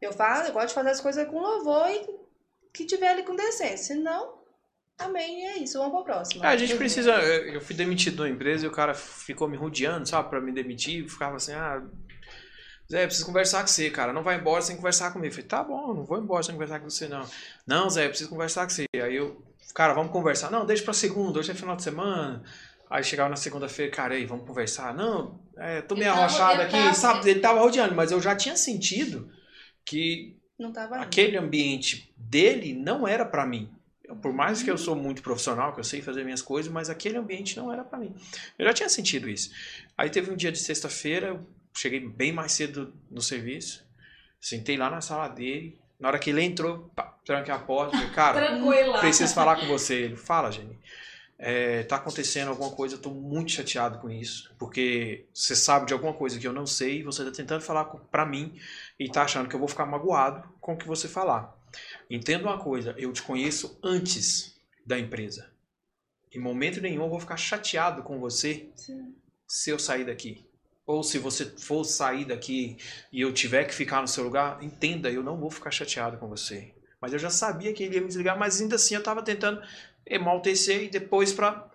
Eu 0.00 0.12
falo, 0.12 0.48
eu 0.48 0.52
gosto 0.52 0.70
de 0.70 0.74
fazer 0.74 0.90
as 0.90 1.00
coisas 1.00 1.28
com 1.28 1.38
louvor 1.38 1.88
e 1.88 2.04
que 2.74 2.84
tiver 2.84 3.10
ali 3.10 3.22
com 3.22 3.36
decência. 3.36 3.76
Se 3.76 3.94
não, 3.94 4.42
amém, 4.98 5.42
e 5.42 5.44
é 5.44 5.58
isso. 5.58 5.78
Vamos 5.78 6.02
pra 6.02 6.14
próxima. 6.14 6.44
É, 6.44 6.48
a 6.48 6.56
gente 6.56 6.74
precisa. 6.74 7.12
Eu 7.12 7.60
fui 7.60 7.76
demitido 7.76 8.24
da 8.24 8.28
empresa 8.28 8.64
e 8.64 8.68
o 8.68 8.72
cara 8.72 8.92
ficou 8.92 9.46
me 9.46 9.56
rodeando, 9.56 10.08
sabe, 10.08 10.30
pra 10.30 10.40
me 10.40 10.50
demitir. 10.50 11.08
Ficava 11.08 11.36
assim, 11.36 11.52
ah. 11.52 11.80
Zé, 12.90 13.06
preciso 13.06 13.26
conversar 13.26 13.60
com 13.60 13.68
você, 13.68 13.88
cara. 13.90 14.12
Não 14.12 14.22
vai 14.22 14.36
embora 14.36 14.60
sem 14.62 14.76
conversar 14.76 15.12
comigo. 15.12 15.28
Eu 15.28 15.32
falei, 15.36 15.46
tá 15.46 15.62
bom, 15.62 15.94
não 15.94 16.04
vou 16.04 16.18
embora 16.18 16.42
sem 16.42 16.54
conversar 16.54 16.80
com 16.80 16.90
você, 16.90 17.06
não. 17.06 17.24
Não, 17.66 17.88
Zé, 17.88 18.08
preciso 18.08 18.28
conversar 18.30 18.64
com 18.64 18.70
você. 18.70 18.84
Aí 18.94 19.14
eu, 19.14 19.40
cara, 19.74 19.94
vamos 19.94 20.10
conversar. 20.10 20.50
Não, 20.50 20.66
deixa 20.66 20.82
pra 20.82 20.92
segunda, 20.92 21.38
hoje 21.38 21.52
é 21.52 21.54
final 21.54 21.76
de 21.76 21.82
semana. 21.84 22.42
Aí 22.88 23.04
chegava 23.04 23.30
na 23.30 23.36
segunda-feira, 23.36 23.92
cara, 23.92 24.14
aí, 24.14 24.26
vamos 24.26 24.44
conversar. 24.44 24.92
Não, 24.92 25.40
é, 25.56 25.80
tô 25.82 25.94
meio 25.94 26.10
arrochado 26.10 26.60
aqui, 26.62 26.72
tava- 26.72 26.94
sabe? 26.94 27.30
Ele 27.30 27.38
tava 27.40 27.60
rodeando, 27.60 27.94
mas 27.94 28.10
eu 28.10 28.20
já 28.20 28.34
tinha 28.34 28.56
sentido 28.56 29.30
que 29.84 30.36
aquele 31.00 31.36
ambiente 31.36 32.12
dele 32.16 32.74
não 32.74 33.06
era 33.06 33.24
pra 33.24 33.46
mim. 33.46 33.70
Por 34.20 34.32
mais 34.32 34.60
que 34.60 34.68
eu 34.70 34.76
sou 34.76 34.96
muito 34.96 35.22
profissional, 35.22 35.72
que 35.72 35.78
eu 35.78 35.84
sei 35.84 36.02
fazer 36.02 36.24
minhas 36.24 36.42
coisas, 36.42 36.70
mas 36.70 36.90
aquele 36.90 37.16
ambiente 37.16 37.56
não 37.56 37.72
era 37.72 37.84
pra 37.84 37.96
mim. 37.96 38.12
Eu 38.58 38.66
já 38.66 38.72
tinha 38.72 38.88
sentido 38.88 39.28
isso. 39.28 39.52
Aí 39.96 40.10
teve 40.10 40.32
um 40.32 40.36
dia 40.36 40.50
de 40.50 40.58
sexta-feira, 40.58 41.40
cheguei 41.74 42.00
bem 42.00 42.32
mais 42.32 42.52
cedo 42.52 42.92
no 43.10 43.20
serviço, 43.20 43.84
sentei 44.40 44.76
lá 44.76 44.90
na 44.90 45.00
sala 45.00 45.28
dele. 45.28 45.78
Na 45.98 46.08
hora 46.08 46.18
que 46.18 46.30
ele 46.30 46.42
entrou, 46.42 46.90
pá, 46.96 47.18
tranquei 47.24 47.52
a 47.52 47.58
porta, 47.58 47.96
falei, 47.96 48.10
cara, 48.14 48.46
Tranquila. 48.46 48.98
preciso 49.00 49.34
falar 49.34 49.60
com 49.60 49.66
você. 49.66 49.94
Ele, 50.02 50.16
fala, 50.16 50.50
Jenny. 50.50 50.78
É, 51.42 51.84
tá 51.84 51.96
acontecendo 51.96 52.48
alguma 52.48 52.70
coisa, 52.70 52.96
eu 52.96 53.00
tô 53.00 53.10
muito 53.10 53.52
chateado 53.52 53.98
com 53.98 54.10
isso, 54.10 54.54
porque 54.58 55.26
você 55.32 55.56
sabe 55.56 55.86
de 55.86 55.94
alguma 55.94 56.12
coisa 56.12 56.38
que 56.38 56.46
eu 56.46 56.52
não 56.52 56.66
sei, 56.66 56.98
e 56.98 57.02
você 57.02 57.24
tá 57.24 57.30
tentando 57.30 57.62
falar 57.62 57.86
pra 57.86 58.26
mim 58.26 58.58
e 58.98 59.10
tá 59.10 59.22
achando 59.22 59.48
que 59.48 59.54
eu 59.54 59.58
vou 59.58 59.68
ficar 59.68 59.86
magoado 59.86 60.46
com 60.60 60.74
o 60.74 60.76
que 60.76 60.86
você 60.86 61.08
falar. 61.08 61.56
Entenda 62.10 62.44
uma 62.44 62.58
coisa, 62.58 62.94
eu 62.98 63.10
te 63.12 63.22
conheço 63.22 63.78
antes 63.82 64.60
da 64.84 64.98
empresa. 64.98 65.50
Em 66.32 66.38
momento 66.38 66.80
nenhum 66.80 67.04
eu 67.04 67.10
vou 67.10 67.20
ficar 67.20 67.38
chateado 67.38 68.02
com 68.02 68.20
você 68.20 68.68
Sim. 68.76 69.14
se 69.46 69.70
eu 69.70 69.78
sair 69.78 70.04
daqui. 70.04 70.46
Ou 70.86 71.02
se 71.02 71.18
você 71.18 71.44
for 71.44 71.84
sair 71.84 72.24
daqui 72.24 72.76
e 73.12 73.20
eu 73.20 73.32
tiver 73.32 73.64
que 73.64 73.74
ficar 73.74 74.00
no 74.00 74.08
seu 74.08 74.24
lugar, 74.24 74.62
entenda, 74.62 75.10
eu 75.10 75.22
não 75.22 75.38
vou 75.38 75.50
ficar 75.50 75.70
chateado 75.70 76.18
com 76.18 76.28
você. 76.28 76.74
Mas 77.00 77.12
eu 77.12 77.18
já 77.18 77.30
sabia 77.30 77.72
que 77.72 77.82
ele 77.82 77.94
ia 77.94 78.00
me 78.00 78.08
desligar, 78.08 78.38
mas 78.38 78.60
ainda 78.60 78.76
assim 78.76 78.94
eu 78.94 79.02
tava 79.02 79.22
tentando 79.22 79.62
enaltecer 80.06 80.82
e 80.82 80.88
depois 80.88 81.32
para 81.32 81.70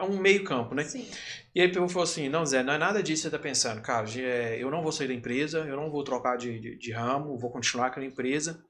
um 0.00 0.18
meio 0.18 0.44
campo, 0.44 0.74
né? 0.74 0.84
Sim. 0.84 1.06
E 1.54 1.60
aí 1.60 1.68
ele 1.68 1.74
falou 1.74 2.02
assim, 2.02 2.28
não 2.28 2.44
Zé, 2.44 2.62
não 2.62 2.72
é 2.72 2.78
nada 2.78 3.02
disso 3.02 3.22
que 3.22 3.30
você 3.30 3.36
tá 3.36 3.42
pensando, 3.42 3.80
cara, 3.80 4.06
é, 4.20 4.62
eu 4.62 4.70
não 4.70 4.82
vou 4.82 4.92
sair 4.92 5.08
da 5.08 5.14
empresa, 5.14 5.58
eu 5.60 5.76
não 5.76 5.90
vou 5.90 6.04
trocar 6.04 6.36
de, 6.36 6.58
de, 6.60 6.76
de 6.76 6.92
ramo, 6.92 7.38
vou 7.38 7.50
continuar 7.50 7.90
com 7.90 8.00
a 8.00 8.04
empresa, 8.04 8.62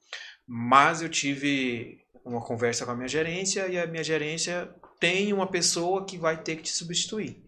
mas 0.47 1.03
eu 1.03 1.09
tive 1.09 2.01
uma 2.25 2.41
conversa 2.41 2.85
com 2.85 2.93
a 2.93 2.97
minha 2.97 3.09
gerência 3.09 3.67
e 3.69 3.79
a 3.79 3.87
minha 3.87 4.05
gerência 4.05 4.71
tem 5.01 5.33
uma 5.33 5.47
pessoa 5.47 6.05
que 6.05 6.17
vai 6.17 6.43
ter 6.43 6.57
que 6.57 6.63
te 6.63 6.73
substituir. 6.73 7.48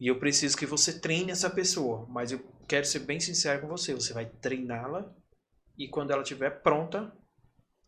E 0.00 0.08
eu 0.08 0.18
preciso 0.18 0.56
que 0.56 0.66
você 0.66 0.98
treine 0.98 1.30
essa 1.30 1.48
pessoa, 1.48 2.06
mas 2.08 2.32
eu 2.32 2.44
quero 2.66 2.84
ser 2.84 3.00
bem 3.00 3.20
sincero 3.20 3.62
com 3.62 3.68
você, 3.68 3.94
você 3.94 4.12
vai 4.12 4.26
treiná-la 4.26 5.12
e 5.78 5.88
quando 5.88 6.10
ela 6.10 6.22
estiver 6.22 6.50
pronta, 6.62 7.12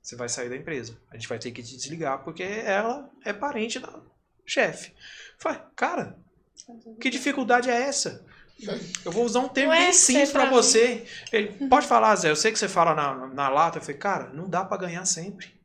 você 0.03 0.17
vai 0.17 0.29
sair 0.29 0.49
da 0.49 0.57
empresa. 0.57 0.97
A 1.11 1.17
gente 1.17 1.29
vai 1.29 1.39
ter 1.39 1.51
que 1.51 1.63
te 1.63 1.77
desligar 1.77 2.23
porque 2.23 2.43
ela 2.43 3.11
é 3.25 3.33
parente 3.33 3.79
da 3.79 4.01
chefe. 4.45 4.93
Falei, 5.39 5.61
cara, 5.75 6.17
que 7.01 7.11
dificuldade 7.11 7.69
é 7.69 7.83
essa? 7.83 8.25
Eu 9.05 9.13
vou 9.13 9.25
usar 9.25 9.41
um 9.41 9.49
termo 9.49 9.73
é 9.73 9.79
bem 9.79 9.93
simples 9.93 10.29
ser 10.29 10.33
pra 10.33 10.47
pra 10.47 10.51
você. 10.51 11.07
Ele, 11.33 11.69
pode 11.69 11.87
falar, 11.87 12.17
Zé, 12.17 12.31
eu 12.31 12.37
sei 12.37 12.53
que 12.53 12.59
você 12.59 12.69
fala 12.69 12.95
na, 12.95 13.27
na 13.27 13.49
lata. 13.49 13.79
Eu 13.79 13.83
falei, 13.83 13.99
cara, 13.99 14.33
não 14.33 14.49
dá 14.49 14.65
pra 14.65 14.79
ganhar 14.79 15.05
sempre. 15.05 15.56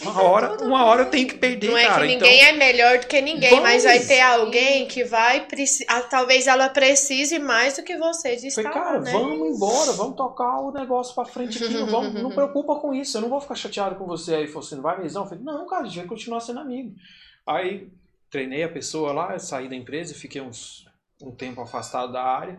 Uma 0.00 0.22
hora, 0.22 0.62
uma 0.62 0.84
hora 0.84 1.02
eu 1.02 1.10
tenho 1.10 1.26
que 1.26 1.34
perder, 1.34 1.70
Não 1.70 1.78
é 1.78 1.86
cara. 1.86 2.02
que 2.06 2.12
ninguém 2.14 2.36
então, 2.36 2.48
é 2.48 2.52
melhor 2.52 2.98
do 2.98 3.06
que 3.06 3.20
ninguém, 3.20 3.48
Vamos. 3.48 3.64
mas 3.64 3.82
vai 3.84 3.98
ter 3.98 4.20
alguém 4.20 4.86
que 4.86 5.02
vai 5.04 5.46
precisar. 5.46 6.02
Talvez 6.02 6.46
ela 6.46 6.68
precise 6.68 7.38
mais 7.38 7.76
do 7.76 7.82
que 7.82 7.96
você 7.96 8.36
de 8.36 8.48
eu 8.48 8.52
falei, 8.52 8.70
estar 8.70 8.84
cara, 8.84 9.00
né? 9.00 9.10
vamos 9.10 9.56
embora, 9.56 9.92
vamos 9.92 10.14
tocar 10.16 10.60
o 10.60 10.70
negócio 10.70 11.14
pra 11.14 11.24
frente 11.24 11.62
aqui. 11.62 11.72
Não, 11.72 11.86
vamos, 11.86 12.22
não 12.22 12.30
preocupa 12.34 12.76
com 12.76 12.94
isso, 12.94 13.16
eu 13.16 13.22
não 13.22 13.30
vou 13.30 13.40
ficar 13.40 13.54
chateado 13.54 13.96
com 13.96 14.04
você. 14.04 14.34
Aí 14.34 14.46
falou 14.46 14.60
assim, 14.60 14.76
não 14.76 14.82
vai 14.82 15.00
mesmo? 15.00 15.20
Eu 15.22 15.26
falei, 15.26 15.42
não, 15.42 15.66
cara, 15.66 15.82
a 15.82 15.86
gente 15.86 15.98
vai 15.98 16.06
continuar 16.06 16.40
sendo 16.40 16.60
amigo. 16.60 16.94
Aí 17.46 17.88
treinei 18.30 18.64
a 18.64 18.68
pessoa 18.68 19.12
lá, 19.12 19.38
saí 19.38 19.66
da 19.68 19.74
empresa, 19.76 20.14
fiquei 20.14 20.42
uns, 20.42 20.84
um 21.22 21.30
tempo 21.30 21.60
afastado 21.62 22.12
da 22.12 22.22
área. 22.22 22.58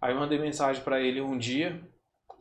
Aí 0.00 0.12
eu 0.12 0.20
mandei 0.20 0.38
mensagem 0.38 0.82
pra 0.82 1.00
ele 1.00 1.20
um 1.20 1.36
dia. 1.38 1.80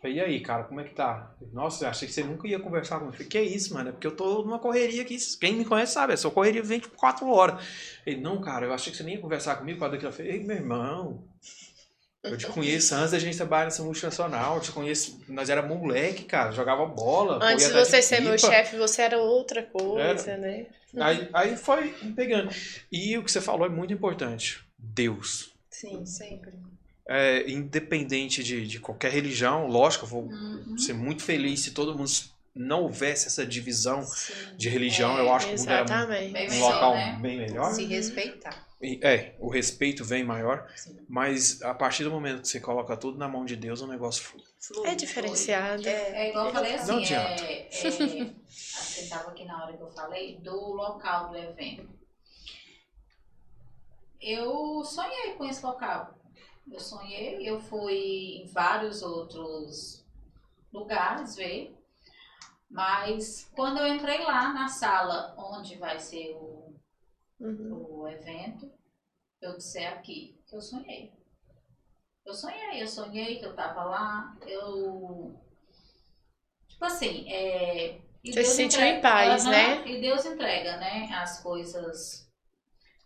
Falei, 0.02 0.18
e 0.18 0.22
aí, 0.22 0.40
cara, 0.41 0.64
como 0.64 0.80
é 0.80 0.84
que 0.84 0.94
tá? 0.94 1.36
Nossa, 1.52 1.86
eu 1.86 1.90
achei 1.90 2.07
que 2.07 2.14
você 2.14 2.24
nunca 2.24 2.48
ia 2.48 2.60
conversar 2.60 2.99
comigo. 2.99 3.14
Falei, 3.14 3.28
que 3.28 3.41
isso, 3.41 3.74
mano? 3.74 3.90
É 3.90 3.91
porque 3.91 4.06
eu 4.06 4.15
tô 4.15 4.44
numa 4.44 4.60
correria 4.60 5.02
aqui. 5.02 5.18
Quem 5.40 5.56
me 5.56 5.65
conhece 5.65 5.94
sabe, 5.94 6.14
essa 6.14 6.30
correria 6.30 6.61
24 6.61 7.28
horas. 7.28 7.65
Ele, 8.06 8.22
não, 8.22 8.40
cara, 8.40 8.68
eu 8.68 8.74
achei 8.74 8.91
que 8.91 8.98
você 8.98 9.03
nem 9.03 9.15
ia 9.15 9.22
conversar 9.22 9.56
comigo 9.56 9.78
por 9.78 9.82
causa 9.82 9.94
daquilo. 9.94 10.11
Eu 10.11 10.15
falei, 10.15 10.32
ei, 10.34 10.44
meu 10.44 10.56
irmão, 10.56 11.28
eu 12.24 12.38
te 12.38 12.48
conheço 12.48 12.94
antes 12.94 13.11
da 13.11 13.19
gente 13.19 13.38
trabalhar 13.38 13.65
nessa 13.65 13.84
multinacional. 13.84 14.56
Eu 14.56 14.61
te 14.61 14.72
conheço, 14.72 15.19
nós 15.28 15.49
era 15.49 15.61
moleque, 15.61 16.26
cara, 16.26 16.52
jogava 16.52 16.86
bola. 16.86 17.40
Antes 17.44 17.68
de 17.68 17.74
você 17.74 18.02
ser 18.02 18.22
meu 18.22 18.38
chefe, 18.38 18.78
você 18.78 19.02
era 19.02 19.18
outra 19.18 19.64
coisa, 19.64 20.38
né? 20.38 20.68
Aí, 20.99 21.30
aí 21.34 21.57
foi 21.57 21.94
me 22.02 22.14
pegando. 22.14 22.52
E 22.91 23.18
o 23.18 23.24
que 23.24 23.32
você 23.32 23.41
falou 23.41 23.65
é 23.65 23.69
muito 23.69 23.94
importante. 23.94 24.65
Deus. 24.78 25.53
Sim, 25.69 26.06
sempre. 26.06 26.53
É, 27.10 27.50
independente 27.50 28.44
de, 28.44 28.68
de 28.68 28.80
qualquer 28.80 29.12
religião, 29.12 29.66
lógico, 29.68 30.06
eu 30.06 30.10
vou 30.10 30.24
Uhum. 30.24 30.78
ser 30.78 30.94
muito 30.94 31.24
feliz 31.24 31.62
se 31.62 31.72
todo 31.72 31.98
mundo 31.98 32.12
não 32.54 32.82
houvesse 32.84 33.28
essa 33.28 33.46
divisão 33.46 34.04
Sim. 34.04 34.34
de 34.58 34.68
religião. 34.68 35.18
É, 35.18 35.22
eu 35.22 35.34
acho 35.34 35.48
que 35.48 35.56
o 35.56 35.60
mundo 35.60 35.70
era 35.70 35.84
Exatamente. 35.84 36.34
Bem 36.34 36.48
um 36.48 36.52
melhor, 36.52 36.74
local 36.74 36.94
né? 36.96 37.20
bem 37.22 37.38
melhor. 37.38 37.72
Se 37.74 37.86
respeitar. 37.86 38.68
E, 38.82 39.00
É, 39.02 39.36
o 39.40 39.48
respeito 39.50 40.04
vem 40.04 40.24
maior, 40.24 40.68
Sim. 40.76 40.98
mas 41.08 41.62
a 41.64 41.74
partir 41.74 42.04
do 42.04 42.12
momento 42.12 42.42
que 42.42 42.48
você 42.48 42.60
coloca 42.60 42.96
tudo 42.98 43.18
na 43.18 43.28
mão 43.28 43.46
de 43.46 43.56
Deus, 43.56 43.82
o 43.82 43.88
negócio 43.88 44.24
flui. 44.24 44.44
Flui, 44.60 44.88
É 44.90 44.96
diferenciado. 44.96 45.84
flui. 45.84 45.94
É, 45.94 46.26
É 46.26 46.30
igual 46.30 46.48
eu 46.48 46.52
falei 46.54 46.74
Não 46.76 46.80
assim, 46.84 46.98
adianta. 46.98 47.44
é, 47.46 47.68
é, 47.72 47.72
você 47.72 49.02
estava 49.02 49.32
aqui 49.32 49.46
na 49.46 49.64
hora 49.64 49.78
que 49.78 49.82
eu 49.82 49.90
falei 49.92 50.38
do 50.40 50.56
local 50.74 51.30
do 51.30 51.38
evento. 51.38 51.88
Eu 54.20 54.84
sonhei 54.84 55.34
com 55.38 55.46
esse 55.46 55.64
local. 55.66 56.16
Eu 56.72 56.80
sonhei, 56.80 57.48
eu 57.49 57.60
fui 57.60 58.41
em 58.41 58.45
vários 58.48 59.02
outros 59.02 60.06
lugares 60.72 61.35
ver. 61.35 61.73
Mas 62.69 63.49
quando 63.56 63.77
eu 63.80 63.88
entrei 63.88 64.19
lá 64.19 64.52
na 64.53 64.68
sala 64.68 65.34
onde 65.38 65.77
vai 65.77 65.99
ser 65.99 66.31
o, 66.35 66.76
Uhum. 67.39 67.85
o 68.02 68.07
evento, 68.07 68.69
eu 69.41 69.56
disse 69.56 69.80
"É 69.80 69.88
aqui 69.89 70.38
que 70.48 70.56
eu 70.56 70.61
sonhei. 70.61 71.14
Eu 72.26 72.34
sonhei, 72.34 72.81
eu 72.81 72.88
sonhei 72.88 73.39
que 73.39 73.45
eu 73.45 73.56
tava 73.56 73.84
lá, 73.85 74.38
eu. 74.45 75.39
Tipo 76.68 76.84
assim, 76.85 77.31
é. 77.31 78.02
Você 78.26 78.31
se 78.34 78.35
Deus 78.41 78.48
sentiu 78.49 78.80
entrega- 78.81 78.98
em 78.98 79.02
paz, 79.02 79.45
né? 79.45 79.88
E 79.88 80.02
Deus 80.02 80.26
entrega, 80.26 80.76
né, 80.77 81.07
as 81.14 81.41
coisas 81.41 82.27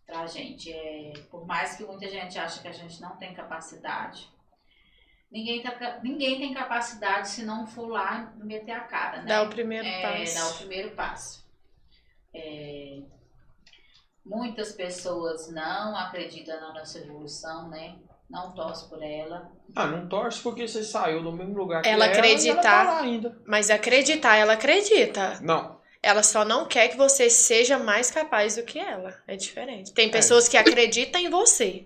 pra 0.06 0.26
gente. 0.28 0.72
É, 0.72 1.14
por 1.30 1.45
mais 1.45 1.76
que 1.76 1.84
muita 1.84 2.07
gente 2.10 2.38
ache 2.38 2.61
que 2.61 2.68
a 2.68 2.72
gente 2.73 2.99
não 3.02 3.15
tem 3.18 3.34
capacidade, 3.34 4.28
ninguém, 5.32 5.61
tá, 5.61 5.99
ninguém 6.03 6.40
tem 6.40 6.53
capacidade 6.53 7.30
se 7.30 7.44
não 7.45 7.65
for 7.68 7.88
lá 7.88 8.34
e 8.40 8.44
meter 8.44 8.72
a 8.72 8.82
cara, 8.82 9.22
né? 9.22 9.28
Dá 9.28 9.44
o 9.44 9.49
primeiro 9.49 9.88
é, 9.88 10.02
passo. 10.02 10.36
dar 10.36 10.49
o 10.49 10.57
primeiro 10.57 10.91
passo. 10.91 11.45
É, 12.34 12.99
muitas 14.26 14.72
pessoas 14.73 15.52
não 15.52 15.95
acreditam 15.98 16.60
na 16.60 16.73
nossa 16.73 16.99
evolução, 16.99 17.69
né? 17.69 17.98
Não 18.30 18.53
torcem 18.53 18.88
por 18.88 19.03
ela. 19.03 19.52
Ah, 19.76 19.88
não 19.88 20.07
torce 20.07 20.41
porque 20.41 20.65
você 20.65 20.84
saiu 20.86 21.22
do 21.22 21.34
mesmo 21.34 21.53
lugar 21.53 21.82
que 21.82 21.90
Ela 21.90 22.06
ela, 22.06 22.14
e 22.14 22.18
ela 22.18 22.28
acreditar- 22.28 22.61
tá 22.61 22.84
lá 22.84 23.02
ainda. 23.02 23.38
Mas 23.45 23.69
acreditar, 23.69 24.38
ela 24.38 24.53
acredita. 24.53 25.38
Não, 25.41 25.80
Ela 26.03 26.23
só 26.23 26.44
não 26.44 26.65
quer 26.68 26.88
que 26.90 26.98
você 26.98 27.30
seja 27.30 27.78
mais 27.78 28.10
capaz 28.10 28.56
do 28.56 28.64
que 28.64 28.80
ela. 28.80 29.22
É 29.28 29.36
diferente. 29.36 29.94
Tem 29.94 30.10
pessoas 30.10 30.48
que 30.48 30.57
acreditam 30.57 31.22
em 31.22 31.30
você. 31.30 31.86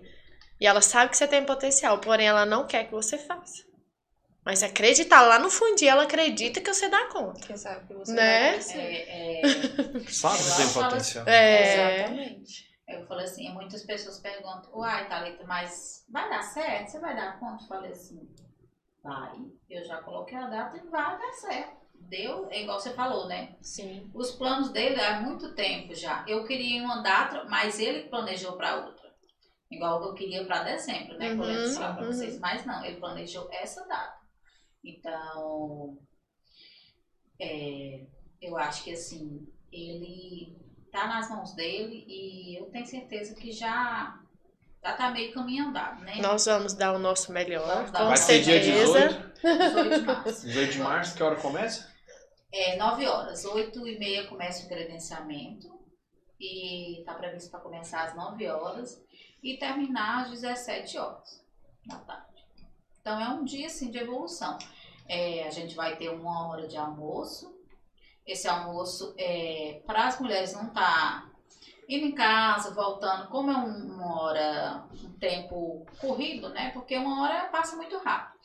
E 0.58 0.66
ela 0.66 0.80
sabe 0.80 1.10
que 1.10 1.18
você 1.18 1.26
tem 1.28 1.44
potencial, 1.44 1.98
porém 1.98 2.26
ela 2.26 2.46
não 2.46 2.66
quer 2.66 2.84
que 2.84 2.92
você 2.92 3.18
faça. 3.18 3.64
Mas 4.42 4.62
acreditar 4.62 5.22
lá 5.22 5.38
no 5.38 5.50
fundinho, 5.50 5.90
ela 5.90 6.04
acredita 6.04 6.60
que 6.60 6.72
você 6.72 6.88
dá 6.88 7.06
conta. 7.08 7.46
Quem 7.46 7.56
sabe 7.56 7.86
que 7.86 7.92
você 7.94 8.12
Né? 8.14 8.42
vai 8.42 8.52
crescer. 8.54 8.78
É, 8.78 9.40
é, 9.40 9.42
sabe 10.08 10.38
que 10.38 10.56
tem 10.56 10.72
potencial. 10.72 11.28
É. 11.28 12.00
Exatamente. 12.02 12.66
eu 12.88 13.06
falei 13.06 13.24
assim, 13.26 13.52
muitas 13.52 13.82
pessoas 13.84 14.20
perguntam, 14.20 14.70
uai, 14.72 15.08
Thalita, 15.08 15.44
mas 15.44 16.04
vai 16.08 16.30
dar 16.30 16.42
certo? 16.42 16.88
Você 16.90 17.00
vai 17.00 17.16
dar 17.16 17.38
conta? 17.38 17.64
Eu 17.64 17.68
falei 17.68 17.90
assim, 17.90 18.20
vai. 19.02 19.34
Eu 19.68 19.84
já 19.84 20.00
coloquei 20.02 20.38
a 20.38 20.46
data 20.46 20.76
e 20.76 20.88
vai 20.88 21.18
dar 21.18 21.32
certo. 21.32 21.75
Deu, 22.00 22.48
é 22.50 22.62
igual 22.62 22.78
você 22.78 22.92
falou, 22.94 23.26
né? 23.26 23.56
Sim. 23.60 24.10
Os 24.14 24.30
planos 24.32 24.70
dele 24.70 25.00
há 25.00 25.20
muito 25.20 25.54
tempo 25.54 25.94
já. 25.94 26.24
Eu 26.28 26.46
queria 26.46 26.82
uma 26.82 27.02
data, 27.02 27.44
mas 27.44 27.80
ele 27.80 28.08
planejou 28.08 28.56
para 28.56 28.86
outra. 28.86 29.14
igual 29.70 30.02
eu 30.04 30.14
queria 30.14 30.44
para 30.44 30.62
dezembro, 30.62 31.18
né? 31.18 31.32
Uhum, 31.32 31.44
eu 31.44 31.70
falar 31.70 31.94
para 31.94 32.06
uhum. 32.06 32.12
vocês, 32.12 32.38
mas 32.38 32.64
não, 32.64 32.84
ele 32.84 33.00
planejou 33.00 33.48
essa 33.50 33.84
data. 33.86 34.20
Então, 34.84 35.98
é, 37.40 38.06
eu 38.40 38.56
acho 38.56 38.84
que 38.84 38.92
assim, 38.92 39.46
ele 39.72 40.56
tá 40.92 41.08
nas 41.08 41.28
mãos 41.28 41.54
dele 41.54 42.04
e 42.06 42.60
eu 42.60 42.70
tenho 42.70 42.86
certeza 42.86 43.34
que 43.34 43.50
já 43.50 44.22
já 44.86 44.92
tá 44.92 45.10
meio 45.10 45.32
caminho 45.34 45.68
andado, 45.68 46.00
né? 46.04 46.20
Nós 46.20 46.44
vamos 46.44 46.72
dar 46.72 46.92
o 46.92 46.98
nosso 46.98 47.32
melhor, 47.32 47.90
com 47.90 48.04
Vai 48.06 48.16
ser 48.16 48.40
dia 48.42 48.62
certeza. 48.62 49.32
18, 49.42 49.42
18 49.42 50.00
de 50.00 50.06
março. 50.06 50.46
18 50.46 50.72
de 50.72 50.78
março, 50.78 51.16
que 51.16 51.22
hora 51.24 51.36
começa? 51.36 51.92
É 52.52 52.76
9 52.76 53.06
horas, 53.06 53.44
8 53.44 53.86
e 53.88 53.98
meia 53.98 54.28
começa 54.28 54.64
o 54.64 54.68
credenciamento 54.68 55.68
e 56.40 57.02
tá 57.04 57.14
previsto 57.14 57.50
para 57.50 57.60
começar 57.60 58.04
às 58.04 58.14
9 58.14 58.48
horas 58.48 59.02
e 59.42 59.58
terminar 59.58 60.22
às 60.22 60.30
17 60.30 60.98
horas 60.98 61.44
da 61.84 61.96
tarde. 61.96 62.46
Então 63.00 63.20
é 63.20 63.28
um 63.28 63.44
dia 63.44 63.66
assim 63.66 63.90
de 63.90 63.98
evolução. 63.98 64.56
É, 65.08 65.48
a 65.48 65.50
gente 65.50 65.74
vai 65.74 65.96
ter 65.96 66.10
uma 66.10 66.48
hora 66.48 66.68
de 66.68 66.76
almoço. 66.76 67.56
Esse 68.24 68.46
almoço 68.46 69.14
é 69.18 69.82
para 69.84 70.06
as 70.06 70.20
mulheres 70.20 70.52
não 70.52 70.70
tá 70.70 71.28
indo 71.88 72.06
em 72.06 72.12
casa, 72.14 72.74
voltando, 72.74 73.28
como 73.28 73.50
é 73.50 73.56
um- 73.56 73.94
uma 73.94 74.22
hora, 74.22 74.84
um 75.04 75.12
tempo 75.18 75.86
corrido, 76.00 76.48
né? 76.50 76.70
Porque 76.72 76.96
uma 76.96 77.22
hora 77.22 77.48
passa 77.48 77.76
muito 77.76 77.96
rápido. 77.98 78.38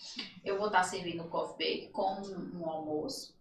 Eu 0.43 0.57
vou 0.57 0.67
estar 0.67 0.83
servindo 0.83 1.25
coffee 1.29 1.57
bake 1.81 1.91
com 1.91 2.21
um 2.57 2.69
almoço. 2.69 3.35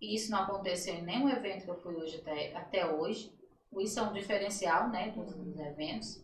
E 0.00 0.14
isso 0.14 0.30
não 0.30 0.40
aconteceu 0.42 0.94
em 0.94 1.02
nenhum 1.02 1.28
evento 1.28 1.64
que 1.64 1.70
eu 1.70 1.80
fui 1.80 1.94
hoje 1.94 2.16
até, 2.18 2.54
até 2.56 2.86
hoje. 2.86 3.32
Isso 3.78 3.98
é 4.00 4.02
um 4.02 4.12
diferencial, 4.12 4.88
né, 4.90 5.10
dos, 5.12 5.34
dos 5.34 5.58
eventos. 5.58 6.22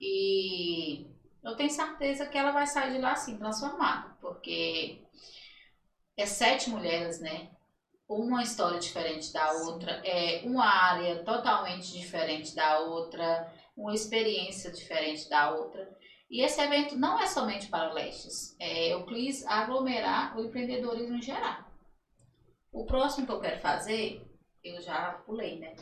E 0.00 1.06
eu 1.44 1.56
tenho 1.56 1.70
certeza 1.70 2.26
que 2.26 2.38
ela 2.38 2.52
vai 2.52 2.66
sair 2.66 2.92
de 2.92 2.98
lá 2.98 3.12
assim, 3.12 3.36
transformada. 3.38 4.16
Porque 4.20 5.02
é 6.16 6.24
sete 6.26 6.70
mulheres, 6.70 7.18
né? 7.20 7.50
Uma 8.12 8.42
história 8.42 8.80
diferente 8.80 9.32
da 9.32 9.52
outra, 9.52 9.92
é 10.04 10.42
uma 10.44 10.66
área 10.66 11.22
totalmente 11.22 11.92
diferente 11.92 12.56
da 12.56 12.80
outra, 12.80 13.54
uma 13.76 13.94
experiência 13.94 14.72
diferente 14.72 15.30
da 15.30 15.52
outra. 15.52 15.96
E 16.28 16.42
esse 16.42 16.60
evento 16.60 16.96
não 16.96 17.20
é 17.20 17.28
somente 17.28 17.68
para 17.68 17.92
lestes, 17.92 18.56
é, 18.58 18.92
eu 18.92 19.06
quis 19.06 19.46
aglomerar 19.46 20.36
o 20.36 20.44
empreendedorismo 20.44 21.18
em 21.18 21.22
geral. 21.22 21.64
O 22.72 22.84
próximo 22.84 23.26
que 23.26 23.32
eu 23.32 23.40
quero 23.40 23.60
fazer, 23.60 24.28
eu 24.64 24.82
já 24.82 25.12
pulei, 25.24 25.60
né? 25.60 25.76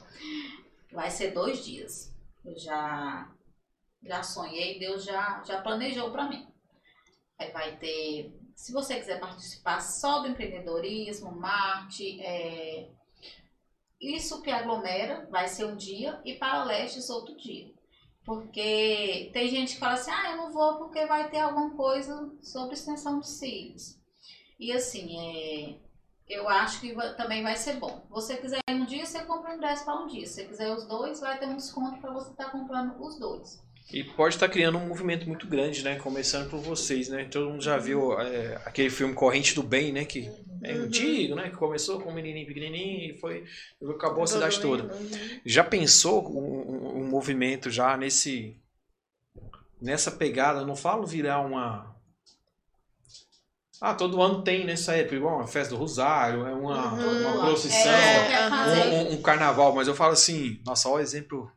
Vai 0.93 1.11
ser 1.11 1.31
dois 1.33 1.65
dias. 1.65 2.15
Eu 2.45 2.59
já, 2.59 3.35
já 4.03 4.23
sonhei, 4.23 4.79
Deus 4.79 5.03
já, 5.03 5.43
já 5.47 5.63
planejou 5.63 6.11
para 6.11 6.29
mim. 6.29 6.47
Aí 7.39 7.51
vai 7.53 7.75
ter, 7.77 8.38
se 8.59 8.73
você 8.73 8.99
quiser 8.99 9.21
participar 9.21 9.81
só 9.81 10.19
do 10.19 10.27
empreendedorismo, 10.27 11.31
marketing, 11.31 12.21
é, 12.23 12.89
isso 14.01 14.43
que 14.43 14.51
aglomera 14.51 15.29
vai 15.31 15.47
ser 15.47 15.65
um 15.65 15.77
dia 15.77 16.21
e 16.25 16.35
para 16.35 16.65
lestes 16.65 17.09
outro 17.09 17.37
dia. 17.37 17.73
Porque 18.25 19.31
tem 19.33 19.49
gente 19.49 19.75
que 19.75 19.81
fala 19.81 19.95
assim, 19.95 20.11
ah, 20.11 20.33
eu 20.33 20.37
não 20.39 20.53
vou 20.53 20.77
porque 20.77 21.07
vai 21.07 21.31
ter 21.31 21.39
alguma 21.39 21.71
coisa 21.77 22.37
sobre 22.43 22.75
extensão 22.75 23.21
de 23.21 23.29
cílios. 23.29 23.97
E 24.59 24.73
assim, 24.73 25.17
é, 25.17 25.79
eu 26.29 26.49
acho 26.49 26.81
que 26.81 26.93
também 27.17 27.45
vai 27.45 27.55
ser 27.55 27.75
bom. 27.75 28.05
Você 28.11 28.37
quiser 28.39 28.59
um 28.69 28.85
dia, 28.85 29.07
você 29.07 29.23
compra 29.23 29.53
um 29.53 29.55
ingresso 29.55 29.85
para 29.85 30.03
um 30.03 30.09
dia. 30.09 30.27
Se 30.27 30.35
você 30.35 30.45
quiser 30.47 30.73
os 30.73 30.85
dois, 30.85 31.21
vai 31.21 31.39
ter 31.39 31.47
um 31.47 31.57
desconto 31.57 32.01
para 32.01 32.13
você 32.13 32.33
estar 32.33 32.51
comprando 32.51 33.01
os 33.01 33.21
dois. 33.21 33.63
E 33.91 34.05
pode 34.05 34.35
estar 34.35 34.49
criando 34.51 34.77
um 34.77 34.87
movimento 34.87 35.27
muito 35.27 35.47
grande, 35.47 35.83
né? 35.83 35.97
Começando 35.97 36.51
por 36.51 36.61
vocês, 36.61 37.09
né? 37.09 37.25
Todo 37.25 37.49
mundo 37.51 37.63
já 37.63 37.79
viu 37.79 38.21
é, 38.21 38.61
aquele 38.67 38.91
filme 38.91 39.15
Corrente 39.15 39.55
do 39.55 39.63
Bem, 39.63 39.93
né? 39.93 40.05
Que 40.05 40.31
é 40.63 40.75
Uhum. 40.75 40.83
antigo, 40.85 41.35
né? 41.35 41.49
Que 41.49 41.57
começou 41.57 41.99
com 41.99 42.11
um 42.11 42.15
menininho 42.15 42.47
pequenininho 42.47 43.15
e 43.15 43.19
foi 43.19 43.45
acabou 43.95 44.25
a 44.25 44.27
cidade 44.27 44.61
toda. 44.61 44.93
Uhum. 44.95 45.11
Já 45.47 45.65
pensou 45.65 46.23
um, 46.31 46.99
um- 47.01 47.09
movimento 47.09 47.71
já 47.71 47.97
nesse 47.97 48.61
nessa 49.81 50.11
pegada? 50.11 50.67
Não 50.67 50.77
falo 50.77 51.07
virar 51.07 51.41
uma 51.41 51.97
ah, 53.81 53.95
todo 53.95 54.21
ano 54.21 54.43
tem 54.43 54.67
nessa 54.67 54.97
época, 54.97 55.15
igual 55.17 55.37
uma 55.37 55.47
festa 55.47 55.73
do 55.73 55.79
Rosário, 55.81 56.45
é 56.47 56.53
uma, 56.53 56.95
Uhum. 56.95 57.21
uma 57.29 57.47
procissão, 57.47 57.91
É, 57.91 59.03
um- 59.09 59.13
um 59.15 59.23
carnaval, 59.23 59.73
mas 59.73 59.87
eu 59.89 59.95
falo 59.95 60.13
assim, 60.13 60.61
nossa, 60.67 60.89
olha 60.89 60.99
o 60.99 61.01
exemplo 61.01 61.51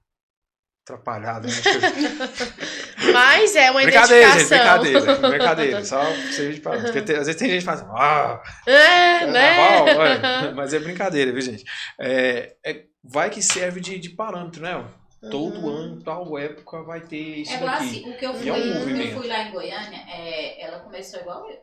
atrapalhado, 0.83 1.47
né? 1.47 1.53
Mas 3.13 3.55
é 3.55 3.71
uma 3.71 3.81
Brincadeira, 3.81 4.31
gente, 4.31 4.45
identificação. 4.53 4.81
brincadeira. 4.81 5.29
Brincadeira, 5.29 5.85
só 5.85 6.03
servir 6.31 6.61
para. 6.61 6.81
Porque 6.81 7.01
tem- 7.01 7.15
às 7.17 7.25
vezes 7.27 7.39
tem 7.39 7.49
gente 7.49 7.59
que 7.59 7.65
fala 7.65 7.81
assim, 7.81 7.91
ah, 7.95 8.43
É, 8.69 9.19
carnaval, 9.19 9.85
né? 9.85 9.95
olha. 9.97 10.51
mas 10.55 10.73
é 10.73 10.79
brincadeira, 10.79 11.31
viu, 11.31 11.41
gente? 11.41 11.63
É, 11.99 12.55
é- 12.65 12.85
vai 13.03 13.29
que 13.29 13.41
serve 13.41 13.79
de, 13.79 13.97
de 13.99 14.09
parâmetro, 14.09 14.61
né? 14.61 14.83
Todo 15.29 15.59
Uhum. 15.59 15.69
ano, 15.69 16.01
tal 16.03 16.35
época, 16.37 16.81
vai 16.83 17.01
ter 17.01 17.17
isso 17.41 17.51
É 17.53 17.55
igual 17.57 17.71
daqui. 17.71 17.83
assim, 17.83 18.09
o 18.11 18.17
que 18.17 18.25
eu 18.25 18.33
fui, 18.33 18.49
é 18.49 18.53
um 18.53 18.73
movimento. 18.73 19.11
eu 19.13 19.19
fui 19.19 19.27
lá 19.27 19.43
em 19.43 19.51
Goiânia, 19.51 19.99
é, 20.09 20.63
ela 20.63 20.79
começou 20.79 21.19
igual 21.19 21.47
eu. 21.49 21.59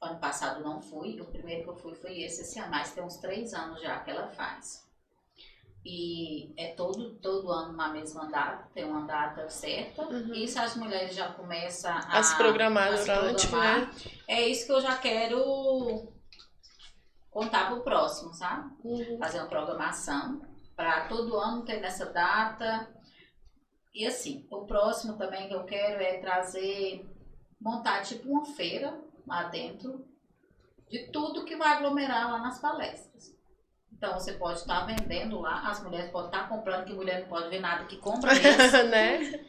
Ano 0.00 0.18
passado 0.18 0.62
não 0.62 0.80
fui, 0.80 1.20
o 1.20 1.24
primeiro 1.26 1.64
que 1.64 1.68
eu 1.70 1.76
fui 1.76 1.94
foi 1.94 2.20
esse, 2.22 2.42
esse 2.42 2.58
ano, 2.58 2.70
mas 2.70 2.92
tem 2.92 3.02
uns 3.02 3.16
três 3.18 3.52
anos 3.52 3.80
já 3.82 3.98
que 3.98 4.10
ela 4.10 4.28
faz. 4.28 4.85
E 5.88 6.52
é 6.56 6.72
todo, 6.74 7.14
todo 7.20 7.48
ano 7.48 7.72
uma 7.72 7.90
mesma 7.90 8.26
data, 8.28 8.68
tem 8.74 8.82
uma 8.82 9.06
data 9.06 9.48
certa. 9.48 10.02
Uhum. 10.02 10.34
Isso 10.34 10.58
as 10.58 10.74
mulheres 10.74 11.14
já 11.14 11.32
começam 11.32 11.92
a, 11.92 11.98
A 12.18 12.22
se 12.24 12.36
programar 12.36 12.92
a 12.92 12.96
se 12.96 13.04
durante, 13.04 13.46
programar. 13.46 13.80
né? 13.82 13.94
É 14.26 14.48
isso 14.48 14.66
que 14.66 14.72
eu 14.72 14.80
já 14.80 14.98
quero 14.98 16.12
contar 17.30 17.68
pro 17.70 17.84
próximo, 17.84 18.34
sabe? 18.34 18.68
Uhum. 18.82 19.16
fazer 19.20 19.38
uma 19.38 19.46
programação 19.46 20.42
para 20.74 21.06
todo 21.06 21.36
ano 21.36 21.64
ter 21.64 21.80
nessa 21.80 22.06
data. 22.06 22.92
E 23.94 24.04
assim, 24.04 24.44
o 24.50 24.66
próximo 24.66 25.16
também 25.16 25.46
que 25.46 25.54
eu 25.54 25.62
quero 25.62 26.02
é 26.02 26.18
trazer, 26.18 27.08
montar 27.60 28.02
tipo 28.02 28.28
uma 28.28 28.44
feira 28.44 29.00
lá 29.24 29.44
dentro 29.44 30.04
de 30.88 31.12
tudo 31.12 31.44
que 31.44 31.54
vai 31.54 31.76
aglomerar 31.76 32.28
lá 32.32 32.38
nas 32.40 32.58
palestras. 32.58 33.35
Então 33.96 34.12
você 34.12 34.32
pode 34.34 34.58
estar 34.58 34.84
vendendo 34.84 35.40
lá, 35.40 35.62
as 35.70 35.82
mulheres 35.82 36.10
podem 36.10 36.28
estar 36.28 36.48
comprando, 36.48 36.84
que 36.84 36.92
mulher 36.92 37.20
não 37.22 37.28
pode 37.28 37.48
ver 37.48 37.60
nada 37.60 37.86
que 37.86 37.96
compra 37.96 38.30
né? 38.84 39.40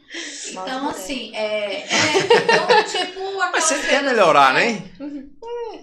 Então, 0.50 0.88
assim, 0.88 1.36
é, 1.36 1.82
é 1.82 1.86
então, 1.86 2.84
tipo 2.84 3.20
Mas 3.52 3.68
feira 3.68 3.86
quer 3.86 4.02
melhorar, 4.02 4.56
é, 4.58 4.72
né? 4.72 4.90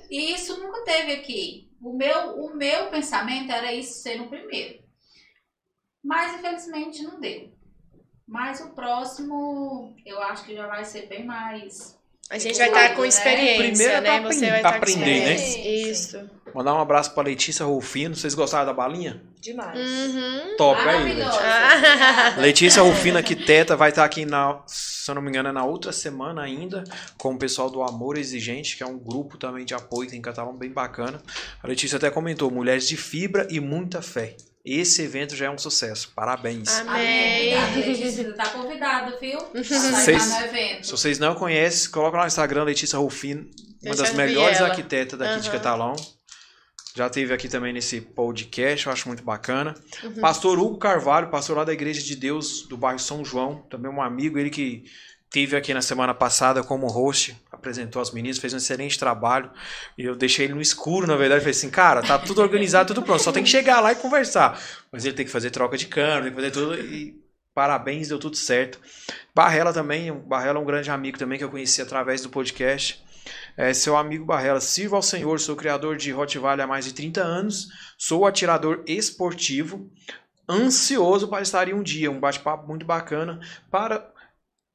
e 0.09 0.33
isso 0.33 0.59
nunca 0.59 0.83
teve 0.83 1.11
aqui. 1.13 1.69
O 1.79 1.93
meu, 1.93 2.43
o 2.43 2.55
meu 2.55 2.87
pensamento 2.89 3.51
era 3.51 3.71
isso 3.71 4.01
ser 4.01 4.19
o 4.21 4.27
primeiro. 4.27 4.83
Mas 6.03 6.33
infelizmente 6.39 7.03
não 7.03 7.19
deu. 7.19 7.53
Mas 8.27 8.59
o 8.61 8.69
próximo 8.73 9.95
eu 10.03 10.19
acho 10.23 10.43
que 10.45 10.55
já 10.55 10.65
vai 10.65 10.83
ser 10.83 11.07
bem 11.07 11.23
mais. 11.23 11.95
A 12.31 12.39
gente 12.39 12.57
vai 12.57 12.67
estar 12.67 12.95
com 12.95 13.01
Né? 13.03 13.07
experiência, 13.07 13.67
Primeiro 13.67 13.93
é 13.93 14.01
né? 14.01 14.19
Você 14.21 14.25
aprender- 14.25 14.49
vai 14.49 14.57
estar 14.57 14.71
com 14.71 14.77
aprender, 14.77 15.25
né? 15.25 15.35
Isso. 15.69 16.29
Mandar 16.55 16.73
um 16.73 16.79
abraço 16.79 17.13
pra 17.13 17.21
Letícia 17.21 17.65
Rufino. 17.65 18.15
Vocês 18.15 18.33
gostaram 18.33 18.65
da 18.65 18.71
balinha? 18.71 19.21
Demais. 19.41 19.77
Uhum. 19.77 20.55
Top, 20.57 20.79
aí, 20.79 20.85
Maravilhosa. 20.85 21.39
Ah. 21.43 22.35
Letícia 22.39 22.81
Rufino, 22.81 23.17
arquiteta, 23.17 23.75
vai 23.75 23.89
estar 23.89 24.05
aqui, 24.05 24.25
na, 24.25 24.61
se 24.65 25.11
eu 25.11 25.15
não 25.15 25.21
me 25.21 25.27
engano, 25.27 25.49
é 25.49 25.51
na 25.51 25.65
outra 25.65 25.91
semana 25.91 26.41
ainda, 26.43 26.85
com 27.17 27.33
o 27.33 27.37
pessoal 27.37 27.69
do 27.69 27.83
Amor 27.83 28.17
Exigente, 28.17 28.77
que 28.77 28.83
é 28.83 28.85
um 28.85 28.97
grupo 28.97 29.37
também 29.37 29.65
de 29.65 29.73
apoio, 29.73 30.09
tem 30.09 30.21
catalão 30.21 30.55
bem 30.55 30.71
bacana. 30.71 31.21
A 31.61 31.67
Letícia 31.67 31.97
até 31.97 32.09
comentou, 32.09 32.49
mulheres 32.49 32.87
de 32.87 32.95
fibra 32.95 33.45
e 33.49 33.59
muita 33.59 34.01
fé. 34.01 34.37
Esse 34.63 35.01
evento 35.01 35.35
já 35.35 35.47
é 35.47 35.49
um 35.49 35.57
sucesso. 35.57 36.13
Parabéns. 36.15 36.79
Amém. 36.79 37.53
Amém. 37.53 37.85
Letícia 37.85 38.33
tá 38.33 38.47
convidada, 38.49 39.15
viu? 39.19 39.37
Vocês- 39.53 40.23
estar 40.23 40.39
no 40.39 40.45
evento. 40.45 40.85
Se 40.85 40.91
vocês 40.93 41.19
não 41.19 41.35
conhecem, 41.35 41.91
coloca 41.91 42.15
lá 42.15 42.23
no 42.23 42.27
Instagram 42.27 42.63
Letícia 42.63 42.97
Rufino, 42.97 43.41
uma 43.41 43.93
Deixa 43.93 44.01
das 44.03 44.13
melhores 44.13 44.61
arquitetas 44.61 45.19
daqui 45.19 45.41
de 45.41 45.49
Aham. 45.49 45.57
Catalão. 45.57 45.95
Já 46.95 47.09
teve 47.09 47.33
aqui 47.33 47.49
também 47.49 47.73
nesse 47.73 47.99
podcast, 47.99 48.85
eu 48.85 48.93
acho 48.93 49.09
muito 49.09 49.21
bacana. 49.21 49.75
Uhum. 50.01 50.21
Pastor 50.21 50.57
Hugo 50.57 50.77
Carvalho, 50.77 51.27
pastor 51.27 51.57
lá 51.57 51.65
da 51.65 51.73
Igreja 51.73 52.01
de 52.01 52.15
Deus 52.15 52.65
do 52.69 52.77
bairro 52.77 52.97
São 52.97 53.23
João, 53.25 53.57
também 53.69 53.91
um 53.91 54.01
amigo, 54.01 54.39
ele 54.39 54.49
que 54.49 54.85
teve 55.29 55.57
aqui 55.57 55.73
na 55.73 55.81
semana 55.81 56.13
passada 56.13 56.63
como 56.63 56.87
host, 56.87 57.35
apresentou 57.51 58.01
as 58.01 58.11
meninas, 58.11 58.37
fez 58.37 58.53
um 58.53 58.57
excelente 58.57 58.97
trabalho. 58.97 59.51
E 59.97 60.05
eu 60.05 60.15
deixei 60.15 60.45
ele 60.45 60.53
no 60.53 60.61
escuro, 60.61 61.05
na 61.05 61.17
verdade, 61.17 61.41
falei 61.41 61.51
assim, 61.51 61.69
cara, 61.69 62.01
tá 62.01 62.17
tudo 62.17 62.41
organizado, 62.41 62.93
tudo 62.93 63.05
pronto, 63.05 63.21
só 63.21 63.33
tem 63.33 63.43
que 63.43 63.49
chegar 63.49 63.81
lá 63.81 63.91
e 63.91 63.95
conversar. 63.95 64.57
Mas 64.89 65.03
ele 65.03 65.15
tem 65.15 65.25
que 65.25 65.31
fazer 65.31 65.51
troca 65.51 65.77
de 65.77 65.87
câmera, 65.87 66.21
tem 66.21 66.29
que 66.29 66.37
fazer 66.37 66.51
tudo 66.51 66.79
e 66.79 67.21
parabéns, 67.53 68.07
deu 68.07 68.19
tudo 68.19 68.37
certo. 68.37 68.79
Barrela 69.35 69.73
também, 69.73 70.11
o 70.11 70.15
Barrela 70.15 70.59
é 70.59 70.61
um 70.61 70.65
grande 70.65 70.89
amigo 70.89 71.17
também 71.17 71.37
que 71.37 71.43
eu 71.43 71.49
conheci 71.49 71.81
através 71.81 72.21
do 72.21 72.29
podcast. 72.29 73.03
É, 73.57 73.73
seu 73.73 73.95
amigo 73.95 74.25
Barrela, 74.25 74.59
sirva 74.59 74.95
ao 74.95 75.01
Senhor, 75.01 75.39
sou 75.39 75.55
criador 75.55 75.97
de 75.97 76.11
Rottweiler 76.11 76.65
há 76.65 76.67
mais 76.67 76.85
de 76.85 76.93
30 76.93 77.21
anos, 77.21 77.67
sou 77.97 78.25
atirador 78.25 78.83
esportivo, 78.87 79.89
ansioso 80.49 81.27
para 81.27 81.41
estar 81.41 81.67
em 81.67 81.73
um 81.73 81.83
dia, 81.83 82.11
um 82.11 82.19
bate-papo 82.19 82.67
muito 82.67 82.85
bacana 82.85 83.39
para 83.71 84.13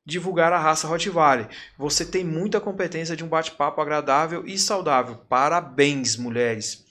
divulgar 0.05 0.53
a 0.53 0.59
raça 0.59 0.89
Rottweiler. 0.89 1.49
Você 1.79 2.05
tem 2.05 2.25
muita 2.25 2.61
competência 2.61 3.17
de 3.17 3.25
um 3.25 3.29
bate-papo 3.29 3.81
agradável 3.81 4.45
e 4.47 4.59
saudável. 4.59 5.17
Parabéns, 5.29 6.17
mulheres. 6.17 6.85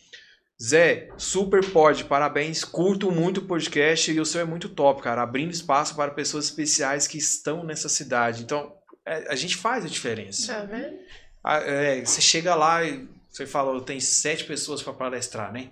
Zé, 0.62 1.10
super 1.18 1.66
pode, 1.72 2.04
parabéns. 2.04 2.66
Curto 2.66 3.12
muito 3.12 3.40
o 3.40 3.46
podcast 3.46 4.12
e 4.12 4.20
o 4.20 4.26
seu 4.26 4.42
é 4.42 4.44
muito 4.44 4.68
top, 4.68 5.02
cara. 5.02 5.22
Abrindo 5.22 5.52
espaço 5.52 5.96
para 5.96 6.12
pessoas 6.12 6.46
especiais 6.46 7.08
que 7.08 7.18
estão 7.18 7.64
nessa 7.64 7.88
cidade. 7.88 8.44
Então, 8.44 8.76
é, 9.06 9.32
a 9.32 9.36
gente 9.36 9.56
faz 9.56 9.86
a 9.86 9.88
diferença. 9.88 10.54
Tá 10.54 10.66
vendo? 10.66 10.98
Ah, 11.44 11.58
é, 11.58 12.04
você 12.04 12.22
chega 12.22 12.56
lá 12.56 12.84
e 12.84 13.08
você 13.30 13.46
falou, 13.46 13.82
tem 13.82 14.00
sete 14.00 14.44
pessoas 14.44 14.82
para 14.82 14.94
palestrar, 14.94 15.52
né? 15.52 15.70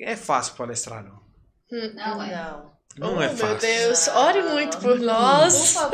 É 0.00 0.16
fácil 0.16 0.54
palestrar, 0.56 1.02
não. 1.04 1.22
Não, 1.94 2.22
é. 2.22 2.34
Não. 2.34 2.74
Não 2.96 3.16
oh, 3.16 3.22
é 3.22 3.28
meu 3.28 3.36
fácil. 3.36 3.58
Deus, 3.58 4.08
ore 4.08 4.42
muito 4.42 4.78
por 4.78 4.92
Por 4.92 5.00
nós. 5.00 5.72
favor. 5.72 5.90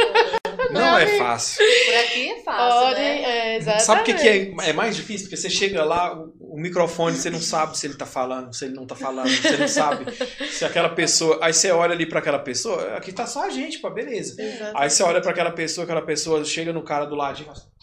Não 0.71 0.99
é 0.99 1.19
fácil. 1.19 1.65
Por 1.65 1.95
aqui 1.95 2.31
é 2.31 2.43
fácil, 2.43 2.89
Ore, 2.89 2.95
né? 3.01 3.23
é, 3.23 3.57
exatamente. 3.57 3.85
Sabe 3.85 4.01
o 4.01 4.05
que, 4.05 4.15
que 4.15 4.29
é, 4.29 4.69
é 4.69 4.73
mais 4.75 4.95
difícil? 4.97 5.27
Porque 5.27 5.37
você 5.37 5.49
chega 5.49 5.83
lá, 5.83 6.15
o, 6.15 6.35
o 6.39 6.61
microfone, 6.61 7.17
você 7.17 7.31
não 7.31 7.41
sabe 7.41 7.79
se 7.79 7.87
ele 7.87 7.95
tá 7.95 8.05
falando, 8.05 8.55
se 8.55 8.67
ele 8.67 8.75
não 8.75 8.87
tá 8.87 8.95
falando, 8.95 9.29
você 9.31 9.57
não 9.57 9.67
sabe 9.69 10.05
se 10.51 10.65
aquela 10.65 10.91
pessoa. 10.91 11.39
Aí 11.41 11.55
você 11.55 11.71
olha 11.71 11.93
ali 11.93 12.05
para 12.05 12.19
aquela 12.19 12.39
pessoa, 12.39 12.97
aqui 12.97 13.13
tá 13.13 13.27
só 13.27 13.47
a 13.47 13.51
gente, 13.51 13.79
pá, 13.79 13.89
beleza. 13.89 14.41
Exato. 14.41 14.77
Aí 14.77 14.91
você 14.91 15.03
olha 15.03 15.23
para 15.23 15.31
aquela 15.31 15.51
pessoa, 15.53 15.85
aquela 15.85 16.03
pessoa 16.03 16.45
chega 16.45 16.73
no 16.73 16.83
cara 16.83 17.07
do 17.07 17.15
ladinho 17.15 17.45
e 17.45 17.47
fala 17.47 17.59
assim, 17.59 17.80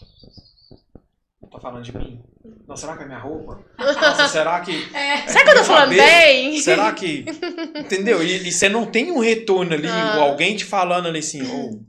tá 1.57 1.61
falando 1.61 1.84
de 1.84 1.97
mim? 1.97 2.23
Não, 2.67 2.75
será 2.75 2.95
que 2.97 3.03
é 3.03 3.05
minha 3.05 3.19
roupa? 3.19 3.63
Nossa, 3.77 4.27
será 4.27 4.59
que. 4.61 4.71
É. 4.95 5.27
Será 5.27 5.43
que 5.43 5.49
eu 5.51 5.55
tô 5.57 5.63
falando 5.63 5.89
cabelo? 5.95 6.07
bem? 6.07 6.59
Será 6.59 6.91
que. 6.93 7.25
Entendeu? 7.75 8.21
E, 8.23 8.47
e 8.47 8.51
você 8.51 8.69
não 8.69 8.85
tem 8.85 9.11
um 9.11 9.19
retorno 9.19 9.73
ali, 9.73 9.88
Ah. 9.88 10.17
ou 10.17 10.23
alguém 10.23 10.55
te 10.55 10.65
falando 10.65 11.07
ali 11.07 11.19
assim, 11.19 11.41
ô, 11.43 11.84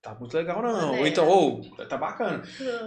tá 0.00 0.14
muito 0.14 0.36
legal 0.36 0.62
não. 0.62 0.70
Ou 0.74 0.86
Maneiro. 0.86 1.06
então, 1.08 1.28
ô, 1.28 1.60
tá 1.86 1.96
bacana. 1.96 2.42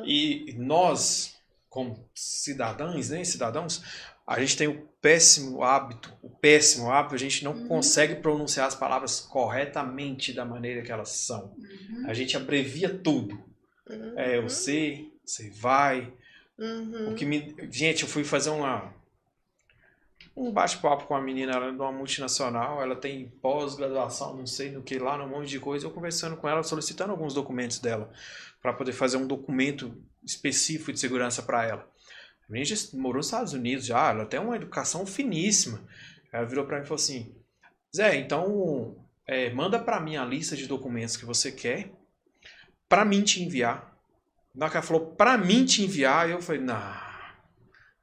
E 0.06 0.56
nós, 0.58 1.36
como 1.70 2.10
cidadãos, 2.14 3.10
né, 3.10 3.24
cidadãos, 3.24 3.82
a 4.28 4.40
gente 4.40 4.58
tem 4.58 4.68
o 4.68 4.88
péssimo 5.02 5.62
hábito, 5.64 6.12
o 6.24 6.30
péssimo 6.30 6.90
hábito, 6.92 7.14
a 7.16 7.18
gente 7.20 7.44
não 7.44 7.52
Uhum. 7.54 7.68
consegue 7.68 8.16
pronunciar 8.16 8.68
as 8.68 8.74
palavras 8.76 9.20
corretamente 9.20 10.34
da 10.34 10.44
maneira 10.44 10.82
que 10.82 10.92
elas 10.92 11.10
são. 11.10 11.54
Uhum. 11.58 12.06
A 12.10 12.14
gente 12.14 12.36
abrevia 12.36 12.90
tudo. 12.90 13.38
É, 14.18 14.42
você, 14.42 15.06
você 15.26 15.50
vai. 15.50 16.14
Uhum. 16.58 17.12
O 17.12 17.16
que 17.16 17.26
me... 17.26 17.56
Gente, 17.72 18.04
eu 18.04 18.10
fui 18.10 18.24
fazer 18.24 18.50
uma 18.50 18.94
um 20.36 20.52
bate-papo 20.52 21.06
com 21.06 21.14
uma 21.14 21.22
menina 21.22 21.54
ela 21.54 21.68
é 21.68 21.72
de 21.72 21.78
uma 21.78 21.92
multinacional, 21.92 22.82
ela 22.82 22.96
tem 22.96 23.30
pós-graduação, 23.42 24.36
não 24.36 24.46
sei 24.46 24.70
no 24.70 24.84
que 24.84 25.00
lá, 25.00 25.24
um 25.24 25.30
monte 25.30 25.48
de 25.50 25.60
coisa. 25.60 25.86
Eu 25.86 25.92
conversando 25.92 26.36
com 26.36 26.48
ela, 26.48 26.62
solicitando 26.62 27.12
alguns 27.12 27.34
documentos 27.34 27.80
dela 27.80 28.12
para 28.62 28.74
poder 28.74 28.92
fazer 28.92 29.16
um 29.16 29.28
documento 29.28 29.96
específico 30.24 30.92
de 30.92 31.00
segurança 31.00 31.42
para 31.42 31.66
ela. 31.66 31.90
A 32.48 32.52
menina 32.52 32.76
já 32.76 32.98
morou 32.98 33.18
nos 33.18 33.28
Estados 33.28 33.54
Unidos 33.54 33.86
já, 33.86 34.10
ela 34.10 34.26
tem 34.26 34.40
uma 34.40 34.58
educação 34.58 35.06
finíssima. 35.06 35.82
Ela 36.34 36.46
virou 36.46 36.66
para 36.66 36.78
mim 36.78 36.84
e 36.84 36.88
falou 36.88 37.02
assim: 37.02 37.34
Zé, 37.96 38.18
então 38.18 38.98
é, 39.26 39.50
manda 39.52 39.80
para 39.80 40.02
mim 40.02 40.18
a 40.18 40.26
lista 40.26 40.56
de 40.56 40.68
documentos 40.68 41.16
que 41.16 41.26
você 41.26 41.52
quer 41.52 41.92
para 42.90 43.06
mim 43.06 43.24
te 43.24 43.42
enviar. 43.42 43.95
Na 44.56 44.66
hora 44.66 44.72
que 44.72 44.78
ela 44.78 44.86
falou 44.86 45.08
para 45.16 45.38
mim 45.38 45.66
te 45.66 45.84
enviar, 45.84 46.30
eu 46.30 46.42
falei: 46.42 46.62
não, 46.62 46.76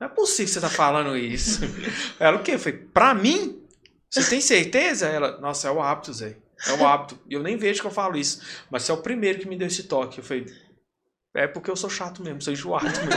não 0.00 0.06
é 0.06 0.08
possível 0.08 0.46
que 0.46 0.52
você 0.52 0.60
tá 0.60 0.68
falando 0.68 1.16
isso. 1.16 1.60
ela 2.20 2.38
o 2.38 2.42
quê? 2.42 2.52
Eu 2.52 2.58
falei: 2.58 2.78
pra 2.78 3.14
mim? 3.14 3.62
Você 4.10 4.28
tem 4.28 4.40
certeza? 4.40 5.06
Ela: 5.06 5.40
nossa, 5.40 5.68
é 5.68 5.70
o 5.70 5.80
hábito, 5.80 6.12
Zé. 6.12 6.36
É 6.66 6.72
o 6.74 6.86
hábito. 6.86 7.18
E 7.28 7.34
eu 7.34 7.42
nem 7.42 7.56
vejo 7.56 7.80
que 7.80 7.86
eu 7.86 7.90
falo 7.90 8.16
isso. 8.16 8.40
Mas 8.70 8.82
você 8.82 8.92
é 8.92 8.94
o 8.94 9.02
primeiro 9.02 9.38
que 9.38 9.48
me 9.48 9.56
deu 9.56 9.66
esse 9.66 9.84
toque. 9.84 10.18
Eu 10.18 10.24
falei: 10.24 10.46
é 11.34 11.46
porque 11.46 11.70
eu 11.70 11.76
sou 11.76 11.88
chato 11.88 12.22
mesmo, 12.22 12.42
sou 12.42 12.52
enjoado 12.52 12.84
mesmo. 12.84 13.10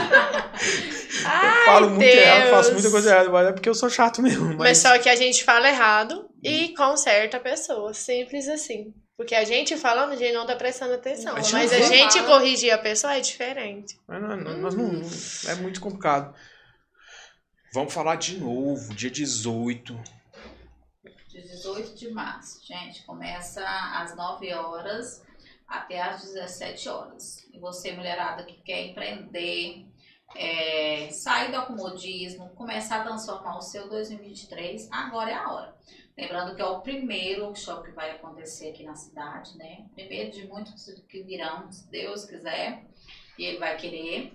Ai, 1.26 1.60
eu 1.60 1.64
falo 1.66 1.90
muito 1.90 2.00
Deus. 2.00 2.16
errado, 2.16 2.50
faço 2.50 2.72
muita 2.72 2.90
coisa 2.90 3.10
errada, 3.10 3.28
mas 3.28 3.48
é 3.48 3.52
porque 3.52 3.68
eu 3.68 3.74
sou 3.74 3.90
chato 3.90 4.22
mesmo. 4.22 4.46
Mas... 4.46 4.56
Mas, 4.56 4.78
só 4.78 4.98
que 4.98 5.08
a 5.10 5.16
gente 5.16 5.44
fala 5.44 5.68
errado 5.68 6.26
e 6.42 6.74
conserta 6.74 7.36
a 7.36 7.40
pessoa. 7.40 7.92
Simples 7.92 8.48
assim. 8.48 8.94
Porque 9.16 9.34
a 9.34 9.44
gente 9.44 9.76
falando, 9.76 10.12
a 10.12 10.16
gente 10.16 10.32
não 10.34 10.46
tá 10.46 10.54
prestando 10.54 10.92
atenção. 10.94 11.34
A 11.34 11.40
gente 11.40 11.52
Mas 11.54 11.70
não 11.72 11.78
a 11.78 11.82
gente 11.82 12.22
corrigir 12.24 12.70
a 12.72 12.78
pessoa 12.78 13.14
é 13.14 13.20
diferente. 13.20 13.98
mas 14.06 14.20
não, 14.20 14.36
não- 14.36 14.58
nós 14.58 14.74
não, 14.74 14.92
não- 14.92 15.08
é 15.50 15.54
muito 15.56 15.80
complicado. 15.80 16.34
Vamos 17.72 17.92
falar 17.92 18.16
de 18.16 18.38
novo, 18.38 18.94
dia 18.94 19.10
18. 19.10 19.98
De 21.28 21.42
18 21.42 21.94
de 21.94 22.10
março, 22.10 22.60
gente, 22.66 23.04
começa 23.04 23.62
às 23.66 24.14
9 24.16 24.52
horas 24.52 25.22
até 25.66 26.00
às 26.00 26.22
17 26.22 26.88
horas. 26.88 27.44
E 27.52 27.58
você, 27.58 27.92
mulherada 27.92 28.44
que 28.44 28.54
quer 28.62 28.82
empreender, 28.86 29.84
é, 30.34 31.08
sair 31.10 31.50
do 31.50 31.56
acomodismo, 31.58 32.50
começar 32.50 33.00
a 33.00 33.04
transformar 33.04 33.56
o 33.58 33.62
seu 33.62 33.88
2023, 33.88 34.88
agora 34.92 35.30
é 35.30 35.34
a 35.34 35.50
hora. 35.50 35.76
Lembrando 36.16 36.56
que 36.56 36.62
é 36.62 36.64
o 36.64 36.80
primeiro 36.80 37.44
workshop 37.44 37.88
que 37.88 37.94
vai 37.94 38.12
acontecer 38.12 38.70
aqui 38.70 38.82
na 38.82 38.94
cidade, 38.94 39.56
né? 39.58 39.86
Primeiro 39.94 40.30
de 40.30 40.48
muitos 40.48 40.88
que 41.08 41.22
virão, 41.22 41.70
se 41.70 41.90
Deus 41.90 42.24
quiser, 42.24 42.86
e 43.38 43.44
ele 43.44 43.58
vai 43.58 43.76
querer. 43.76 44.32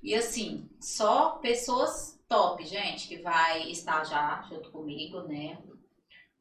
E 0.00 0.14
assim, 0.14 0.70
só 0.80 1.30
pessoas 1.38 2.22
top, 2.28 2.64
gente, 2.64 3.08
que 3.08 3.18
vai 3.18 3.70
estar 3.70 4.04
já 4.04 4.42
junto 4.48 4.70
comigo, 4.70 5.22
né? 5.22 5.58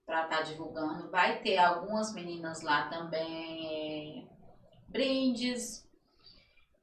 Pra 0.05 0.25
estar 0.25 0.41
divulgando. 0.43 1.09
Vai 1.09 1.41
ter 1.41 1.57
algumas 1.57 2.13
meninas 2.13 2.61
lá 2.61 2.87
também, 2.89 4.27
é, 4.27 4.27
brindes. 4.87 5.89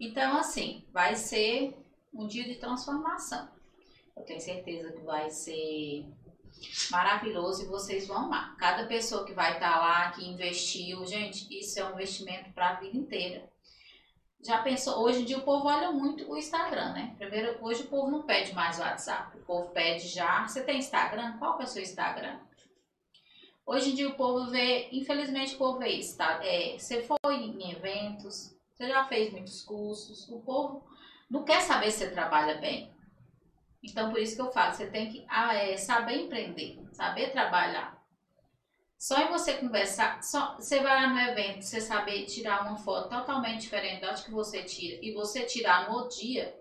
Então, 0.01 0.39
assim, 0.39 0.85
vai 0.93 1.15
ser 1.15 1.77
um 2.13 2.27
dia 2.27 2.45
de 2.45 2.57
transformação. 2.57 3.49
Eu 4.17 4.25
tenho 4.25 4.41
certeza 4.41 4.91
que 4.91 5.03
vai 5.03 5.31
ser 5.31 6.07
maravilhoso 6.91 7.65
e 7.65 7.69
vocês 7.69 8.07
vão 8.07 8.19
amar. 8.19 8.57
Cada 8.57 8.87
pessoa 8.87 9.25
que 9.25 9.33
vai 9.33 9.55
estar 9.55 9.79
lá, 9.79 10.11
que 10.13 10.29
investiu, 10.29 11.05
gente, 11.07 11.47
isso 11.57 11.79
é 11.79 11.85
um 11.85 11.95
investimento 11.95 12.51
para 12.53 12.71
a 12.71 12.75
vida 12.75 12.97
inteira. 12.97 13.49
Já 14.43 14.63
pensou? 14.63 15.03
Hoje 15.03 15.21
em 15.21 15.25
dia 15.25 15.39
o 15.39 15.43
povo 15.43 15.69
olha 15.69 15.93
muito 15.93 16.31
o 16.31 16.37
Instagram, 16.37 16.93
né? 16.93 17.15
Primeiro, 17.19 17.59
hoje 17.63 17.83
o 17.83 17.89
povo 17.89 18.11
não 18.11 18.23
pede 18.23 18.55
mais 18.55 18.79
o 18.79 18.83
WhatsApp, 18.83 19.37
o 19.37 19.45
povo 19.45 19.71
pede 19.71 20.09
já. 20.09 20.47
Você 20.47 20.63
tem 20.63 20.79
Instagram? 20.79 21.37
Qual 21.39 21.57
que 21.57 21.63
é 21.63 21.67
o 21.67 21.69
seu 21.69 21.83
Instagram? 21.83 22.41
Hoje 23.67 23.91
em 23.91 23.95
dia 23.95 24.09
o 24.09 24.15
povo 24.15 24.51
vê, 24.51 24.89
infelizmente 24.91 25.55
o 25.55 25.59
povo 25.59 25.79
vê 25.79 25.89
isso, 25.89 26.17
tá? 26.17 26.41
É, 26.43 26.79
você 26.79 27.03
foi 27.03 27.35
em 27.35 27.71
eventos, 27.71 28.57
você 28.73 28.89
já 28.89 29.05
fez 29.05 29.31
muitos 29.31 29.63
cursos, 29.63 30.29
o 30.29 30.41
povo 30.41 30.85
não 31.31 31.45
quer 31.45 31.61
saber 31.61 31.91
se 31.91 31.99
você 31.99 32.11
trabalha 32.11 32.57
bem. 32.57 32.93
Então 33.83 34.11
por 34.11 34.19
isso 34.21 34.37
que 34.37 34.43
eu 34.43 34.53
falo, 34.53 34.75
você 34.75 34.87
tem 34.87 35.11
que 35.11 35.25
ah, 35.29 35.55
é, 35.55 35.77
saber 35.77 36.23
empreender, 36.23 36.79
saber 36.93 37.31
trabalhar. 37.31 37.99
Só 38.99 39.19
em 39.19 39.29
você 39.29 39.55
conversar, 39.55 40.23
só, 40.23 40.57
você 40.57 40.81
vai 40.81 40.93
lá 40.93 41.09
no 41.09 41.19
evento, 41.19 41.63
você 41.63 41.81
saber 41.81 42.27
tirar 42.27 42.67
uma 42.67 42.77
foto 42.77 43.09
totalmente 43.09 43.63
diferente 43.63 44.03
da 44.03 44.13
que 44.13 44.31
você 44.31 44.63
tira 44.63 44.99
e 45.03 45.15
você 45.15 45.45
tirar 45.47 45.91
no 45.91 46.07
dia 46.09 46.55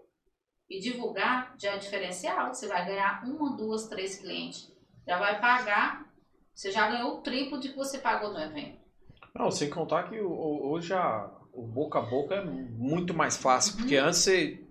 e 0.69 0.79
divulgar, 0.79 1.53
já 1.57 1.73
é 1.73 1.77
diferencial. 1.77 2.53
Você 2.53 2.67
vai 2.67 2.85
ganhar 2.85 3.25
uma, 3.25 3.57
duas, 3.57 3.87
três 3.87 4.19
clientes. 4.19 4.71
Já 5.05 5.17
vai 5.17 5.41
pagar, 5.41 6.09
você 6.53 6.71
já 6.71 6.89
ganhou 6.89 7.17
o 7.17 7.21
triplo 7.21 7.59
de 7.59 7.69
que 7.69 7.75
você 7.75 7.97
pagou 7.97 8.31
no 8.31 8.39
evento. 8.39 8.79
Não, 9.35 9.51
sem 9.51 9.69
contar 9.69 10.09
que 10.09 10.19
hoje 10.21 10.93
a, 10.93 11.29
o 11.51 11.63
boca 11.63 11.99
a 11.99 12.03
boca 12.03 12.35
é 12.35 12.45
muito 12.45 13.13
mais 13.13 13.35
fácil, 13.35 13.75
porque 13.75 13.97
Uhum. 13.97 14.05
antes 14.05 14.19
você 14.19 14.65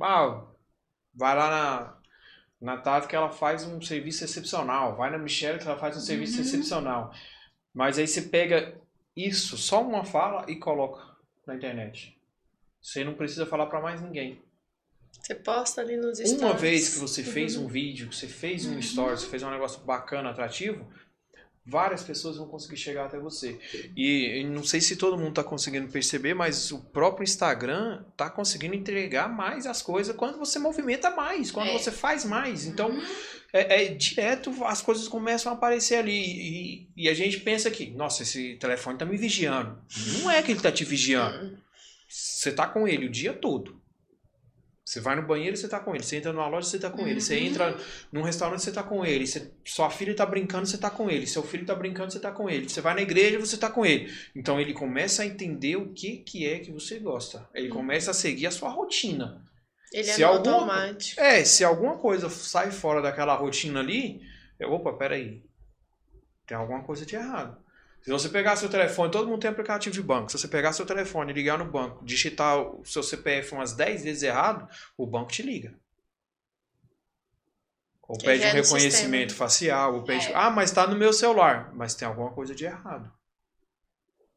ah, 0.00 0.44
vai 1.14 1.34
lá 1.36 1.50
na, 2.60 2.72
na 2.74 2.76
Tati 2.80 3.06
que 3.08 3.16
ela 3.16 3.30
faz 3.30 3.64
um 3.64 3.80
serviço 3.80 4.24
excepcional, 4.24 4.96
vai 4.96 5.10
na 5.10 5.18
Michelle 5.18 5.58
que 5.58 5.66
ela 5.66 5.78
faz 5.78 5.96
um 5.96 6.00
serviço 6.00 6.36
Uhum. 6.36 6.40
excepcional. 6.42 7.14
Mas 7.72 7.98
aí 7.98 8.06
você 8.06 8.22
pega 8.22 8.74
isso, 9.16 9.56
só 9.56 9.82
uma 9.82 10.04
fala 10.04 10.44
e 10.50 10.56
coloca 10.56 11.02
na 11.46 11.54
internet. 11.54 12.16
Você 12.80 13.02
não 13.04 13.14
precisa 13.14 13.46
falar 13.46 13.66
para 13.66 13.80
mais 13.80 14.00
ninguém. 14.00 14.40
Você 15.12 15.34
posta 15.34 15.80
ali 15.80 15.96
nos 15.96 16.18
stories. 16.18 16.40
Uma 16.42 16.52
vez 16.52 16.94
que 16.94 16.98
você 17.00 17.22
fez 17.22 17.56
Uhum. 17.56 17.64
um 17.64 17.68
vídeo, 17.68 18.08
que 18.08 18.16
você 18.16 18.26
fez 18.28 18.66
um 18.66 18.72
Uhum. 18.72 18.78
story, 18.78 19.16
você 19.18 19.26
fez 19.26 19.42
um 19.42 19.50
negócio 19.50 19.80
bacana, 19.80 20.30
atrativo, 20.30 20.86
várias 21.66 22.02
pessoas 22.02 22.36
vão 22.36 22.46
conseguir 22.46 22.76
chegar 22.76 23.06
até 23.06 23.18
você. 23.18 23.58
E, 23.96 24.40
e 24.40 24.44
não 24.44 24.62
sei 24.62 24.80
se 24.80 24.96
todo 24.96 25.16
mundo 25.16 25.30
está 25.30 25.44
conseguindo 25.44 25.88
perceber, 25.88 26.34
mas 26.34 26.70
o 26.70 26.78
próprio 26.78 27.24
Instagram 27.24 28.04
está 28.12 28.28
conseguindo 28.28 28.74
entregar 28.74 29.28
mais 29.28 29.66
as 29.66 29.80
coisas 29.80 30.14
quando 30.14 30.38
você 30.38 30.58
movimenta 30.58 31.10
mais, 31.10 31.50
quando 31.50 31.68
É. 31.68 31.72
você 31.72 31.90
faz 31.90 32.24
mais. 32.24 32.66
Então, 32.66 32.90
Uhum. 32.90 33.02
é, 33.52 33.84
é 33.84 33.88
direto, 33.94 34.52
as 34.64 34.82
coisas 34.82 35.08
começam 35.08 35.50
a 35.50 35.54
aparecer 35.54 35.96
ali. 35.96 36.12
E, 36.12 36.88
e 36.96 37.08
a 37.08 37.14
gente 37.14 37.40
pensa 37.40 37.70
que, 37.70 37.90
nossa, 37.92 38.22
esse 38.22 38.56
telefone 38.56 38.98
tá 38.98 39.04
me 39.06 39.16
vigiando. 39.16 39.78
Não 40.18 40.30
é 40.30 40.42
que 40.42 40.52
ele 40.52 40.60
tá 40.60 40.70
te 40.70 40.84
vigiando. 40.84 41.46
Hum. 41.46 41.56
Você 42.08 42.52
tá 42.52 42.66
com 42.66 42.86
ele 42.86 43.06
o 43.06 43.10
dia 43.10 43.32
todo. 43.32 43.80
Você 44.86 45.00
vai 45.00 45.16
no 45.16 45.22
banheiro, 45.26 45.56
você 45.56 45.66
tá 45.66 45.80
com 45.80 45.94
ele. 45.94 46.04
Você 46.04 46.16
entra 46.16 46.30
numa 46.32 46.46
loja, 46.46 46.68
você 46.68 46.78
tá 46.78 46.90
com 46.90 47.06
ele. 47.08 47.18
Você 47.20 47.38
entra 47.38 47.74
num 48.12 48.20
restaurante, 48.20 48.62
você 48.62 48.70
tá 48.70 48.82
com 48.82 49.02
ele. 49.04 49.26
Você- 49.26 49.50
sua 49.64 49.88
filha 49.88 50.14
tá 50.14 50.26
brincando, 50.26 50.66
você 50.66 50.76
tá 50.76 50.90
com 50.90 51.08
ele. 51.10 51.26
Seu 51.26 51.42
filho 51.42 51.64
tá 51.64 51.74
brincando, 51.74 52.12
você 52.12 52.20
tá 52.20 52.30
com 52.30 52.50
ele. 52.50 52.68
Você 52.68 52.82
vai 52.82 52.92
na 52.94 53.00
igreja, 53.00 53.38
você 53.38 53.56
tá 53.56 53.70
com 53.70 53.84
ele. 53.86 54.12
Então 54.36 54.60
ele 54.60 54.74
começa 54.74 55.22
a 55.22 55.26
entender 55.26 55.76
o 55.76 55.94
que, 55.94 56.18
que 56.18 56.46
é 56.46 56.58
que 56.58 56.70
você 56.70 56.98
gosta. 56.98 57.48
Ele 57.54 57.68
começa 57.70 58.10
a 58.10 58.14
seguir 58.14 58.46
a 58.46 58.50
sua 58.50 58.68
rotina. 58.68 59.42
Ele 59.90 60.04
Se 60.04 60.22
é 60.22 60.26
alguma- 60.26 60.52
automático. 60.56 61.18
É, 61.20 61.44
se 61.44 61.64
alguma 61.64 61.96
coisa 61.96 62.28
sai 62.28 62.70
fora 62.70 63.00
daquela 63.00 63.34
rotina 63.34 63.80
ali, 63.80 64.20
eu, 64.60 64.70
opa, 64.70 64.92
peraí. 64.92 65.42
Tem 66.46 66.58
alguma 66.58 66.82
coisa 66.84 67.06
de 67.06 67.14
errado. 67.16 67.56
Se 68.04 68.10
você 68.10 68.28
pegar 68.28 68.54
seu 68.56 68.68
telefone, 68.68 69.10
todo 69.10 69.26
mundo 69.26 69.40
tem 69.40 69.50
aplicativo 69.50 69.94
de 69.94 70.02
banco. 70.02 70.30
Se 70.30 70.38
você 70.38 70.46
pegar 70.46 70.74
seu 70.74 70.84
telefone, 70.84 71.32
ligar 71.32 71.56
no 71.58 71.64
banco, 71.64 72.04
digitar 72.04 72.58
o 72.60 72.84
seu 72.84 73.02
CPF 73.02 73.54
umas 73.54 73.72
10 73.72 74.04
vezes 74.04 74.22
errado, 74.22 74.68
o 74.96 75.06
banco 75.06 75.32
te 75.32 75.42
liga. 75.42 75.74
Ou 78.06 78.16
Ele 78.16 78.24
pede 78.26 78.44
um 78.46 78.52
reconhecimento 78.52 79.30
sistema. 79.30 79.48
facial, 79.48 79.94
ou 79.94 80.02
pede. 80.04 80.26
É. 80.26 80.34
Ah, 80.34 80.50
mas 80.50 80.70
tá 80.70 80.86
no 80.86 80.94
meu 80.96 81.14
celular. 81.14 81.72
Mas 81.74 81.94
tem 81.94 82.06
alguma 82.06 82.30
coisa 82.32 82.54
de 82.54 82.66
errado. 82.66 83.10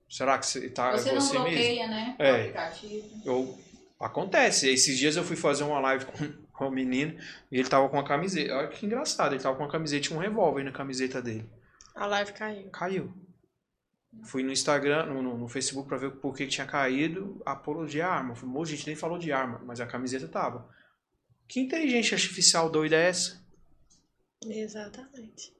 Será 0.09 0.37
que 0.37 0.45
você 0.47 0.69
tá 0.69 0.93
Você 0.93 1.09
é 1.09 1.13
não 1.15 1.19
você 1.19 1.33
mesmo? 1.33 1.49
bloqueia, 1.49 1.87
né? 1.89 2.15
O 2.17 2.23
É. 2.23 2.39
aplicativo. 2.39 3.21
Eu, 3.25 3.59
acontece. 3.99 4.69
Esses 4.69 4.97
dias 4.97 5.17
eu 5.17 5.25
fui 5.25 5.35
fazer 5.35 5.65
uma 5.65 5.81
live 5.81 6.05
com, 6.15 6.31
com 6.53 6.67
um 6.67 6.71
menino 6.71 7.19
e 7.51 7.59
ele 7.59 7.67
tava 7.67 7.89
com 7.89 7.97
uma 7.97 8.07
camiseta. 8.07 8.55
Olha 8.55 8.69
que 8.69 8.85
engraçado, 8.85 9.33
ele 9.35 9.43
tava 9.43 9.57
com 9.57 9.63
uma 9.63 9.69
camiseta, 9.71 10.03
tinha 10.07 10.17
um 10.17 10.21
revólver 10.21 10.63
na 10.63 10.71
camiseta 10.71 11.21
dele. 11.21 11.45
A 11.93 12.05
live 12.05 12.31
caiu. 12.31 12.69
Caiu. 12.69 13.26
Fui 14.23 14.43
no 14.43 14.51
Instagram, 14.51 15.05
no, 15.05 15.21
no, 15.21 15.37
no 15.37 15.47
Facebook 15.47 15.87
pra 15.87 15.97
ver 15.97 16.11
por 16.11 16.35
que 16.35 16.47
tinha 16.47 16.65
caído. 16.67 17.41
Apologia 17.45 18.07
à 18.07 18.13
arma. 18.13 18.35
Falei, 18.35 18.53
"Moço, 18.53 18.71
a 18.73 18.75
gente 18.75 18.87
nem 18.87 18.95
falou 18.95 19.17
de 19.17 19.31
arma, 19.31 19.61
mas 19.65 19.79
a 19.79 19.85
camiseta 19.85 20.27
tava. 20.27 20.67
Que 21.47 21.59
inteligência 21.59 22.15
artificial 22.15 22.69
doida 22.69 22.95
é 22.95 23.07
essa? 23.09 23.41
Exatamente. 24.45 25.55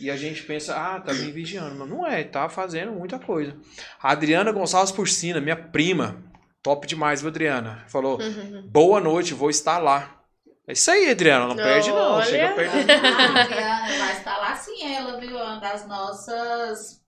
E 0.00 0.10
a 0.10 0.16
gente 0.16 0.42
pensa, 0.44 0.74
ah, 0.74 1.00
tá 1.00 1.12
me 1.12 1.30
vigiando. 1.30 1.74
Mas 1.74 1.88
não 1.88 2.06
é, 2.06 2.24
tá 2.24 2.48
fazendo 2.48 2.92
muita 2.92 3.18
coisa. 3.18 3.56
A 4.00 4.12
Adriana 4.12 4.52
Gonçalves 4.52 4.92
Porcina, 4.92 5.40
minha 5.40 5.56
prima, 5.56 6.22
top 6.62 6.86
demais, 6.86 7.20
viu, 7.20 7.28
Adriana? 7.28 7.84
Falou, 7.88 8.18
boa 8.64 9.00
noite, 9.00 9.34
vou 9.34 9.50
estar 9.50 9.78
lá. 9.78 10.22
É 10.66 10.72
isso 10.72 10.90
aí, 10.90 11.10
Adriana, 11.10 11.46
não 11.46 11.56
perde 11.56 11.90
não. 11.90 12.12
Olha. 12.12 12.24
Chega 12.24 12.54
perto. 12.54 12.74
A 12.74 13.42
Adriana 13.42 13.98
vai 13.98 14.12
estar 14.16 14.38
lá 14.38 14.56
sim, 14.56 14.94
ela, 14.94 15.20
viu? 15.20 15.36
Uma 15.36 15.58
das 15.58 15.86
nossas 15.86 17.01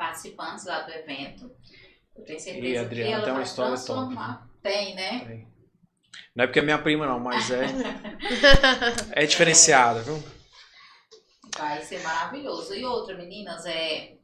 participantes 0.00 0.64
lá 0.64 0.80
do 0.80 0.92
evento. 0.92 1.54
Eu 2.16 2.24
tenho 2.24 2.40
certeza 2.40 2.66
Ih, 2.66 2.78
Adriana, 2.78 3.08
que 3.08 3.14
ela 3.14 3.24
tem 3.24 3.32
uma 3.34 3.42
história 3.42 3.74
transformar. 3.74 4.48
Tem, 4.62 4.94
né? 4.94 5.46
Não 6.34 6.44
é 6.44 6.46
porque 6.46 6.58
é 6.58 6.62
minha 6.62 6.78
prima, 6.78 7.06
não, 7.06 7.20
mas 7.20 7.50
é. 7.50 7.66
É 9.12 9.26
diferenciada, 9.26 10.00
viu? 10.00 10.22
Vai 11.58 11.82
ser 11.82 12.00
maravilhoso. 12.02 12.74
E 12.74 12.82
outra, 12.82 13.14
meninas, 13.14 13.66
é. 13.66 14.16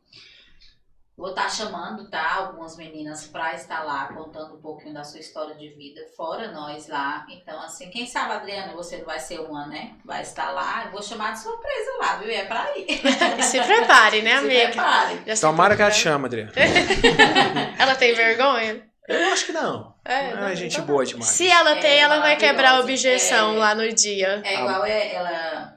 Vou 1.16 1.30
estar 1.30 1.48
chamando, 1.48 2.10
tá? 2.10 2.34
Algumas 2.34 2.76
meninas 2.76 3.26
pra 3.26 3.54
estar 3.54 3.82
lá 3.84 4.06
contando 4.12 4.56
um 4.56 4.60
pouquinho 4.60 4.92
da 4.92 5.02
sua 5.02 5.18
história 5.18 5.54
de 5.54 5.70
vida, 5.70 6.02
fora 6.14 6.52
nós 6.52 6.88
lá. 6.88 7.24
Então, 7.30 7.58
assim, 7.62 7.88
quem 7.88 8.06
sabe, 8.06 8.32
Adriana, 8.34 8.74
você 8.74 8.98
não 8.98 9.06
vai 9.06 9.18
ser 9.18 9.40
uma, 9.40 9.66
né? 9.66 9.92
Vai 10.04 10.20
estar 10.20 10.50
lá. 10.50 10.84
Eu 10.84 10.90
vou 10.92 11.02
chamar 11.02 11.32
de 11.32 11.38
surpresa 11.40 11.90
lá, 12.00 12.16
viu? 12.16 12.30
É 12.30 12.44
pra 12.44 12.66
ir. 12.76 12.86
Se 13.42 13.58
prepare, 13.62 14.20
né, 14.20 14.32
Se 14.32 14.44
amiga? 14.44 14.66
prepare. 14.68 15.22
Já 15.26 15.36
se 15.36 15.40
Tomara 15.42 15.74
que 15.74 15.80
ela 15.82 15.90
chama, 15.90 16.26
Adriana. 16.26 16.52
Ela 17.78 17.94
tem 17.94 18.14
vergonha? 18.14 18.86
Eu 19.08 19.32
acho 19.32 19.46
que 19.46 19.52
não. 19.52 19.94
É, 20.04 20.30
É, 20.30 20.34
não, 20.36 20.54
gente 20.54 20.74
então 20.74 20.84
boa 20.86 21.04
demais. 21.04 21.26
Se 21.30 21.48
ela 21.48 21.76
É, 21.78 21.80
tem, 21.80 21.98
ela 22.00 22.18
vai 22.20 22.36
quebrar 22.36 22.72
a 22.72 22.80
objeção 22.80 23.54
É. 23.54 23.58
lá 23.58 23.74
no 23.74 23.90
dia. 23.92 24.42
É 24.44 24.54
igual 24.60 24.84
é, 24.84 25.14
ela 25.14 25.75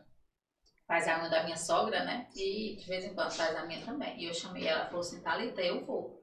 faz 0.89 1.07
a 1.07 1.19
unha 1.19 1.29
da 1.29 1.43
minha 1.43 1.55
sogra, 1.55 2.03
né? 2.03 2.25
E 2.35 2.75
de 2.77 2.85
vez 2.87 3.05
em 3.05 3.13
quando 3.13 3.31
faz 3.31 3.55
a 3.55 3.63
minha 3.65 3.79
também. 3.85 4.19
E 4.19 4.25
eu 4.25 4.33
chamei 4.33 4.65
ela, 4.67 4.79
ela 4.79 4.85
falou 4.87 5.01
assim, 5.01 5.21
Thalita, 5.21 5.61
eu 5.61 5.85
vou. 5.85 6.19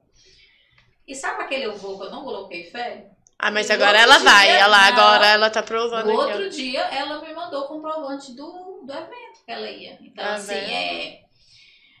E 1.07 1.15
sabe 1.15 1.41
aquele 1.41 1.63
eu 1.63 1.77
vou 1.77 1.97
que 1.97 2.05
eu 2.05 2.11
não 2.11 2.21
coloquei 2.25 2.65
fé? 2.65 3.09
Ah, 3.39 3.49
mas 3.49 3.69
No 3.69 3.75
agora 3.75 3.97
ela 3.97 4.17
vai. 4.17 4.47
dia, 4.47 4.57
Ela, 4.59 4.77
não. 4.77 4.85
agora 4.87 5.25
ela 5.27 5.49
tá 5.49 5.63
provando 5.63 6.07
No 6.07 6.19
outro 6.19 6.49
dia, 6.49 6.81
ela 6.81 7.21
me 7.21 7.33
mandou 7.33 7.63
o 7.63 7.67
comprovante 7.69 8.33
do, 8.35 8.81
do 8.83 8.91
evento 8.91 9.45
que 9.45 9.51
ela 9.51 9.69
ia. 9.69 9.97
Então, 10.01 10.25
Tá 10.25 10.33
assim, 10.33 10.53
vendo? 10.53 10.69
é... 10.71 11.21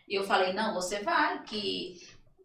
E 0.09 0.15
eu 0.15 0.23
falei, 0.25 0.51
não, 0.51 0.73
você 0.73 0.99
vai, 1.01 1.41
que 1.43 1.95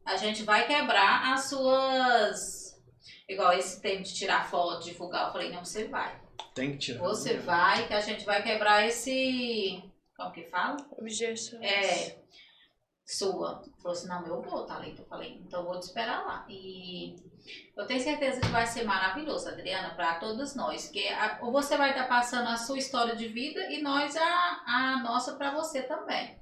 a 0.06 0.16
gente 0.16 0.44
vai 0.44 0.66
quebrar 0.68 1.32
as 1.32 1.46
suas... 1.48 2.80
Igual 3.28 3.54
esse 3.54 3.80
tempo 3.80 4.02
de 4.04 4.14
tirar 4.14 4.48
foto, 4.48 4.84
divulgar. 4.84 5.26
Eu 5.26 5.32
falei, 5.32 5.50
não, 5.50 5.64
você 5.64 5.84
vai. 5.88 6.20
Tem 6.54 6.72
que 6.72 6.78
tirar. 6.78 7.00
Você 7.00 7.38
vai, 7.38 7.88
que 7.88 7.94
a 7.94 8.00
gente 8.00 8.24
vai 8.24 8.40
quebrar 8.42 8.86
esse... 8.86 9.82
Como 10.22 10.32
que 10.34 10.44
fala? 10.44 10.76
ó. 10.90 11.00
Objeção. 11.00 11.62
É, 11.62 12.16
sua. 13.04 13.62
Falou 13.82 13.92
assim, 13.96 14.08
não, 14.08 14.26
eu 14.26 14.40
vou, 14.42 14.64
Thalita. 14.64 15.02
Eu 15.02 15.06
falei, 15.06 15.40
então 15.44 15.60
eu 15.60 15.66
vou 15.66 15.78
te 15.80 15.84
esperar 15.84 16.24
lá. 16.24 16.46
E 16.48 17.16
eu 17.76 17.86
tenho 17.86 18.00
certeza 18.00 18.40
que 18.40 18.48
vai 18.48 18.66
ser 18.66 18.84
maravilhoso, 18.84 19.48
Adriana, 19.48 19.94
para 19.94 20.14
todos 20.16 20.54
nós. 20.54 20.88
Que 20.88 21.08
a- 21.08 21.38
você 21.40 21.76
vai 21.76 21.90
estar 21.90 22.06
passando 22.08 22.48
a 22.48 22.56
sua 22.56 22.78
história 22.78 23.16
de 23.16 23.28
vida 23.28 23.60
e 23.70 23.82
nós 23.82 24.16
a, 24.16 24.62
a 24.66 25.00
nossa 25.02 25.34
para 25.34 25.50
você 25.52 25.82
também. 25.82 26.40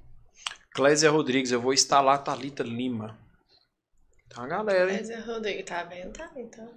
Clésia 0.73 1.09
Rodrigues, 1.11 1.51
eu 1.51 1.59
vou 1.59 1.73
estar 1.73 1.99
lá, 2.01 2.17
Thalita 2.17 2.63
Lima. 2.63 3.17
Tá, 4.29 4.47
galera, 4.47 4.93
hein? 4.93 5.01
É 5.11 5.19
Rodrigo, 5.19 5.63
tá 5.65 5.83
vendo? 5.83 6.13
Tá, 6.13 6.31
então. 6.37 6.71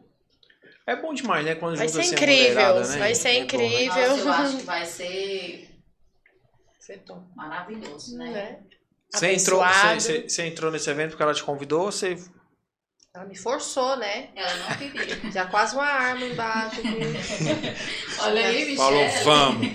É 0.86 0.97
bom 0.97 1.14
demais, 1.14 1.44
né? 1.44 1.55
Quando 1.55 1.76
Vai 1.76 1.89
ser 1.89 2.01
a 2.01 2.05
incrível, 2.06 2.51
mulherada, 2.55 2.89
né? 2.89 2.98
vai 2.98 3.14
ser 3.14 3.28
É 3.28 3.32
bom, 3.32 3.39
né? 3.39 3.44
incrível. 3.44 3.86
Nossa, 4.09 4.18
eu 4.20 4.32
acho 4.32 4.56
que 4.56 4.62
vai 4.64 4.85
ser 4.85 5.73
Você 6.85 6.98
toma. 6.98 7.27
maravilhoso, 7.35 8.19
né? 8.19 8.31
Né? 8.31 8.62
Você 9.11 9.32
entrou, 9.32 9.65
você, 9.65 9.94
você- 10.01 10.28
você 10.28 10.47
entrou 10.47 10.70
nesse 10.70 10.90
evento 10.90 11.11
porque 11.11 11.23
ela 11.23 11.32
te 11.32 11.43
convidou 11.43 11.86
ou 11.86 11.90
você. 11.93 12.15
Ela 13.16 13.27
me 13.27 13.36
forçou, 13.39 13.97
né? 13.97 14.27
Ela 14.35 14.57
não 14.57 14.77
queria. 14.77 15.31
Já 15.31 15.45
quase 15.47 15.77
uma 15.77 15.85
arma 15.85 16.24
embaixo. 16.27 16.81
Olha 18.19 18.47
aí, 18.49 18.65
Michelle. 18.65 18.77
Falou, 18.77 19.09
vamos! 19.23 19.69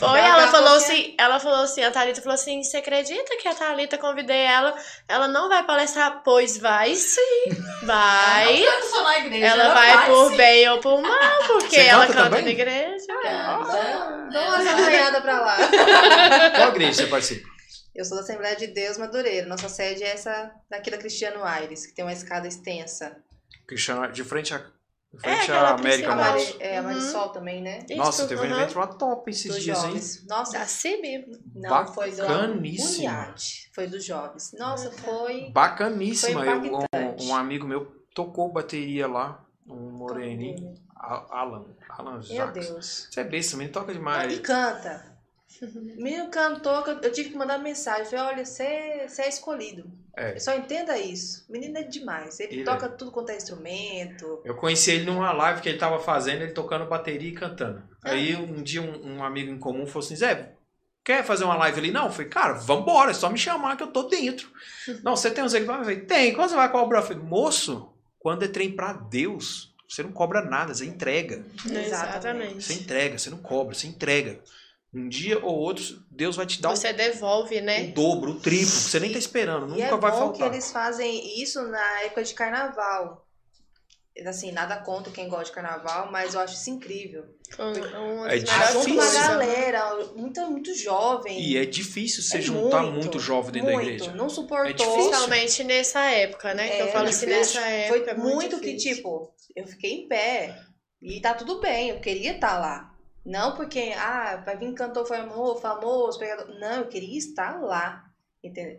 Foi, 0.00 0.18
Ela 0.18 0.28
ela 0.28 0.48
falou 0.48 0.76
assim, 0.76 1.14
ela 1.18 1.38
falou 1.38 1.60
assim, 1.64 1.84
a 1.84 1.90
Thalita 1.90 2.22
falou 2.22 2.34
assim, 2.34 2.62
você 2.62 2.78
acredita 2.78 3.36
que 3.36 3.46
a 3.48 3.54
Thalita 3.54 3.98
convidei 3.98 4.38
ela, 4.40 4.74
ela 5.06 5.28
não 5.28 5.46
vai 5.50 5.62
palestrar? 5.64 6.22
Pois 6.24 6.56
vai 6.56 6.94
sim, 6.94 7.50
vai. 7.82 8.64
Ela 8.64 8.80
não 8.90 9.04
na 9.04 9.18
igreja. 9.18 9.46
Ela 9.46 9.74
vai 9.74 10.06
por 10.06 10.30
sim. 10.30 10.36
bem 10.38 10.68
ou 10.70 10.78
por 10.78 11.02
mal, 11.02 11.42
porque 11.48 11.76
Você 11.76 11.82
ela 11.82 12.06
canta 12.06 12.18
canta 12.18 12.30
também? 12.30 12.44
na 12.44 12.50
igreja. 12.50 13.06
Canta. 13.08 14.28
Dá 14.32 14.40
uma 14.40 14.70
acompanhada 14.70 15.20
pra 15.20 15.40
lá. 15.40 15.56
Qual 16.56 16.68
igreja 16.70 16.94
você 16.94 17.06
participa? 17.08 17.55
Eu 17.96 18.04
sou 18.04 18.16
da 18.16 18.22
Assembleia 18.22 18.54
de 18.56 18.66
Deus 18.66 18.98
Madureira. 18.98 19.46
Nossa 19.48 19.68
sede 19.68 20.02
é 20.04 20.08
essa 20.08 20.52
daqui 20.68 20.90
da 20.90 20.98
Cristiano 20.98 21.42
Aires, 21.42 21.86
que 21.86 21.94
tem 21.94 22.04
uma 22.04 22.12
escada 22.12 22.46
extensa. 22.46 23.16
Cristiano, 23.66 24.12
de 24.12 24.22
frente 24.22 24.52
à, 24.54 24.58
de 24.58 24.64
É, 25.14 25.18
frente 25.20 25.42
aquela 25.50 25.70
à 25.70 25.74
América. 25.74 26.14
Norte. 26.14 26.30
Mari, 26.52 26.56
é, 26.60 26.76
a 26.76 26.80
Uhum. 26.82 26.86
Marisol 26.88 27.28
também, 27.30 27.62
né? 27.62 27.86
Nossa, 27.96 28.20
Isso, 28.22 28.28
teve 28.28 28.42
um 28.42 28.44
aham. 28.52 28.60
evento 28.62 28.78
lá 28.78 28.86
top 28.86 29.30
esses 29.30 29.46
Dos 29.50 29.62
dias, 29.64 29.78
hein? 29.78 29.84
jovens. 29.86 30.26
Nossa, 30.28 30.58
Da 30.58 30.66
CIB. 30.66 31.26
não, 31.54 31.86
foi 31.94 32.10
do. 32.10 32.22
Foi 33.74 33.86
dos 33.86 34.04
jovens. 34.04 34.52
Nossa, 34.58 34.90
tá. 34.90 34.96
foi... 34.98 35.50
Bacaníssima. 35.50 36.44
Foi 36.44 36.68
Eu- 36.68 36.78
um, 37.22 37.28
um 37.30 37.34
amigo 37.34 37.66
meu 37.66 37.86
tocou 38.14 38.52
bateria 38.52 39.06
lá, 39.06 39.42
um 39.66 39.90
moreninho, 39.90 40.74
Alan. 40.94 41.64
Alan 41.88 42.12
Meu 42.12 42.22
Jacques. 42.22 42.68
Deus. 42.68 43.08
Você 43.10 43.20
é 43.20 43.24
besta, 43.24 43.52
também 43.52 43.68
toca 43.68 43.92
demais. 43.92 44.32
E 44.34 44.38
canta. 44.40 45.15
Menino 45.96 46.28
cantor, 46.30 47.00
eu- 47.02 47.12
tive 47.12 47.30
que 47.30 47.36
mandar 47.36 47.58
mensagem. 47.58 48.02
Eu 48.04 48.10
falei, 48.10 48.24
olha, 48.24 48.44
você, 48.44 49.06
você 49.08 49.22
é 49.22 49.28
escolhido. 49.28 49.90
É. 50.16 50.38
Só 50.38 50.54
entenda 50.54 50.98
isso. 50.98 51.44
Menino 51.48 51.76
é 51.78 51.82
demais. 51.82 52.40
Ele 52.40 52.56
Ele 52.56 52.64
toca 52.64 52.88
tudo 52.88 53.10
quanto 53.10 53.30
é 53.30 53.36
instrumento. 53.36 54.40
Eu 54.44 54.54
conheci 54.54 54.90
ele 54.90 55.04
numa 55.04 55.32
live 55.32 55.60
que 55.60 55.68
ele 55.68 55.78
tava 55.78 55.98
fazendo, 55.98 56.42
ele 56.42 56.52
tocando 56.52 56.86
bateria 56.86 57.28
e 57.28 57.34
cantando. 57.34 57.82
Ah. 58.02 58.12
Aí 58.12 58.34
um 58.34 58.62
dia 58.62 58.80
um, 58.80 59.16
um 59.16 59.24
amigo 59.24 59.50
em 59.52 59.58
comum 59.58 59.86
falou 59.86 60.04
assim, 60.04 60.16
Zé, 60.16 60.52
quer 61.04 61.22
fazer 61.24 61.44
uma 61.44 61.56
live 61.56 61.78
ali? 61.78 61.90
Não, 61.90 62.06
eu 62.06 62.12
falei, 62.12 62.28
cara, 62.28 62.54
vambora, 62.54 63.10
é 63.10 63.14
só 63.14 63.28
me 63.28 63.38
chamar 63.38 63.76
que 63.76 63.82
eu 63.82 63.92
tô 63.92 64.04
dentro. 64.04 64.50
Não, 65.04 65.14
você 65.14 65.30
tem 65.30 65.44
uns 65.44 65.54
equipamentos? 65.54 65.88
Eu 65.88 65.94
falei, 65.94 66.06
tem, 66.06 66.34
quando 66.34 66.48
você 66.50 66.56
vai 66.56 66.70
cobrar? 66.70 67.00
Eu 67.00 67.02
falei, 67.02 67.22
moço, 67.22 67.92
quando 68.18 68.44
é 68.44 68.48
trem 68.48 68.72
pra 68.74 68.92
Deus, 68.94 69.74
você 69.88 70.02
não 70.02 70.10
cobra 70.10 70.42
nada, 70.42 70.74
você 70.74 70.84
entrega. 70.84 71.44
Você 71.62 71.78
Exatamente. 71.78 72.72
entrega, 72.72 73.18
você 73.18 73.30
não 73.30 73.38
cobra, 73.38 73.74
você 73.74 73.86
entrega. 73.86 74.40
Um 74.94 75.08
dia 75.08 75.38
ou 75.44 75.54
outro, 75.58 75.84
Deus 76.10 76.36
vai 76.36 76.46
te 76.46 76.60
dar 76.62 76.70
o- 76.72 76.76
Você 76.76 76.92
devolve, 76.92 77.58
o, 77.58 77.62
né? 77.64 77.88
dobro, 77.88 78.30
o 78.32 78.40
triplo, 78.40 78.66
que 78.66 78.72
você 78.72 78.98
nem 79.00 79.12
tá 79.12 79.18
esperando, 79.18 79.66
e 79.66 79.70
nunca 79.82 79.94
é 79.94 79.98
vai 79.98 80.10
bom 80.10 80.18
faltar. 80.18 80.48
que 80.50 80.54
eles 80.56 80.72
fazem 80.72 81.42
isso 81.42 81.60
na 81.68 82.00
época 82.02 82.22
de 82.24 82.32
carnaval. 82.34 83.26
Assim, 84.26 84.50
nada 84.50 84.78
contra 84.78 85.12
quem 85.12 85.28
gosta 85.28 85.44
de 85.46 85.52
carnaval, 85.52 86.10
mas 86.10 86.32
eu 86.32 86.40
acho 86.40 86.54
isso 86.54 86.70
incrível. 86.70 87.26
Um- 87.58 88.14
uma 88.14 88.32
É 88.32 88.36
melhores 88.38 88.72
junto 88.72 88.92
uma 88.94 89.12
galera, 89.12 90.06
muito, 90.16 90.40
muito 90.50 90.74
jovem. 90.74 91.38
E 91.38 91.58
é 91.58 91.66
difícil 91.66 92.22
você 92.22 92.38
É 92.38 92.40
juntar 92.40 92.82
muito, 92.84 93.18
jovem 93.20 93.52
dentro 93.52 93.70
muito. 93.70 93.84
da 93.84 93.92
igreja. 93.92 94.12
Não 94.12 94.30
suportou. 94.30 94.70
É 94.70 94.72
difícil. 94.72 94.94
Principalmente 95.10 95.64
nessa 95.64 96.00
época, 96.06 96.54
né? 96.54 96.66
que 96.76 96.80
eu 96.82 96.86
É, 96.86 96.92
falo 96.92 97.08
assim, 97.08 97.26
difícil. 97.26 97.60
nessa 97.60 97.68
época. 97.68 97.98
Foi 97.98 98.08
é 98.08 98.14
muito, 98.14 98.58
que, 98.58 98.72
difícil. 98.74 98.94
tipo, 98.96 99.34
eu 99.54 99.66
fiquei 99.66 99.92
em 99.92 100.08
pé. 100.08 100.58
E 101.02 101.20
tá 101.20 101.34
tudo 101.34 101.60
bem, 101.60 101.90
eu 101.90 102.00
queria 102.00 102.32
estar 102.36 102.58
lá. 102.58 102.95
Não 103.26 103.56
porque, 103.56 103.92
ah, 103.96 104.40
vai 104.46 104.56
vir 104.56 104.72
cantor 104.72 105.04
famoso, 105.04 105.60
famoso 105.60 106.16
pregador. 106.16 106.48
Não, 106.60 106.82
eu 106.82 106.86
queria 106.86 107.18
estar 107.18 107.60
lá. 107.60 108.08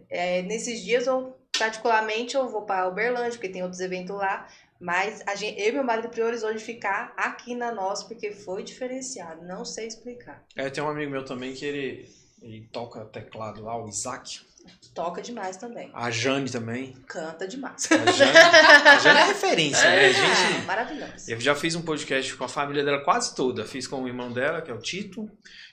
É, 0.10 0.42
nesses 0.44 0.82
dias, 0.82 1.06
eu, 1.06 1.36
particularmente, 1.60 2.36
eu 2.36 2.48
vou 2.48 2.62
para 2.62 2.88
Uberlândia, 2.88 3.32
porque 3.32 3.50
tem 3.50 3.62
outros 3.62 3.82
eventos 3.82 4.16
lá. 4.16 4.48
Mas 4.80 5.22
a 5.28 5.36
gente, 5.36 5.60
eu 5.60 5.68
e 5.68 5.72
meu 5.74 5.84
marido 5.84 6.08
priorizou 6.08 6.54
de 6.54 6.64
ficar 6.64 7.14
aqui 7.18 7.56
na 7.56 7.74
nossa, 7.74 8.08
porque 8.08 8.32
foi 8.32 8.64
diferenciado. 8.64 9.44
Não 9.44 9.66
sei 9.66 9.88
explicar. 9.88 10.46
É, 10.56 10.70
tem 10.70 10.82
um 10.82 10.88
amigo 10.88 11.12
meu 11.12 11.26
também 11.26 11.54
que 11.54 11.66
ele, 11.66 12.10
ele 12.42 12.70
toca 12.72 13.04
teclado 13.04 13.62
lá, 13.62 13.78
o 13.78 13.90
Isaac. 13.90 14.40
Toca 14.94 15.22
demais 15.22 15.58
também. 15.58 15.90
A 15.94 16.10
Jane 16.10 16.50
também. 16.50 16.94
Canta 17.08 17.48
demais. 17.48 17.88
A 17.92 18.12
Jane, 18.12 18.38
a 18.88 19.00
Jane 19.00 19.20
é 19.20 19.24
referência, 19.26 19.90
né? 19.90 20.08
Ah, 20.08 20.12
Gente, 20.12 20.66
maravilhoso. 20.66 21.30
eu 21.32 21.40
já 21.40 21.54
fiz 21.56 21.76
um 21.76 21.82
podcast 21.82 22.36
com 22.36 22.44
a 22.44 22.48
família 22.48 22.84
dela 22.84 23.04
quase 23.04 23.36
toda. 23.36 23.66
Fiz 23.66 23.88
com 23.88 24.02
o 24.04 24.08
irmão 24.08 24.32
dela, 24.32 24.62
que 24.62 24.72
é 24.72 24.74
o 24.74 24.80
Tito, 24.80 25.30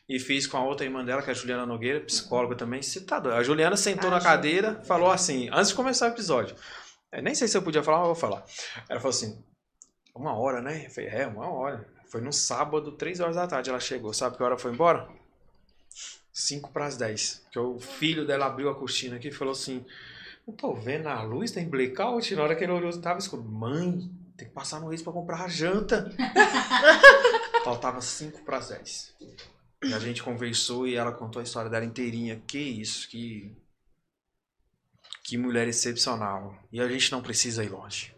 e 0.09 0.19
fiz 0.19 0.47
com 0.47 0.57
a 0.57 0.65
outra 0.65 0.85
irmã 0.85 1.05
dela, 1.05 1.23
que 1.23 1.31
é 1.31 1.33
a 1.33 1.37
Juliana 1.37 1.65
Nogueira, 1.67 2.01
psicóloga 2.01 2.55
também. 2.55 2.83
Você 2.83 3.01
tá 3.01 3.19
doido. 3.19 3.37
A 3.37 3.43
Juliana 3.43 3.77
sentou 3.77 4.11
na 4.11 4.19
Ju. 4.19 4.25
cadeira, 4.25 4.83
falou 4.85 5.11
assim, 5.11 5.49
antes 5.53 5.69
de 5.69 5.75
começar 5.75 6.07
o 6.07 6.13
episódio. 6.13 6.55
Eu 7.13 7.23
nem 7.23 7.35
sei 7.35 7.47
se 7.49 7.57
eu 7.57 7.63
podia 7.63 7.83
falar, 7.83 7.99
mas 7.99 8.09
eu 8.09 8.15
vou 8.15 8.21
falar. 8.21 8.45
Ela 8.89 9.01
falou 9.01 9.11
assim: 9.15 9.43
uma 10.15 10.37
hora, 10.39 10.61
né? 10.61 10.87
Eu 10.87 10.91
falei, 10.91 11.11
é, 11.11 11.27
uma 11.27 11.49
hora. 11.49 11.87
Foi 12.11 12.21
no 12.21 12.33
sábado, 12.33 12.93
três 12.97 13.19
horas 13.21 13.37
da 13.37 13.47
tarde 13.47 13.71
ela 13.71 13.81
chegou. 13.81 14.13
Sabe 14.13 14.37
que 14.37 14.43
hora 14.43 14.57
foi 14.59 14.73
embora? 14.73 15.09
Cinco 16.35 16.73
para 16.73 16.87
as 16.87 16.97
dez. 16.97 17.43
Porque 17.45 17.59
o 17.61 17.79
filho 17.79 18.27
dela 18.27 18.47
abriu 18.47 18.69
a 18.69 18.75
cortina 18.75 19.15
aqui 19.15 19.29
e 19.29 19.33
falou 19.33 19.53
assim: 19.53 19.87
Não 20.45 20.53
tô 20.53 20.75
vendo 20.75 21.07
a 21.07 21.23
luz, 21.23 21.53
tem 21.53 21.69
blackout. 21.69 22.35
Na 22.35 22.43
hora 22.43 22.57
que 22.57 22.65
ele 22.65 22.73
olhou, 22.73 23.01
tava 23.01 23.21
escuro. 23.21 23.45
Mãe, 23.45 24.11
tem 24.37 24.49
que 24.49 24.53
passar 24.53 24.81
no 24.81 24.89
Reis 24.89 25.01
pra 25.01 25.13
comprar 25.13 25.45
a 25.45 25.49
janta. 25.49 26.13
Faltava 27.63 28.01
cinco 28.01 28.45
para 28.45 28.59
as 28.59 28.69
dez. 28.69 29.15
E 29.85 29.95
a 29.95 29.99
gente 30.01 30.25
conversou 30.25 30.89
e 30.89 30.97
ela 30.97 31.13
contou 31.13 31.39
a 31.39 31.45
história 31.45 31.71
dela 31.71 31.85
inteirinha. 31.85 32.43
Que 32.45 32.59
isso, 32.59 33.09
que. 33.09 33.57
Que 35.23 35.39
mulher 35.39 35.69
excepcional. 35.69 36.59
E 36.73 36.81
a 36.81 36.89
gente 36.89 37.13
não 37.13 37.23
precisa 37.23 37.63
ir 37.63 37.69
longe. 37.69 38.13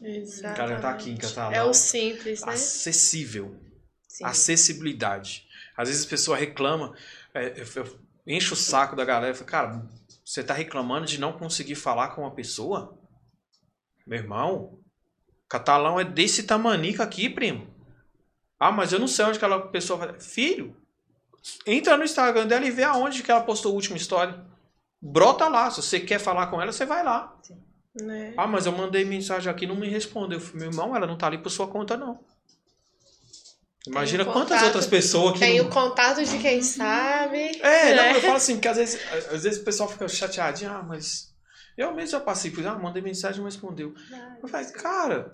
Exatamente. 0.00 0.54
O 0.54 0.56
cara 0.56 0.80
tá 0.80 0.90
aqui 0.90 1.10
em 1.10 1.16
Catalão. 1.16 1.52
É 1.52 1.64
o 1.64 1.74
simples, 1.74 2.42
né? 2.42 2.52
Acessível. 2.52 3.60
Sim. 4.06 4.24
Acessibilidade. 4.24 5.46
Às 5.76 5.88
vezes 5.88 6.06
a 6.06 6.08
pessoa 6.08 6.36
reclama, 6.36 6.96
eu, 7.42 7.66
eu 7.76 7.98
encho 8.26 8.54
o 8.54 8.56
saco 8.56 8.96
da 8.96 9.04
galera 9.04 9.32
e 9.32 9.36
falo, 9.36 9.50
cara, 9.50 9.86
você 10.24 10.42
tá 10.42 10.54
reclamando 10.54 11.06
de 11.06 11.20
não 11.20 11.32
conseguir 11.32 11.74
falar 11.74 12.08
com 12.08 12.22
uma 12.22 12.30
pessoa? 12.30 12.98
Meu 14.06 14.18
irmão, 14.18 14.78
catalão 15.48 15.98
é 15.98 16.04
desse 16.04 16.44
tamanica 16.44 17.02
aqui, 17.02 17.28
primo. 17.28 17.68
Ah, 18.58 18.72
mas 18.72 18.92
eu 18.92 18.98
não 18.98 19.08
sei 19.08 19.24
onde 19.24 19.36
aquela 19.36 19.68
pessoa 19.68 19.98
vai. 19.98 20.20
Filho, 20.20 20.76
entra 21.66 21.96
no 21.96 22.04
Instagram 22.04 22.46
dela 22.46 22.64
e 22.64 22.70
vê 22.70 22.82
aonde 22.82 23.22
que 23.22 23.30
ela 23.30 23.42
postou 23.42 23.72
a 23.72 23.74
última 23.74 23.96
história. 23.96 24.44
Brota 25.00 25.48
lá. 25.48 25.70
Se 25.70 25.82
você 25.82 26.00
quer 26.00 26.18
falar 26.18 26.46
com 26.48 26.60
ela, 26.60 26.72
você 26.72 26.86
vai 26.86 27.04
lá. 27.04 27.36
Né? 27.94 28.34
Ah, 28.36 28.46
mas 28.46 28.66
eu 28.66 28.72
mandei 28.72 29.04
mensagem 29.04 29.50
aqui 29.50 29.64
e 29.64 29.68
não 29.68 29.76
me 29.76 29.88
respondeu. 29.88 30.40
Meu 30.54 30.68
irmão, 30.68 30.96
ela 30.96 31.06
não 31.06 31.16
tá 31.16 31.26
ali 31.26 31.38
por 31.38 31.50
sua 31.50 31.68
conta, 31.68 31.96
não. 31.96 32.18
Imagina 33.86 34.22
o 34.22 34.26
quantas 34.26 34.48
contato- 34.50 34.64
outras 34.64 34.86
pessoas 34.86 35.32
que. 35.34 35.38
Tem 35.40 35.58
não- 35.58 35.66
o 35.66 35.70
contato 35.70 36.24
de 36.24 36.38
quem 36.38 36.62
sabe. 36.62 37.58
É, 37.60 37.94
não, 37.94 38.02
né? 38.02 38.16
eu 38.16 38.20
falo 38.20 38.34
assim, 38.36 38.54
porque 38.54 38.68
às 38.68 38.76
vezes, 38.76 39.00
às 39.32 39.42
vezes 39.42 39.60
o 39.60 39.64
pessoal 39.64 39.88
fica 39.88 40.08
chateadinho, 40.08 40.70
ah, 40.70 40.82
mas. 40.82 41.34
Eu 41.76 41.94
mesmo 41.94 42.12
já 42.12 42.20
passei 42.20 42.50
por 42.50 42.60
isso, 42.60 42.68
ah, 42.70 42.78
mandei 42.78 43.02
mensagem 43.02 43.36
e 43.36 43.38
não 43.40 43.44
respondeu. 43.50 43.92
Eu 44.42 44.48
falei, 44.48 44.66
cara. 44.68 45.30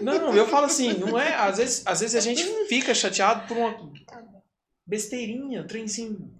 Não, 0.00 0.32
eu 0.34 0.46
falo 0.46 0.66
assim, 0.66 0.92
não 0.94 1.18
é. 1.18 1.34
Às 1.34 1.58
vezes, 1.58 1.82
às 1.84 1.98
vezes 2.00 2.14
a 2.14 2.20
gente 2.20 2.44
fica 2.68 2.94
chateado 2.94 3.46
por 3.48 3.56
uma 3.56 3.74
besteirinha, 4.86 5.62
um 5.62 5.66
trenzinho. 5.66 6.39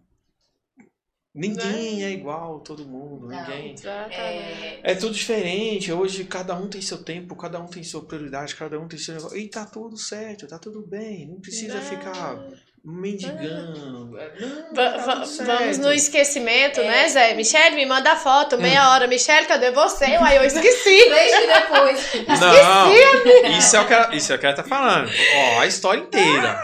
Ninguém 1.32 2.04
é 2.04 2.10
igual, 2.10 2.58
todo 2.60 2.84
mundo, 2.88 3.28
Não. 3.28 3.36
ninguém. 3.40 3.72
Exatamente. 3.72 4.20
É, 4.22 4.80
É 4.82 4.94
tudo 4.96 5.14
diferente. 5.14 5.92
Hoje 5.92 6.24
cada 6.24 6.56
um 6.56 6.68
tem 6.68 6.82
seu 6.82 6.98
tempo, 7.04 7.36
cada 7.36 7.60
um 7.60 7.66
tem 7.68 7.84
sua 7.84 8.02
prioridade, 8.04 8.56
cada 8.56 8.78
um 8.80 8.88
tem 8.88 8.98
seu 8.98 9.14
negócio. 9.14 9.38
E 9.38 9.46
tá 9.48 9.64
tudo 9.64 9.96
certo, 9.96 10.48
tá 10.48 10.58
tudo 10.58 10.84
bem. 10.84 11.28
Não 11.28 11.40
precisa 11.40 11.74
Não. 11.74 11.82
ficar 11.82 12.36
mendigando. 12.84 14.18
É, 14.18 14.32
Não, 14.40 14.74
Va- 14.74 14.90
tá 14.92 14.98
vamos 14.98 15.78
no 15.78 15.92
esquecimento, 15.92 16.80
É. 16.80 16.88
né, 16.88 17.08
Zé? 17.08 17.34
Michelle, 17.34 17.76
me 17.76 17.86
manda 17.86 18.16
foto, 18.16 18.56
Hum. 18.56 18.60
meia 18.62 18.90
hora. 18.90 19.06
Michelle, 19.06 19.46
cadê 19.46 19.70
você? 19.70 20.06
Uai, 20.18 20.38
eu 20.38 20.44
esqueci. 20.44 20.90
dias 21.04 21.46
depois. 21.46 22.40
Não, 22.40 23.56
isso 23.58 23.76
é 23.76 23.80
o 23.80 23.86
que 23.86 23.92
ela, 23.94 24.14
isso 24.16 24.32
é 24.32 24.36
o 24.36 24.38
que 24.38 24.46
ela 24.46 24.56
tá 24.56 24.64
falando. 24.64 25.08
Ó, 25.36 25.60
a 25.60 25.66
história 25.66 26.00
inteira. 26.00 26.60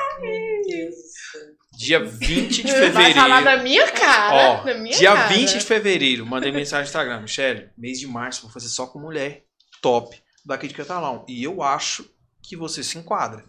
Dia 1.77 2.03
20 2.03 2.63
de 2.63 2.73
Vai 2.73 2.81
fevereiro. 2.81 3.15
falar 3.21 3.43
da 3.43 3.57
minha 3.63 3.91
cara. 3.93 4.35
Ó, 4.35 4.65
minha 4.79 4.97
dia 4.97 5.13
cara. 5.15 5.29
20 5.29 5.59
de 5.59 5.65
fevereiro, 5.65 6.25
mandei 6.25 6.51
mensagem 6.51 6.85
no 6.85 6.89
Instagram. 6.89 7.21
Michelle, 7.21 7.69
mês 7.77 8.01
de 8.01 8.07
março 8.07 8.43
vou 8.43 8.51
fazer 8.51 8.69
só 8.69 8.87
com 8.87 8.99
mulher. 8.99 9.45
Top. 9.83 10.17
Daqui 10.45 10.69
de 10.69 10.75
Catalão. 10.75 11.25
E 11.29 11.45
eu 11.45 11.63
acho 11.63 12.09
que 12.43 12.57
você 12.57 12.83
se 12.83 12.97
enquadra. 12.97 13.45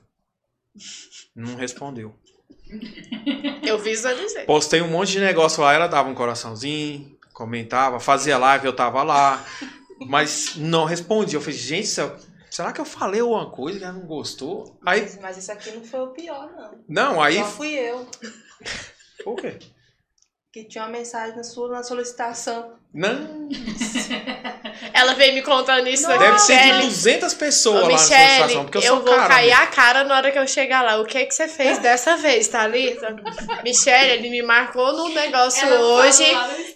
Não 1.36 1.56
respondeu. 1.56 2.16
Eu 3.66 3.80
visualizei. 3.80 4.44
Postei 4.44 4.82
um 4.82 4.90
monte 4.90 5.14
de 5.14 5.20
negócio 5.22 5.64
lá, 5.64 5.74
ela 5.74 5.88
dava 5.88 6.10
um 6.10 6.14
coraçãozinho, 6.16 7.18
comentava, 7.34 8.00
fazia 8.00 8.38
live, 8.38 8.66
eu 8.66 8.74
tava 8.74 9.04
lá. 9.04 9.44
Mas 10.06 10.56
não 10.58 10.84
respondia. 10.86 11.38
Eu 11.38 11.42
falei, 11.42 11.58
gente, 11.58 11.88
céu, 11.88 12.16
será 12.58 12.74
que 12.74 12.82
eu 12.82 12.86
falei 12.86 13.22
alguma 13.22 13.52
coisa 13.52 13.78
que 13.78 13.86
ela 13.86 13.94
não 13.94 14.08
gostou? 14.08 14.80
Aí, 14.84 15.02
Mas, 15.02 15.20
mas 15.22 15.38
isso 15.38 15.52
aqui 15.52 15.70
não 15.70 15.84
foi 15.84 16.00
o 16.00 16.08
pior, 16.08 16.50
não. 16.58 16.72
não, 16.90 17.22
aí. 17.22 17.38
Só 17.38 17.46
fui 17.46 17.70
eu 17.76 18.08
Por 19.24 19.36
quê? 19.36 19.60
que 20.52 20.64
tinha 20.64 20.86
uma 20.86 20.90
mensagem 20.90 21.36
na 21.36 21.44
sua 21.44 21.70
na 21.70 21.84
solicitação. 21.84 22.74
Não, 22.92 23.48
Ela 24.92 25.14
veio 25.14 25.36
me 25.36 25.44
contando 25.44 25.88
isso 25.88 26.10
aqui. 26.10 26.18
deve 26.18 26.40
ser 26.40 26.58
de 26.58 26.64
Michelle, 26.64 26.86
200 26.88 27.34
pessoas 27.36 27.84
Ô, 27.84 27.86
lá 27.86 27.92
na 27.92 27.98
solicitação, 28.00 28.64
porque 28.64 28.78
eu, 28.80 28.82
eu, 28.82 28.88
sou 28.88 29.06
vou 29.06 29.16
cara. 29.16 29.28
cair 29.28 29.50
né? 29.50 29.54
a 29.54 29.68
cara 29.68 30.04
na 30.04 30.16
hora 30.16 30.32
que 30.32 30.40
eu 30.40 30.48
chegar 30.48 30.82
lá. 30.82 31.00
O 31.00 31.06
que 31.06 31.28
que 31.28 31.36
você 31.36 31.48
fez 31.48 31.78
dessa 31.78 32.18
vez, 32.18 32.48
Thalita? 32.48 33.16
Michelle, 33.64 34.14
ele 34.14 34.30
me 34.32 34.42
marcou 34.42 34.94
no 34.94 35.10
negócio 35.10 35.64
Ela 35.68 35.80
hoje 35.80 36.26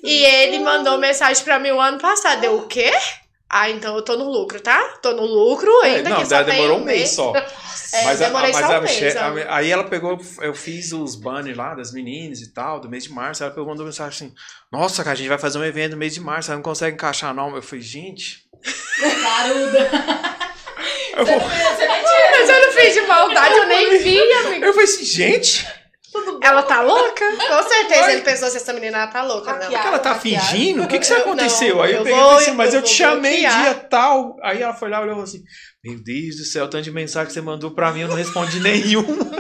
e 0.03 0.24
ele 0.26 0.60
mandou 0.60 0.99
mensagem 0.99 1.44
pra 1.44 1.58
mim 1.58 1.72
o 1.72 1.82
ano 1.82 1.98
passado. 1.98 2.44
Eu, 2.44 2.60
o 2.60 2.68
quê? 2.68 2.91
Ah, 3.53 3.69
então 3.69 3.95
eu 3.98 4.02
tô 4.02 4.15
no 4.15 4.30
lucro, 4.32 4.61
tá? 4.61 4.82
Tô 5.02 5.11
no 5.11 5.26
lucro 5.26 5.69
É, 5.84 5.95
ainda 5.98 6.10
não, 6.10 6.22
que 6.22 6.26
só 6.28 6.41
demorou 6.41 6.78
um 6.80 6.84
mês 6.86 7.10
só. 7.11 7.34
É, 7.94 8.06
mas 8.06 8.22
a, 8.22 8.30
mas 8.30 8.56
só 8.56 8.64
a 8.64 8.80
um 8.80 8.82
mês, 8.84 8.91
Michelle- 8.94 9.18
ó. 9.19 9.22
a- 9.49 9.56
aí 9.57 9.69
ela 9.69 9.84
pegou, 9.84 10.18
eu 10.41 10.53
fiz 10.53 10.94
os 10.94 11.14
banners 11.14 11.57
lá 11.57 11.76
das 11.76 11.91
meninas 11.91 12.40
e 12.40 12.53
tal, 12.53 12.80
do 12.80 12.88
mês 12.90 13.03
de 13.03 13.11
março. 13.11 13.44
Ela 13.44 13.52
pegou 13.52 13.68
mandou 13.68 13.86
mensagem 13.86 14.28
assim: 14.28 14.36
Nossa, 14.72 15.03
cara, 15.03 15.14
a 15.14 15.18
gente 15.18 15.28
vai 15.28 15.38
fazer 15.38 15.57
um 15.57 15.64
evento 15.65 15.91
no 15.91 15.98
mês 15.98 16.14
de 16.14 16.22
março, 16.22 16.49
ela 16.52 16.56
não 16.56 16.64
consegue 16.64 16.95
encaixar, 16.95 17.34
não. 17.34 17.53
Eu 17.53 17.61
falei, 17.61 17.84
gente. 17.84 18.45
Caruda. 19.22 19.90
Eu, 21.18 21.26
vou- 21.26 21.40
Você 21.41 21.88
nem 21.88 21.99
tinha. 22.06 22.32
Mas 22.40 22.49
eu 22.49 22.61
não 22.65 22.72
fiz 22.72 22.94
de 22.94 23.02
maldade, 23.02 23.56
eu 23.56 23.65
nem 23.68 23.98
vi, 23.99 24.34
amiga. 24.34 24.65
eu 24.68 24.72
falei 24.73 24.88
assim, 24.88 25.03
gente, 25.03 25.68
Ela 26.42 26.64
tá 26.64 26.82
louca? 26.82 27.26
Com 27.38 27.64
certeza 27.70 28.12
ele 28.12 28.22
pensou 28.22 28.50
se 28.50 28.58
essa 28.58 28.74
menina 28.74 29.08
tá 29.08 29.24
louca, 29.24 29.54
né? 29.54 29.60
Hackear. 29.66 29.82
que 29.82 29.88
ela 29.88 30.00
tá 30.00 30.14
Maquiagem. 30.16 30.50
fingindo? 30.50 30.84
O 30.84 30.88
que, 30.88 31.00
que 31.00 31.14
aconteceu? 31.14 31.76
não, 31.76 31.84
aí 31.84 31.92
eu, 31.94 31.98
eu 32.00 32.04
peguei 32.04 32.20
e 32.20 32.22
vou- 32.24 32.32
assim, 32.38 32.52
mas 32.52 32.74
eu 32.74 32.80
eu, 32.80 32.86
te 32.86 32.94
chamei 32.94 33.42
bloquear. 33.42 33.64
dia 33.64 33.74
tal. 33.76 34.36
Aí 34.44 34.62
ela 34.62 34.74
foi 34.74 34.90
lá 34.90 35.00
e 35.00 35.04
olhou 35.04 35.22
assim: 35.22 35.42
Meu 35.84 36.02
Deus 36.04 36.36
do 36.38 36.44
céu, 36.44 36.68
tanto 36.68 36.84
de 36.84 36.92
mensagem 36.92 37.28
que 37.28 37.34
você 37.34 37.42
mandou 37.42 37.72
pra 37.72 37.92
mim, 37.92 38.02
eu 38.02 38.08
não 38.08 38.16
respondi 38.16 38.60
nenhuma. 38.62 39.32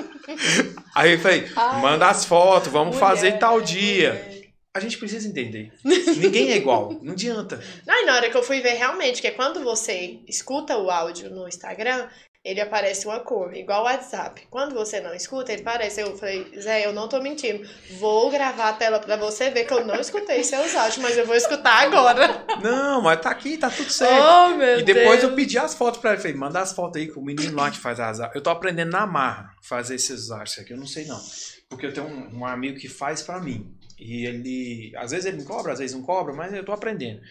Aí 0.95 1.13
eu 1.13 1.19
falei, 1.19 1.49
Ai, 1.55 1.81
manda 1.81 2.07
as 2.09 2.25
fotos, 2.25 2.71
vamos 2.71 2.95
mulher, 2.95 3.07
fazer 3.09 3.31
tal 3.37 3.53
mulher. 3.53 3.65
dia. 3.65 4.41
A 4.73 4.79
gente 4.79 4.97
precisa 4.97 5.27
entender. 5.27 5.73
Ninguém 5.83 6.51
é 6.51 6.55
igual. 6.55 6.97
Não 7.01 7.11
adianta. 7.11 7.61
Não, 7.85 8.01
e 8.01 8.05
na 8.05 8.15
hora 8.15 8.29
que 8.29 8.37
eu 8.37 8.43
fui 8.43 8.61
ver 8.61 8.75
realmente, 8.75 9.19
que 9.21 9.27
é 9.27 9.31
quando 9.31 9.61
você 9.61 10.19
escuta 10.29 10.77
o 10.77 10.89
áudio 10.89 11.29
no 11.29 11.45
Instagram, 11.45 12.07
ele 12.43 12.59
aparece 12.59 13.05
uma 13.05 13.19
cor, 13.19 13.55
igual 13.55 13.81
o 13.81 13.85
WhatsApp. 13.85 14.47
Quando 14.49 14.73
você 14.73 14.99
não 14.99 15.13
escuta, 15.13 15.53
ele 15.53 15.61
aparece. 15.61 16.01
Eu 16.01 16.17
falei, 16.17 16.51
Zé, 16.59 16.85
eu 16.85 16.91
não 16.91 17.07
tô 17.07 17.21
mentindo. 17.21 17.67
Vou 17.99 18.31
gravar 18.31 18.69
a 18.69 18.73
tela 18.73 18.99
pra 18.99 19.15
você 19.15 19.51
ver 19.51 19.65
que 19.65 19.73
eu 19.73 19.85
não 19.85 19.95
escutei 19.95 20.43
seus 20.43 20.75
áudios, 20.75 20.97
mas 20.97 21.15
eu 21.17 21.25
vou 21.25 21.35
escutar 21.35 21.83
agora. 21.83 22.43
Não, 22.63 23.01
mas 23.01 23.21
tá 23.21 23.29
aqui, 23.29 23.57
tá 23.57 23.69
tudo 23.69 23.91
certo. 23.91 24.25
Oh, 24.25 24.55
meu 24.57 24.79
E 24.79 24.83
depois 24.83 25.19
Deus. 25.19 25.23
eu 25.31 25.35
pedi 25.35 25.59
as 25.59 25.75
fotos 25.75 25.99
pra 26.01 26.13
ele. 26.13 26.21
Falei, 26.21 26.35
manda 26.35 26.59
as 26.59 26.71
fotos 26.73 26.99
aí 26.99 27.07
com 27.07 27.19
o 27.19 27.23
menino 27.23 27.55
lá 27.55 27.69
que 27.69 27.77
faz 27.77 27.99
as 27.99 28.19
artes. 28.19 28.35
Eu 28.35 28.41
tô 28.41 28.49
aprendendo 28.49 28.91
na 28.91 29.05
marra 29.05 29.53
fazer 29.61 29.93
esses 29.95 30.31
artes 30.31 30.57
aqui. 30.57 30.73
Eu 30.73 30.77
não 30.77 30.87
sei 30.87 31.05
não. 31.05 31.21
Porque 31.69 31.85
eu 31.85 31.93
tenho 31.93 32.07
um, 32.07 32.39
um 32.39 32.45
amigo 32.45 32.79
que 32.79 32.89
faz 32.89 33.21
pra 33.21 33.39
mim. 33.39 33.71
E 33.99 34.25
ele, 34.25 34.91
às 34.97 35.11
vezes 35.11 35.27
ele 35.27 35.37
me 35.37 35.45
cobra, 35.45 35.73
às 35.73 35.79
vezes 35.79 35.95
não 35.95 36.01
cobra, 36.01 36.33
mas 36.33 36.51
eu 36.51 36.65
tô 36.65 36.71
aprendendo. 36.71 37.21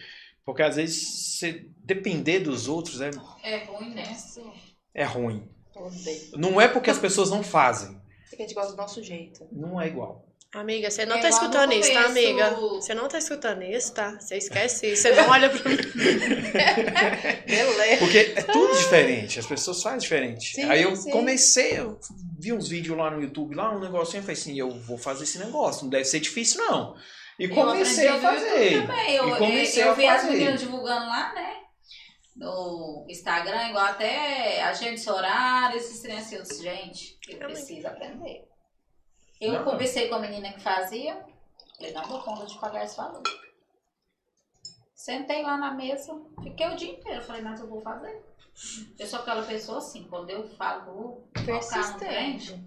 Porque 0.45 0.63
às 0.63 0.77
vezes 0.77 1.37
você 1.37 1.65
depender 1.83 2.39
dos 2.39 2.69
outros 2.69 3.01
é, 3.01 3.11
É 3.43 3.65
ruim, 3.65 3.93
né? 3.93 4.15
É 4.93 5.03
ruim. 5.03 5.47
Odeio. 5.75 6.21
Não 6.37 6.59
é 6.61 6.67
porque 6.67 6.89
as 6.89 6.97
pessoas 6.99 7.29
não 7.29 7.43
fazem. 7.43 7.99
Porque 8.29 8.43
a 8.43 8.45
gente 8.47 8.55
gosta 8.55 8.71
do 8.71 8.77
nosso 8.77 9.01
jeito. 9.03 9.47
Não 9.51 9.79
é 9.81 9.87
igual. 9.87 10.27
Amiga, 10.53 10.91
você 10.91 11.05
não 11.05 11.15
É 11.15 11.21
tá 11.21 11.29
escutando 11.29 11.71
isso, 11.71 11.93
tá, 11.93 12.05
amiga? 12.07 12.49
Você 12.51 12.93
não 12.93 13.07
tá 13.07 13.17
escutando 13.17 13.63
isso, 13.63 13.93
tá? 13.93 14.19
Você 14.19 14.35
esquece 14.37 14.91
isso. 14.91 15.03
Você 15.03 15.11
não 15.15 15.29
olha 15.29 15.49
pra 15.49 15.69
mim. 15.69 15.77
Beleza. 17.47 17.97
Porque 17.99 18.17
é 18.35 18.41
tudo 18.43 18.75
diferente, 18.77 19.39
as 19.39 19.45
pessoas 19.45 19.81
fazem 19.81 19.99
diferente. 19.99 20.53
Sim, 20.55 20.63
Aí 20.69 20.81
eu 20.83 20.93
sim. 20.95 21.09
comecei, 21.09 21.77
eu 21.79 21.97
vi 22.37 22.51
uns 22.51 22.67
vídeos 22.67 22.97
lá 22.97 23.09
no 23.11 23.21
YouTube, 23.21 23.55
lá 23.55 23.73
um 23.73 23.79
negocinho, 23.79 24.19
eu 24.19 24.23
falei 24.23 24.33
assim, 24.39 24.59
eu 24.59 24.69
vou 24.71 24.97
fazer 24.97 25.23
esse 25.23 25.39
negócio, 25.39 25.83
não 25.83 25.89
deve 25.89 26.03
ser 26.05 26.19
difícil 26.19 26.59
não. 26.65 26.95
E 27.39 27.45
Eu 27.45 27.49
comecei 27.55 28.07
a 28.09 28.19
fazer. 28.19 28.81
Também. 28.87 29.15
Eu, 29.15 29.29
E 29.29 29.37
comecei 29.37 29.83
eu 29.83 29.91
a 29.91 29.93
vi 29.93 30.05
as 30.05 30.21
fazer. 30.21 30.33
meninas 30.33 30.59
divulgando 30.59 31.05
lá, 31.07 31.33
né? 31.33 31.53
No 32.41 33.05
Instagram, 33.07 33.69
igual 33.69 33.85
até 33.85 34.63
agentes 34.63 35.05
horários, 35.05 35.83
esses 35.83 36.01
trem 36.01 36.17
assim. 36.17 36.37
Eu 36.37 36.41
disse, 36.41 36.63
gente, 36.63 37.19
eu 37.27 37.37
Também. 37.37 37.53
preciso 37.53 37.87
aprender. 37.87 38.49
Eu 39.39 39.53
Não. 39.53 39.63
conversei 39.63 40.09
com 40.09 40.15
a 40.15 40.19
menina 40.19 40.51
que 40.51 40.59
fazia, 40.59 41.23
falei, 41.77 41.93
não 41.93 42.01
dou 42.07 42.19
conta 42.23 42.47
de 42.47 42.57
pagar 42.57 42.83
esse 42.83 42.97
valor. 42.97 43.21
Sentei 44.95 45.43
lá 45.43 45.55
na 45.55 45.71
mesa, 45.75 46.19
fiquei 46.41 46.67
o 46.67 46.75
dia 46.75 46.93
inteiro. 46.93 47.23
Falei, 47.23 47.43
mas 47.43 47.59
eu 47.59 47.67
vou 47.67 47.79
fazer. 47.81 48.23
Eu 48.97 49.05
sou 49.05 49.19
aquela 49.19 49.43
pessoa 49.43 49.77
assim, 49.77 50.07
quando 50.07 50.31
eu 50.31 50.43
falo, 50.55 51.27
Persistente. 51.45 52.59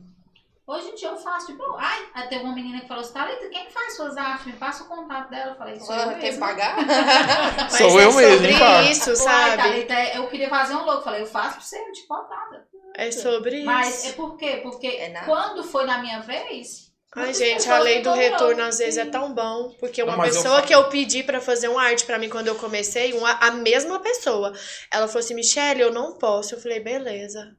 Hoje 0.67 0.89
em 0.89 0.95
dia 0.95 1.09
eu 1.09 1.17
faço, 1.17 1.49
tipo, 1.49 1.63
ai, 1.77 2.29
teve 2.29 2.43
uma 2.43 2.55
menina 2.55 2.81
que 2.81 2.89
falou 2.89 3.03
assim, 3.03 3.13
Thalita, 3.13 3.49
quem 3.51 3.69
faz 3.71 3.97
suas 3.97 4.17
artes? 4.17 4.47
Me 4.47 4.55
passa 4.55 4.85
o 4.85 4.87
contato 4.87 5.29
dela. 5.29 5.51
Eu 5.53 5.57
falei, 5.57 5.79
sou 5.79 5.95
eu 5.95 6.09
tem 6.09 6.17
que 6.17 6.23
mesma. 6.23 6.47
pagar? 6.47 6.77
Mas 7.71 7.73
Sou 7.75 8.01
é 8.01 8.05
eu 8.05 8.13
mesmo, 8.13 8.39
sobre 8.49 8.91
isso, 8.91 9.17
sabe? 9.17 9.63
Thalita, 9.63 9.95
eu 10.17 10.27
queria 10.29 10.49
fazer 10.49 10.75
um 10.75 10.85
logo. 10.85 11.03
Falei, 11.03 11.21
eu 11.21 11.27
faço 11.27 11.57
pra 11.57 11.61
você, 11.61 11.79
não 11.79 11.93
te 11.93 12.07
cobro 12.07 12.29
nada. 12.31 12.67
É 12.97 13.11
sobre 13.11 13.57
isso. 13.57 13.67
Mas 13.67 14.07
é 14.07 14.13
por 14.13 14.39
quê? 14.39 14.61
Porque 14.63 14.87
É 14.87 15.11
quando 15.27 15.63
foi 15.65 15.85
na 15.85 15.99
minha 15.99 16.21
vez... 16.21 16.85
Ai, 17.17 17.33
gente, 17.33 17.71
a 17.71 17.79
lei 17.79 18.03
do 18.03 18.13
retorno 18.13 18.63
às 18.63 18.79
vezes 18.79 18.99
é 18.99 19.05
tão 19.05 19.33
bom. 19.33 19.73
Porque 19.79 20.03
uma 20.03 20.13
Não, 20.13 20.19
mas 20.19 20.35
eu 20.35 20.43
pessoa 20.43 20.63
que 20.63 20.75
eu 20.75 20.89
pedi 20.89 21.23
pra 21.23 21.41
fazer 21.41 21.69
uma 21.69 21.81
arte 21.83 22.05
pra 22.05 22.19
mim 22.19 22.29
quando 22.29 22.49
eu 22.49 22.57
comecei, 22.57 23.13
uma, 23.13 23.31
a 23.33 23.53
mesma 23.53 24.01
pessoa, 24.01 24.53
ela 24.91 25.07
falou 25.07 25.21
assim: 25.21 25.35
Michelle, 25.35 25.81
eu 25.81 25.93
não 25.93 26.19
posso. 26.19 26.55
Eu 26.57 26.61
falei, 26.61 26.81
beleza. 26.81 27.57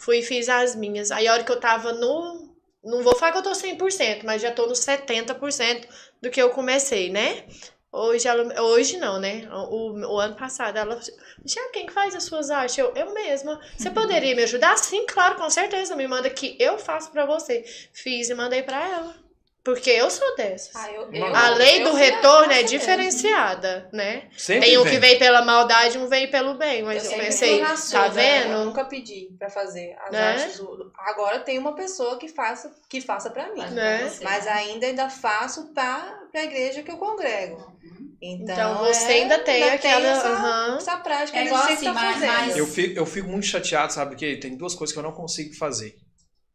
Fui 0.00 0.18
e 0.18 0.22
fiz 0.22 0.48
as 0.48 0.76
minhas. 0.76 1.10
Aí 1.10 1.26
a 1.26 1.32
hora 1.32 1.42
que 1.42 1.50
eu 1.50 1.58
tava 1.58 1.92
no. 1.94 2.47
Não 2.88 3.02
vou 3.02 3.14
falar 3.14 3.32
que 3.32 3.38
eu 3.38 3.42
tô 3.42 3.52
100%, 3.52 4.24
mas 4.24 4.40
já 4.40 4.50
tô 4.50 4.66
no 4.66 4.72
70% 4.72 5.86
do 6.22 6.30
que 6.30 6.40
eu 6.40 6.50
comecei, 6.50 7.10
né? 7.10 7.44
Hoje, 7.92 8.26
ela, 8.26 8.62
hoje 8.62 8.96
não, 8.96 9.18
né? 9.18 9.48
O, 9.50 10.14
o 10.14 10.18
ano 10.18 10.36
passado, 10.36 10.76
ela 10.76 10.98
Michelle, 11.42 11.70
quem 11.72 11.86
que 11.86 11.92
faz 11.92 12.14
as 12.14 12.24
suas 12.24 12.50
artes? 12.50 12.76
Eu, 12.78 12.92
eu 12.94 13.12
mesma. 13.12 13.60
Você 13.76 13.90
poderia 13.90 14.34
me 14.34 14.42
ajudar? 14.42 14.76
Sim, 14.78 15.04
claro, 15.06 15.36
com 15.36 15.48
certeza. 15.50 15.96
Me 15.96 16.08
manda 16.08 16.30
que 16.30 16.56
eu 16.58 16.78
faço 16.78 17.10
pra 17.10 17.26
você. 17.26 17.62
Fiz 17.92 18.30
e 18.30 18.34
mandei 18.34 18.62
pra 18.62 18.82
ela. 18.88 19.27
Porque 19.74 19.90
eu 19.90 20.10
sou 20.10 20.36
dessas. 20.36 20.74
Ah, 20.74 20.90
eu- 20.92 21.12
eu- 21.12 21.34
A 21.36 21.50
lei 21.50 21.80
eu 21.82 21.84
do 21.90 21.94
retorno 21.94 22.52
é 22.52 22.62
diferenciada, 22.62 23.88
né? 23.92 24.28
Sempre 24.36 24.66
Tem 24.68 24.78
um 24.78 24.82
vem. 24.82 24.92
que 24.92 24.98
vem 24.98 25.18
pela 25.18 25.42
maldade, 25.44 25.98
um 25.98 26.06
vem 26.08 26.30
pelo 26.30 26.54
bem. 26.54 26.82
Mas 26.82 27.04
eu 27.04 27.10
sempre 27.10 27.26
pensei, 27.26 27.58
tá 27.60 27.76
sua, 27.76 28.08
né? 28.08 28.38
Eu 28.44 28.48
vendo? 28.48 28.64
nunca 28.66 28.84
pedi 28.84 29.28
pra 29.38 29.50
fazer 29.50 29.96
as 30.06 30.12
Né? 30.12 30.32
artes. 30.42 30.60
Agora 30.98 31.40
tem 31.40 31.58
uma 31.58 31.74
pessoa 31.74 32.18
que 32.18 32.28
faça, 32.28 32.74
que 32.88 33.00
faça 33.00 33.30
pra 33.30 33.52
mim. 33.52 33.60
Né? 33.70 34.10
Mas 34.22 34.46
ainda 34.46 34.86
ainda 34.86 35.10
faço 35.10 35.72
pra, 35.74 36.18
pra 36.32 36.44
igreja 36.44 36.82
que 36.82 36.90
eu 36.90 36.96
congrego. 36.96 37.76
Então, 38.20 38.54
Então 38.54 38.78
você 38.78 39.04
é, 39.12 39.14
ainda 39.22 39.38
tem 39.38 39.62
aquela. 39.62 40.06
essa, 40.08 40.28
aham. 40.28 40.76
essa 40.76 40.96
prática 40.96 41.38
É 41.38 41.42
que 41.42 41.46
igual 41.48 41.62
assim, 41.62 41.84
tá 41.84 41.92
mas- 41.92 42.14
fazendo. 42.14 42.32
mas- 42.32 42.56
Eu 42.56 42.66
fico, 42.66 42.98
eu 42.98 43.06
fico 43.06 43.28
muito 43.28 43.46
chateado, 43.46 43.92
sabe? 43.92 44.10
Porque 44.12 44.36
tem 44.38 44.56
duas 44.56 44.74
coisas 44.74 44.92
que 44.92 44.98
eu 44.98 45.04
não 45.04 45.12
consigo 45.12 45.54
fazer. 45.54 45.94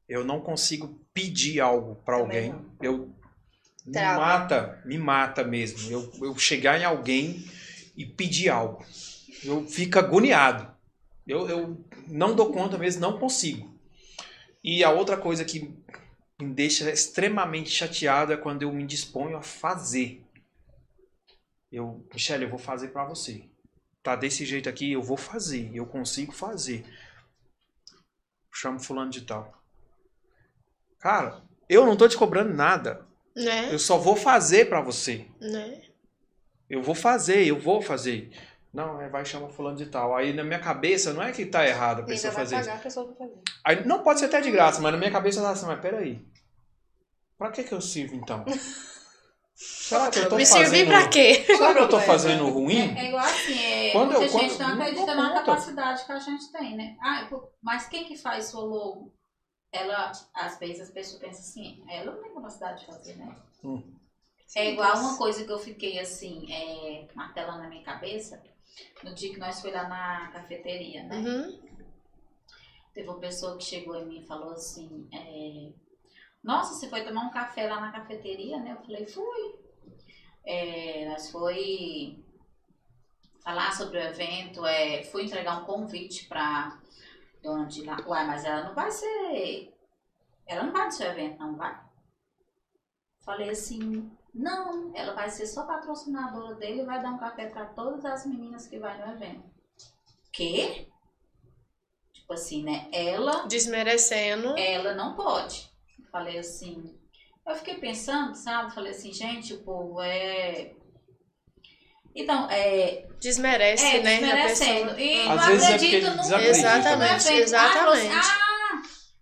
Eu 0.08 0.24
não 0.24 0.42
consigo 0.42 1.00
pedir 1.14 1.60
algo 1.60 1.96
pra 2.04 2.20
Também 2.20 2.52
alguém. 2.52 2.66
Eu 2.82 3.14
me 3.86 4.02
mata, 4.02 4.82
me 4.86 4.98
mata 4.98 5.44
mesmo. 5.44 5.92
Eu, 5.92 6.12
eu 6.22 6.38
chegar 6.38 6.80
em 6.80 6.86
alguém 6.86 7.46
e 7.96 8.06
pedir 8.06 8.50
algo. 8.50 8.86
Eu 9.44 9.68
fico 9.68 10.00
agoniado. 10.00 10.74
Eu, 11.28 11.48
eu 11.50 11.86
não 12.08 12.36
dou 12.36 12.52
conta 12.52 12.78
mesmo, 12.78 13.02
não 13.02 13.20
consigo. 13.20 13.74
E 14.64 14.84
a 14.84 14.92
outra 14.92 15.18
coisa 15.18 15.44
que 15.44 15.74
me 16.42 16.54
deixa 16.54 16.90
extremamente 16.90 17.70
chateado 17.70 18.34
é 18.34 18.38
quando 18.38 18.64
eu 18.64 18.72
me 18.72 18.86
disponho 18.86 19.38
a 19.38 19.42
fazer. 19.42 20.24
Eu, 21.72 22.08
Michelle, 22.14 22.44
eu 22.44 22.50
vou 22.50 22.60
fazer 22.60 22.90
pra 22.90 23.06
você. 23.06 23.50
Tá 24.02 24.16
desse 24.16 24.46
jeito 24.46 24.70
aqui, 24.70 24.92
eu 24.92 25.02
vou 25.02 25.18
fazer. 25.18 25.72
Eu 25.74 25.86
consigo 25.86 26.32
fazer. 26.32 26.86
Chamo 28.54 28.80
fulano 28.80 29.10
de 29.10 29.22
tal. 29.22 29.63
Cara, 31.04 31.42
eu 31.68 31.86
não 31.86 31.98
tô 31.98 32.08
te 32.08 32.16
cobrando 32.16 32.54
nada. 32.54 33.06
Né? 33.36 33.68
Eu 33.74 33.78
só 33.78 33.98
vou 33.98 34.16
fazer 34.16 34.70
pra 34.70 34.80
você. 34.80 35.26
Né? 35.42 35.82
Eu 36.70 36.82
vou 36.82 36.96
fazer, 36.96 37.46
eu 37.46 37.60
vou 37.60 37.82
fazer. 37.82 38.32
Não, 38.74 39.02
é, 39.02 39.10
vai 39.10 39.26
chamar 39.26 39.50
fulano 39.50 39.76
de 39.76 39.88
tal. 39.88 40.16
Aí 40.16 40.32
na 40.32 40.46
minha 40.46 40.60
cabeça, 40.60 41.12
não 41.12 41.22
é 41.22 41.34
que 41.34 41.46
tá 41.46 41.68
errado 41.68 42.04
a 42.04 42.06
pessoa 42.06 42.32
fazer 42.32 42.56
isso. 42.56 42.66
pagar 42.66 42.80
a 42.80 42.82
pessoa 42.82 43.14
fazer. 43.20 43.34
Aí, 43.66 43.86
não 43.86 44.02
pode 44.02 44.20
ser 44.22 44.28
até 44.28 44.40
de 44.40 44.50
graça, 44.50 44.80
mas 44.80 44.94
na 44.94 44.98
minha 44.98 45.12
cabeça 45.12 45.42
tá 45.42 45.50
assim, 45.50 45.66
mas 45.66 45.82
peraí. 45.82 46.26
Pra 47.38 47.52
que 47.52 47.64
que 47.66 47.74
eu 47.74 47.82
sirvo 47.82 48.16
então? 48.16 48.46
Será 49.56 50.10
que 50.10 50.20
eu 50.20 50.30
tô 50.30 50.36
Me 50.38 50.46
fazendo... 50.46 50.66
servir 50.70 50.88
pra 50.88 51.08
quê? 51.10 51.44
Será 51.46 51.74
que 51.74 51.80
eu 51.82 51.90
tô 51.90 52.00
fazendo 52.02 52.48
ruim? 52.50 52.96
É, 52.96 53.02
é 53.02 53.08
igual 53.10 53.24
assim, 53.26 53.60
é, 53.60 53.92
Quando 53.92 54.12
muita 54.12 54.24
eu- 54.26 54.32
quando- 54.32 54.50
gente 54.50 54.60
não 54.60 54.68
não 54.76 54.82
acredita 54.82 55.16
na 55.16 55.30
conta. 55.30 55.44
capacidade 55.44 56.06
que 56.06 56.12
a 56.12 56.20
gente 56.20 56.52
tem, 56.52 56.76
né? 56.78 56.96
Ah, 57.02 57.30
mas 57.62 57.88
quem 57.88 58.06
que 58.06 58.18
faz 58.18 58.46
sua 58.46 58.64
logo? 58.64 59.14
Ela, 59.74 60.12
às 60.36 60.60
vezes 60.60 60.82
as 60.82 60.92
pessoas 60.92 61.20
pensam 61.20 61.42
assim, 61.42 61.84
ela 61.90 62.14
não 62.14 62.22
tem 62.22 62.34
capacidade 62.34 62.82
de 62.82 62.86
fazer, 62.86 63.16
né? 63.16 63.36
Hum. 63.64 63.82
É 64.56 64.72
igual 64.72 64.96
uma 65.00 65.18
coisa 65.18 65.44
que 65.44 65.52
eu 65.52 65.58
fiquei 65.58 66.00
assim, 66.00 66.46
é, 66.54 67.08
martelando 67.16 67.64
na 67.64 67.70
minha 67.70 67.84
cabeça, 67.84 68.42
no 69.04 69.14
dia 69.16 69.34
que 69.34 69.40
nós 69.40 69.60
foi 69.60 69.72
lá 69.72 69.88
na 69.88 70.32
cafeteria, 70.32 71.04
né? 71.04 71.18
Uhum. 71.18 71.60
Teve 72.94 73.10
uma 73.10 73.20
pessoa 73.20 73.58
que 73.58 73.64
chegou 73.64 74.00
em 74.00 74.06
mim 74.06 74.20
e 74.20 74.28
falou 74.28 74.52
assim, 74.52 75.10
é, 75.12 75.72
nossa, 76.44 76.76
você 76.76 76.88
foi 76.88 77.04
tomar 77.04 77.22
um 77.22 77.32
café 77.32 77.68
lá 77.68 77.82
na 77.82 77.92
cafeteria, 77.92 78.60
né? 78.60 78.74
Eu 78.74 78.86
falei, 78.86 79.08
fui. 79.08 79.56
É, 80.46 81.10
nós 81.10 81.32
foi 81.32 82.24
falar 83.44 83.72
sobre 83.72 83.98
o 83.98 84.02
evento, 84.02 84.66
é, 84.66 85.04
fui 85.04 85.24
entregar 85.24 85.58
um 85.58 85.66
convite 85.66 86.28
pra 86.28 86.80
dona 87.44 87.66
de 87.66 87.84
lá. 87.84 87.98
Uai, 88.08 88.26
mas 88.26 88.46
ela 88.46 88.64
não 88.64 88.74
vai 88.74 88.90
ser. 88.90 89.74
Ela 90.48 90.64
não 90.64 90.74
vai 90.74 90.86
no 90.86 90.92
seu 90.92 91.08
evento, 91.08 91.40
não 91.40 91.56
vai? 91.56 91.80
Falei 93.24 93.50
assim, 93.50 94.12
não, 94.34 94.92
ela 94.96 95.14
vai 95.14 95.30
ser 95.30 95.46
só 95.46 95.66
patrocinadora 95.66 96.56
dele 96.56 96.82
e 96.82 96.86
vai 96.86 97.02
dar 97.02 97.12
um 97.12 97.18
café 97.18 97.48
pra 97.48 97.66
todas 97.68 98.04
as 98.06 98.26
meninas 98.26 98.68
que 98.68 98.80
vai 98.80 98.98
no 98.98 99.14
evento. 99.14 99.44
Quê? 100.32 100.88
Tipo 102.12 102.34
assim, 102.34 102.64
né? 102.64 102.90
Ela 102.92 103.46
Desmerecendo. 103.48 104.58
ela 104.58 104.94
não 104.96 105.16
pode. 105.16 105.72
Falei 106.12 106.38
assim. 106.40 107.00
Eu 107.46 107.56
fiquei 107.56 107.76
pensando, 107.76 108.36
sabe? 108.36 108.74
Falei 108.74 108.92
assim, 108.92 109.14
gente, 109.14 109.54
o 109.54 109.64
povo 109.64 110.02
é. 110.02 110.76
Então, 112.16 112.48
é. 112.50 113.06
Desmerece, 113.20 113.86
É, 113.86 114.02
né? 114.02 114.18
Desmerecendo. 114.20 114.96
pessoa. 114.96 115.02
E 115.02 115.20
Às 115.22 115.28
não 115.28 115.48
vezes 115.48 115.64
é 115.70 115.74
acredito 115.76 116.06
porque 116.06 116.10
no 116.10 116.22
desacredita, 116.24 116.58
Exatamente, 116.60 116.98
no 116.98 117.04
evento. 117.04 117.12
Ah, 117.12 117.16
assim, 117.16 117.36
exatamente. 117.36 118.16
ah, 118.16 118.82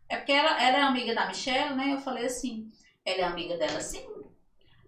é 0.09 0.17
porque 0.17 0.31
ela, 0.31 0.61
ela 0.63 0.77
é 0.77 0.81
amiga 0.81 1.15
da 1.15 1.27
Michelle, 1.27 1.75
né? 1.75 1.93
Eu 1.93 1.99
falei 1.99 2.25
assim, 2.25 2.65
ela 3.05 3.19
é 3.19 3.23
amiga 3.23 3.57
dela 3.57 3.79
sim. 3.79 4.03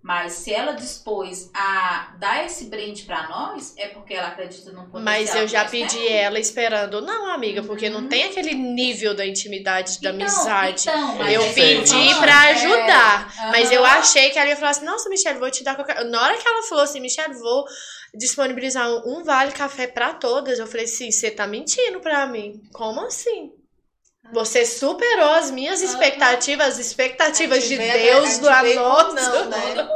Mas 0.03 0.33
se 0.33 0.53
ela 0.53 0.73
dispôs 0.73 1.49
a 1.53 2.13
dar 2.19 2.45
esse 2.45 2.65
brinde 2.65 3.03
pra 3.03 3.29
nós, 3.29 3.73
é 3.77 3.87
porque 3.87 4.13
ela 4.13 4.27
acredita 4.27 4.69
no 4.71 4.79
potencial 4.87 5.01
Mas 5.01 5.33
eu 5.33 5.47
já 5.47 5.63
pedi 5.63 5.95
temos. 5.95 6.11
ela 6.11 6.39
esperando. 6.39 7.01
Não, 7.01 7.31
amiga, 7.31 7.63
porque 7.63 7.89
não 7.89 8.01
Uhum. 8.01 8.09
tem 8.09 8.25
aquele 8.25 8.53
nível 8.53 9.15
da 9.15 9.25
intimidade, 9.25 10.01
da 10.01 10.09
Então, 10.11 10.27
amizade. 10.27 10.89
então, 10.89 11.15
mas 11.15 11.33
eu 11.33 11.53
pedi 11.53 12.15
pra 12.19 12.41
ajudar. 12.49 13.33
É, 13.47 13.51
Mas 13.51 13.71
eu 13.71 13.85
achei 13.85 14.29
que 14.29 14.37
ela 14.37 14.49
ia 14.49 14.57
falar 14.57 14.71
assim, 14.71 14.85
nossa, 14.85 15.07
Michelle, 15.07 15.39
vou 15.39 15.49
te 15.49 15.63
dar 15.63 15.75
qualquer... 15.75 16.03
Na 16.03 16.21
hora 16.21 16.37
que 16.37 16.45
ela 16.47 16.63
falou 16.63 16.83
assim, 16.83 16.99
Michelle, 16.99 17.33
vou 17.35 17.63
disponibilizar 18.13 18.87
um, 18.89 19.19
um 19.19 19.23
vale 19.23 19.53
café 19.53 19.87
pra 19.87 20.13
todas, 20.13 20.59
eu 20.59 20.67
falei 20.67 20.83
assim, 20.85 21.11
você 21.11 21.31
tá 21.31 21.47
mentindo 21.47 21.99
pra 22.01 22.27
mim. 22.27 22.61
Como 22.73 22.99
assim? 23.05 23.51
Você 24.31 24.65
superou 24.65 25.29
as 25.31 25.51
minhas 25.51 25.81
Aham. 25.81 25.91
expectativas, 25.91 26.67
as 26.67 26.79
expectativas 26.79 27.57
A 27.57 27.61
gente 27.61 27.69
de 27.69 27.91
Deus, 27.91 28.43
a 28.43 28.61
do 28.61 28.67
gente 28.67 28.75
nosso. 28.75 29.13
não, 29.15 29.49
né? 29.49 29.87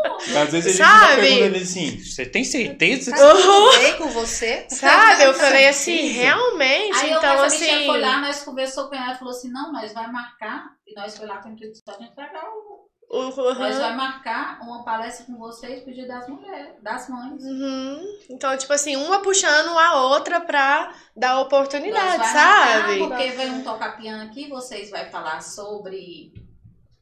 Às 0.44 0.52
vezes 0.52 0.66
a 0.66 0.70
gente 0.70 1.00
Sabe? 1.00 1.22
perguntando 1.22 1.58
assim, 1.64 1.98
você 2.04 2.26
tem 2.26 2.44
certeza? 2.44 3.16
Tudo 3.16 3.78
bem 3.80 3.98
com 3.98 4.10
você? 4.10 4.66
Sabe? 4.70 5.24
Eu 5.24 5.34
falei 5.34 5.68
assim, 5.68 6.08
realmente, 6.10 6.98
Aí 6.98 7.12
eu, 7.12 7.18
então 7.18 7.38
mas 7.38 7.54
a 7.54 7.58
Michelle 7.58 7.72
assim... 7.78 7.86
foi 7.88 8.00
lá, 8.02 8.22
nós 8.22 8.44
conversou 8.44 8.90
com 8.90 8.96
ela 8.96 9.14
e 9.14 9.18
falou 9.18 9.34
assim, 9.34 9.50
não, 9.50 9.72
nós 9.72 9.94
vai 9.94 10.12
marcar, 10.12 10.72
e 10.86 10.94
nós 10.94 11.18
foi 11.18 11.26
lá 11.26 11.38
com 11.38 11.50
o 11.50 11.52
intuito 11.54 11.78
só 11.84 11.98
de 11.98 12.04
entregar 12.04 12.44
o... 12.44 12.77
o- 13.10 13.54
Nós 13.54 13.76
uhum. 13.76 13.82
vai 13.82 13.96
marcar 13.96 14.60
uma 14.62 14.84
palestra 14.84 15.26
com 15.26 15.38
vocês, 15.38 15.82
pro 15.84 15.94
dia 15.94 16.08
das 16.08 16.28
mulheres, 16.28 16.74
das 16.82 17.08
mães. 17.10 17.42
Uhum. 17.44 18.18
Então, 18.30 18.58
tipo 18.58 18.74
assim, 18.74 18.96
uma 18.98 19.22
puxando 19.22 19.78
a 19.78 20.02
outra 20.04 20.42
pra 20.42 20.94
dar 21.16 21.40
oportunidade, 21.40 22.18
vai 22.18 22.28
sabe? 22.34 23.00
marcar, 23.00 23.18
porque 23.18 23.32
vem 23.32 23.52
um 23.52 23.64
tocar 23.64 23.98
piano 23.98 24.24
aqui, 24.24 24.50
vocês 24.50 24.90
vai 24.90 25.10
falar 25.10 25.42
sobre 25.42 26.34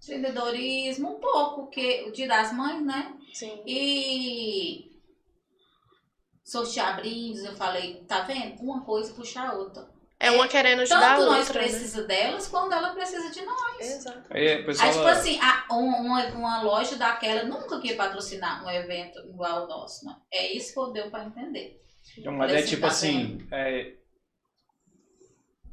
empreendedorismo, 0.04 1.16
um 1.16 1.20
pouco, 1.20 1.68
que 1.72 2.04
o 2.08 2.12
dia 2.12 2.28
das 2.28 2.54
mães, 2.54 2.86
né? 2.86 3.12
Sim. 3.34 3.64
E 3.66 4.92
sortear 6.44 6.96
brindes, 6.98 7.44
eu 7.44 7.56
falei, 7.56 8.04
tá 8.08 8.22
vendo? 8.22 8.62
Uma 8.62 8.82
coisa 8.82 9.12
puxa 9.14 9.42
a 9.42 9.54
outra. 9.54 9.90
É 10.20 10.32
uma 10.32 10.48
querendo 10.48 10.82
ajudar 10.82 11.14
a 11.14 11.16
Tanto 11.18 11.26
nós 11.30 11.48
outra, 11.48 11.62
né? 11.62 11.68
precisa 11.68 12.04
delas, 12.04 12.48
quanto 12.48 12.74
ela 12.74 12.94
precisa 12.94 13.30
de 13.32 13.42
nós. 13.46 13.80
Exato. 13.82 14.24
Aí, 14.30 14.62
o 14.62 14.66
pessoal, 14.66 14.88
Aí, 14.88 14.94
tipo 14.96 15.08
assim, 15.08 15.40
a- 15.42 15.66
um- 15.74 16.06
uma, 16.06 16.26
uma 16.28 16.62
loja 16.64 16.96
daquela 16.96 17.44
nunca 17.44 17.80
queria 17.82 17.98
patrocinar 17.98 18.64
um 18.66 18.70
evento 18.70 19.20
igual 19.28 19.64
ao 19.64 19.68
nosso, 19.68 20.06
não. 20.06 20.16
É 20.32 20.56
isso 20.56 20.74
que 20.74 20.94
deu 20.94 21.12
pra 21.12 21.26
entender. 21.26 21.82
Não, 22.20 22.32
mas 22.32 22.50
é 22.52 22.54
Falei 22.56 22.68
tipo 22.68 22.86
assim, 22.86 23.36
assim, 23.42 23.48
é, 23.52 23.94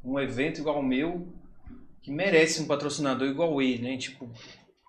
um 0.03 0.19
evento 0.19 0.59
igual 0.59 0.79
o 0.79 0.83
meu, 0.83 1.27
que 2.01 2.11
merece 2.11 2.61
um 2.61 2.67
patrocinador 2.67 3.27
igual 3.27 3.61
ele, 3.61 3.81
né? 3.81 3.97
Tipo, 3.97 4.29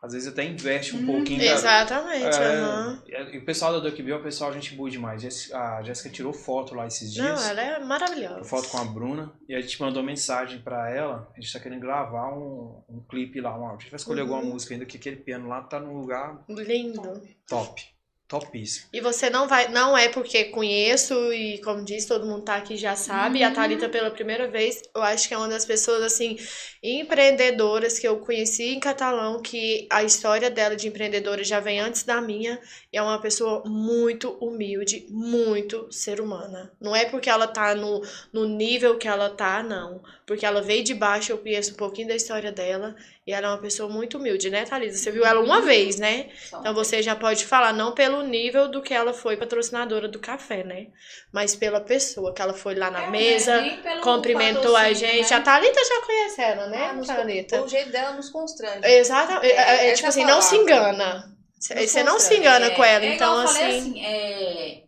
às 0.05 0.12
vezes 0.12 0.28
até 0.28 0.44
investe 0.44 0.94
um 0.94 1.01
Uhum. 1.01 1.06
pouquinho. 1.06 1.39
da- 1.40 1.44
Exatamente, 1.47 2.36
aham. 2.36 3.02
É, 3.09 3.35
e 3.35 3.39
o 3.39 3.44
pessoal 3.44 3.72
da 3.72 3.78
Duck 3.78 4.02
Bill 4.02 4.16
é 4.16 4.18
o 4.18 4.22
pessoal 4.22 4.52
gente 4.52 4.74
boa 4.74 4.90
demais. 4.90 5.51
A 5.52 5.82
Jéssica 5.82 6.10
tirou 6.10 6.32
foto 6.32 6.74
lá 6.74 6.86
esses 6.86 7.12
dias. 7.12 7.26
Não, 7.26 7.48
ela 7.51 7.60
é 7.62 7.78
maravilhosa. 7.81 8.44
Foto 8.44 8.68
com 8.68 8.78
a 8.78 8.85
Bruna. 8.85 9.32
E 9.48 9.55
a 9.55 9.60
gente 9.60 9.81
mandou 9.81 10.02
mensagem 10.02 10.60
pra 10.60 10.90
ela. 10.90 11.28
A 11.36 11.40
gente 11.40 11.52
tá 11.52 11.59
querendo 11.59 11.81
gravar 11.81 12.32
um, 12.36 12.82
um 12.89 13.01
clipe 13.09 13.40
lá. 13.40 13.59
Um, 13.59 13.68
a 13.68 13.72
gente 13.72 13.90
vai 13.90 13.97
escolher 13.97 14.22
Uhum. 14.22 14.35
alguma 14.35 14.52
música 14.52 14.74
ainda, 14.74 14.85
que 14.86 14.97
aquele 14.97 15.16
piano 15.16 15.48
lá 15.48 15.62
tá 15.62 15.81
num 15.81 15.98
lugar 15.98 16.44
Lindo. 16.48 17.22
top. 17.48 17.94
Topíssimo. 18.40 18.86
E 18.93 19.01
você 19.01 19.31
não 19.31 19.47
vai, 19.47 19.69
não 19.69 19.97
é 19.97 20.09
porque 20.09 20.44
conheço 20.44 21.32
e 21.32 21.59
como 21.59 21.85
disse, 21.85 22.09
todo 22.09 22.27
mundo 22.27 22.43
tá 22.43 22.56
aqui 22.56 22.77
já 22.77 22.97
sabe, 22.97 23.40
Uhum. 23.40 23.47
a 23.47 23.51
Thalita 23.52 23.89
pela 23.89 24.11
primeira 24.11 24.48
vez, 24.48 24.82
eu 24.94 25.02
acho 25.02 25.28
que 25.28 25.35
é 25.35 25.39
uma 25.39 25.48
das 25.48 25.65
pessoas 25.65 26.02
assim 26.02 26.36
empreendedoras 26.82 27.98
que 27.98 28.06
eu 28.06 28.19
conheci 28.19 28.74
em 28.74 28.81
Catalão, 28.81 29.40
que 29.40 29.86
a 29.90 30.02
história 30.02 30.51
dela 30.51 30.77
de 30.77 30.89
empreendedora 30.89 31.43
já 31.44 31.61
vem 31.61 31.81
antes 31.81 32.02
da 32.02 32.20
minha, 32.20 32.61
e 32.93 32.97
é 32.97 33.02
uma 33.02 33.20
pessoa 33.20 33.62
muito 33.66 34.31
humilde, 34.40 35.06
muito 35.11 35.86
ser 35.90 36.20
humana. 36.20 36.73
Não 36.81 36.94
é 36.94 37.05
porque 37.05 37.28
ela 37.31 37.47
tá 37.47 37.74
no, 37.74 38.02
no 38.32 38.47
nível 38.47 38.98
que 38.98 39.09
ela 39.09 39.31
tá, 39.31 39.62
não. 39.62 40.02
Porque 40.26 40.46
ela 40.46 40.62
veio 40.62 40.82
de 40.82 40.94
baixo, 40.94 41.32
eu 41.32 41.38
conheço 41.38 41.72
um 41.72 41.76
pouquinho 41.76 42.09
da 42.09 42.16
história 42.16 42.51
dela, 42.51 42.96
e 43.26 43.32
ela 43.32 43.46
é 43.46 43.51
uma 43.51 43.59
pessoa 43.59 43.90
muito 43.92 44.16
humilde, 44.16 44.48
né, 44.48 44.64
Thalita? 44.64 44.96
Você 44.96 45.10
viu 45.10 45.22
ela 45.22 45.38
uma 45.40 45.60
vez, 45.60 45.98
né? 45.98 46.30
Então 46.48 46.72
você 46.72 47.02
já 47.02 47.14
pode 47.14 47.44
falar, 47.44 47.74
não 47.74 47.92
pelo 47.92 48.22
nível 48.22 48.66
do 48.68 48.80
que 48.80 48.94
ela 48.94 49.12
foi 49.12 49.36
patrocinadora 49.36 50.09
do 50.09 50.18
café, 50.18 50.64
né? 50.64 50.86
Mas 51.30 51.55
pela 51.55 51.78
pessoa 51.78 52.32
que 52.32 52.40
ela 52.40 52.55
foi 52.55 52.74
lá 52.74 52.90
na 52.90 53.02
É, 53.05 53.10
mesa, 53.10 53.60
nem 53.60 53.76
pelo 53.82 54.01
cumprimentou 54.01 54.74
a 54.74 54.92
gente. 54.94 55.30
né? 55.30 55.36
A 55.36 55.40
Thalita 55.42 55.80
já 55.84 56.01
conhece 56.06 56.40
ela, 56.40 56.66
né, 56.68 56.86
Ah, 56.88 56.92
nos- 56.94 57.06
Thalita? 57.06 57.62
o 57.62 57.68
jeito 57.68 57.90
dela 57.90 58.12
nos 58.16 58.30
constrange. 58.30 58.80
Exatamente. 58.82 59.46
É, 59.52 59.88
é, 59.90 59.92
tipo 59.92 60.05
é 60.05 60.06
a 60.06 60.09
assim, 60.09 60.24
não 60.24 60.40
se 60.40 60.51
palavra. 60.56 60.72
engana. 60.72 61.36
Você 61.60 61.74
Nos 61.74 61.90
você 61.90 62.02
não 62.02 62.18
se 62.18 62.34
engana 62.36 62.66
É, 62.66 62.70
com 62.70 62.82
ela. 62.84 63.05
é 63.05 63.14
então, 63.14 63.38
assim. 63.40 63.62
assim, 63.78 64.05
é, 64.05 64.82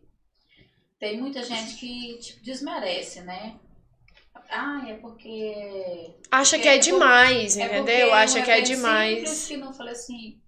tem 0.98 1.20
muita 1.20 1.42
gente 1.42 1.74
que 1.76 2.18
tipo, 2.20 2.42
desmerece, 2.42 3.20
né? 3.20 3.54
Ah, 4.50 4.82
é 4.88 4.94
porque. 4.94 6.14
Acha 6.30 6.56
porque 6.56 6.62
que 6.62 6.68
é 6.68 6.76
por- 6.78 6.84
demais, 6.84 7.56
é 7.56 7.64
entendeu? 7.66 8.06
porque 8.08 8.14
Acha 8.14 8.38
um 8.40 8.42
que 8.42 8.50
é 8.50 8.60
demais. 8.60 9.46
que 9.46 9.56
não 9.56 9.72
falei 9.72 9.92
assim. 9.92 10.40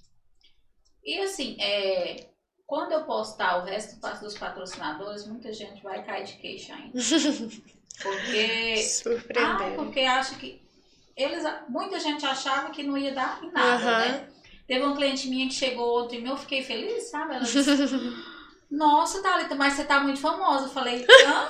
E 1.05 1.21
assim, 1.21 1.57
é, 1.61 2.27
quando 2.67 2.93
eu 2.93 3.05
postar 3.05 3.59
o 3.63 3.65
resto 3.65 3.99
dos 4.21 4.37
patrocinadores, 4.37 5.27
muita 5.27 5.53
gente 5.53 5.83
vai 5.83 6.05
cair 6.05 6.25
de 6.25 6.35
queixo 6.35 6.73
ainda. 6.73 6.93
Porque. 8.03 8.75
Ah, 8.75 8.83
Surpreender. 8.83 9.75
porque 9.77 10.01
acha 10.01 10.37
que. 10.37 10.63
Eles, 11.17 11.43
muita 11.69 11.99
gente 11.99 12.25
achava 12.25 12.71
que 12.71 12.85
não 12.85 12.97
ia 12.97 13.13
dar 13.13 13.43
em 13.43 13.51
nada, 13.51 13.85
Aham. 13.85 13.99
né? 13.99 14.29
Teve 14.69 14.85
uma 14.85 14.95
cliente 14.95 15.29
minha 15.29 15.49
que 15.49 15.55
chegou 15.55 16.05
ontem 16.05 16.21
e 16.21 16.27
eu 16.29 16.37
fiquei 16.37 16.63
feliz, 16.63 17.11
sabe? 17.11 17.35
Ela 17.35 17.43
disse, 17.45 17.59
Nossa, 18.71 19.21
Thalita, 19.23 19.55
mas 19.57 19.73
você 19.75 19.83
tá 19.85 19.99
muito 19.99 20.21
famosa. 20.21 20.67
Eu 20.67 20.71
falei, 20.71 21.05
hã? 21.27 21.49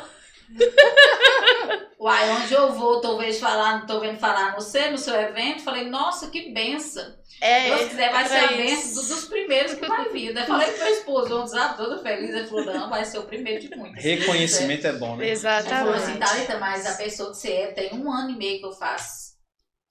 Uai, 2.00 2.30
onde 2.30 2.54
eu 2.54 2.72
vou, 2.72 3.00
tô 3.00 3.16
vendo 3.18 3.34
falar, 3.34 3.84
tô 3.86 3.98
vendo 4.00 4.18
falar 4.18 4.54
no 4.54 4.60
seu, 4.60 4.90
no 4.92 4.98
seu 4.98 5.14
evento. 5.14 5.62
Falei, 5.64 5.88
nossa, 5.90 6.30
que 6.30 6.52
benção. 6.52 7.16
É, 7.40 7.62
Se 7.64 7.68
Deus 7.76 7.88
quiser, 7.90 8.12
vai 8.12 8.26
ser 8.28 8.36
a 8.36 8.46
benção 8.48 8.94
do- 9.02 9.08
dos 9.08 9.24
primeiros 9.26 9.74
que 9.74 9.86
vai 9.86 10.08
vir. 10.10 10.36
Eu 10.36 10.46
falei 10.46 10.68
pro 10.68 10.78
meu 10.84 10.92
esposo, 10.92 11.38
ontem, 11.38 11.50
sabe, 11.50 11.76
todo 11.76 12.02
feliz. 12.02 12.30
Ele 12.30 12.46
falou, 12.46 12.64
não, 12.66 12.88
vai 12.90 13.04
ser 13.04 13.18
o 13.18 13.24
primeiro 13.24 13.60
de 13.68 13.76
muitos. 13.76 14.02
Reconhecimento 14.02 14.86
é 14.86 14.92
bom, 14.92 15.16
né? 15.16 15.26
Ele 15.28 15.36
falou 15.36 15.92
assim, 15.94 16.12
Exatamente. 16.12 16.18
Thalita, 16.18 16.58
mas 16.58 16.86
a 16.86 16.94
pessoa 16.96 17.30
que 17.30 17.36
você 17.36 17.52
é, 17.52 17.66
tem 17.72 17.94
um 17.94 18.10
ano 18.10 18.30
e 18.30 18.36
meio 18.36 18.60
que 18.60 18.66
eu 18.66 18.72
faço 18.72 19.36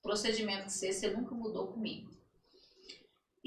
procedimento 0.02 0.64
que 0.66 0.72
você, 0.72 0.94
você 0.94 1.10
nunca 1.10 1.36
mudou 1.36 1.68
comigo. 1.68 2.10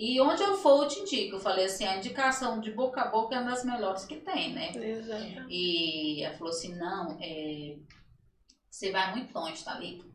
E 0.03 0.19
onde 0.19 0.43
eu 0.43 0.57
for, 0.57 0.83
eu 0.83 0.89
te 0.89 1.01
indico. 1.01 1.37
Eu 1.37 1.41
falei 1.41 1.67
assim, 1.67 1.85
a 1.85 1.99
indicação 1.99 2.59
de 2.59 2.71
boca 2.73 3.03
a 3.03 3.09
boca 3.11 3.35
é 3.35 3.39
uma 3.41 3.51
das 3.51 3.65
melhores 3.65 4.07
que 4.07 4.17
tem, 4.17 4.55
né? 4.55 4.73
Exato. 4.75 5.47
E 5.51 6.25
ela 6.25 6.35
falou 6.39 6.49
assim, 6.55 6.75
não, 6.75 7.19
é, 7.21 7.77
você 8.71 8.91
vai 8.91 9.15
muito 9.15 9.35
longe, 9.35 9.63
Thalita. 9.63 10.09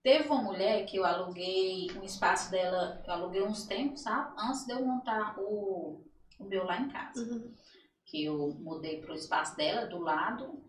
Teve 0.00 0.28
uma 0.28 0.42
mulher 0.42 0.86
que 0.86 0.96
eu 0.96 1.04
aluguei 1.04 1.90
um 1.96 2.04
espaço 2.04 2.52
dela, 2.52 3.02
eu 3.04 3.12
aluguei 3.12 3.42
uns 3.42 3.66
tempos, 3.66 4.02
sabe? 4.02 4.32
Antes 4.38 4.64
de 4.64 4.72
eu 4.72 4.86
montar 4.86 5.34
o, 5.40 6.04
o 6.38 6.44
meu 6.44 6.64
lá 6.64 6.80
em 6.80 6.88
casa 6.88 7.20
Uhum. 7.20 7.52
que 8.06 8.24
eu 8.24 8.56
mudei 8.60 9.00
para 9.00 9.10
o 9.12 9.16
espaço 9.16 9.56
dela, 9.56 9.86
do 9.88 9.98
lado 9.98 10.62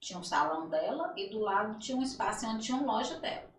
tinha 0.00 0.18
um 0.18 0.24
salão 0.24 0.68
dela 0.68 1.14
e 1.16 1.30
do 1.30 1.38
lado 1.38 1.78
tinha 1.78 1.96
um 1.96 2.02
espaço 2.02 2.46
onde 2.46 2.64
tinha 2.64 2.76
uma 2.76 2.94
loja 2.94 3.18
dela. 3.20 3.53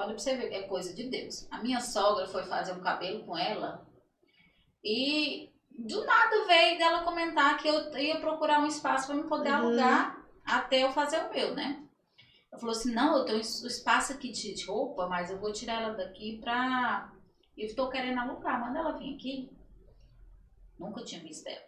Olha 0.00 0.14
pra 0.14 0.18
você 0.18 0.34
ver, 0.34 0.50
é 0.52 0.62
coisa 0.62 0.94
de 0.94 1.08
Deus. 1.10 1.46
A 1.50 1.58
minha 1.62 1.80
sogra 1.80 2.26
foi 2.26 2.42
fazer 2.44 2.72
um 2.72 2.80
cabelo 2.80 3.22
com 3.26 3.36
ela 3.36 3.86
e 4.82 5.50
do 5.70 6.04
nada 6.06 6.46
veio 6.46 6.78
dela 6.78 7.04
comentar 7.04 7.58
que 7.58 7.68
eu 7.68 7.94
ia 7.98 8.18
procurar 8.18 8.60
um 8.60 8.66
espaço 8.66 9.06
para 9.08 9.16
me 9.16 9.28
poder 9.28 9.50
Uhum. 9.50 9.56
alugar 9.56 10.26
até 10.44 10.82
eu 10.82 10.90
fazer 10.92 11.18
o 11.24 11.30
meu, 11.30 11.54
né? 11.54 11.86
Ela 12.50 12.58
falou 12.58 12.74
assim, 12.74 12.94
não, 12.94 13.18
eu 13.18 13.24
tenho 13.26 13.38
um 13.38 13.40
espaço 13.40 14.12
aqui 14.14 14.32
de 14.32 14.54
de 14.54 14.64
roupa, 14.66 15.06
mas 15.06 15.30
eu 15.30 15.38
vou 15.38 15.52
tirar 15.52 15.82
ela 15.82 15.94
daqui 15.94 16.38
pra... 16.40 17.12
Eu 17.56 17.66
estou 17.66 17.90
querendo 17.90 18.18
alugar, 18.18 18.58
manda 18.58 18.78
ela 18.78 18.96
vir 18.96 19.14
aqui. 19.14 19.50
Nunca 20.78 21.04
tinha 21.04 21.22
visto 21.22 21.46
ela. 21.46 21.62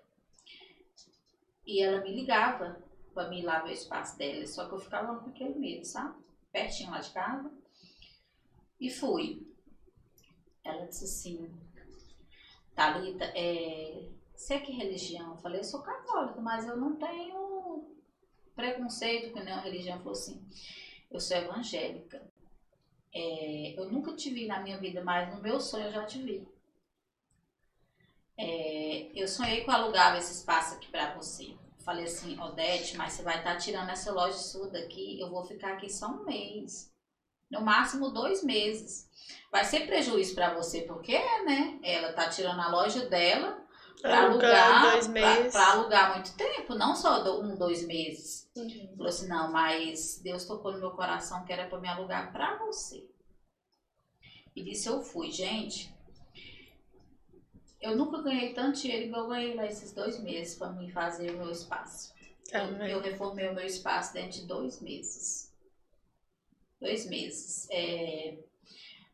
E 1.66 1.82
ela 1.82 2.00
me 2.00 2.14
ligava 2.14 2.82
pra 3.12 3.28
me 3.28 3.40
ir 3.40 3.44
lá 3.44 3.60
ver 3.60 3.70
o 3.70 3.74
espaço 3.74 4.16
dela. 4.16 4.46
Só 4.46 4.66
que 4.66 4.74
eu 4.74 4.78
ficava 4.80 5.18
com 5.20 5.28
aquele 5.28 5.54
medo, 5.58 5.84
sabe? 5.84 6.14
Pertinho 6.50 6.90
lá 6.90 6.98
de 6.98 7.10
casa. 7.10 7.61
E 8.82 8.90
fui. 8.90 9.46
Ela 10.64 10.86
disse 10.86 11.04
assim, 11.04 11.48
Thalita, 12.74 13.26
é... 13.26 14.08
você 14.34 14.54
é 14.54 14.60
que 14.60 14.72
religião? 14.72 15.30
Eu 15.30 15.36
falei, 15.36 15.60
eu 15.60 15.64
sou 15.64 15.82
católica, 15.82 16.40
mas 16.40 16.66
eu 16.66 16.76
não 16.76 16.96
tenho 16.96 17.94
preconceito 18.56 19.32
com 19.32 19.38
nenhuma 19.38 19.62
religião. 19.62 19.94
Ela 19.94 20.02
falou 20.02 20.18
assim, 20.18 20.44
eu 21.08 21.20
sou 21.20 21.36
evangélica. 21.36 22.28
É, 23.14 23.78
eu 23.78 23.88
nunca 23.88 24.16
te 24.16 24.30
vi 24.30 24.48
na 24.48 24.58
minha 24.60 24.78
vida, 24.78 25.04
mas 25.04 25.32
no 25.32 25.40
meu 25.40 25.60
sonho 25.60 25.84
eu 25.84 25.92
já 25.92 26.04
te 26.04 26.20
vi. 26.20 26.44
É, 28.36 29.12
eu 29.14 29.28
sonhei 29.28 29.62
que 29.62 29.70
eu 29.70 29.74
alugava 29.74 30.18
esse 30.18 30.32
espaço 30.32 30.74
aqui 30.74 30.90
pra 30.90 31.14
você. 31.14 31.54
Falei 31.84 32.06
assim, 32.06 32.36
Odete, 32.40 32.96
mas 32.96 33.12
você 33.12 33.22
vai 33.22 33.38
estar 33.38 33.56
tirando 33.58 33.90
essa 33.90 34.10
loja 34.10 34.38
sua 34.38 34.68
daqui, 34.70 35.20
eu 35.20 35.30
vou 35.30 35.44
ficar 35.44 35.74
aqui 35.74 35.88
só 35.88 36.08
um 36.08 36.24
mês. 36.24 36.91
No 37.52 37.60
máximo 37.60 38.10
dois 38.10 38.42
meses. 38.42 39.08
Vai 39.50 39.64
ser 39.64 39.86
prejuízo 39.86 40.34
pra 40.34 40.54
você, 40.54 40.80
porque 40.82 41.14
é, 41.14 41.44
né? 41.44 41.78
Ela 41.84 42.12
tá 42.14 42.28
tirando 42.28 42.58
a 42.60 42.70
loja 42.70 43.06
dela 43.06 43.62
pra 44.00 44.22
Alugando 44.24 44.46
alugar, 44.56 44.92
dois 44.92 45.04
pra, 45.06 45.12
meses. 45.12 45.52
pra 45.52 45.72
alugar 45.72 46.12
muito 46.14 46.34
tempo, 46.36 46.74
não 46.74 46.96
só 46.96 47.20
do- 47.22 47.42
um, 47.42 47.54
dois 47.56 47.86
meses. 47.86 48.50
Uhum. 48.56 48.88
Falou 48.96 49.06
assim, 49.08 49.28
não, 49.28 49.52
mas 49.52 50.18
Deus 50.24 50.44
tocou 50.46 50.72
no 50.72 50.78
meu 50.78 50.90
coração 50.92 51.44
que 51.44 51.52
era 51.52 51.68
pra 51.68 51.78
me 51.78 51.88
alugar 51.88 52.32
pra 52.32 52.56
você. 52.56 53.06
E 54.56 54.62
disse, 54.64 54.88
eu 54.88 55.02
fui. 55.02 55.30
Gente, 55.30 55.94
eu 57.80 57.96
nunca 57.96 58.22
ganhei 58.22 58.54
tanto 58.54 58.80
dinheiro 58.80 59.06
igual 59.06 59.22
eu 59.24 59.28
ganhei 59.28 59.54
lá 59.54 59.66
esses 59.66 59.92
dois 59.92 60.18
meses 60.20 60.54
pra 60.56 60.70
me 60.70 60.90
fazer 60.90 61.30
o 61.30 61.38
meu 61.38 61.50
espaço. 61.50 62.12
Eu, 62.50 62.62
Amém. 62.64 62.90
eu 62.90 63.00
reformei 63.00 63.48
o 63.48 63.54
meu 63.54 63.64
espaço 63.64 64.12
dentro 64.14 64.40
de 64.40 64.46
dois 64.46 64.80
meses. 64.80 65.41
Dois 66.82 67.06
meses. 67.08 67.68
É, 67.70 68.36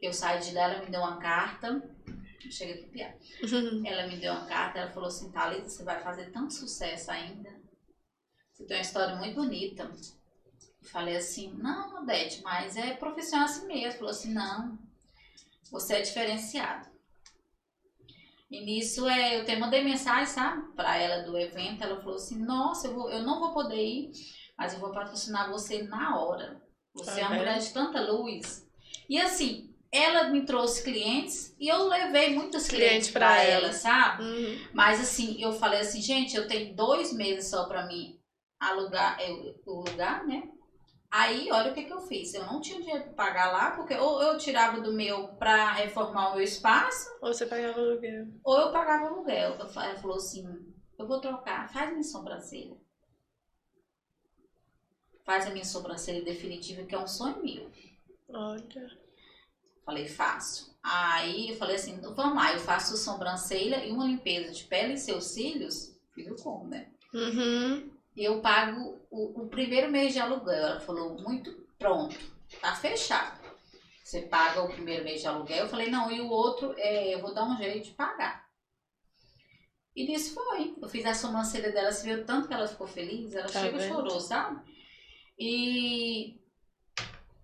eu 0.01 0.11
saí 0.11 0.41
de 0.41 0.55
lá, 0.55 0.73
ela 0.73 0.83
me 0.83 0.91
deu 0.91 1.01
uma 1.01 1.19
carta. 1.19 1.83
Chega 2.51 2.73
aqui, 2.73 2.89
piada. 2.89 3.19
Ela 3.85 4.07
me 4.07 4.17
deu 4.17 4.33
uma 4.33 4.47
carta, 4.47 4.79
ela 4.79 4.91
falou 4.91 5.09
assim, 5.09 5.31
Thalita, 5.31 5.69
você 5.69 5.83
vai 5.83 6.01
fazer 6.01 6.31
tanto 6.31 6.55
sucesso 6.55 7.11
ainda. 7.11 7.51
Você 8.51 8.65
tem 8.65 8.79
uma 8.79 8.83
história 8.83 9.17
muito 9.17 9.35
bonita. 9.35 9.83
Eu 9.83 10.89
falei 10.89 11.17
assim, 11.17 11.53
não, 11.59 12.01
Odete, 12.01 12.41
mas 12.43 12.75
é 12.77 12.95
profissional 12.95 13.45
assim 13.45 13.67
mesmo. 13.67 13.99
Falou 13.99 14.13
assim, 14.13 14.33
não, 14.33 14.79
você 15.71 15.97
é 15.97 16.01
diferenciado. 16.01 16.89
E 18.51 18.65
nisso 18.65 19.07
é, 19.07 19.37
eu 19.37 19.43
até 19.43 19.59
mandei 19.59 19.85
mensagem, 19.85 20.27
sabe, 20.27 20.73
pra 20.75 20.97
ela 20.97 21.25
do 21.25 21.37
evento. 21.37 21.85
Ela 21.85 22.01
falou 22.01 22.15
assim, 22.15 22.39
nossa, 22.39 22.87
eu, 22.87 22.95
vou, 22.95 23.11
eu 23.11 23.23
não 23.23 23.41
vou 23.41 23.53
poder 23.53 23.85
ir, 23.85 24.13
mas 24.57 24.73
eu 24.73 24.81
vou 24.81 24.91
patrocinar 24.91 25.51
você 25.51 25.83
na 25.83 26.19
hora. 26.19 26.67
Você 26.95 27.21
é 27.21 27.27
uma 27.27 27.37
mulher 27.37 27.59
de 27.59 27.73
tanta 27.73 28.01
luz. 28.01 28.67
E 29.09 29.19
assim, 29.21 29.73
ela 29.91 30.25
me 30.25 30.45
trouxe 30.45 30.83
clientes 30.83 31.55
e 31.59 31.69
eu 31.69 31.87
levei 31.89 32.35
muitos 32.35 32.67
clientes 32.69 33.09
Cliente 33.09 33.13
para 33.13 33.43
ela, 33.43 33.67
ela. 33.67 33.73
sabe? 33.73 34.23
Uhum. 34.23 34.59
Mas 34.75 35.01
assim, 35.01 35.41
eu 35.43 35.53
falei 35.53 35.81
assim, 35.81 36.01
gente, 36.03 36.37
eu 36.37 36.47
tenho 36.47 36.75
dois 36.75 37.13
meses 37.13 37.49
só 37.51 37.65
para 37.67 37.87
mim 37.87 38.19
alugar 38.61 39.19
o 39.67 39.81
lugar, 39.89 40.27
né? 40.27 40.51
Aí, 41.11 41.51
olha 41.51 41.71
o 41.71 41.75
que, 41.75 41.85
que 41.85 41.93
eu 41.93 42.01
fiz. 42.01 42.35
Eu 42.35 42.45
não 42.45 42.61
tinha 42.61 42.81
dinheiro 42.83 43.05
para 43.05 43.13
pagar 43.15 43.51
lá, 43.51 43.71
porque 43.71 43.95
ou 43.95 44.21
eu 44.23 44.37
tirava 44.37 44.79
do 44.83 44.93
meu 44.93 45.29
para 45.39 45.73
reformar 45.73 46.31
o 46.31 46.35
meu 46.35 46.45
espaço, 46.45 47.09
Ou 47.23 47.33
você 47.33 47.47
pagava 47.47 47.81
aluguel. 47.81 48.27
ou 48.45 48.59
eu 48.61 48.73
pagava 48.73 49.07
aluguel. 49.07 49.55
Ela 49.55 49.67
falou 49.69 50.17
assim: 50.19 50.45
eu 50.99 51.07
vou 51.07 51.19
trocar, 51.19 51.73
faz 51.73 51.91
minha 51.91 52.03
sobrancelha. 52.03 52.77
Faz 55.29 55.47
a 55.47 55.51
minha 55.51 55.65
sobrancelha 55.67 56.25
definitiva, 56.25 56.85
que 56.85 56.95
é 56.95 56.99
um 56.99 57.07
sonho 57.07 57.43
meu. 57.45 57.71
Olha. 58.31 58.99
Falei, 59.85 60.09
faço. 60.09 60.75
Aí 60.83 61.51
eu 61.51 61.57
falei 61.57 61.77
assim: 61.77 62.01
vamos 62.01 62.35
lá, 62.35 62.55
eu 62.55 62.61
faço 62.61 62.97
sobrancelha 62.97 63.85
e 63.85 63.93
uma 63.93 64.07
limpeza 64.07 64.55
de 64.55 64.65
pele 64.65 64.95
e 64.95 64.97
seus 64.97 65.25
cílios. 65.25 65.95
Filho 66.15 66.35
como, 66.37 66.67
né? 66.69 66.89
Uhum. 67.13 67.91
E 68.17 68.25
eu 68.25 68.41
pago 68.41 68.99
o, 69.11 69.43
o 69.43 69.49
primeiro 69.49 69.93
mês 69.93 70.15
de 70.15 70.19
aluguel. 70.19 70.55
Ela 70.55 70.81
falou, 70.81 71.21
muito 71.21 71.53
pronto, 71.79 72.19
tá 72.63 72.75
fechado. 72.75 73.39
Você 74.03 74.23
paga 74.23 74.63
o 74.63 74.73
primeiro 74.73 75.05
mês 75.05 75.21
de 75.21 75.27
aluguel. 75.27 75.65
Eu 75.65 75.69
falei, 75.69 75.91
não, 75.91 76.11
e 76.11 76.23
o 76.23 76.31
outro 76.31 76.73
é, 76.79 77.15
eu 77.15 77.21
vou 77.21 77.35
dar 77.35 77.45
um 77.45 77.55
jeito 77.59 77.85
de 77.85 77.91
pagar. 77.91 78.49
E 79.95 80.07
nisso 80.07 80.33
foi. 80.33 80.75
Eu 80.81 80.89
fiz 80.89 81.05
a 81.05 81.13
sobrancelha 81.13 81.71
dela, 81.71 81.93
você 81.93 82.07
viu 82.07 82.25
tanto 82.25 82.49
que 82.49 82.55
ela 82.55 82.67
ficou 82.67 82.87
feliz, 82.87 83.35
ela 83.35 83.47
Tá 83.47 83.61
chega 83.61 83.77
e 83.77 83.89
chorou, 83.89 84.21
sabe? 84.21 84.78
E 85.39 86.41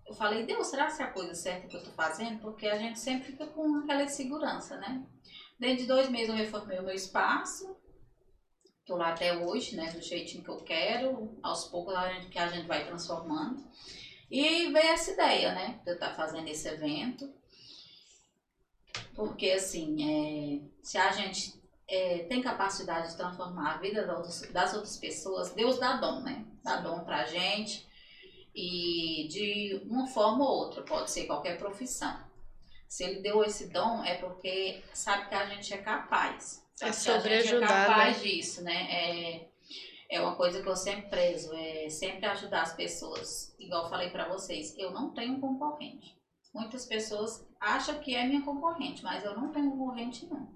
eu 0.05 0.13
falei, 0.13 0.45
Deus, 0.45 0.67
será 0.67 0.91
que 0.91 1.01
é 1.01 1.05
a 1.05 1.11
coisa 1.11 1.33
certa 1.33 1.67
que 1.67 1.75
eu 1.75 1.83
tô 1.83 1.91
fazendo? 1.91 2.41
Porque 2.41 2.67
a 2.67 2.77
gente 2.77 2.99
sempre 2.99 3.31
fica 3.31 3.47
com 3.47 3.77
aquela 3.77 4.03
insegurança, 4.03 4.77
né? 4.77 5.05
Dentro 5.57 5.77
de 5.77 5.87
dois 5.87 6.09
meses 6.09 6.29
eu 6.29 6.35
reformei 6.35 6.77
o 6.79 6.83
meu 6.83 6.93
espaço. 6.93 7.75
Tô 8.85 8.97
lá 8.97 9.09
até 9.09 9.35
hoje, 9.35 9.75
né? 9.75 9.91
Do 9.91 10.01
jeitinho 10.01 10.43
que 10.43 10.49
eu 10.49 10.57
quero. 10.57 11.39
Aos 11.41 11.65
poucos 11.69 11.95
a 11.95 12.11
gente, 12.11 12.27
que 12.27 12.37
a 12.37 12.47
gente 12.49 12.67
vai 12.67 12.85
transformando. 12.85 13.65
E 14.29 14.71
veio 14.71 14.91
essa 14.91 15.11
ideia, 15.11 15.53
né? 15.53 15.79
De 15.83 15.91
eu 15.91 15.93
estar 15.95 16.13
fazendo 16.13 16.47
esse 16.49 16.67
evento. 16.67 17.33
Porque, 19.15 19.51
assim, 19.51 19.95
é, 20.03 20.61
se 20.83 20.97
a 20.97 21.11
gente 21.11 21.64
é, 21.87 22.19
tem 22.23 22.41
capacidade 22.41 23.11
de 23.11 23.17
transformar 23.17 23.75
a 23.75 23.77
vida 23.77 24.05
das 24.51 24.73
outras, 24.73 24.97
pessoas, 24.97 25.51
Deus 25.53 25.77
dá 25.79 25.97
dom, 25.97 26.21
né? 26.21 26.45
Dá 26.63 26.77
dom 26.77 27.01
pra 27.01 27.25
gente. 27.25 27.87
E 28.53 29.27
de 29.29 29.81
uma 29.89 30.07
forma 30.07 30.43
ou 30.43 30.65
outra, 30.65 30.81
pode 30.81 31.11
ser 31.11 31.25
qualquer 31.25 31.57
profissão. 31.57 32.17
Se 32.87 33.03
ele 33.03 33.21
deu 33.21 33.43
esse 33.43 33.67
dom, 33.67 34.03
é 34.03 34.15
porque 34.15 34.81
sabe 34.93 35.27
que 35.27 35.35
a 35.35 35.45
gente 35.47 35.73
é 35.73 35.77
capaz. 35.77 36.65
É 36.81 36.91
Sabe 36.91 37.23
que 37.23 37.29
a 37.29 37.37
gente 37.37 37.49
sobre 37.49 37.65
é 37.65 37.67
capaz 37.67 38.21
disso, 38.21 38.63
né? 38.63 38.87
É, 38.89 39.49
é 40.09 40.21
uma 40.21 40.35
coisa 40.35 40.61
que 40.61 40.69
eu 40.69 40.75
sempre 40.75 41.09
prezo, 41.09 41.53
é 41.53 41.89
sempre 41.89 42.25
ajudar 42.27 42.61
as 42.61 42.73
pessoas. 42.73 43.55
Igual 43.59 43.83
eu 43.83 43.89
falei 43.89 44.09
pra 44.09 44.29
vocês, 44.29 44.73
eu 44.77 44.91
não 44.91 45.13
tenho 45.13 45.39
concorrente. 45.39 46.15
Muitas 46.53 46.85
pessoas 46.85 47.45
acham 47.59 47.99
que 47.99 48.15
é 48.15 48.25
minha 48.25 48.41
concorrente, 48.41 49.03
mas 49.03 49.25
eu 49.25 49.35
não 49.35 49.51
tenho 49.51 49.71
concorrente 49.71 50.25
não. 50.27 50.55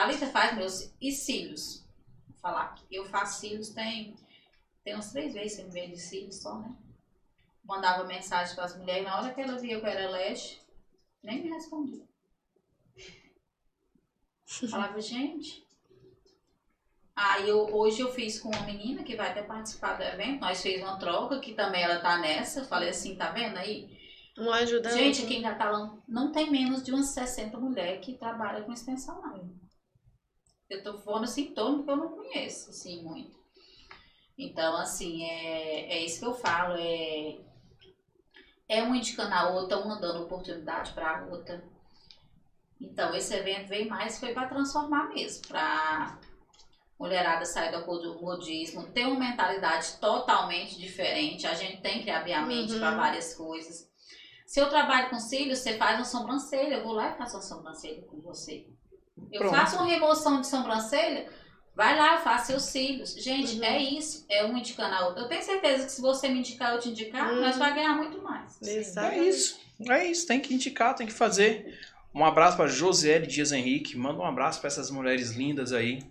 Thalita 0.00 0.26
faz 0.28 0.56
meus 0.56 0.90
e 0.98 1.12
cílios. 1.12 1.84
Vou 2.26 2.38
falar 2.38 2.62
aqui. 2.62 2.86
Eu 2.90 3.04
faço 3.04 3.38
cílios 3.38 3.68
tem, 3.68 4.16
tem 4.82 4.96
uns 4.96 5.12
três 5.12 5.34
vezes 5.34 5.56
que 5.56 5.62
eu 5.62 5.66
me 5.66 5.72
vejo 5.72 5.92
de 5.92 6.00
cílios 6.00 6.36
só, 6.36 6.58
né? 6.58 6.74
Mandava 7.62 8.04
mensagem 8.04 8.54
para 8.54 8.64
as 8.64 8.74
mulheres, 8.78 9.04
na 9.04 9.18
hora 9.18 9.34
que 9.34 9.38
ela 9.42 9.58
via 9.58 9.78
que 9.78 9.84
eu 9.84 9.90
era 9.90 10.08
leste, 10.08 10.58
nem 11.22 11.42
me 11.42 11.50
respondia. 11.50 12.02
Falava, 14.70 14.98
gente. 15.02 15.66
Aí 17.14 17.46
eu, 17.46 17.66
hoje 17.76 18.00
eu 18.00 18.10
fiz 18.10 18.40
com 18.40 18.48
uma 18.48 18.62
menina 18.62 19.02
que 19.02 19.16
vai 19.16 19.28
até 19.28 19.42
participar 19.42 19.98
do 19.98 20.02
evento. 20.02 20.40
Nós 20.40 20.62
fez 20.62 20.80
uma 20.80 20.98
troca, 20.98 21.40
que 21.40 21.52
também 21.52 21.82
ela 21.82 22.00
tá 22.00 22.16
nessa. 22.16 22.64
Falei 22.64 22.88
assim, 22.88 23.16
tá 23.16 23.32
vendo 23.32 23.58
aí? 23.58 24.00
Um 24.38 24.50
ajuda 24.50 24.96
Gente, 24.96 25.24
aqui 25.24 25.36
em 25.36 25.42
Catalão 25.42 26.02
não 26.08 26.32
tem 26.32 26.50
menos 26.50 26.82
de 26.82 26.90
umas 26.90 27.08
60 27.08 27.58
mulheres 27.58 28.02
que 28.02 28.16
trabalham 28.16 28.64
com 28.64 28.72
extensão 28.72 29.20
não. 29.20 29.59
Eu 30.70 30.82
tô 30.84 30.98
falando 30.98 31.24
assim, 31.24 31.52
torno 31.52 31.78
porque 31.78 31.90
eu 31.90 31.96
não 31.96 32.08
conheço, 32.10 32.70
assim, 32.70 33.02
muito. 33.02 33.36
Então, 34.38 34.76
assim, 34.76 35.24
é, 35.24 35.96
é 35.96 36.04
isso 36.04 36.20
que 36.20 36.26
eu 36.26 36.32
falo, 36.32 36.76
é, 36.78 37.38
é 38.68 38.82
uma 38.82 38.96
indicando 38.96 39.34
a 39.34 39.50
outra, 39.50 39.78
uma 39.78 40.00
dando 40.00 40.22
oportunidade 40.22 40.92
para 40.92 41.18
a 41.18 41.26
outra. 41.26 41.62
Então, 42.80 43.14
esse 43.14 43.34
evento 43.34 43.68
veio 43.68 43.90
mais, 43.90 44.18
foi 44.18 44.32
para 44.32 44.48
transformar 44.48 45.08
mesmo, 45.08 45.46
para 45.48 46.18
mulherada 46.98 47.44
sair 47.44 47.72
do 47.72 48.20
modismo, 48.20 48.90
ter 48.92 49.06
uma 49.06 49.18
mentalidade 49.18 49.96
totalmente 50.00 50.78
diferente. 50.78 51.46
A 51.46 51.54
gente 51.54 51.82
tem 51.82 52.02
que 52.02 52.10
abrir 52.10 52.34
a 52.34 52.42
mente 52.42 52.74
Uhum. 52.74 52.78
para 52.78 52.96
várias 52.96 53.34
coisas. 53.34 53.90
Se 54.46 54.60
eu 54.60 54.68
trabalho 54.68 55.10
com 55.10 55.18
cílios, 55.18 55.58
você 55.58 55.76
faz 55.76 55.96
uma 55.96 56.04
sobrancelha, 56.04 56.76
eu 56.76 56.84
vou 56.84 56.92
lá 56.92 57.10
e 57.10 57.18
faço 57.18 57.36
uma 57.36 57.42
sobrancelha 57.42 58.02
com 58.02 58.20
você. 58.20 58.66
Eu 59.32 59.40
Pronto. 59.40 59.54
faço 59.54 59.76
uma 59.76 59.86
remoção 59.86 60.40
de 60.40 60.46
sobrancelha, 60.46 61.26
vai 61.74 61.96
lá, 61.96 62.14
eu 62.16 62.20
faço 62.20 62.46
seus 62.48 62.62
cílios. 62.64 63.14
Gente, 63.14 63.56
Uhum. 63.56 63.64
é 63.64 63.78
isso, 63.82 64.24
é 64.28 64.44
um 64.44 64.56
indicando 64.56 64.94
a 64.94 65.06
outra. 65.06 65.22
Eu 65.22 65.28
tenho 65.28 65.42
certeza 65.42 65.86
que 65.86 65.92
se 65.92 66.00
você 66.00 66.28
me 66.28 66.40
indicar, 66.40 66.74
eu 66.74 66.80
te 66.80 66.88
indicar, 66.88 67.32
Uhum. 67.32 67.40
nós 67.40 67.56
vamos 67.56 67.74
ganhar 67.74 67.94
muito 67.96 68.20
mais. 68.22 68.60
Exato. 68.62 69.14
É 69.14 69.18
isso. 69.18 69.58
É 69.88 70.04
isso. 70.06 70.26
Tem 70.26 70.40
que 70.40 70.52
indicar, 70.54 70.94
tem 70.94 71.06
que 71.06 71.12
fazer. 71.12 71.78
Um 72.14 72.24
abraço 72.24 72.56
para 72.56 72.66
Josiele 72.66 73.26
Dias 73.26 73.52
Henrique. 73.52 73.96
Manda 73.96 74.20
um 74.20 74.26
abraço 74.26 74.60
para 74.60 74.68
essas 74.68 74.90
mulheres 74.90 75.30
lindas 75.30 75.72
aí. 75.72 76.02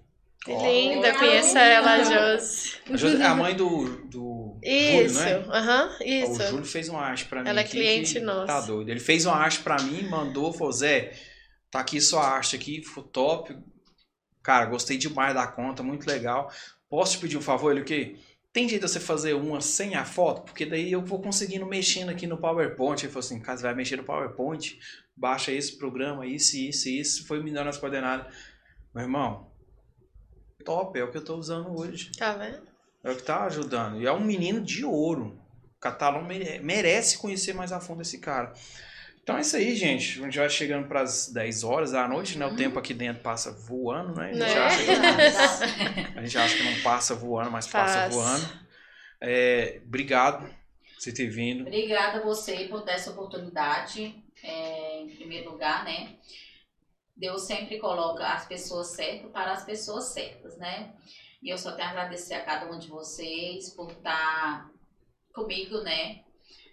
Que 0.43 0.51
Ó, 0.51 0.65
linda, 0.65 1.13
conheça 1.15 1.59
ela, 1.59 2.01
Josi. 2.01 3.19
a 3.19 3.23
é 3.23 3.25
a 3.27 3.35
mãe 3.35 3.53
do, 3.53 3.97
do 4.05 4.57
Isso, 4.63 4.93
Júlio, 4.93 5.11
não 5.47 5.53
é? 5.53 5.57
aham, 5.57 5.89
O 5.99 6.03
isso. 6.05 6.43
Júlio 6.47 6.65
fez 6.65 6.87
uma 6.87 7.01
arte 7.01 7.25
pra 7.25 7.43
mim. 7.43 7.49
Ela 7.49 7.59
é 7.59 7.63
cliente 7.65 8.13
que 8.13 8.19
nossa. 8.21 8.45
Tá 8.47 8.61
doido. 8.61 8.89
Ele 8.89 9.01
fez 9.01 9.25
uma 9.25 9.35
arte 9.35 9.59
pra 9.59 9.75
mim, 9.81 10.03
mandou, 10.09 10.53
falou: 10.53 10.71
Zé, 10.71 11.11
tá 11.71 11.79
aqui 11.79 11.99
sua 12.01 12.25
arte 12.27 12.55
aqui, 12.55 12.81
top. 13.11 13.57
Cara, 14.41 14.65
gostei 14.65 14.97
demais 14.97 15.33
da 15.33 15.47
conta, 15.47 15.83
muito 15.83 16.07
legal. 16.07 16.51
Posso 16.89 17.13
te 17.13 17.19
pedir 17.19 17.37
um 17.37 17.41
favor? 17.41 17.71
Ele 17.71 17.81
o 17.81 17.85
quê? 17.85 18.15
Tem 18.51 18.67
jeito 18.67 18.85
de 18.85 18.91
você 18.91 18.99
fazer 18.99 19.33
uma 19.35 19.61
sem 19.61 19.95
a 19.95 20.03
foto? 20.03 20.41
Porque 20.41 20.65
daí 20.65 20.91
eu 20.91 21.05
vou 21.05 21.21
conseguindo 21.21 21.65
mexendo 21.65 22.09
aqui 22.09 22.25
no 22.25 22.37
PowerPoint. 22.37 23.03
Ele 23.03 23.11
falou 23.11 23.25
assim: 23.25 23.39
caso 23.39 23.61
vai 23.61 23.75
mexer 23.75 23.95
no 23.97 24.03
PowerPoint, 24.03 24.79
baixa 25.15 25.51
esse 25.51 25.77
programa, 25.77 26.25
isso, 26.25 26.57
isso, 26.57 26.89
isso. 26.89 27.27
Foi 27.27 27.43
me 27.43 27.51
dando 27.51 27.69
as 27.69 27.77
coordenadas. 27.77 28.33
Meu 28.93 29.03
irmão, 29.03 29.51
top, 30.65 30.97
é 30.99 31.03
o 31.03 31.11
que 31.11 31.17
eu 31.17 31.23
tô 31.23 31.35
usando 31.35 31.77
hoje. 31.77 32.11
Tá 32.17 32.33
vendo? 32.33 32.67
É 33.03 33.11
o 33.11 33.15
que 33.15 33.23
tá 33.23 33.43
ajudando. 33.45 34.01
E 34.01 34.07
é 34.07 34.11
um 34.11 34.23
menino 34.23 34.61
de 34.61 34.83
ouro. 34.83 35.39
O 35.77 35.79
Catalão 35.79 36.23
mere- 36.23 36.59
merece 36.59 37.17
conhecer 37.19 37.53
mais 37.53 37.71
a 37.71 37.79
fundo 37.79 38.01
esse 38.01 38.17
cara. 38.17 38.51
Então 39.23 39.37
é 39.37 39.41
isso 39.41 39.55
aí, 39.55 39.75
gente. 39.75 40.19
A 40.19 40.23
gente 40.25 40.37
vai 40.39 40.49
chegando 40.49 40.87
para 40.87 41.01
as 41.01 41.29
10 41.31 41.63
horas 41.63 41.91
da 41.91 42.07
noite, 42.07 42.37
né? 42.37 42.45
O 42.45 42.49
Uhum. 42.49 42.55
tempo 42.55 42.79
aqui 42.79 42.93
dentro 42.93 43.21
passa 43.21 43.51
voando, 43.51 44.15
né? 44.19 44.29
A 44.29 44.33
gente, 44.33 44.39
Né? 44.55 44.59
acha, 44.59 44.83
que, 44.83 44.91
Então, 44.91 46.13
a 46.17 46.21
gente 46.25 46.37
acha 46.37 46.57
que 46.57 46.63
não 46.63 46.81
passa 46.81 47.13
voando, 47.15 47.51
mas 47.51 47.67
passa 47.67 47.99
Passa. 47.99 48.09
voando. 48.09 48.59
É, 49.21 49.81
obrigado 49.85 50.47
por 50.47 50.55
você 50.97 51.13
ter 51.13 51.27
vindo. 51.29 51.61
Obrigada 51.61 52.19
a 52.19 52.23
você 52.23 52.65
por 52.67 52.87
essa 52.87 53.11
oportunidade, 53.11 54.15
é, 54.43 55.01
em 55.01 55.09
primeiro 55.15 55.51
lugar, 55.51 55.83
né? 55.83 56.15
Deus 57.15 57.43
sempre 57.43 57.77
coloca 57.79 58.25
as 58.25 58.47
pessoas 58.47 58.87
certas 58.95 59.29
para 59.31 59.51
as 59.51 59.63
pessoas 59.65 60.05
certas, 60.05 60.57
né? 60.57 60.93
E 61.43 61.49
eu 61.49 61.57
só 61.57 61.73
tenho 61.73 61.87
a 61.87 61.91
agradecer 61.91 62.33
a 62.35 62.43
cada 62.45 62.71
um 62.71 62.79
de 62.79 62.87
vocês 62.87 63.69
por 63.71 63.91
estar 63.91 64.69
comigo, 65.33 65.81
né? 65.81 66.21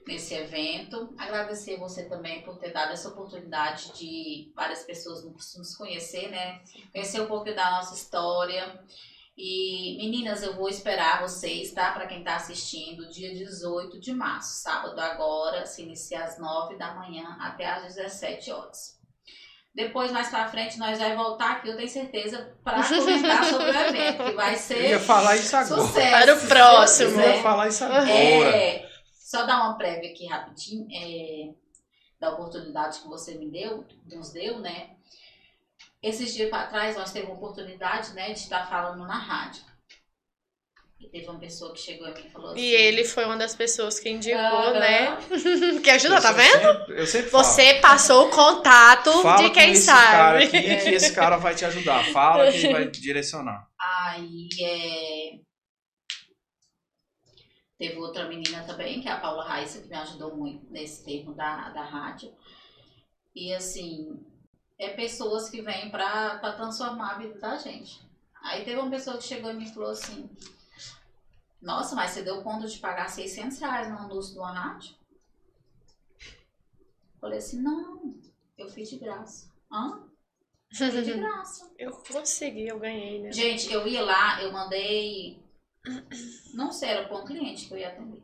Nesse 0.07 0.35
evento. 0.35 1.12
Agradecer 1.19 1.77
você 1.78 2.05
também 2.09 2.43
por 2.43 2.57
ter 2.59 2.73
dado 2.73 2.93
essa 2.93 3.09
oportunidade 3.09 3.93
de 3.93 4.53
várias 4.55 4.85
pessoas 4.85 5.24
nos 5.24 5.57
nos 5.57 5.74
conhecer, 5.74 6.31
né? 6.31 6.61
Conhecer 6.93 7.20
um 7.20 7.27
pouco 7.27 7.53
da 7.53 7.70
nossa 7.73 7.95
história. 7.95 8.78
E 9.37 9.99
meninas, 9.99 10.43
eu 10.43 10.55
vou 10.57 10.69
esperar 10.69 11.20
vocês, 11.20 11.70
tá? 11.73 11.91
Para 11.93 12.07
quem 12.07 12.24
tá 12.24 12.37
assistindo, 12.37 13.07
dia 13.11 13.35
18 13.35 14.01
de 14.01 14.15
março, 14.15 14.62
sábado 14.62 14.99
agora, 14.99 15.66
se 15.66 15.83
inicia 15.83 16.24
às 16.24 16.39
9 16.39 16.78
da 16.78 16.95
manhã 16.95 17.37
até 17.39 17.66
às 17.66 17.95
17 17.95 18.51
horas. 18.51 18.97
Depois, 19.74 20.11
mais 20.11 20.31
pra 20.31 20.49
frente, 20.49 20.78
nós 20.78 20.99
vamos 20.99 21.16
voltar 21.19 21.53
aqui, 21.53 21.69
eu 21.69 21.77
tenho 21.77 21.87
certeza, 21.89 22.57
para 22.65 22.83
comentar 22.83 23.45
sobre 23.51 23.70
o 23.70 23.77
evento, 23.78 24.24
que 24.24 24.33
vai 24.33 24.55
Eu 24.55 24.59
ser 24.59 24.89
ia 24.89 25.01
falar 25.01 25.37
isso 25.37 25.55
agora. 25.55 25.83
sucesso. 25.83 26.11
Para 26.11 26.35
o 26.35 26.39
se 26.41 26.47
próximo. 26.47 27.20
Eu 27.20 27.31
ia 27.37 27.43
falar 27.43 27.69
isso 27.69 27.85
agora. 27.85 28.11
É, 28.11 28.89
só 29.28 29.44
dar 29.44 29.57
uma 29.65 29.77
prévia 29.77 30.11
aqui 30.12 30.24
rapidinho, 30.27 30.86
é, 30.93 31.53
da 32.20 32.31
oportunidade 32.31 33.01
que 33.01 33.09
você 33.09 33.35
me 33.35 33.51
deu, 33.51 33.85
nos 34.07 34.31
deu, 34.32 34.61
né? 34.61 34.90
Esses 36.01 36.32
dias 36.32 36.48
para 36.48 36.69
trás 36.69 36.97
nós 36.97 37.12
tivemos 37.12 37.31
a 37.32 37.35
oportunidade, 37.35 38.15
né, 38.15 38.27
de 38.32 38.39
estar 38.39 38.69
falando 38.69 39.05
na 39.05 39.19
rádio. 39.19 39.62
E 41.01 41.09
teve 41.09 41.27
uma 41.28 41.40
pessoa 41.40 41.74
que 41.74 41.81
chegou 41.81 42.07
aqui 42.07 42.28
e 42.28 42.31
falou 42.31 42.53
assim. 42.53 42.61
E 42.61 42.73
ele 42.73 43.05
foi 43.05 43.24
uma 43.24 43.36
das 43.36 43.55
pessoas 43.55 43.98
que 43.98 44.09
indicou, 44.09 44.40
"Aham, 44.40 44.78
né? 44.78 45.19
Que 45.82 45.90
ajudou, 45.90 46.20
tá 46.23 46.31
Eu 46.31 46.35
vendo? 46.35 46.53
sempre- 46.62 47.01
eu 47.01 47.07
sempre 47.07 47.31
falo. 47.31 47.44
Você 47.44 47.74
passou 47.81 48.27
o 48.28 48.31
contato 48.31 49.11
Fala 49.23 49.43
de 49.43 49.48
com 49.48 49.55
quem 49.55 49.73
esse 49.73 49.86
cara 49.86 50.40
sabe. 50.40 50.44
aqui 50.44 50.61
que 50.85 50.90
esse 50.94 51.12
cara 51.12 51.36
vai 51.36 51.55
te 51.55 51.65
ajudar. 51.65 52.05
Fala 52.12 52.51
que 52.51 52.59
ele 52.59 52.73
vai 52.73 52.89
te 52.90 53.01
direcionar. 53.01 53.66
Aí 53.78 54.48
é. 54.61 55.47
Teve 57.78 57.98
outra 57.98 58.27
menina 58.27 58.65
também, 58.65 59.01
que 59.01 59.09
é 59.09 59.12
a 59.12 59.20
Paula 59.20 59.44
Raíssa, 59.44 59.81
que 59.81 59.89
me 59.89 59.97
ajudou 59.97 60.35
muito 60.35 60.70
nesse 60.70 61.05
termo 61.05 61.35
da, 61.35 61.69
da 61.70 61.82
rádio. 61.82 62.35
E 63.35 63.53
assim, 63.55 64.19
é 64.78 64.90
pessoas 64.90 65.51
que 65.51 65.61
vêm 65.61 65.90
pra, 65.90 66.39
pra 66.39 66.53
transformar 66.53 67.12
a 67.12 67.19
vida 67.19 67.39
da 67.39 67.57
gente. 67.59 68.01
Aí 68.43 68.65
teve 68.65 68.81
uma 68.81 68.90
pessoa 68.90 69.19
que 69.19 69.24
chegou 69.24 69.51
e 69.51 69.55
me 69.55 69.69
falou 69.69 69.90
assim: 69.90 70.31
Nossa, 71.61 71.94
mas 71.94 72.12
você 72.12 72.23
deu 72.23 72.43
conta 72.43 72.66
de 72.66 72.78
pagar 72.78 73.11
600 73.11 73.59
reais 73.59 73.90
no 73.90 73.98
anúncio 73.98 74.32
de 74.32 74.39
uma 74.39 74.53
rádio? 74.53 74.94
Falei 77.20 77.39
assim: 77.39 77.61
Não, 77.61 78.15
eu 78.57 78.69
fiz 78.69 78.89
de 78.89 78.98
graça. 78.98 79.53
Hã? 79.70 80.03
Fiz 80.73 80.93
de 80.93 81.15
graça. 81.15 81.70
Eu 81.78 81.93
consegui, 81.93 82.69
eu 82.69 82.78
ganhei, 82.78 83.20
né? 83.20 83.32
Gente, 83.32 83.73
eu 83.73 83.86
ia 83.86 84.03
lá, 84.03 84.43
eu 84.43 84.53
mandei. 84.53 85.43
Não 86.55 86.73
sei, 86.73 86.91
era 86.91 87.09
para 87.09 87.19
um 87.19 87.25
cliente 87.25 87.67
que 87.67 87.75
eu 87.75 87.79
ia 87.79 87.89
atender. 87.89 88.23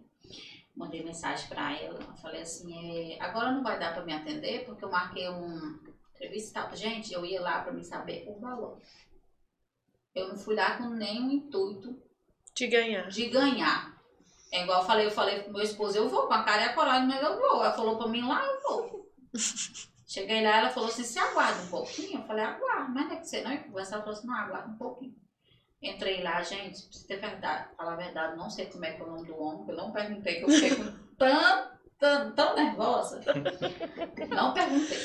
Mandei 0.74 1.04
mensagem 1.04 1.48
para 1.48 1.76
ela. 1.78 2.00
Falei 2.16 2.42
assim: 2.42 3.14
é, 3.14 3.22
agora 3.22 3.52
não 3.52 3.62
vai 3.62 3.78
dar 3.78 3.94
para 3.94 4.04
me 4.04 4.12
atender, 4.12 4.64
porque 4.64 4.84
eu 4.84 4.90
marquei 4.90 5.28
um 5.28 5.78
entrevista 6.14 6.50
e 6.50 6.52
tal. 6.62 6.76
Gente, 6.76 7.12
eu 7.12 7.24
ia 7.24 7.40
lá 7.40 7.60
para 7.60 7.72
me 7.72 7.84
saber 7.84 8.24
o 8.28 8.38
valor. 8.40 8.80
Eu 10.14 10.28
não 10.28 10.36
fui 10.36 10.54
lá 10.54 10.76
com 10.76 10.90
nenhum 10.90 11.30
intuito 11.30 12.00
De 12.54 12.66
ganhar. 12.66 13.08
de 13.08 13.28
ganhar. 13.28 13.92
É 14.52 14.62
igual 14.64 14.82
eu 14.82 14.86
falei, 14.86 15.06
eu 15.06 15.10
falei 15.10 15.42
pro 15.42 15.52
meu 15.52 15.62
esposo, 15.62 15.96
eu 15.96 16.08
vou 16.10 16.26
com 16.26 16.34
a 16.34 16.42
cara 16.42 16.62
e 16.62 16.64
a 16.66 16.74
coragem, 16.74 17.08
mas 17.08 17.22
eu 17.22 17.38
vou. 17.38 17.64
Ela 17.64 17.72
falou 17.72 17.96
pra 17.96 18.08
mim 18.08 18.22
lá, 18.22 18.44
eu 18.44 18.62
vou. 18.62 19.12
Cheguei 20.06 20.42
lá, 20.42 20.58
ela 20.58 20.68
falou 20.68 20.90
assim, 20.90 21.04
você 21.04 21.18
aguarda 21.18 21.62
um 21.62 21.68
pouquinho? 21.68 22.20
Eu 22.20 22.26
falei, 22.26 22.44
aguardo, 22.44 22.92
mas 22.92 23.06
não 23.06 23.12
é 23.12 23.16
que 23.16 23.26
você 23.26 23.42
não 23.42 23.50
ia 23.50 23.62
conversar, 23.64 23.94
ela 23.94 24.04
falou 24.04 24.18
assim, 24.18 24.26
não, 24.26 24.34
aguarda 24.34 24.68
um 24.68 24.76
pouquinho. 24.76 25.21
Entrei 25.82 26.22
lá, 26.22 26.40
gente, 26.42 26.82
pra 26.82 26.92
você 26.92 27.06
ter 27.06 27.16
verdade, 27.20 27.74
falar 27.76 27.94
a 27.94 27.96
verdade, 27.96 28.36
não 28.36 28.48
sei 28.48 28.66
como 28.66 28.84
é 28.84 28.92
que 28.92 29.02
é 29.02 29.04
o 29.04 29.10
nome 29.10 29.26
do 29.26 29.36
homem, 29.36 29.68
eu 29.68 29.76
não 29.76 29.90
perguntei, 29.90 30.36
que 30.36 30.44
eu 30.44 30.48
fiquei 30.48 30.76
com 30.76 30.84
tão, 31.18 31.70
tão, 31.98 32.34
tão 32.34 32.54
nervosa. 32.54 33.20
Não 34.28 34.54
perguntei. 34.54 34.98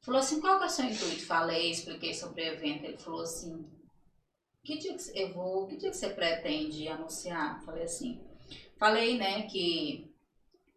Falou 0.00 0.20
assim, 0.20 0.40
qual 0.40 0.58
que 0.58 0.64
é 0.64 0.66
o 0.66 0.70
seu 0.70 0.84
intuito? 0.86 1.26
Falei, 1.26 1.70
expliquei 1.70 2.14
sobre 2.14 2.42
o 2.42 2.46
evento. 2.46 2.84
Ele 2.84 2.98
falou 2.98 3.22
assim, 3.22 3.68
que 4.64 4.78
dia 4.78 4.96
que 4.96 5.18
eu 5.18 5.32
vou, 5.32 5.66
que 5.68 5.76
dia 5.76 5.90
que 5.90 5.96
você 5.96 6.10
pretende 6.10 6.88
anunciar? 6.88 7.62
Falei 7.64 7.84
assim, 7.84 8.20
falei, 8.78 9.16
né, 9.16 9.42
que 9.42 10.12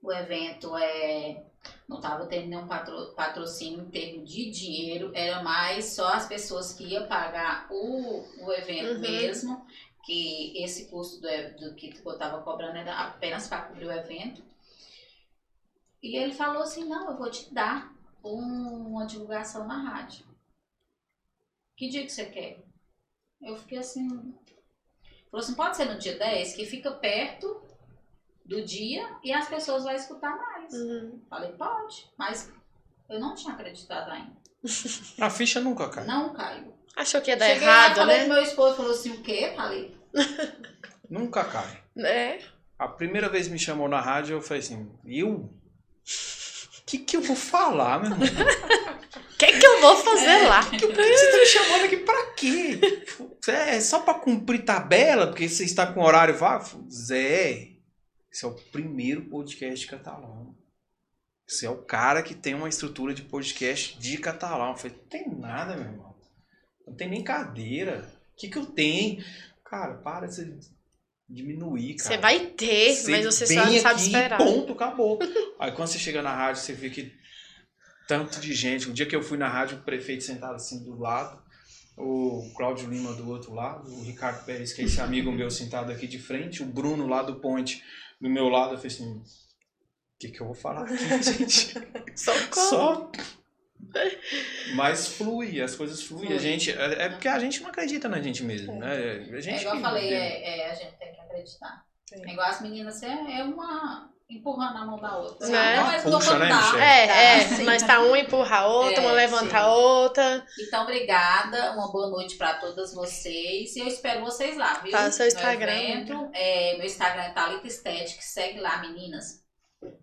o 0.03 0.11
evento 0.11 0.77
é 0.77 1.48
não 1.87 1.97
estava 1.97 2.25
tendo 2.27 2.47
nenhum 2.47 2.67
patro- 2.67 3.13
patrocínio 3.15 3.81
em 3.81 3.89
termos 3.89 4.29
de 4.31 4.49
dinheiro, 4.51 5.11
era 5.13 5.41
mais 5.43 5.85
só 5.85 6.09
as 6.13 6.27
pessoas 6.27 6.73
que 6.73 6.83
iam 6.85 7.07
pagar 7.07 7.67
o, 7.71 8.23
o 8.45 8.51
evento 8.53 8.93
Uhum. 8.95 8.99
mesmo, 9.01 9.65
que 10.05 10.61
esse 10.63 10.85
custo 10.85 11.19
do, 11.21 11.27
do 11.59 11.75
que 11.75 11.99
eu 12.03 12.11
estava 12.13 12.41
cobrando 12.41 12.77
era 12.77 12.99
apenas 12.99 13.47
para 13.47 13.63
cobrir 13.63 13.85
o 13.85 13.91
evento. 13.91 14.41
E 16.01 16.15
ele 16.15 16.33
falou 16.33 16.63
assim, 16.63 16.85
não, 16.85 17.11
eu 17.11 17.17
vou 17.17 17.29
te 17.29 17.53
dar 17.53 17.93
um- 18.23 18.87
uma 18.91 19.05
divulgação 19.05 19.67
na 19.67 19.77
rádio. 19.77 20.25
Que 21.75 21.89
dia 21.89 22.03
que 22.05 22.11
você 22.11 22.25
quer? 22.25 22.63
Eu 23.41 23.55
fiquei 23.57 23.77
assim. 23.77 24.07
Falou 25.31 25.43
assim, 25.43 25.55
pode 25.55 25.77
ser 25.77 25.85
no 25.85 25.97
dia 25.99 26.17
10, 26.17 26.55
que 26.55 26.65
fica 26.65 26.91
perto 26.91 27.61
do 28.45 28.63
dia 28.65 29.17
e 29.23 29.31
as 29.31 29.47
pessoas 29.47 29.83
vão 29.83 29.93
escutar 29.93 30.35
mais. 30.35 30.58
Uhum. 30.71 31.19
Falei, 31.29 31.51
pode, 31.51 32.09
mas 32.17 32.51
eu 33.09 33.19
não 33.19 33.35
tinha 33.35 33.53
acreditado 33.53 34.11
ainda. 34.11 34.31
A 35.19 35.29
ficha 35.29 35.59
nunca 35.59 35.89
cai. 35.89 36.05
Não 36.05 36.33
caiu. 36.33 36.73
Achou 36.95 37.21
que 37.21 37.31
ia 37.31 37.37
dar 37.37 37.47
Cheguei 37.47 37.65
lá, 37.67 37.73
errado, 37.85 37.95
falei 37.95 38.17
né? 38.19 38.27
meu 38.27 38.41
esposo, 38.43 38.75
falou 38.75 38.91
assim, 38.91 39.11
o 39.11 39.21
quê? 39.21 39.53
Falei, 39.55 39.95
Nunca 41.09 41.43
cai. 41.45 41.81
É. 41.97 42.39
A 42.77 42.87
primeira 42.87 43.29
vez 43.29 43.47
que 43.47 43.53
me 43.53 43.59
chamou 43.59 43.87
na 43.87 43.99
rádio, 43.99 44.35
eu 44.37 44.41
falei 44.41 44.61
assim, 44.61 44.89
eu? 45.05 45.29
O 45.31 46.85
que, 46.85 46.97
que 46.99 47.17
eu 47.17 47.21
vou 47.21 47.35
falar, 47.35 48.01
meu 48.01 48.11
irmão? 48.11 48.27
O 48.27 49.37
que, 49.37 49.59
que 49.59 49.65
eu 49.65 49.81
vou 49.81 49.95
fazer 49.97 50.47
lá? 50.47 50.63
Por 50.63 50.77
que 50.77 50.87
você 50.87 51.31
tá 51.31 51.37
me 51.37 51.45
chamando 51.45 51.85
aqui 51.85 51.97
pra 51.97 52.25
quê? 52.33 52.79
É 53.47 53.79
só 53.79 53.99
pra 53.99 54.15
cumprir 54.15 54.65
tabela, 54.65 55.27
porque 55.27 55.47
você 55.47 55.63
está 55.63 55.87
com 55.91 56.01
horário 56.03 56.35
vago? 56.37 56.85
Zé, 56.91 57.69
esse 58.31 58.45
é 58.45 58.47
o 58.47 58.55
primeiro 58.71 59.25
podcast 59.25 59.85
catalão. 59.87 60.48
Você 61.49 61.65
é 61.65 61.69
o 61.69 61.81
cara 61.81 62.21
que 62.21 62.35
tem 62.35 62.53
uma 62.53 62.69
estrutura 62.69 63.11
de 63.11 63.23
podcast 63.23 63.97
de 63.99 64.19
catalão. 64.19 64.69
Eu 64.69 64.77
falei, 64.77 64.95
não 64.95 65.07
tem 65.07 65.39
nada, 65.39 65.75
meu 65.75 65.85
irmão. 65.85 66.15
Não 66.85 66.95
tem 66.95 67.09
nem 67.09 67.23
cadeira. 67.23 68.07
O 68.33 68.35
que, 68.37 68.49
que 68.49 68.57
eu 68.59 68.67
tenho? 68.67 69.23
Cara, 69.65 69.95
para 69.95 70.27
de 70.27 70.35
você 70.35 70.59
diminuir, 71.27 71.95
cara. 71.95 72.09
Você 72.09 72.17
vai 72.19 72.39
ter, 72.51 73.03
mas 73.09 73.25
você 73.25 73.47
só 73.47 73.65
não 73.65 73.79
sabe 73.79 73.99
esperar. 73.99 74.37
Ponto, 74.37 74.73
acabou. 74.73 75.17
Aí 75.59 75.71
quando 75.71 75.87
você 75.87 75.97
chega 75.97 76.21
na 76.21 76.35
rádio, 76.35 76.61
você 76.61 76.73
vê 76.73 76.91
que 76.91 77.11
tanto 78.07 78.39
de 78.39 78.53
gente. 78.53 78.87
O 78.87 78.93
dia 78.93 79.07
que 79.07 79.15
eu 79.15 79.23
fui 79.23 79.37
na 79.37 79.49
rádio, 79.49 79.79
o 79.79 79.81
prefeito 79.81 80.23
sentado 80.23 80.53
assim 80.53 80.83
do 80.83 80.99
lado, 80.99 81.41
o 81.97 82.53
Cláudio 82.55 82.87
Lima 82.87 83.13
do 83.13 83.27
outro 83.27 83.55
lado, 83.55 83.91
o 83.91 84.03
Ricardo 84.03 84.45
Pérez, 84.45 84.71
que 84.71 84.83
é 84.83 84.85
esse 84.85 85.01
amigo 85.01 85.31
meu 85.31 85.49
sentado 85.49 85.91
aqui 85.91 86.05
de 86.05 86.19
frente, 86.19 86.61
o 86.61 86.67
Bruno 86.67 87.07
lá 87.07 87.23
do 87.23 87.39
Ponte 87.39 87.83
do 88.21 88.29
meu 88.29 88.49
lado, 88.49 88.73
eu 88.73 88.77
falei 88.77 88.93
assim, 88.95 89.23
que, 90.19 90.29
que 90.29 90.41
eu 90.41 90.45
vou 90.47 90.55
falar 90.55 90.83
aqui, 90.83 90.97
gente? 91.23 91.73
Socorro. 92.15 92.69
Só. 92.69 93.11
Mas 94.75 95.07
flui, 95.07 95.61
as 95.61 95.75
coisas 95.75 96.03
fluem. 96.03 96.25
Flui. 96.27 96.37
A 96.37 96.39
gente, 96.39 96.71
é 96.71 97.05
é 97.05 97.09
porque 97.09 97.27
a 97.27 97.39
gente 97.39 97.61
não 97.61 97.69
acredita 97.69 98.07
na 98.07 98.21
gente 98.21 98.43
mesmo, 98.43 98.77
né? 98.77 99.25
A 99.31 99.41
gente 99.41 99.57
é 99.57 99.61
igual 99.61 99.75
eu 99.75 99.81
falei, 99.81 100.13
é, 100.13 100.59
é, 100.59 100.71
a 100.71 100.75
gente 100.75 100.95
tem 100.97 101.11
que 101.13 101.19
acreditar. 101.21 101.83
Sim. 102.07 102.21
É 102.27 102.31
igual 102.33 102.47
as 102.47 102.61
meninas, 102.61 103.01
é, 103.01 103.39
é 103.39 103.43
uma 103.43 104.09
empurrando 104.29 104.77
a 104.77 104.85
mão 104.85 104.99
da 104.99 105.17
outra. 105.17 105.47
Né? 105.47 105.75
Não 105.77 105.91
é 105.91 106.01
Puxa, 106.01 106.37
né, 106.37 106.45
levantar. 106.45 106.63
Michele? 106.65 106.81
É, 106.83 107.05
é, 107.05 107.43
Tá, 107.43 107.55
sim. 107.55 107.63
mas 107.63 107.81
tá 107.81 107.99
um 107.99 108.15
empurra 108.15 108.57
a 108.57 108.67
outra, 108.67 108.95
É, 108.95 108.99
uma 108.99 109.11
levanta 109.13 109.49
sim. 109.49 109.55
a 109.55 109.67
outra. 109.73 110.45
Então, 110.59 110.83
obrigada. 110.83 111.71
Uma 111.71 111.91
boa 111.91 112.09
noite 112.11 112.35
para 112.35 112.53
todas 112.55 112.93
vocês. 112.93 113.75
E 113.75 113.79
eu 113.79 113.87
espero 113.87 114.21
vocês 114.21 114.55
lá, 114.55 114.75
viu? 114.83 114.91
Tá, 114.91 115.09
seu 115.09 115.25
No 115.25 115.31
Instagram. 115.31 115.71
evento. 115.71 116.29
É, 116.33 116.77
meu 116.77 116.85
Instagram 116.85 117.23
é 117.23 117.29
Thalita 117.31 117.65
Estética. 117.65 118.21
Segue 118.21 118.59
lá, 118.59 118.77
meninas. 118.81 119.41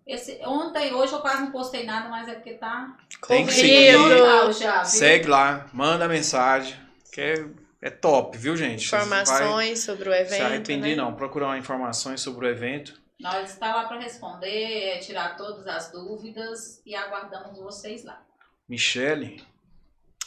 Esse, 0.06 0.40
ontem, 0.44 0.94
hoje 0.94 1.12
eu 1.12 1.20
quase 1.20 1.42
não 1.42 1.50
postei 1.50 1.84
nada, 1.84 2.08
mas 2.08 2.28
é 2.28 2.34
porque 2.34 2.54
tá 2.54 2.96
Tem 3.26 3.44
que 3.44 3.52
seguir. 3.52 4.52
já? 4.52 4.84
Segue 4.84 5.28
lá, 5.28 5.66
manda 5.72 6.08
mensagem, 6.08 6.76
que 7.12 7.20
é, 7.20 7.46
é 7.82 7.90
top, 7.90 8.38
viu, 8.38 8.56
gente? 8.56 8.86
Informações 8.86 9.80
sobre 9.80 10.08
o 10.08 10.14
evento. 10.14 10.36
se 10.36 10.42
arrepender, 10.42 10.96
né? 10.96 11.02
não. 11.02 11.14
Procurar 11.14 11.58
informações 11.58 12.20
sobre 12.20 12.46
o 12.46 12.48
evento. 12.48 13.00
Nós 13.18 13.50
está 13.50 13.74
lá 13.74 13.88
para 13.88 13.98
responder, 13.98 14.96
é, 14.96 14.98
tirar 14.98 15.36
todas 15.36 15.66
as 15.66 15.90
dúvidas 15.90 16.80
e 16.86 16.94
aguardamos 16.94 17.58
vocês 17.58 18.04
lá. 18.04 18.22
Michele. 18.68 19.42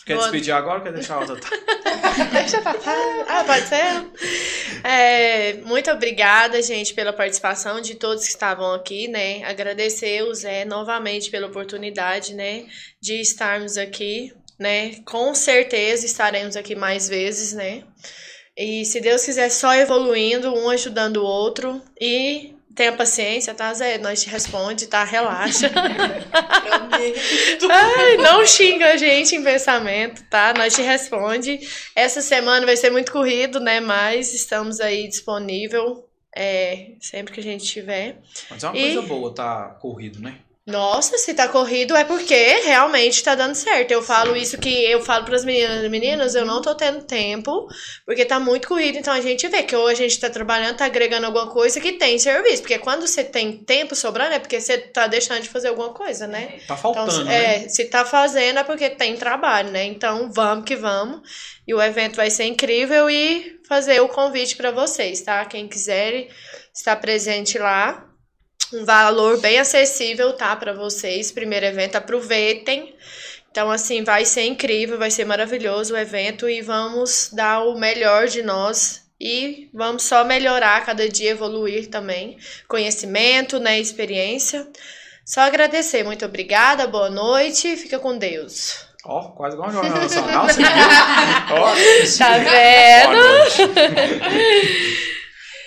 Quer 0.09 0.15
Boa- 0.15 0.25
despedir 0.31 0.51
agora 0.55 0.79
ou 0.79 0.83
quer 0.83 0.91
deixar 0.91 1.17
a 1.17 1.19
outra? 1.19 1.37
Deixa 2.33 2.59
cá. 2.61 2.75
Ah, 3.27 3.43
pode 3.43 3.67
ser? 3.67 4.83
É, 4.83 5.53
muito 5.61 5.91
obrigada, 5.91 6.59
gente, 6.63 6.95
pela 6.95 7.13
participação 7.13 7.79
de 7.79 7.93
todos 7.93 8.23
que 8.23 8.31
estavam 8.31 8.73
aqui, 8.73 9.07
né? 9.07 9.43
Agradecer 9.43 10.23
o 10.23 10.33
Zé 10.33 10.65
novamente 10.65 11.29
pela 11.29 11.45
oportunidade, 11.45 12.33
né? 12.33 12.65
De 12.99 13.21
estarmos 13.21 13.77
aqui, 13.77 14.33
né? 14.57 14.95
Com 15.05 15.35
certeza 15.35 16.07
estaremos 16.07 16.55
aqui 16.55 16.73
mais 16.73 17.07
vezes, 17.07 17.53
né? 17.53 17.83
E 18.57 18.85
se 18.85 18.99
Deus 18.99 19.23
quiser, 19.23 19.51
só 19.51 19.75
evoluindo, 19.75 20.51
um 20.51 20.71
ajudando 20.71 21.17
o 21.17 21.23
outro. 21.23 21.79
E 22.01 22.55
tenha 22.75 22.91
paciência, 22.93 23.53
tá, 23.53 23.73
Zé? 23.73 23.97
Nós 23.97 24.21
te 24.23 24.29
responde, 24.29 24.87
tá? 24.87 25.03
Relaxa. 25.03 25.69
Ai, 27.69 28.17
não 28.17 28.45
xinga 28.45 28.93
a 28.93 28.97
gente 28.97 29.35
em 29.35 29.43
pensamento, 29.43 30.23
tá? 30.29 30.53
Nós 30.57 30.73
te 30.73 30.81
responde. 30.81 31.59
Essa 31.95 32.21
semana 32.21 32.65
vai 32.65 32.75
ser 32.77 32.89
muito 32.89 33.11
corrido, 33.11 33.59
né? 33.59 33.79
Mas 33.79 34.33
estamos 34.33 34.79
aí 34.79 35.07
disponível 35.07 36.07
é, 36.35 36.91
sempre 36.99 37.33
que 37.33 37.39
a 37.39 37.43
gente 37.43 37.65
tiver. 37.65 38.19
Mas 38.49 38.63
é 38.63 38.67
uma 38.67 38.77
E- 38.77 38.93
coisa 38.93 39.01
boa 39.07 39.33
tá 39.33 39.77
corrido, 39.81 40.19
né? 40.21 40.35
Nossa, 40.69 41.17
se 41.17 41.33
tá 41.33 41.47
corrido 41.47 41.95
é 41.95 42.03
porque 42.03 42.35
realmente 42.63 43.23
tá 43.23 43.35
dando 43.35 43.55
certo. 43.55 43.91
Eu 43.91 44.01
falo 44.01 44.35
isso 44.35 44.57
que 44.57 44.69
eu 44.85 45.01
falo 45.01 45.25
pras 45.25 45.43
meninas, 45.43 45.89
meninas, 45.89 46.35
eu 46.35 46.45
não 46.45 46.61
tô 46.61 46.75
tendo 46.75 47.03
tempo, 47.03 47.67
porque 48.05 48.23
tá 48.23 48.39
muito 48.39 48.67
corrido, 48.67 48.97
então 48.97 49.13
a 49.13 49.21
gente 49.21 49.47
vê 49.47 49.63
que 49.63 49.75
ou 49.75 49.87
a 49.87 49.93
gente 49.93 50.19
tá 50.19 50.29
trabalhando, 50.29 50.77
tá 50.77 50.85
agregando 50.85 51.25
alguma 51.25 51.47
coisa 51.47 51.79
que 51.81 51.93
tem 51.93 52.19
serviço, 52.19 52.61
porque 52.61 52.77
quando 52.77 53.07
você 53.07 53.23
tem 53.23 53.57
tempo 53.57 53.95
sobrando 53.95 54.33
é 54.33 54.39
porque 54.39 54.61
você 54.61 54.77
tá 54.77 55.07
deixando 55.07 55.41
de 55.41 55.49
fazer 55.49 55.69
alguma 55.69 55.89
coisa, 55.89 56.27
né? 56.27 56.59
Tá 56.67 56.77
faltando, 56.77 57.11
Então, 57.11 57.23
né? 57.25 57.65
é, 57.65 57.69
se 57.69 57.85
tá 57.85 58.05
fazendo 58.05 58.59
é 58.59 58.63
porque 58.63 58.89
tem 58.89 59.15
trabalho, 59.15 59.71
né? 59.71 59.85
Então, 59.85 60.31
vamos 60.31 60.65
que 60.65 60.75
vamos. 60.75 61.21
E 61.67 61.73
o 61.73 61.81
evento 61.81 62.15
vai 62.15 62.29
ser 62.29 62.45
incrível 62.45 63.09
e 63.09 63.59
fazer 63.67 64.01
o 64.01 64.07
convite 64.07 64.55
para 64.55 64.71
vocês, 64.71 65.21
tá? 65.21 65.45
Quem 65.45 65.67
quiser 65.67 66.27
estar 66.73 66.95
presente 66.95 67.57
lá. 67.57 68.08
Um 68.73 68.85
valor 68.85 69.39
bem 69.39 69.59
acessível, 69.59 70.33
tá? 70.33 70.55
Para 70.55 70.73
vocês. 70.73 71.31
Primeiro 71.31 71.65
evento, 71.65 71.95
aproveitem. 71.95 72.95
Então, 73.51 73.71
assim, 73.71 74.03
vai 74.03 74.25
ser 74.25 74.45
incrível, 74.45 74.97
vai 74.97 75.09
ser 75.09 75.25
maravilhoso 75.25 75.93
o 75.93 75.97
evento 75.97 76.47
e 76.47 76.61
vamos 76.61 77.31
dar 77.33 77.63
o 77.63 77.79
melhor 77.79 78.27
de 78.27 78.43
nós 78.43 79.09
e 79.19 79.69
vamos 79.73 80.03
só 80.03 80.23
melhorar 80.23 80.85
cada 80.85 81.09
dia, 81.09 81.31
evoluir 81.31 81.89
também. 81.89 82.37
Conhecimento, 82.67 83.59
né? 83.59 83.79
Experiência. 83.79 84.67
Só 85.25 85.41
agradecer. 85.41 86.03
Muito 86.03 86.23
obrigada, 86.25 86.87
boa 86.87 87.09
noite. 87.09 87.75
Fica 87.75 87.97
com 87.99 88.17
Deus. 88.17 88.87
Ó, 89.03 89.31
quase 89.31 89.55
igual 89.55 89.69
um 89.69 89.73
jornal 89.73 89.99
nacional, 89.99 90.45
você 90.45 90.61
viu? 90.61 90.71
Ó, 91.51 91.75
Tá 92.17 92.37
vendo? 92.37 93.19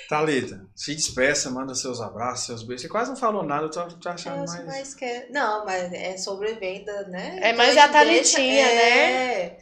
Thalita, 0.09 0.62
se 0.85 0.95
despeça, 0.97 1.49
manda 1.51 1.75
seus 1.77 2.01
abraços, 2.01 2.47
seus 2.47 2.63
beijos. 2.65 2.83
Você 2.83 2.89
quase 2.89 3.11
não 3.11 3.17
falou 3.17 3.45
nada, 3.45 3.67
eu 3.67 3.71
tô, 3.71 3.87
tô 3.99 4.09
achando 4.09 4.43
É, 4.43 4.47
mais. 4.47 4.67
mas 4.67 4.95
quer... 4.95 5.29
Não, 5.31 5.65
mas 5.65 5.93
é 5.93 6.17
sobre 6.17 6.55
venda, 6.55 7.05
né? 7.09 7.39
É 7.41 7.49
Então 7.51 7.59
mais 7.59 7.77
a 7.77 7.85
a 7.85 7.89
Thalitinha, 7.89 8.65
deixa- 8.67 8.83
né? 8.83 9.43
É. 9.45 9.59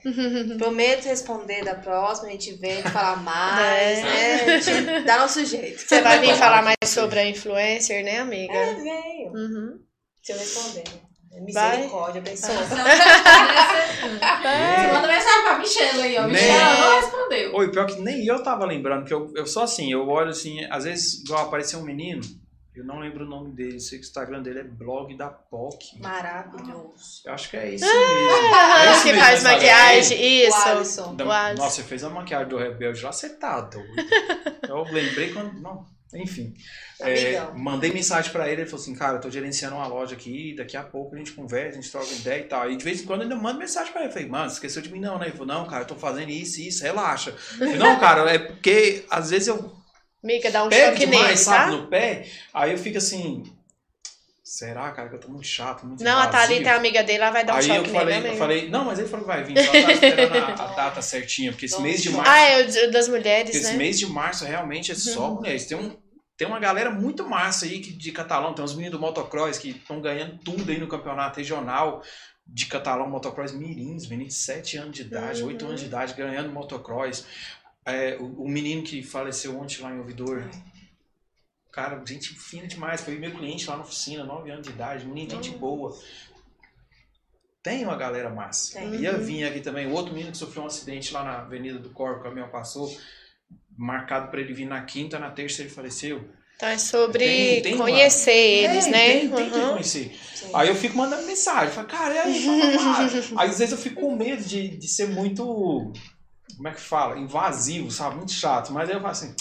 Prometo 0.57 1.05
responder 1.05 1.63
da 1.63 1.75
próxima, 1.75 2.29
a 2.29 2.31
gente 2.33 2.55
vem 2.55 2.83
falar 2.85 3.17
mais, 3.23 3.99
É. 3.99 4.03
né? 4.03 4.55
A 4.55 4.59
gente 4.61 5.05
dá 5.05 5.19
nosso 5.19 5.45
jeito. 5.45 5.81
Você 5.83 6.01
vai 6.01 6.19
vir 6.21 6.35
falar 6.37 6.63
mais 6.63 6.77
sobre 6.87 7.19
a 7.19 7.27
influencer, 7.29 8.03
né, 8.03 8.19
amiga? 8.21 8.55
É, 8.55 8.75
venho. 8.77 9.33
Uhum. 9.35 9.79
Se 10.23 10.33
eu 10.33 10.39
responder. 10.39 10.85
Vai. 11.31 11.41
Misericórdia. 11.43 12.23
Você 12.37 12.53
manda 14.93 15.07
mensagem 15.09 15.43
pra 15.43 15.59
Michelle 15.59 16.03
aí, 16.03 16.19
ó. 16.19 16.23
Nem- 16.23 16.33
Michelle 16.33 16.81
não 16.81 17.01
respondeu. 17.01 17.55
Oi, 17.55 17.71
pior 17.71 17.87
que 17.87 18.01
nem 18.01 18.25
eu 18.27 18.43
tava 18.43 18.65
lembrando, 18.65 19.05
que 19.05 19.15
eu, 19.15 19.33
eu 19.37 19.47
sou 19.47 19.63
assim, 19.63 19.93
eu 19.93 20.09
olho 20.09 20.31
assim, 20.31 20.65
às 20.71 20.85
vezes, 20.85 21.21
igual 21.23 21.47
apareceu 21.47 21.79
um 21.79 21.85
menino, 21.85 22.21
eu 22.75 22.85
não 22.85 22.99
lembro 22.99 23.25
o 23.25 23.29
nome 23.29 23.53
dele, 23.53 23.79
sei 23.81 23.99
que 23.99 24.05
o 24.05 24.09
Instagram 24.09 24.43
dele 24.43 24.61
é 24.61 24.65
blog 24.65 25.17
da 25.17 25.29
POC. 25.29 26.01
Maravilhoso. 26.01 27.23
Eu 27.25 27.33
acho 27.33 27.51
que 27.51 27.57
é 27.57 27.75
isso 27.75 27.85
mesmo. 27.85 28.01
É 28.01 28.55
Ah, 28.55 28.93
isso 28.93 29.03
que 29.03 29.09
mesmo, 29.13 29.25
faz 29.25 29.41
sabe? 29.41 29.55
maquiagem, 29.55 30.19
O 30.19 30.23
isso. 30.49 30.69
Alisson. 30.69 31.15
Da- 31.17 31.25
O 31.27 31.31
Alisson. 31.33 31.63
Nossa, 31.63 31.77
você 31.77 31.83
fez 31.85 32.05
a 32.05 32.11
maquiagem 32.11 32.49
do 32.49 32.57
Rebelde 32.59 33.03
lá, 33.05 33.13
você 33.13 33.29
tá 33.31 33.61
doido. 33.61 33.89
Eu 34.69 34.83
lembrei 34.85 35.33
quando. 35.33 35.61
Não, 35.61 35.85
enfim. 36.15 36.55
É, 37.01 37.39
Amigão. 37.39 37.59
mandei 37.59 37.93
mensagem 37.93 38.31
pra 38.33 38.49
ele, 38.49 38.63
ele 38.63 38.71
falou 38.71 38.83
assim, 38.83 38.95
cara, 38.95 39.17
eu 39.17 39.21
tô 39.21 39.31
gerenciando 39.31 39.77
uma 39.77 39.87
loja 39.87 40.15
aqui, 40.15 40.55
daqui 40.57 40.77
a 40.77 40.83
pouco 40.83 41.15
a 41.15 41.19
gente 41.19 41.33
conversa, 41.33 41.79
a 41.79 41.81
gente 41.81 41.91
troca 41.91 42.13
ideia 42.13 42.41
e 42.41 42.45
tal. 42.45 42.71
E 42.71 42.77
de 42.77 42.85
vez 42.85 43.01
em 43.01 43.07
quando 43.07 43.21
eu 43.21 43.29
ainda 43.29 43.37
mando 43.37 43.59
mensagem 43.59 43.93
pra 43.93 44.03
ele. 44.03 44.11
Eu 44.11 44.13
falei, 44.15 44.29
mano, 44.29 44.51
esqueceu 44.51 44.83
de 44.83 44.93
mim 44.93 45.01
não, 45.01 45.19
né? 45.19 45.27
Ele 45.27 45.37
falou, 45.37 45.47
não, 45.47 45.67
cara, 45.67 45.83
eu 45.83 45.87
tô 45.87 45.95
fazendo 45.95 46.31
isso 46.31 46.61
e 46.61 46.69
isso, 46.69 46.83
relaxa. 46.83 47.33
Falei, 47.33 47.77
não, 47.77 47.99
cara, 47.99 48.29
é 48.31 48.39
porque 48.39 49.05
às 49.11 49.31
vezes 49.31 49.49
eu 49.49 49.81
Miga, 50.23 50.51
dá 50.51 50.65
um 50.65 50.69
pego 50.69 50.97
choque 50.97 51.07
demais, 51.07 51.25
nele, 51.25 51.37
sabe, 51.39 51.71
tá? 51.71 51.77
no 51.79 51.87
pé, 51.87 52.27
aí 52.53 52.73
eu 52.73 52.79
fico 52.79 52.99
assim. 52.99 53.43
Será, 54.53 54.91
cara, 54.91 55.09
que 55.09 55.15
eu 55.15 55.21
tô 55.21 55.29
muito 55.29 55.47
chato, 55.47 55.87
muito 55.87 56.03
Não, 56.03 56.19
a 56.19 56.27
invasivo? 56.27 56.33
Thalita 56.43 56.71
é 56.71 56.73
amiga 56.75 57.05
dele, 57.05 57.23
ela 57.23 57.31
vai 57.31 57.45
dar 57.45 57.53
um 57.55 57.57
Aí 57.59 57.69
eu 57.69 57.75
choque 57.77 57.91
falei, 57.91 58.15
nele, 58.17 58.27
eu 58.27 58.33
né, 58.33 58.37
falei, 58.39 58.69
não, 58.69 58.85
mas 58.85 58.99
ele 58.99 59.07
falou 59.07 59.25
que 59.25 59.33
vai 59.33 59.45
vir, 59.45 59.65
só 59.65 59.71
tá 59.71 59.93
esperando 59.93 60.35
a, 60.35 60.47
a 60.55 60.75
data 60.75 61.01
certinha, 61.01 61.53
porque 61.53 61.67
esse 61.67 61.75
Nossa. 61.75 61.87
mês 61.87 62.03
de 62.03 62.11
março. 62.11 62.33
Ah, 62.33 62.41
é 62.41 62.87
das 62.89 63.07
mulheres, 63.07 63.55
Esse 63.55 63.71
né? 63.71 63.79
mês 63.79 63.97
de 63.97 64.07
março 64.09 64.45
realmente 64.45 64.91
é 64.91 64.97
só 64.97 65.31
mulheres. 65.31 65.67
Tem, 65.67 65.79
um, 65.79 65.97
tem 66.37 66.49
uma 66.49 66.59
galera 66.59 66.91
muito 66.91 67.29
massa 67.29 67.65
aí 67.65 67.79
que, 67.79 67.93
de 67.93 68.11
catalão. 68.11 68.53
Tem 68.53 68.65
uns 68.65 68.75
meninos 68.75 68.99
do 68.99 69.01
motocross 69.01 69.57
que 69.57 69.71
estão 69.71 70.01
ganhando 70.01 70.37
tudo 70.39 70.69
aí 70.69 70.79
no 70.81 70.89
campeonato 70.89 71.39
regional 71.39 72.03
de 72.45 72.67
catalão, 72.67 73.09
motocross 73.09 73.53
mirins, 73.53 74.09
meninos 74.09 74.35
de 74.35 74.41
7 74.41 74.79
anos 74.79 74.97
de 74.97 75.03
idade, 75.03 75.43
Uhum. 75.43 75.49
8 75.51 75.65
anos 75.65 75.81
de 75.81 75.87
idade, 75.87 76.15
ganhando 76.15 76.51
motocross. 76.51 77.25
É, 77.87 78.17
o, 78.19 78.43
o 78.43 78.49
menino 78.49 78.83
que 78.83 79.01
faleceu 79.01 79.57
ontem 79.57 79.81
lá 79.81 79.93
em 79.93 79.99
Ouvidor. 80.01 80.45
Cara, 81.73 82.03
gente 82.07 82.35
fina 82.35 82.67
demais. 82.67 83.01
Foi 83.01 83.17
meu 83.19 83.31
cliente 83.31 83.69
lá 83.69 83.77
na 83.77 83.83
oficina, 83.83 84.25
9 84.25 84.51
anos 84.51 84.67
de 84.67 84.73
idade, 84.73 85.07
menino, 85.07 85.31
gente 85.31 85.51
boa. 85.57 85.97
Tem 87.63 87.85
uma 87.85 87.97
galera 87.97 88.31
massa. 88.31 88.79
Tem. 88.79 88.95
Ia 88.97 89.19
vir 89.19 89.45
aqui 89.45 89.61
também. 89.61 89.87
O 89.87 89.93
outro 89.93 90.13
menino 90.13 90.33
que 90.33 90.39
sofreu 90.39 90.63
um 90.63 90.67
acidente 90.67 91.13
lá 91.13 91.23
na 91.23 91.39
Avenida 91.41 91.79
do 91.79 91.91
Corpo, 91.91 92.21
o 92.21 92.23
caminhão 92.23 92.49
passou 92.49 92.91
marcado 93.77 94.31
para 94.31 94.41
ele 94.41 94.53
vir 94.55 94.67
na 94.67 94.83
quinta, 94.83 95.19
na 95.19 95.31
terça 95.31 95.61
ele 95.63 95.71
faleceu. 95.71 96.29
Então 96.57 96.69
é 96.69 96.77
sobre 96.79 97.25
Tem- 97.25 97.63
tem 97.63 97.75
uma- 97.75 97.85
conhecer 97.85 98.31
eles, 98.33 98.87
É, 98.87 98.91
né? 98.91 99.07
Tem, 99.21 99.31
tem 99.31 99.51
que 99.51 99.59
Uhum. 99.59 99.69
conhecer. 99.73 100.19
Sim. 100.35 100.51
Aí 100.55 100.69
eu 100.69 100.75
fico 100.75 100.97
mandando 100.97 101.27
mensagem, 101.27 101.73
falo, 101.75 101.87
cara, 101.89 102.15
e 102.15 102.19
aí? 102.19 102.45
Papapá. 102.77 103.09
aí 103.43 103.49
às 103.51 103.59
vezes 103.59 103.73
eu 103.73 103.79
fico 103.79 104.01
com 104.01 104.15
medo 104.17 104.43
de, 104.45 104.77
de 104.77 104.89
ser 104.89 105.09
muito, 105.09 105.43
como 106.57 106.69
é 106.69 106.73
que 106.73 106.81
fala? 106.81 107.19
Invasivo, 107.19 107.91
sabe? 107.91 108.17
Muito 108.17 108.33
chato. 108.33 108.73
Mas 108.73 108.89
aí 108.91 108.97
eu 108.97 109.01
falo 109.01 109.13
assim, 109.13 109.35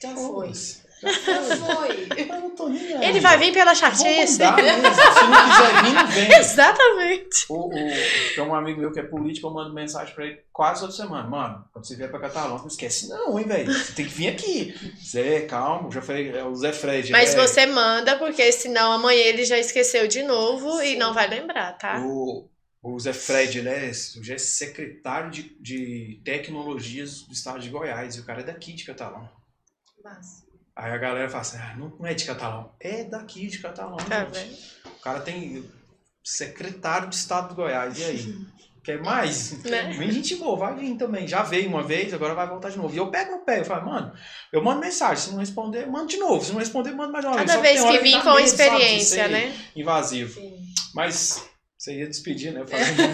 Já 0.00 0.14
foi. 0.14 0.52
"Foda-se, 1.00 1.48
Já 1.48 1.56
foi. 1.56 2.08
eu 2.16 2.26
não 2.26 2.50
tô 2.50 2.68
nem. 2.68 3.04
Ele 3.04 3.20
vai 3.20 3.38
vir 3.38 3.52
pela 3.52 3.72
Vou 3.72 3.80
chatice. 3.80 4.38
mandar 4.38 4.56
mesmo. 4.56 4.82
Se 4.94 5.24
não 5.24 5.48
quiser 5.50 5.82
vir, 5.84 5.92
não 5.94 6.06
vem. 6.06 6.32
Exatamente. 6.38 7.46
O, 7.48 7.66
o, 7.68 7.70
tem 8.34 8.44
um 8.44 8.54
amigo 8.54 8.80
meu 8.80 8.92
que 8.92 9.00
é 9.00 9.02
político, 9.02 9.46
eu 9.46 9.52
mando 9.52 9.72
mensagem 9.74 10.14
pra 10.14 10.26
ele 10.26 10.40
quase 10.52 10.80
toda 10.80 10.92
semana. 10.92 11.28
Mano, 11.28 11.64
quando 11.72 11.86
você 11.86 11.96
vier 11.96 12.10
pra 12.10 12.20
Catalão, 12.20 12.58
não 12.58 12.66
esquece 12.66 13.08
não, 13.08 13.38
hein, 13.38 13.46
velho. 13.46 13.72
Você 13.72 13.92
tem 13.92 14.04
que 14.06 14.12
vir 14.12 14.28
aqui. 14.28 14.74
Zé, 15.04 15.42
calma, 15.42 15.90
já 15.90 16.02
falei, 16.02 16.30
é 16.30 16.44
o 16.44 16.54
Zé 16.54 16.72
Fred. 16.72 17.12
Mas 17.12 17.34
é, 17.34 17.36
você 17.36 17.66
manda, 17.66 18.16
porque 18.18 18.50
senão 18.52 18.92
amanhã 18.92 19.20
ele 19.22 19.44
já 19.44 19.58
esqueceu 19.58 20.08
de 20.08 20.22
novo 20.22 20.80
e 20.82 20.92
Sim. 20.92 20.96
não 20.96 21.14
vai 21.14 21.28
lembrar, 21.28 21.72
tá? 21.78 22.00
O, 22.04 22.48
o 22.82 22.98
Zé 22.98 23.12
Fred, 23.12 23.58
ele 23.58 23.68
é, 23.68 23.92
já 24.22 24.34
é 24.34 24.38
secretário 24.38 25.30
de, 25.30 25.56
de 25.60 26.20
tecnologias 26.24 27.22
do 27.22 27.32
estado 27.32 27.60
de 27.60 27.68
Goiás. 27.68 28.16
E 28.16 28.20
o 28.20 28.24
cara 28.24 28.40
é 28.40 28.44
daqui 28.44 28.72
de 28.72 28.84
Catalão. 28.84 29.28
Mas, 30.02 30.44
Aí 30.78 30.92
a 30.92 30.96
galera 30.96 31.28
fala 31.28 31.40
assim, 31.40 31.58
ah, 31.58 31.74
não, 31.76 31.92
não 31.98 32.06
é 32.06 32.14
de 32.14 32.24
Catalão. 32.24 32.70
É 32.78 33.02
daqui 33.02 33.48
de 33.48 33.58
Catalão, 33.58 33.96
vendo? 33.96 34.56
O 34.96 35.00
cara 35.02 35.18
tem 35.18 35.68
secretário 36.22 37.08
de 37.08 37.16
estado 37.16 37.48
de 37.48 37.54
Goiás. 37.56 37.98
E 37.98 38.04
aí? 38.04 38.34
Quer 38.84 39.02
mais? 39.02 39.60
Né? 39.64 39.92
Vem 39.98 40.12
gente 40.12 40.36
boa, 40.36 40.56
vai 40.56 40.76
vir 40.76 40.96
também. 40.96 41.26
Já 41.26 41.42
veio 41.42 41.68
uma 41.68 41.82
vez, 41.82 42.14
agora 42.14 42.32
vai 42.32 42.46
voltar 42.46 42.70
de 42.70 42.78
novo. 42.78 42.94
E 42.94 42.96
eu 42.96 43.10
pego 43.10 43.32
no 43.32 43.44
pé, 43.44 43.58
eu 43.58 43.64
falo, 43.64 43.86
mano, 43.86 44.12
eu 44.52 44.62
mando 44.62 44.80
mensagem. 44.80 45.16
Se 45.16 45.30
não 45.32 45.40
responder, 45.40 45.84
mando 45.86 46.06
de 46.06 46.16
novo. 46.16 46.44
Se 46.44 46.52
não 46.52 46.60
responder, 46.60 46.92
mando 46.92 47.12
mais 47.12 47.24
uma 47.24 47.36
vez. 47.36 47.50
Cada 47.50 47.60
vez 47.60 47.80
tem 47.80 47.88
hora 47.88 47.98
que 47.98 48.04
vir 48.04 48.12
dá 48.12 48.22
com 48.22 48.38
experiência, 48.38 49.28
né? 49.28 49.54
Invasivo. 49.74 50.32
sim. 50.32 50.56
Mas 50.94 51.44
você 51.78 51.94
ia 51.94 52.08
despedir, 52.08 52.52
né? 52.52 52.60
Eu 52.60 52.66
falei, 52.66 52.84
não. 52.96 53.08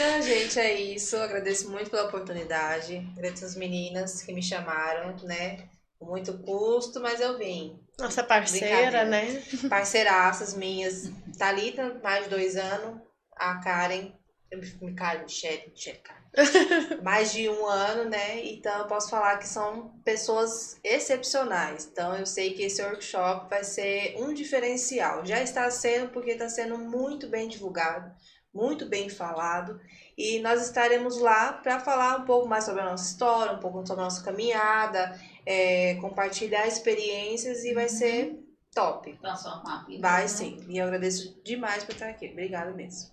Não, 0.00 0.22
gente, 0.22 0.58
é 0.58 0.80
isso. 0.80 1.14
Agradeço 1.16 1.70
muito 1.70 1.90
pela 1.90 2.04
oportunidade. 2.08 2.96
Agradeço 3.16 3.44
as 3.44 3.54
meninas 3.54 4.22
que 4.22 4.32
me 4.32 4.42
chamaram, 4.42 5.14
né? 5.24 5.68
Com 5.98 6.06
muito 6.06 6.38
custo, 6.38 6.98
mas 7.00 7.20
eu 7.20 7.36
vim. 7.36 7.78
Nossa 7.98 8.24
parceira, 8.24 9.04
né? 9.04 9.42
Parceiraças 9.68 10.54
minhas. 10.54 11.12
Thalita, 11.36 12.00
mais 12.02 12.24
de 12.24 12.30
dois 12.30 12.56
anos. 12.56 13.02
A 13.36 13.56
Karen. 13.56 14.12
Eu 14.50 14.58
me 14.58 14.94
Karen, 14.94 15.22
Michelle, 15.24 15.68
Michelle, 15.70 15.98
Karen. 15.98 16.19
mais 17.02 17.32
de 17.32 17.48
um 17.48 17.66
ano, 17.66 18.08
né? 18.08 18.44
Então 18.44 18.78
eu 18.78 18.86
posso 18.86 19.10
falar 19.10 19.38
que 19.38 19.48
são 19.48 19.88
pessoas 20.04 20.78
excepcionais. 20.84 21.88
Então 21.90 22.14
eu 22.16 22.26
sei 22.26 22.54
que 22.54 22.62
esse 22.62 22.82
workshop 22.82 23.48
vai 23.48 23.64
ser 23.64 24.16
um 24.18 24.32
diferencial. 24.32 25.24
Já 25.24 25.42
está 25.42 25.70
sendo, 25.70 26.10
porque 26.10 26.30
está 26.30 26.48
sendo 26.48 26.78
muito 26.78 27.28
bem 27.28 27.48
divulgado, 27.48 28.12
muito 28.54 28.86
bem 28.86 29.08
falado. 29.08 29.80
E 30.16 30.38
nós 30.40 30.62
estaremos 30.62 31.18
lá 31.18 31.52
para 31.52 31.80
falar 31.80 32.18
um 32.18 32.24
pouco 32.24 32.48
mais 32.48 32.64
sobre 32.64 32.82
a 32.82 32.84
nossa 32.84 33.10
história, 33.10 33.52
um 33.52 33.60
pouco 33.60 33.84
sobre 33.86 34.02
a 34.02 34.04
nossa 34.04 34.22
caminhada, 34.22 35.18
é, 35.44 35.96
compartilhar 35.96 36.66
experiências 36.66 37.64
e 37.64 37.74
vai 37.74 37.88
ser 37.88 38.38
top. 38.72 39.16
Transformar 39.20 39.80
a 39.80 39.84
vida. 39.84 40.08
Vai 40.08 40.22
né? 40.22 40.28
sim. 40.28 40.64
E 40.68 40.78
eu 40.78 40.86
agradeço 40.86 41.42
demais 41.42 41.84
por 41.84 41.92
estar 41.92 42.08
aqui. 42.08 42.28
Obrigada 42.28 42.72
mesmo. 42.72 43.10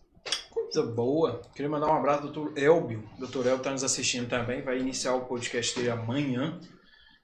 Coisa 0.63 0.83
boa. 0.83 1.41
Queria 1.53 1.69
mandar 1.69 1.87
um 1.87 1.95
abraço 1.95 2.25
ao 2.25 2.33
doutor 2.33 2.57
Elbio. 2.57 3.07
O 3.15 3.19
doutor 3.19 3.45
Elbio 3.45 3.57
está 3.57 3.71
nos 3.71 3.83
assistindo 3.83 4.27
também. 4.27 4.61
Vai 4.61 4.79
iniciar 4.79 5.13
o 5.13 5.25
podcast 5.25 5.75
dele 5.75 5.89
amanhã. 5.89 6.59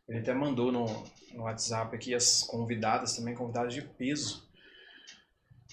Ele 0.08 0.20
até 0.20 0.34
mandou 0.34 0.72
no, 0.72 0.86
no 1.34 1.44
WhatsApp 1.44 1.96
aqui 1.96 2.14
as 2.14 2.44
convidadas 2.44 3.16
também, 3.16 3.36
convidadas 3.36 3.74
de 3.74 3.82
peso. 3.82 4.48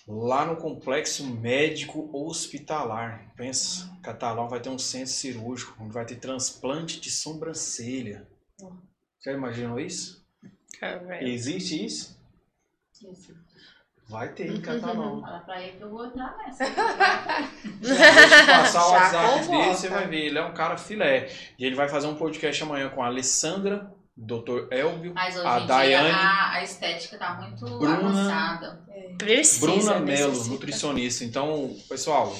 Lá 0.08 0.44
no 0.44 0.56
complexo 0.56 1.24
médico 1.26 2.10
hospitalar. 2.12 3.32
Pensa, 3.36 3.88
Catalão 4.02 4.48
vai 4.48 4.60
ter 4.60 4.70
um 4.70 4.78
centro 4.78 5.12
cirúrgico, 5.12 5.76
onde 5.80 5.92
vai 5.92 6.06
ter 6.06 6.16
transplante 6.16 6.98
de 6.98 7.10
sobrancelha. 7.10 8.26
Já 9.22 9.32
imaginou 9.32 9.78
isso? 9.78 10.26
Vendo? 10.80 11.28
Existe 11.28 11.84
isso? 11.84 12.18
Isso. 12.92 13.34
Vai 14.10 14.32
ter, 14.32 14.60
quer 14.60 14.80
tá 14.80 14.92
não. 14.92 15.20
Fala 15.20 15.38
pra 15.38 15.62
ele 15.62 15.76
que 15.76 15.84
eu 15.84 15.88
vou 15.88 16.04
entrar 16.04 16.36
nessa. 16.38 16.64
Passar 18.44 18.88
o 18.88 18.90
WhatsApp 18.90 19.48
dele, 19.48 19.68
você 19.68 19.88
vai 19.88 20.08
ver. 20.08 20.26
Ele 20.26 20.38
é 20.38 20.44
um 20.44 20.52
cara 20.52 20.76
filé. 20.76 21.30
E 21.56 21.64
ele 21.64 21.76
vai 21.76 21.88
fazer 21.88 22.08
um 22.08 22.16
podcast 22.16 22.60
amanhã 22.64 22.88
com 22.88 23.04
a 23.04 23.06
Alessandra, 23.06 23.94
Dr. 24.16 24.66
Elvio, 24.72 25.12
a 25.14 25.60
em 25.60 25.66
Daiane, 25.66 26.10
a, 26.10 26.50
a 26.54 26.64
estética 26.64 27.18
tá 27.18 27.34
muito 27.34 27.64
Bruna, 27.64 27.98
avançada. 27.98 28.84
Precisa, 29.16 29.66
Bruna 29.66 30.00
Melo, 30.00 30.44
nutricionista. 30.46 31.24
Então, 31.24 31.76
pessoal, 31.88 32.36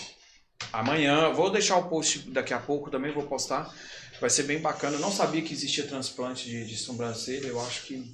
amanhã, 0.73 1.31
vou 1.31 1.53
deixar 1.53 1.77
o 1.77 1.89
post 1.89 2.31
daqui 2.33 2.53
a 2.53 2.59
pouco, 2.59 2.91
também 2.91 3.13
vou 3.13 3.29
postar. 3.29 3.73
Vai 4.21 4.29
ser 4.29 4.43
bem 4.43 4.61
bacana. 4.61 4.97
Eu 4.97 5.01
não 5.01 5.13
sabia 5.13 5.41
que 5.41 5.53
existia 5.53 5.87
transplante 5.87 6.51
de, 6.51 6.67
de 6.67 6.77
sobrancelha, 6.77 7.47
eu 7.47 7.61
acho 7.61 7.83
que 7.83 8.13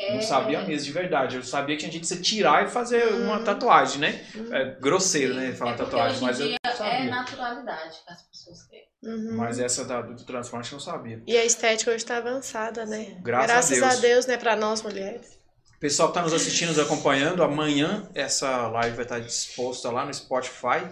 É, 0.00 0.14
não 0.14 0.22
sabia 0.22 0.62
mesmo, 0.62 0.86
de 0.86 0.92
verdade. 0.92 1.36
Eu 1.36 1.42
sabia 1.42 1.76
que 1.76 1.84
a 1.84 1.90
gente 1.90 2.10
ia 2.10 2.22
tirar 2.22 2.64
e 2.64 2.70
fazer 2.70 3.04
uma 3.12 3.40
tatuagem, 3.40 4.00
né? 4.00 4.24
É 4.50 4.80
grosseiro, 4.80 5.34
né? 5.34 5.52
Falar 5.52 5.72
é 5.72 5.76
tatuagem, 5.76 6.22
mas 6.22 6.40
eu 6.40 6.48
é 6.52 6.70
sabia. 6.74 7.10
naturalidade 7.10 7.98
que 8.06 8.10
as 8.10 8.22
pessoas 8.22 8.62
querem. 8.62 8.88
Uhum. 9.02 9.36
Mas 9.36 9.60
essa 9.60 9.84
da, 9.84 10.00
do 10.00 10.24
transplante 10.24 10.72
eu 10.72 10.78
não 10.78 10.84
sabia. 10.84 11.22
E 11.26 11.36
a 11.36 11.44
estética 11.44 11.90
hoje 11.90 12.04
tá 12.04 12.16
avançada, 12.16 12.86
né? 12.86 13.18
Graças 13.20 13.82
a 13.82 13.86
a 13.86 13.88
Deus. 13.90 14.00
Deus, 14.00 14.26
né, 14.26 14.38
pra 14.38 14.56
nós 14.56 14.82
mulheres. 14.82 15.38
Pessoal 15.78 16.08
que 16.08 16.18
está 16.18 16.22
nos 16.22 16.32
assistindo, 16.32 16.68
nos 16.68 16.78
acompanhando, 16.78 17.42
amanhã 17.42 18.08
essa 18.14 18.68
live 18.68 18.96
vai 18.96 19.04
estar 19.04 19.18
disposta 19.20 19.90
lá 19.90 20.04
no 20.04 20.12
Spotify 20.12 20.86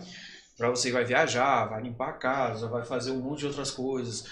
para 0.57 0.71
você 0.71 0.89
que 0.89 0.95
vai 0.95 1.05
viajar, 1.05 1.67
vai 1.67 1.83
limpar 1.83 2.09
a 2.09 2.13
casa, 2.15 2.69
vai 2.69 2.85
fazer 2.85 3.13
um 3.13 3.21
monte 3.21 3.41
de 3.41 3.47
outras 3.47 3.71
coisas, 3.71 4.25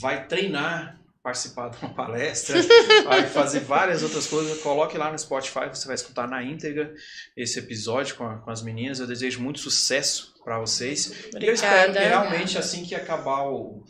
vai 0.00 0.26
treinar, 0.26 0.98
participar 1.24 1.70
de 1.70 1.78
uma 1.78 1.94
palestra, 1.94 2.54
vai 3.04 3.26
fazer 3.26 3.60
várias 3.60 4.02
outras 4.02 4.26
coisas. 4.26 4.60
Coloque 4.60 4.96
lá 4.98 5.10
no 5.10 5.18
Spotify, 5.18 5.68
você 5.72 5.86
vai 5.86 5.94
escutar 5.96 6.28
na 6.28 6.42
íntegra 6.44 6.94
esse 7.36 7.58
episódio 7.58 8.14
com, 8.16 8.24
a- 8.26 8.36
com 8.36 8.50
as 8.50 8.62
meninas. 8.62 9.00
Eu 9.00 9.06
desejo 9.06 9.40
muito 9.40 9.58
sucesso 9.58 10.34
para 10.44 10.58
vocês. 10.60 11.30
E 11.40 11.44
eu 11.46 11.54
espero 11.54 11.92
que 11.92 11.98
Obrigada. 11.98 12.00
realmente 12.28 12.58
assim 12.58 12.84
que 12.84 12.94
acabar 12.94 13.42
o 13.48 13.82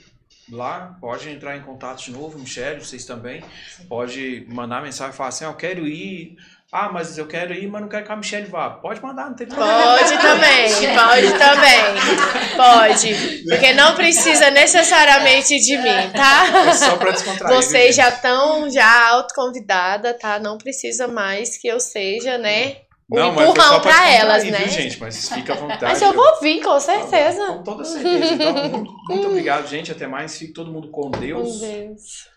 lá, 0.50 0.96
pode 1.00 1.28
entrar 1.28 1.56
em 1.56 1.62
contato 1.62 2.04
de 2.04 2.10
novo, 2.12 2.38
Michelle, 2.38 2.78
vocês 2.78 3.04
também. 3.04 3.42
Pode 3.88 4.46
mandar 4.48 4.80
mensagem 4.82 5.12
e 5.12 5.16
falar 5.16 5.30
assim, 5.30 5.44
ah, 5.44 5.48
eu 5.48 5.54
quero 5.56 5.86
ir. 5.88 6.36
Ah, 6.76 6.90
mas 6.92 7.16
eu 7.16 7.28
quero 7.28 7.54
ir, 7.54 7.68
mas 7.68 7.82
não 7.82 7.88
quero 7.88 8.04
que 8.04 8.10
a 8.10 8.16
Michelle 8.16 8.46
vá. 8.46 8.68
Pode 8.68 9.00
mandar, 9.00 9.26
não 9.26 9.36
tem 9.36 9.46
problema. 9.46 9.96
Pode 9.96 10.18
também, 10.18 10.68
pode 10.92 11.38
também. 11.38 12.56
Pode. 12.56 13.44
Porque 13.48 13.72
não 13.74 13.94
precisa 13.94 14.50
necessariamente 14.50 15.56
de 15.60 15.78
mim, 15.78 16.10
tá? 16.12 16.68
É 16.68 16.74
só 16.74 16.96
pra 16.96 17.12
descontrair. 17.12 17.54
Vocês 17.54 17.94
viu, 17.94 18.04
já 18.04 18.08
estão 18.08 18.68
já 18.68 19.08
autoconvidada, 19.10 20.14
tá? 20.14 20.40
Não 20.40 20.58
precisa 20.58 21.06
mais 21.06 21.56
que 21.56 21.68
eu 21.68 21.78
seja, 21.78 22.38
né? 22.38 22.78
um 23.08 23.18
Não, 23.18 23.32
mas 23.32 23.48
empurrão 23.48 23.68
só 23.74 23.78
pra 23.78 24.10
elas, 24.10 24.42
viu, 24.42 24.50
né? 24.50 24.66
gente? 24.66 24.98
Mas 24.98 25.28
fica 25.28 25.52
à 25.52 25.56
vontade. 25.56 25.84
Mas 25.84 26.02
eu 26.02 26.12
vou 26.12 26.40
vir, 26.40 26.60
com 26.60 26.80
certeza. 26.80 27.46
Com 27.46 27.62
toda 27.62 27.84
certeza. 27.84 28.34
Então, 28.34 28.52
muito, 28.52 28.92
muito 29.08 29.28
obrigado, 29.30 29.68
gente. 29.68 29.92
Até 29.92 30.08
mais. 30.08 30.36
Fique 30.36 30.52
todo 30.52 30.72
mundo 30.72 30.90
com 30.90 31.08
Deus. 31.08 31.52
Com 31.52 31.58
Deus. 31.60 32.33